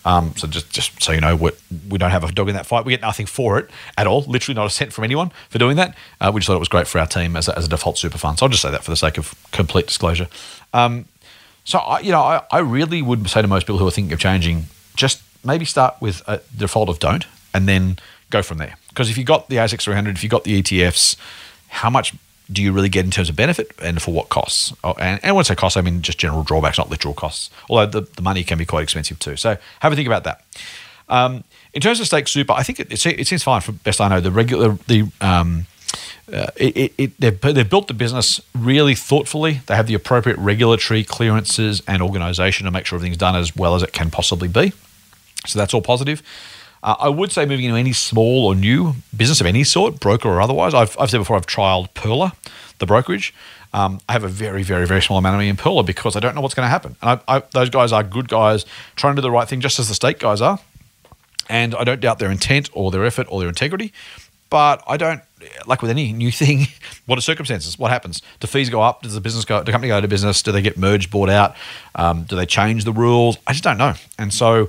Um, 0.05 0.35
so 0.37 0.49
just, 0.49 0.71
just 0.71 1.01
so 1.01 1.13
you 1.13 1.21
know, 1.21 1.37
we 1.37 1.99
don't 1.99 2.11
have 2.11 2.25
a 2.25 2.33
dog 2.33 2.49
in 2.49 2.57
that 2.57 2.67
fight. 2.67 2.85
We 2.85 2.91
get 2.91 3.01
nothing 3.01 3.27
for 3.27 3.61
it 3.61 3.71
at 3.97 4.09
all, 4.09 4.23
literally 4.23 4.57
not 4.57 4.67
a 4.67 4.71
cent 4.71 4.93
from 4.93 5.05
anyone 5.05 5.31
for 5.51 5.59
doing 5.59 5.77
that. 5.77 5.97
Uh, 6.21 6.33
we 6.35 6.41
just 6.41 6.49
thought 6.49 6.57
it 6.57 6.59
was 6.59 6.69
great 6.69 6.89
for 6.89 6.99
our 6.99 7.07
team 7.07 7.37
as 7.37 7.47
a, 7.47 7.57
as 7.57 7.67
a 7.67 7.69
default 7.69 7.97
super 7.97 8.19
fund. 8.19 8.41
So 8.41 8.47
I'll 8.47 8.51
just 8.51 8.63
say 8.63 8.73
that 8.73 8.83
for 8.83 8.91
the 8.91 8.97
sake 8.97 9.19
of 9.19 9.37
complete 9.53 9.87
disclosure. 9.87 10.27
Um, 10.75 11.05
so, 11.69 11.81
I, 11.81 12.01
you 12.01 12.13
know, 12.13 12.23
I, 12.23 12.43
I 12.51 12.61
really 12.61 13.03
would 13.03 13.29
say 13.29 13.43
to 13.43 13.47
most 13.47 13.65
people 13.67 13.77
who 13.77 13.87
are 13.87 13.91
thinking 13.91 14.15
of 14.15 14.19
changing, 14.19 14.65
just 14.97 15.23
maybe 15.45 15.67
start 15.67 16.01
with 16.01 16.23
a 16.27 16.41
default 16.57 16.89
of 16.89 16.99
don't 16.99 17.27
and 17.53 17.69
then 17.69 17.99
go 18.31 18.41
from 18.41 18.57
there. 18.57 18.77
Because 18.89 19.11
if 19.11 19.19
you 19.19 19.25
got 19.25 19.51
the 19.51 19.57
ASX 19.57 19.83
300, 19.83 20.17
if 20.17 20.25
you 20.25 20.31
got 20.31 20.45
the 20.45 20.63
ETFs, 20.63 21.17
how 21.69 21.91
much 21.91 22.15
do 22.51 22.63
you 22.63 22.73
really 22.73 22.89
get 22.89 23.05
in 23.05 23.11
terms 23.11 23.29
of 23.29 23.37
benefit 23.37 23.71
and 23.83 24.01
for 24.01 24.15
what 24.15 24.31
costs? 24.31 24.73
Oh, 24.83 24.95
and, 24.99 25.23
and 25.23 25.37
when 25.37 25.43
I 25.43 25.45
say 25.45 25.57
costs, 25.57 25.77
I 25.77 25.83
mean 25.83 26.01
just 26.01 26.17
general 26.17 26.43
drawbacks, 26.43 26.79
not 26.79 26.89
literal 26.89 27.13
costs. 27.13 27.51
Although 27.69 28.01
the, 28.01 28.09
the 28.13 28.23
money 28.23 28.45
can 28.45 28.57
be 28.57 28.65
quite 28.65 28.85
expensive 28.85 29.19
too. 29.19 29.37
So 29.37 29.59
have 29.81 29.93
a 29.93 29.95
think 29.95 30.07
about 30.07 30.25
that. 30.25 30.43
Um, 31.11 31.45
in 31.75 31.83
terms 31.83 32.01
of 32.01 32.07
stake 32.07 32.29
super, 32.29 32.55
I 32.55 32.63
think 32.63 32.81
it, 32.81 32.91
it, 32.91 33.05
it, 33.07 33.27
seems 33.27 33.43
fine. 33.43 33.61
For 33.61 33.73
best 33.73 34.01
I 34.01 34.09
know, 34.09 34.23
the 34.23 34.31
regular 34.31 34.79
the 34.87 35.11
um, 35.21 35.67
uh, 36.33 36.49
it, 36.57 36.93
it, 36.99 37.21
they've, 37.21 37.41
they've 37.41 37.69
built 37.69 37.89
the 37.89 37.95
business 37.95 38.41
really 38.55 38.95
thoughtfully. 38.95 39.61
They 39.67 39.75
have 39.77 39.87
the 39.87 39.95
appropriate 39.95 40.39
regulatory 40.39 41.05
clearances 41.05 41.83
and 41.87 42.03
organisation 42.03 42.67
to 42.67 42.71
make 42.71 42.87
sure 42.87 42.97
everything's 42.97 43.17
done 43.17 43.37
as 43.37 43.57
well 43.57 43.75
as 43.75 43.83
it 43.83 43.93
can 43.93 44.11
possibly 44.11 44.49
be. 44.49 44.73
So 45.47 45.59
that's 45.59 45.73
all 45.73 45.83
positive. 45.83 46.23
Uh, 46.83 46.97
I 46.99 47.09
would 47.09 47.33
say 47.33 47.45
moving 47.45 47.65
into 47.65 47.79
any 47.79 47.93
small 47.93 48.47
or 48.47 48.55
new 48.55 48.95
business 49.17 49.41
of 49.41 49.47
any 49.47 49.65
sort, 49.65 49.99
broker 50.01 50.29
or 50.29 50.41
otherwise. 50.41 50.75
I've, 50.75 50.97
I've 50.99 51.11
said 51.11 51.19
before 51.19 51.37
I've 51.37 51.47
trialed 51.47 51.93
Pearler, 51.95 52.33
the 52.79 52.87
brokerage. 52.87 53.35
Um, 53.73 54.01
I 54.09 54.13
have 54.13 54.25
a 54.25 54.29
very, 54.29 54.63
very, 54.63 54.87
very 54.87 55.03
small 55.03 55.19
amount 55.19 55.35
of 55.35 55.39
money 55.39 55.49
in 55.49 55.57
Pearler 55.57 55.83
because 55.83 56.17
I 56.17 56.21
don't 56.21 56.35
know 56.35 56.41
what's 56.41 56.55
going 56.55 56.67
to 56.67 56.71
happen. 56.71 56.97
And 57.03 57.21
I, 57.27 57.37
I, 57.37 57.43
those 57.53 57.71
guys 57.71 57.93
are 57.93 58.03
good 58.03 58.29
guys 58.29 58.65
trying 58.97 59.15
to 59.15 59.21
do 59.21 59.23
the 59.23 59.31
right 59.31 59.49
thing, 59.49 59.61
just 59.61 59.79
as 59.79 59.89
the 59.89 59.95
Stake 59.95 60.19
guys 60.19 60.41
are. 60.41 60.59
And 61.49 61.75
I 61.75 61.85
don't 61.85 62.01
doubt 62.01 62.19
their 62.19 62.31
intent 62.31 62.71
or 62.73 62.91
their 62.91 63.05
effort 63.05 63.27
or 63.31 63.41
their 63.41 63.49
integrity. 63.49 63.93
But 64.51 64.83
I 64.87 64.97
don't, 64.97 65.21
like 65.67 65.83
with 65.83 65.91
any 65.91 66.13
new 66.13 66.31
thing, 66.31 66.67
what 67.07 67.19
are 67.19 67.23
circumstances? 67.23 67.79
What 67.79 67.91
happens? 67.91 68.23
Do 68.41 68.47
fees 68.47 68.71
go 68.71 68.81
up? 68.81 69.03
Does 69.03 69.15
the 69.15 69.21
business 69.21 69.45
go? 69.45 69.63
The 69.63 69.73
company 69.73 69.89
go 69.89 69.97
out 69.97 70.05
of 70.05 70.11
business? 70.11 70.43
Do 70.43 70.53
they 70.53 70.63
get 70.63 70.77
merged, 70.77 71.11
bought 71.11 71.29
out? 71.29 71.57
Um, 71.95 72.25
do 72.25 72.37
they 72.37 72.47
change 72.47 72.85
the 72.85 72.93
rules? 72.93 73.39
I 73.47 73.53
just 73.53 73.65
don't 73.65 73.79
know. 73.79 73.95
And 74.19 74.33
so 74.33 74.69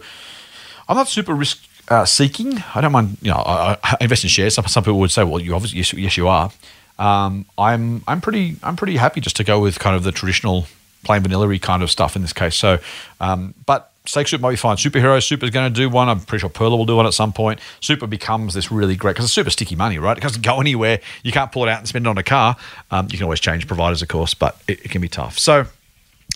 I'm 0.88 0.98
not 0.98 1.08
super 1.08 1.34
risk 1.34 1.64
uh, 1.90 2.06
seeking. 2.06 2.64
I 2.76 2.82
don't 2.82 2.92
mind. 2.92 3.18
You 3.22 3.32
know, 3.32 3.38
I, 3.38 3.78
I 3.84 3.98
invest 4.02 4.24
in 4.24 4.30
shares. 4.30 4.56
Some, 4.56 4.66
some 4.68 4.84
people 4.84 5.00
would 5.00 5.12
say, 5.12 5.24
"Well, 5.24 5.40
you 5.40 5.56
obviously 5.56 5.80
yes, 5.80 5.94
yes 5.94 6.18
you 6.18 6.28
are." 6.28 6.52
Um, 6.98 7.46
I'm 7.58 8.04
I'm 8.08 8.22
pretty 8.22 8.58
I'm 8.62 8.76
pretty 8.76 8.98
happy 8.98 9.22
just 9.22 9.38
to 9.38 9.44
go 9.44 9.60
with 9.60 9.80
kind 9.80 9.96
of 9.96 10.04
the 10.04 10.12
traditional 10.12 10.68
plain 11.04 11.22
vanilla 11.22 11.58
kind 11.60 11.82
of 11.82 11.90
stuff 11.90 12.16
in 12.16 12.22
this 12.22 12.34
case. 12.34 12.56
So, 12.56 12.80
um, 13.22 13.54
but 13.66 13.92
Stake 14.10 14.28
Super 14.28 14.42
might 14.42 14.52
be 14.52 14.56
fine. 14.56 14.76
Superhero 14.76 15.22
Super 15.24 15.46
is 15.46 15.52
going 15.52 15.72
to 15.72 15.80
do 15.80 15.88
one. 15.88 16.10
I'm 16.10 16.20
pretty 16.20 16.42
sure 16.42 16.50
Pearler 16.50 16.76
will 16.76 16.88
do 16.88 16.96
one 16.96 17.06
at 17.06 17.14
some 17.14 17.32
point. 17.32 17.60
Super 17.80 18.08
becomes 18.08 18.56
this 18.56 18.72
really 18.72 18.96
great 18.96 19.12
because 19.12 19.26
it's 19.26 19.34
super 19.34 19.52
sticky 19.52 19.76
money, 19.76 20.00
right? 20.00 20.18
It 20.18 20.22
doesn't 20.22 20.42
go 20.42 20.60
anywhere. 20.60 21.00
You 21.22 21.32
can't 21.32 21.52
pull 21.52 21.64
it 21.64 21.70
out 21.70 21.78
and 21.78 21.88
spend 21.88 22.08
it 22.08 22.10
on 22.10 22.18
a 22.18 22.24
car. 22.24 22.56
Um, 22.90 23.08
you 23.12 23.20
can 23.20 23.26
always 23.26 23.40
change 23.40 23.68
providers, 23.68 24.02
of 24.02 24.08
course, 24.08 24.34
but 24.34 24.60
it, 24.68 24.86
it 24.86 24.92
can 24.92 25.00
be 25.00 25.10
tough. 25.10 25.38
So 25.38 25.68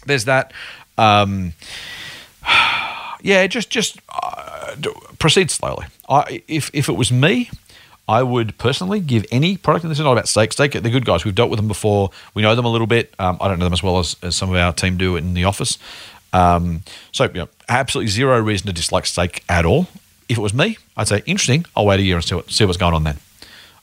there's 0.05 0.25
that. 0.25 0.53
Um, 0.99 1.53
yeah, 3.21 3.47
just 3.47 3.71
just 3.71 3.99
uh, 4.09 4.75
proceed 5.17 5.49
slowly. 5.49 5.87
I, 6.07 6.43
if 6.47 6.69
if 6.75 6.89
it 6.89 6.93
was 6.93 7.11
me, 7.11 7.49
I 8.07 8.21
would 8.21 8.55
personally 8.59 8.99
give 8.99 9.25
any 9.31 9.57
product, 9.57 9.83
and 9.83 9.89
this 9.89 9.97
is 9.97 10.05
not 10.05 10.11
about 10.11 10.27
Stake. 10.27 10.53
Stake, 10.53 10.73
they're 10.73 10.91
good 10.91 11.05
guys. 11.05 11.25
We've 11.25 11.33
dealt 11.33 11.49
with 11.49 11.57
them 11.57 11.67
before. 11.67 12.11
We 12.35 12.43
know 12.43 12.53
them 12.53 12.65
a 12.65 12.69
little 12.69 12.85
bit. 12.85 13.15
Um, 13.17 13.39
I 13.41 13.47
don't 13.47 13.57
know 13.57 13.65
them 13.65 13.73
as 13.73 13.81
well 13.81 13.97
as, 13.97 14.15
as 14.21 14.35
some 14.35 14.51
of 14.51 14.57
our 14.57 14.73
team 14.73 14.95
do 14.97 15.15
in 15.15 15.33
the 15.33 15.45
office. 15.45 15.79
Um, 16.33 16.81
so, 17.11 17.25
you 17.25 17.33
know, 17.33 17.49
absolutely 17.69 18.09
zero 18.09 18.39
reason 18.39 18.67
to 18.67 18.73
dislike 18.73 19.05
Stake 19.05 19.43
at 19.49 19.65
all. 19.65 19.87
If 20.29 20.37
it 20.37 20.41
was 20.41 20.53
me, 20.53 20.77
I'd 20.95 21.07
say 21.07 21.21
interesting. 21.25 21.65
I'll 21.75 21.85
wait 21.85 21.99
a 21.99 22.03
year 22.03 22.15
and 22.15 22.23
see, 22.23 22.35
what, 22.35 22.49
see 22.49 22.65
what's 22.65 22.77
going 22.77 22.93
on 22.93 23.03
then. 23.03 23.17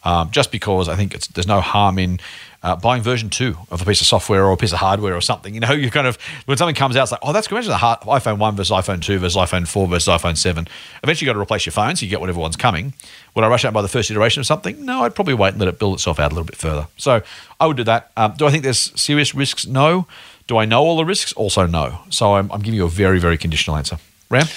Um, 0.02 0.30
just 0.30 0.50
because 0.50 0.88
I 0.88 0.96
think 0.96 1.12
there's 1.28 1.46
no 1.46 1.60
harm 1.60 1.98
in 1.98 2.20
uh, 2.62 2.76
buying 2.76 3.02
version 3.02 3.30
two 3.30 3.56
of 3.70 3.80
a 3.80 3.84
piece 3.84 4.00
of 4.00 4.06
software 4.06 4.44
or 4.44 4.52
a 4.52 4.56
piece 4.56 4.72
of 4.72 4.78
hardware 4.78 5.14
or 5.14 5.20
something. 5.20 5.54
You 5.54 5.60
know, 5.60 5.72
you 5.72 5.90
kind 5.90 6.06
of 6.06 6.16
when 6.46 6.56
something 6.56 6.74
comes 6.74 6.96
out, 6.96 7.04
it's 7.04 7.12
like, 7.12 7.20
oh, 7.22 7.32
that's. 7.32 7.48
Imagine 7.50 7.70
the 7.70 7.76
iPhone 7.76 8.38
one 8.38 8.56
versus 8.56 8.70
iPhone 8.70 9.02
two 9.02 9.18
versus 9.18 9.36
iPhone 9.36 9.66
four 9.66 9.88
versus 9.88 10.08
iPhone 10.08 10.36
seven. 10.36 10.68
Eventually, 11.02 11.26
you've 11.26 11.34
got 11.34 11.38
to 11.38 11.42
replace 11.42 11.66
your 11.66 11.72
phone, 11.72 11.96
so 11.96 12.04
you 12.04 12.10
get 12.10 12.20
whatever 12.20 12.40
one's 12.40 12.56
coming. 12.56 12.94
Would 13.34 13.44
I 13.44 13.48
rush 13.48 13.64
out 13.64 13.72
by 13.72 13.82
the 13.82 13.88
first 13.88 14.10
iteration 14.10 14.40
of 14.40 14.46
something? 14.46 14.84
No, 14.84 15.04
I'd 15.04 15.14
probably 15.14 15.34
wait 15.34 15.50
and 15.50 15.58
let 15.58 15.68
it 15.68 15.78
build 15.78 15.94
itself 15.94 16.18
out 16.18 16.32
a 16.32 16.34
little 16.34 16.46
bit 16.46 16.56
further. 16.56 16.86
So 16.96 17.22
I 17.58 17.66
would 17.66 17.76
do 17.76 17.84
that. 17.84 18.10
Um, 18.16 18.34
do 18.36 18.46
I 18.46 18.50
think 18.50 18.62
there's 18.62 18.98
serious 19.00 19.34
risks? 19.34 19.66
No. 19.66 20.06
Do 20.50 20.58
I 20.58 20.64
know 20.64 20.82
all 20.82 20.96
the 20.96 21.04
risks? 21.04 21.32
Also, 21.34 21.64
no. 21.66 22.00
So 22.10 22.34
I'm, 22.34 22.50
I'm 22.50 22.60
giving 22.60 22.74
you 22.74 22.84
a 22.84 22.88
very, 22.88 23.20
very 23.20 23.38
conditional 23.38 23.76
answer. 23.76 23.98
Ram? 24.30 24.48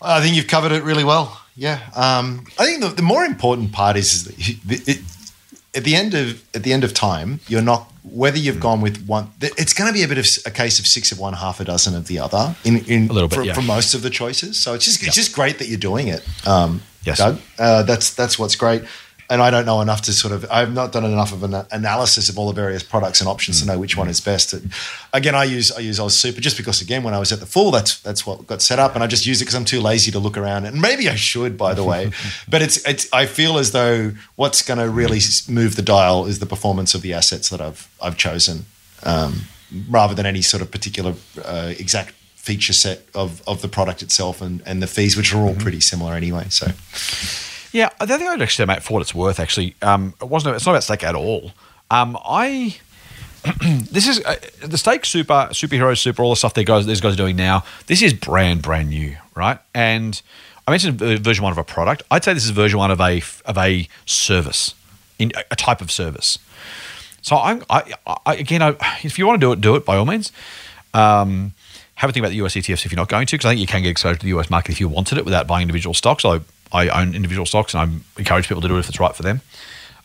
I 0.00 0.22
think 0.22 0.36
you've 0.36 0.46
covered 0.46 0.72
it 0.72 0.82
really 0.84 1.04
well. 1.04 1.38
Yeah. 1.54 1.80
Um, 1.94 2.46
I 2.58 2.64
think 2.64 2.80
the, 2.80 2.88
the, 2.88 3.02
more 3.02 3.26
important 3.26 3.70
part 3.70 3.98
is, 3.98 4.26
is 4.26 4.58
it, 4.66 5.02
at 5.74 5.84
the 5.84 5.96
end 5.96 6.14
of 6.14 6.42
at 6.56 6.62
the 6.62 6.72
end 6.72 6.82
of 6.82 6.94
time, 6.94 7.40
you're 7.46 7.60
not 7.60 7.92
whether 8.04 8.38
you've 8.38 8.58
gone 8.58 8.80
with 8.80 9.06
one. 9.06 9.32
It's 9.42 9.74
going 9.74 9.88
to 9.88 9.92
be 9.92 10.02
a 10.02 10.08
bit 10.08 10.16
of 10.16 10.26
a 10.46 10.50
case 10.50 10.78
of 10.78 10.86
six 10.86 11.12
of 11.12 11.18
one, 11.18 11.34
half 11.34 11.60
a 11.60 11.64
dozen 11.64 11.94
of 11.94 12.06
the 12.06 12.20
other. 12.20 12.56
In, 12.64 12.78
in 12.86 13.10
a 13.10 13.12
little 13.12 13.28
bit 13.28 13.36
for, 13.36 13.42
yeah. 13.42 13.52
for 13.52 13.60
most 13.60 13.92
of 13.92 14.00
the 14.00 14.08
choices. 14.08 14.64
So 14.64 14.72
it's 14.72 14.86
just 14.86 15.02
it's 15.02 15.14
just 15.14 15.34
great 15.34 15.58
that 15.58 15.68
you're 15.68 15.76
doing 15.76 16.08
it. 16.08 16.26
Um, 16.46 16.80
yes, 17.02 17.18
Doug. 17.18 17.38
Uh, 17.58 17.82
that's 17.82 18.14
that's 18.14 18.38
what's 18.38 18.56
great. 18.56 18.84
And 19.30 19.40
I 19.40 19.50
don't 19.50 19.64
know 19.64 19.80
enough 19.80 20.02
to 20.02 20.12
sort 20.12 20.34
of. 20.34 20.44
I've 20.50 20.72
not 20.72 20.92
done 20.92 21.04
enough 21.04 21.32
of 21.32 21.42
an 21.42 21.66
analysis 21.70 22.28
of 22.28 22.38
all 22.38 22.48
the 22.48 22.52
various 22.52 22.82
products 22.82 23.20
and 23.20 23.28
options 23.28 23.60
to 23.60 23.66
know 23.66 23.78
which 23.78 23.96
one 23.96 24.08
is 24.08 24.20
best. 24.20 24.54
again, 25.14 25.34
I 25.34 25.44
use 25.44 25.72
I 25.72 25.80
use 25.80 25.98
Aussie 25.98 26.12
Super 26.12 26.40
just 26.40 26.56
because 26.56 26.82
again 26.82 27.02
when 27.02 27.14
I 27.14 27.18
was 27.18 27.32
at 27.32 27.40
the 27.40 27.46
Fool, 27.46 27.70
that's 27.70 28.00
that's 28.00 28.26
what 28.26 28.46
got 28.46 28.60
set 28.60 28.78
up, 28.78 28.94
and 28.94 29.02
I 29.02 29.06
just 29.06 29.26
use 29.26 29.40
it 29.40 29.44
because 29.44 29.54
I'm 29.54 29.64
too 29.64 29.80
lazy 29.80 30.10
to 30.10 30.18
look 30.18 30.36
around. 30.36 30.66
And 30.66 30.80
maybe 30.80 31.08
I 31.08 31.14
should, 31.14 31.56
by 31.56 31.72
the 31.72 31.84
way, 31.84 32.10
but 32.48 32.60
it's 32.60 32.86
it's. 32.86 33.10
I 33.12 33.24
feel 33.26 33.58
as 33.58 33.72
though 33.72 34.12
what's 34.36 34.60
going 34.60 34.78
to 34.78 34.90
really 34.90 35.20
move 35.48 35.76
the 35.76 35.82
dial 35.82 36.26
is 36.26 36.38
the 36.38 36.46
performance 36.46 36.94
of 36.94 37.00
the 37.00 37.14
assets 37.14 37.48
that 37.48 37.60
I've 37.60 37.88
I've 38.02 38.18
chosen, 38.18 38.66
um, 39.04 39.42
rather 39.88 40.14
than 40.14 40.26
any 40.26 40.42
sort 40.42 40.62
of 40.62 40.70
particular 40.70 41.14
uh, 41.42 41.72
exact 41.78 42.14
feature 42.36 42.74
set 42.74 43.00
of 43.14 43.42
of 43.48 43.62
the 43.62 43.68
product 43.68 44.02
itself 44.02 44.42
and 44.42 44.62
and 44.66 44.82
the 44.82 44.86
fees, 44.86 45.16
which 45.16 45.32
are 45.32 45.38
all 45.38 45.52
mm-hmm. 45.52 45.60
pretty 45.60 45.80
similar 45.80 46.14
anyway. 46.14 46.46
So. 46.50 46.66
Yeah, 47.74 47.90
the 47.98 48.04
other 48.04 48.18
thing 48.18 48.28
I'd 48.28 48.40
actually 48.40 48.64
say, 48.64 48.66
mate, 48.66 48.84
for 48.84 48.92
what 48.94 49.02
it's 49.02 49.16
worth, 49.16 49.40
actually, 49.40 49.74
um, 49.82 50.14
it 50.22 50.28
wasn't. 50.28 50.54
It's 50.54 50.64
not 50.64 50.72
about 50.72 50.84
Stake 50.84 51.02
at 51.02 51.16
all. 51.16 51.50
Um, 51.90 52.16
I 52.24 52.76
this 53.90 54.06
is 54.06 54.24
uh, 54.24 54.36
the 54.60 54.78
stake 54.78 55.04
super 55.04 55.48
superhero 55.50 55.98
super 55.98 56.22
all 56.22 56.30
the 56.30 56.36
stuff 56.36 56.54
that 56.54 56.64
guys 56.64 56.86
these 56.86 57.00
guys 57.00 57.14
are 57.14 57.16
doing 57.16 57.34
now. 57.34 57.64
This 57.88 58.00
is 58.00 58.14
brand 58.14 58.62
brand 58.62 58.90
new, 58.90 59.16
right? 59.34 59.58
And 59.74 60.22
I 60.68 60.70
mentioned 60.70 61.00
version 61.00 61.42
one 61.42 61.50
of 61.50 61.58
a 61.58 61.64
product. 61.64 62.04
I'd 62.12 62.22
say 62.22 62.32
this 62.32 62.44
is 62.44 62.50
version 62.50 62.78
one 62.78 62.92
of 62.92 63.00
a 63.00 63.20
of 63.44 63.58
a 63.58 63.88
service, 64.06 64.76
in 65.18 65.32
a 65.50 65.56
type 65.56 65.80
of 65.80 65.90
service. 65.90 66.38
So 67.22 67.36
I'm 67.38 67.64
I, 67.68 67.92
I 68.24 68.36
again, 68.36 68.62
I, 68.62 68.76
if 69.02 69.18
you 69.18 69.26
want 69.26 69.40
to 69.40 69.46
do 69.46 69.50
it, 69.50 69.60
do 69.60 69.74
it 69.74 69.84
by 69.84 69.96
all 69.96 70.06
means. 70.06 70.30
Um, 70.94 71.54
have 71.96 72.08
a 72.08 72.12
think 72.12 72.22
about 72.24 72.30
the 72.30 72.44
US 72.44 72.54
ETFs 72.54 72.86
if 72.86 72.92
you're 72.92 72.96
not 72.96 73.08
going 73.08 73.26
to, 73.26 73.34
because 73.34 73.46
I 73.46 73.50
think 73.50 73.60
you 73.60 73.66
can 73.66 73.82
get 73.82 73.90
exposed 73.90 74.20
to 74.20 74.26
the 74.26 74.38
US 74.38 74.48
market 74.48 74.70
if 74.70 74.78
you 74.78 74.88
wanted 74.88 75.18
it 75.18 75.24
without 75.24 75.48
buying 75.48 75.62
individual 75.62 75.92
stocks. 75.92 76.24
Although 76.24 76.44
I 76.72 76.88
own 76.88 77.14
individual 77.14 77.46
stocks 77.46 77.74
and 77.74 77.80
I 77.80 78.18
encourage 78.20 78.48
people 78.48 78.62
to 78.62 78.68
do 78.68 78.76
it 78.76 78.80
if 78.80 78.88
it's 78.88 79.00
right 79.00 79.14
for 79.14 79.22
them. 79.22 79.40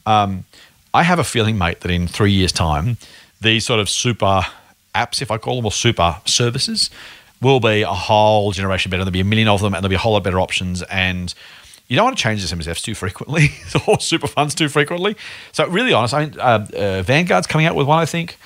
Um, 0.05 0.45
I 0.93 1.03
have 1.03 1.19
a 1.19 1.23
feeling, 1.23 1.57
mate, 1.57 1.81
that 1.81 1.91
in 1.91 2.07
three 2.07 2.31
years' 2.31 2.51
time, 2.51 2.97
these 3.41 3.65
sort 3.65 3.79
of 3.79 3.89
super 3.89 4.41
apps, 4.95 5.21
if 5.21 5.31
I 5.31 5.37
call 5.37 5.55
them, 5.55 5.65
or 5.65 5.71
super 5.71 6.17
services, 6.25 6.89
will 7.41 7.59
be 7.59 7.83
a 7.83 7.87
whole 7.93 8.51
generation 8.51 8.89
better. 8.89 9.03
There'll 9.03 9.13
be 9.13 9.19
a 9.19 9.25
million 9.25 9.47
of 9.47 9.61
them, 9.61 9.73
and 9.73 9.83
there'll 9.83 9.89
be 9.89 9.95
a 9.95 9.99
whole 9.99 10.13
lot 10.13 10.23
better 10.23 10.39
options. 10.39 10.81
And 10.83 11.33
you 11.87 11.95
don't 11.95 12.05
want 12.05 12.17
to 12.17 12.23
change 12.23 12.47
the 12.47 12.55
MSFs 12.55 12.83
too 12.83 12.95
frequently, 12.95 13.49
or 13.87 13.99
super 13.99 14.27
funds 14.27 14.55
too 14.55 14.67
frequently. 14.69 15.15
So, 15.51 15.67
really 15.67 15.93
honest, 15.93 16.13
I 16.13 16.25
mean, 16.25 16.39
uh, 16.39 16.67
uh, 16.75 17.03
Vanguard's 17.03 17.47
coming 17.47 17.65
out 17.65 17.75
with 17.75 17.87
one, 17.87 17.99
I 17.99 18.05
think. 18.05 18.37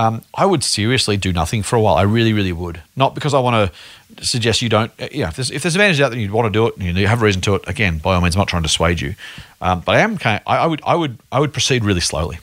Um, 0.00 0.22
I 0.34 0.46
would 0.46 0.64
seriously 0.64 1.18
do 1.18 1.30
nothing 1.30 1.62
for 1.62 1.76
a 1.76 1.80
while. 1.80 1.96
I 1.96 2.02
really, 2.02 2.32
really 2.32 2.52
would. 2.52 2.80
Not 2.96 3.14
because 3.14 3.34
I 3.34 3.38
want 3.40 3.70
to 4.16 4.24
suggest 4.24 4.62
you 4.62 4.70
don't. 4.70 4.90
Yeah, 5.12 5.28
if 5.28 5.36
there's, 5.36 5.50
if 5.50 5.62
there's 5.62 5.74
advantage 5.74 6.00
out 6.00 6.10
there, 6.10 6.18
you'd 6.18 6.30
want 6.30 6.46
to 6.46 6.50
do 6.50 6.66
it, 6.66 6.76
and 6.78 6.96
you 6.96 7.06
have 7.06 7.20
a 7.20 7.24
reason 7.26 7.42
to 7.42 7.56
it. 7.56 7.64
Again, 7.66 7.98
by 7.98 8.14
all 8.14 8.22
means, 8.22 8.34
I'm 8.34 8.38
not 8.38 8.48
trying 8.48 8.62
to 8.62 8.66
dissuade 8.66 9.02
you, 9.02 9.14
um, 9.60 9.82
but 9.84 9.96
I 9.96 10.00
am. 10.00 10.16
Kind 10.16 10.40
of, 10.40 10.50
I, 10.50 10.56
I, 10.56 10.66
would, 10.66 10.80
I 10.86 10.94
would, 10.94 11.18
I 11.30 11.38
would 11.38 11.52
proceed 11.52 11.84
really 11.84 12.00
slowly, 12.00 12.38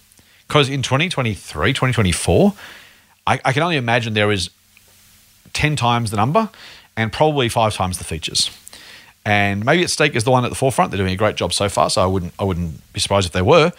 because 0.48 0.70
in 0.70 0.84
2023, 0.84 1.74
2024, 1.74 2.54
I, 3.26 3.40
I 3.44 3.54
can 3.54 3.64
only 3.64 3.78
imagine 3.78 4.14
there 4.14 4.32
is 4.32 4.52
ten 5.54 5.76
times 5.76 6.12
the 6.12 6.18
number, 6.18 6.52
and 6.96 7.12
probably 7.12 7.50
five 7.50 7.74
times 7.74 7.98
the 7.98 8.04
features. 8.04 8.52
And 9.26 9.66
maybe 9.66 9.82
at 9.82 9.90
stake 9.90 10.16
is 10.16 10.26
the 10.26 10.32
one 10.32 10.46
at 10.46 10.50
the 10.50 10.56
forefront. 10.56 10.92
They're 10.92 11.00
doing 11.00 11.12
a 11.12 11.18
great 11.18 11.36
job 11.36 11.54
so 11.54 11.70
far, 11.70 11.90
so 11.90 12.04
I 12.04 12.06
wouldn't, 12.06 12.34
I 12.38 12.44
wouldn't 12.44 12.94
be 12.94 13.00
surprised 13.00 13.26
if 13.26 13.34
they 13.34 13.42
were. 13.42 13.74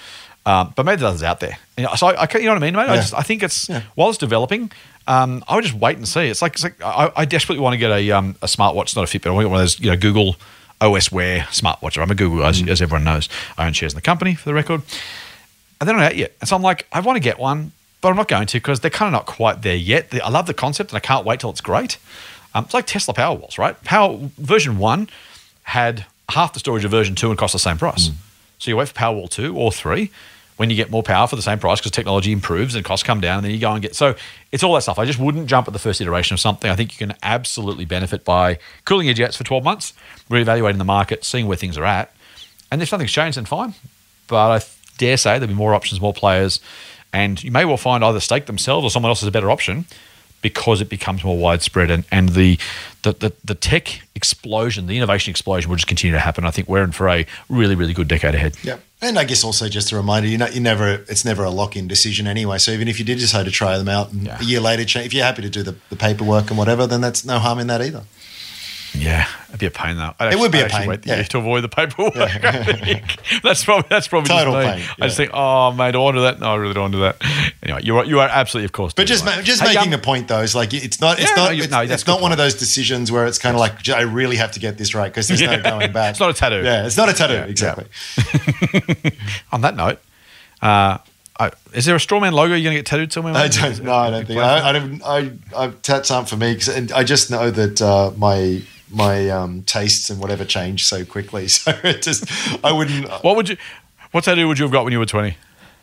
Um, 0.48 0.72
but 0.74 0.86
maybe 0.86 1.00
there's 1.00 1.10
others 1.10 1.22
out 1.22 1.40
there. 1.40 1.58
So 1.98 2.06
I, 2.06 2.22
I, 2.22 2.38
you 2.38 2.44
know 2.44 2.54
what 2.54 2.62
I 2.62 2.66
mean, 2.66 2.74
mate? 2.74 2.86
Yeah. 2.86 2.92
I 2.92 2.96
just 2.96 3.12
I 3.12 3.20
think 3.20 3.42
it's 3.42 3.68
yeah. 3.68 3.82
while 3.96 4.08
it's 4.08 4.16
developing, 4.16 4.72
um, 5.06 5.44
I 5.46 5.54
would 5.54 5.64
just 5.64 5.76
wait 5.76 5.98
and 5.98 6.08
see. 6.08 6.22
It's 6.22 6.40
like, 6.40 6.54
it's 6.54 6.64
like 6.64 6.82
I, 6.82 7.12
I, 7.14 7.24
desperately 7.26 7.62
want 7.62 7.74
to 7.74 7.76
get 7.76 7.90
a 7.90 8.10
um, 8.12 8.34
a 8.40 8.46
smartwatch, 8.46 8.96
not 8.96 9.14
a 9.14 9.18
Fitbit. 9.18 9.26
I 9.26 9.30
want 9.32 9.42
to 9.42 9.44
get 9.44 9.50
one 9.50 9.60
of 9.60 9.64
those, 9.64 9.78
you 9.78 9.90
know, 9.90 9.96
Google 9.98 10.36
OS 10.80 11.12
Wear 11.12 11.40
smartwatch. 11.50 12.00
I'm 12.00 12.10
a 12.10 12.14
Google, 12.14 12.42
as, 12.46 12.62
mm. 12.62 12.68
as 12.68 12.80
everyone 12.80 13.04
knows. 13.04 13.28
I 13.58 13.66
own 13.66 13.74
shares 13.74 13.92
in 13.92 13.96
the 13.96 14.02
company, 14.02 14.34
for 14.36 14.46
the 14.46 14.54
record. 14.54 14.80
And 15.80 15.86
they're 15.86 15.94
not 15.94 16.04
out 16.04 16.16
yet. 16.16 16.32
And 16.40 16.48
so 16.48 16.56
I'm 16.56 16.62
like, 16.62 16.86
I 16.92 17.00
want 17.00 17.16
to 17.16 17.20
get 17.20 17.38
one, 17.38 17.72
but 18.00 18.08
I'm 18.08 18.16
not 18.16 18.28
going 18.28 18.46
to 18.46 18.56
because 18.56 18.80
they're 18.80 18.90
kind 18.90 19.08
of 19.08 19.12
not 19.12 19.26
quite 19.26 19.60
there 19.60 19.76
yet. 19.76 20.14
I 20.24 20.30
love 20.30 20.46
the 20.46 20.54
concept 20.54 20.92
and 20.92 20.96
I 20.96 21.00
can't 21.00 21.26
wait 21.26 21.40
till 21.40 21.50
it's 21.50 21.60
great. 21.60 21.98
Um, 22.54 22.64
it's 22.64 22.72
like 22.74 22.86
Tesla 22.86 23.12
Powerwalls, 23.12 23.58
right? 23.58 23.82
Power 23.84 24.18
version 24.38 24.78
one 24.78 25.10
had 25.64 26.06
half 26.30 26.54
the 26.54 26.58
storage 26.58 26.86
of 26.86 26.90
version 26.90 27.14
two 27.14 27.28
and 27.28 27.38
cost 27.38 27.52
the 27.52 27.58
same 27.58 27.76
price. 27.76 28.08
Mm. 28.08 28.14
So 28.58 28.70
you 28.70 28.76
wait 28.78 28.88
for 28.88 28.94
Powerwall 28.94 29.28
two 29.28 29.54
or 29.54 29.70
three 29.70 30.10
when 30.58 30.70
you 30.70 30.76
get 30.76 30.90
more 30.90 31.02
power 31.02 31.26
for 31.26 31.36
the 31.36 31.42
same 31.42 31.58
price 31.58 31.80
because 31.80 31.92
technology 31.92 32.32
improves 32.32 32.74
and 32.74 32.84
costs 32.84 33.04
come 33.04 33.20
down, 33.20 33.38
and 33.38 33.44
then 33.46 33.52
you 33.52 33.58
go 33.58 33.72
and 33.72 33.80
get. 33.80 33.94
So 33.94 34.14
it's 34.52 34.62
all 34.62 34.74
that 34.74 34.82
stuff. 34.82 34.98
I 34.98 35.04
just 35.04 35.18
wouldn't 35.18 35.46
jump 35.46 35.66
at 35.68 35.72
the 35.72 35.78
first 35.78 36.00
iteration 36.00 36.34
of 36.34 36.40
something. 36.40 36.70
I 36.70 36.76
think 36.76 36.92
you 36.92 37.06
can 37.06 37.16
absolutely 37.22 37.84
benefit 37.84 38.24
by 38.24 38.58
cooling 38.84 39.06
your 39.06 39.14
jets 39.14 39.36
for 39.36 39.44
12 39.44 39.64
months, 39.64 39.94
reevaluating 40.28 40.78
the 40.78 40.84
market, 40.84 41.24
seeing 41.24 41.46
where 41.46 41.56
things 41.56 41.78
are 41.78 41.84
at. 41.84 42.12
And 42.70 42.82
if 42.82 42.88
something's 42.88 43.12
changed, 43.12 43.38
then 43.38 43.44
fine. 43.44 43.74
But 44.26 44.50
I 44.50 44.66
dare 44.98 45.16
say 45.16 45.38
there'll 45.38 45.46
be 45.46 45.54
more 45.54 45.74
options, 45.74 46.00
more 46.00 46.12
players, 46.12 46.60
and 47.12 47.42
you 47.42 47.52
may 47.52 47.64
well 47.64 47.76
find 47.76 48.04
either 48.04 48.20
Stake 48.20 48.46
themselves 48.46 48.84
or 48.84 48.90
someone 48.90 49.10
else 49.10 49.22
is 49.22 49.28
a 49.28 49.32
better 49.32 49.50
option 49.50 49.86
because 50.42 50.80
it 50.80 50.88
becomes 50.88 51.24
more 51.24 51.36
widespread 51.36 51.90
and, 51.90 52.04
and 52.10 52.30
the, 52.30 52.58
the, 53.02 53.12
the, 53.12 53.32
the, 53.44 53.54
tech 53.54 54.00
explosion, 54.14 54.86
the 54.86 54.96
innovation 54.96 55.30
explosion 55.30 55.68
will 55.68 55.76
just 55.76 55.88
continue 55.88 56.14
to 56.14 56.20
happen. 56.20 56.44
I 56.44 56.50
think 56.50 56.68
we're 56.68 56.82
in 56.82 56.92
for 56.92 57.08
a 57.08 57.26
really, 57.48 57.74
really 57.74 57.92
good 57.92 58.08
decade 58.08 58.34
ahead. 58.34 58.56
Yeah. 58.62 58.78
And 59.00 59.18
I 59.18 59.24
guess 59.24 59.44
also 59.44 59.68
just 59.68 59.92
a 59.92 59.96
reminder, 59.96 60.28
you 60.28 60.38
know, 60.38 60.48
you 60.48 60.60
never, 60.60 61.04
it's 61.08 61.24
never 61.24 61.44
a 61.44 61.50
lock-in 61.50 61.86
decision 61.86 62.26
anyway. 62.26 62.58
So 62.58 62.72
even 62.72 62.88
if 62.88 62.98
you 62.98 63.04
did 63.04 63.18
decide 63.18 63.44
to 63.44 63.50
try 63.50 63.78
them 63.78 63.88
out 63.88 64.12
and 64.12 64.24
yeah. 64.24 64.38
a 64.40 64.44
year 64.44 64.60
later, 64.60 64.82
if 65.00 65.14
you're 65.14 65.24
happy 65.24 65.42
to 65.42 65.50
do 65.50 65.62
the, 65.62 65.76
the 65.90 65.96
paperwork 65.96 66.50
and 66.50 66.58
whatever, 66.58 66.86
then 66.86 67.00
that's 67.00 67.24
no 67.24 67.38
harm 67.38 67.58
in 67.58 67.68
that 67.68 67.80
either. 67.80 68.02
Yeah, 68.98 69.28
it'd 69.48 69.60
be 69.60 69.66
a 69.66 69.70
pain 69.70 69.96
though. 69.96 70.14
I'd 70.18 70.26
it 70.26 70.26
actually, 70.26 70.40
would 70.40 70.52
be 70.52 70.58
I'd 70.58 70.66
a 70.66 70.68
pain. 70.68 71.00
yeah. 71.04 71.22
to 71.22 71.38
avoid 71.38 71.62
the 71.62 71.68
paperwork. 71.68 72.16
Yeah. 72.16 73.06
that's 73.42 73.64
probably 73.64 73.86
that's 73.88 74.08
probably 74.08 74.28
total 74.28 74.54
pain. 74.54 74.80
Yeah. 74.80 74.94
I 75.00 75.06
just 75.06 75.16
think, 75.16 75.30
oh 75.32 75.72
mate, 75.72 75.94
I 75.94 75.98
want 75.98 76.16
to 76.16 76.20
do 76.20 76.22
that. 76.24 76.40
No, 76.40 76.52
I 76.52 76.56
really 76.56 76.74
don't 76.74 76.92
want 76.92 76.94
to 76.94 76.98
do 76.98 77.02
that. 77.02 77.52
Anyway, 77.62 77.82
you 77.84 77.96
are 77.96 78.04
you 78.04 78.20
are 78.20 78.28
absolutely, 78.28 78.64
of 78.64 78.72
course. 78.72 78.92
But 78.92 79.06
just 79.06 79.24
right. 79.24 79.44
just 79.44 79.62
hey, 79.62 79.74
making 79.74 79.94
um, 79.94 80.00
a 80.00 80.02
point 80.02 80.28
though 80.28 80.40
is 80.40 80.54
like 80.54 80.74
it's 80.74 81.00
not 81.00 81.20
it's 81.20 81.34
not 81.36 81.52
no, 81.52 81.56
it's, 81.56 81.70
no, 81.70 81.80
it's 81.82 82.06
not 82.06 82.20
one 82.20 82.32
of 82.32 82.38
those 82.38 82.54
decisions 82.54 83.12
where 83.12 83.26
it's 83.26 83.38
kind 83.38 83.54
of 83.54 83.60
like 83.60 83.88
I 83.88 84.02
really 84.02 84.36
have 84.36 84.52
to 84.52 84.60
get 84.60 84.78
this 84.78 84.94
right 84.94 85.10
because 85.10 85.28
there's 85.28 85.40
no 85.42 85.62
going 85.62 85.92
back. 85.92 86.10
It's 86.10 86.20
not 86.20 86.30
a 86.30 86.34
tattoo. 86.34 86.62
Yeah, 86.64 86.86
it's 86.86 86.96
not 86.96 87.08
a 87.08 87.14
tattoo. 87.14 87.48
exactly. 87.48 87.86
On 89.52 89.60
that 89.60 89.76
note. 89.76 90.00
Uh, 90.60 90.98
I, 91.40 91.52
is 91.72 91.84
there 91.84 91.94
a 91.94 91.98
strawman 91.98 92.32
logo 92.32 92.54
you're 92.54 92.64
going 92.64 92.74
to 92.74 92.80
get 92.80 92.86
tattooed 92.86 93.12
somewhere? 93.12 93.34
I 93.34 93.46
don't. 93.46 93.82
No, 93.82 93.94
I 93.94 94.10
don't 94.10 94.26
think. 94.26 94.40
I, 94.40 94.68
I 94.68 94.72
don't. 94.72 95.02
I, 95.04 95.30
I 95.56 95.68
tats 95.68 96.10
aren't 96.10 96.28
for 96.28 96.36
me 96.36 96.54
because 96.54 96.90
I 96.90 97.04
just 97.04 97.30
know 97.30 97.50
that 97.50 97.80
uh, 97.80 98.10
my 98.16 98.62
my 98.90 99.28
um, 99.30 99.62
tastes 99.62 100.10
and 100.10 100.20
whatever 100.20 100.44
changed 100.44 100.86
so 100.86 101.04
quickly. 101.04 101.48
So 101.58 101.72
it 101.84 102.02
just, 102.02 102.24
I 102.64 102.72
wouldn't. 102.72 103.08
What 103.22 103.36
would 103.36 103.48
you? 103.48 103.56
What 104.12 104.24
tattoo 104.24 104.48
would 104.48 104.58
you 104.58 104.64
have 104.64 104.72
got 104.72 104.84
when 104.84 104.92
you 104.92 104.98
were 104.98 105.06
twenty? 105.06 105.36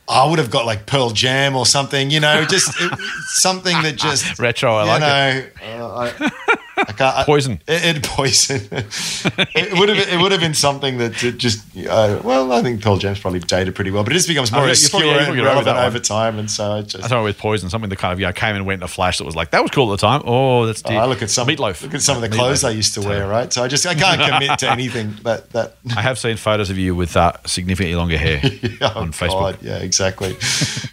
I 0.08 0.30
would 0.30 0.39
have 0.39 0.51
got 0.51 0.66
like 0.66 0.86
Pearl 0.86 1.10
Jam 1.10 1.56
or 1.56 1.66
something, 1.66 2.12
you 2.12 2.20
know, 2.20 2.45
just 2.45 2.70
it, 2.80 2.99
something 3.30 3.82
that 3.82 3.95
just 3.97 4.39
retro. 4.39 4.76
I 4.76 4.84
like 4.84 5.01
know, 5.01 5.28
it. 5.39 5.53
Uh, 5.82 6.12
I, 6.20 6.32
I 6.78 6.91
can't, 6.91 7.26
poison. 7.26 7.61
It, 7.67 7.97
it 7.97 8.03
poison. 8.03 8.61
it 8.71 9.80
would 9.80 9.89
have. 9.89 10.07
It 10.09 10.21
would 10.21 10.32
have 10.32 10.41
been 10.41 10.53
something 10.53 10.97
that 10.97 11.13
just. 11.13 11.65
Uh, 11.78 12.19
well, 12.23 12.51
I 12.51 12.61
think 12.61 12.82
Pearl 12.82 12.97
Jam's 12.97 13.19
probably 13.19 13.39
dated 13.39 13.76
pretty 13.76 13.91
well, 13.91 14.03
but 14.03 14.11
it 14.13 14.15
just 14.15 14.28
becomes 14.28 14.51
more 14.51 14.63
oh, 14.63 14.69
obscure 14.69 15.03
and 15.03 15.38
relevant 15.38 15.78
over 15.78 15.99
time, 15.99 16.38
and 16.38 16.49
so 16.49 16.73
I 16.73 16.82
just. 16.82 17.03
I 17.03 17.07
thought 17.07 17.23
with 17.23 17.38
poison, 17.38 17.69
something 17.69 17.89
that 17.89 17.97
kind 17.97 18.13
of 18.13 18.19
you 18.19 18.26
know, 18.26 18.34
came 18.34 18.55
and 18.55 18.65
went 18.65 18.80
in 18.80 18.84
a 18.84 18.88
flash 18.88 19.17
that 19.19 19.23
was 19.23 19.36
like 19.36 19.51
that 19.51 19.61
was 19.61 19.71
cool 19.71 19.91
at 19.93 19.99
the 19.99 20.05
time. 20.07 20.21
Oh, 20.26 20.65
that's. 20.65 20.84
Oh, 20.86 20.93
I 20.93 21.05
look 21.05 21.21
at 21.21 21.30
some 21.30 21.47
meatloaf. 21.47 21.82
Look 21.82 21.93
at 21.93 22.01
some 22.01 22.15
of 22.15 22.21
the 22.21 22.30
clothes 22.30 22.63
I 22.63 22.71
used 22.71 22.93
to 22.95 23.01
wear, 23.01 23.28
right? 23.28 23.51
So 23.51 23.63
I 23.63 23.67
just 23.67 23.86
I 23.86 23.95
can't 23.95 24.21
commit 24.21 24.59
to 24.59 24.71
anything 24.76 25.15
that 25.23 25.49
that. 25.51 25.76
I 25.95 26.01
have 26.01 26.19
seen 26.19 26.38
photos 26.38 26.69
of 26.69 26.78
you 26.78 26.95
with 26.95 27.15
uh, 27.15 27.34
significantly 27.45 27.95
longer 27.95 28.17
hair 28.17 28.39
yeah, 28.43 28.91
on 28.95 29.11
Facebook. 29.11 29.30
God, 29.30 29.57
yeah, 29.61 29.78
exactly, 29.78 30.36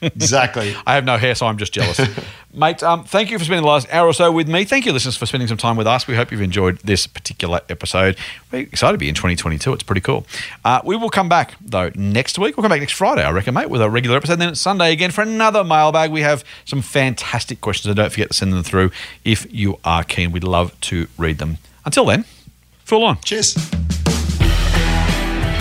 exactly. 0.01 0.75
I 0.87 0.95
have 0.95 1.05
no 1.05 1.17
hair, 1.17 1.35
so 1.35 1.47
I'm 1.47 1.59
just 1.59 1.73
jealous, 1.73 2.01
mate. 2.53 2.83
Um, 2.83 3.05
thank 3.05 3.31
you 3.31 3.39
for 3.39 3.45
spending 3.45 3.63
the 3.63 3.69
last 3.69 3.93
hour 3.93 4.07
or 4.07 4.13
so 4.13 4.31
with 4.31 4.49
me. 4.49 4.65
Thank 4.65 4.87
you, 4.87 4.93
listeners, 4.93 5.17
for 5.17 5.27
spending 5.27 5.49
some 5.49 5.57
time 5.57 5.72
with 5.77 5.87
us. 5.87 6.07
We 6.07 6.15
hope 6.15 6.31
you've 6.31 6.43
enjoyed 6.43 6.79
this 6.79 7.07
particular 7.07 7.61
episode. 7.69 8.17
We're 8.51 8.61
excited 8.61 8.93
to 8.93 8.99
be 8.99 9.09
in 9.09 9.15
2022. 9.15 9.73
It's 9.73 9.83
pretty 9.83 10.01
cool. 10.01 10.27
Uh, 10.65 10.81
we 10.85 10.97
will 10.97 11.11
come 11.11 11.29
back, 11.29 11.55
though, 11.61 11.91
next 11.95 12.39
week. 12.39 12.57
We'll 12.57 12.63
come 12.63 12.71
back 12.71 12.81
next 12.81 12.93
Friday, 12.95 13.23
I 13.23 13.31
reckon, 13.31 13.55
mate, 13.55 13.71
with 13.71 13.83
a 13.83 13.91
regular 13.91 14.17
episode. 14.17 14.39
Then 14.39 14.51
it's 14.51 14.61
Sunday 14.61 14.93
again 14.93 15.11
for 15.11 15.23
another 15.23 15.65
mailbag. 15.65 16.11
We 16.11 16.23
have 16.23 16.45
some 16.65 16.83
fantastic 16.83 17.61
questions, 17.61 17.87
and 17.87 17.97
don't 17.97 18.11
forget 18.11 18.29
to 18.29 18.35
send 18.35 18.53
them 18.53 18.63
through 18.63 18.91
if 19.25 19.47
you 19.53 19.79
are 19.85 20.05
keen. 20.05 20.33
We'd 20.33 20.45
love 20.45 20.79
to 20.83 21.09
read 21.17 21.39
them. 21.39 21.59
Until 21.85 22.05
then, 22.05 22.25
Fool 22.85 23.05
on. 23.05 23.19
Cheers. 23.25 24.02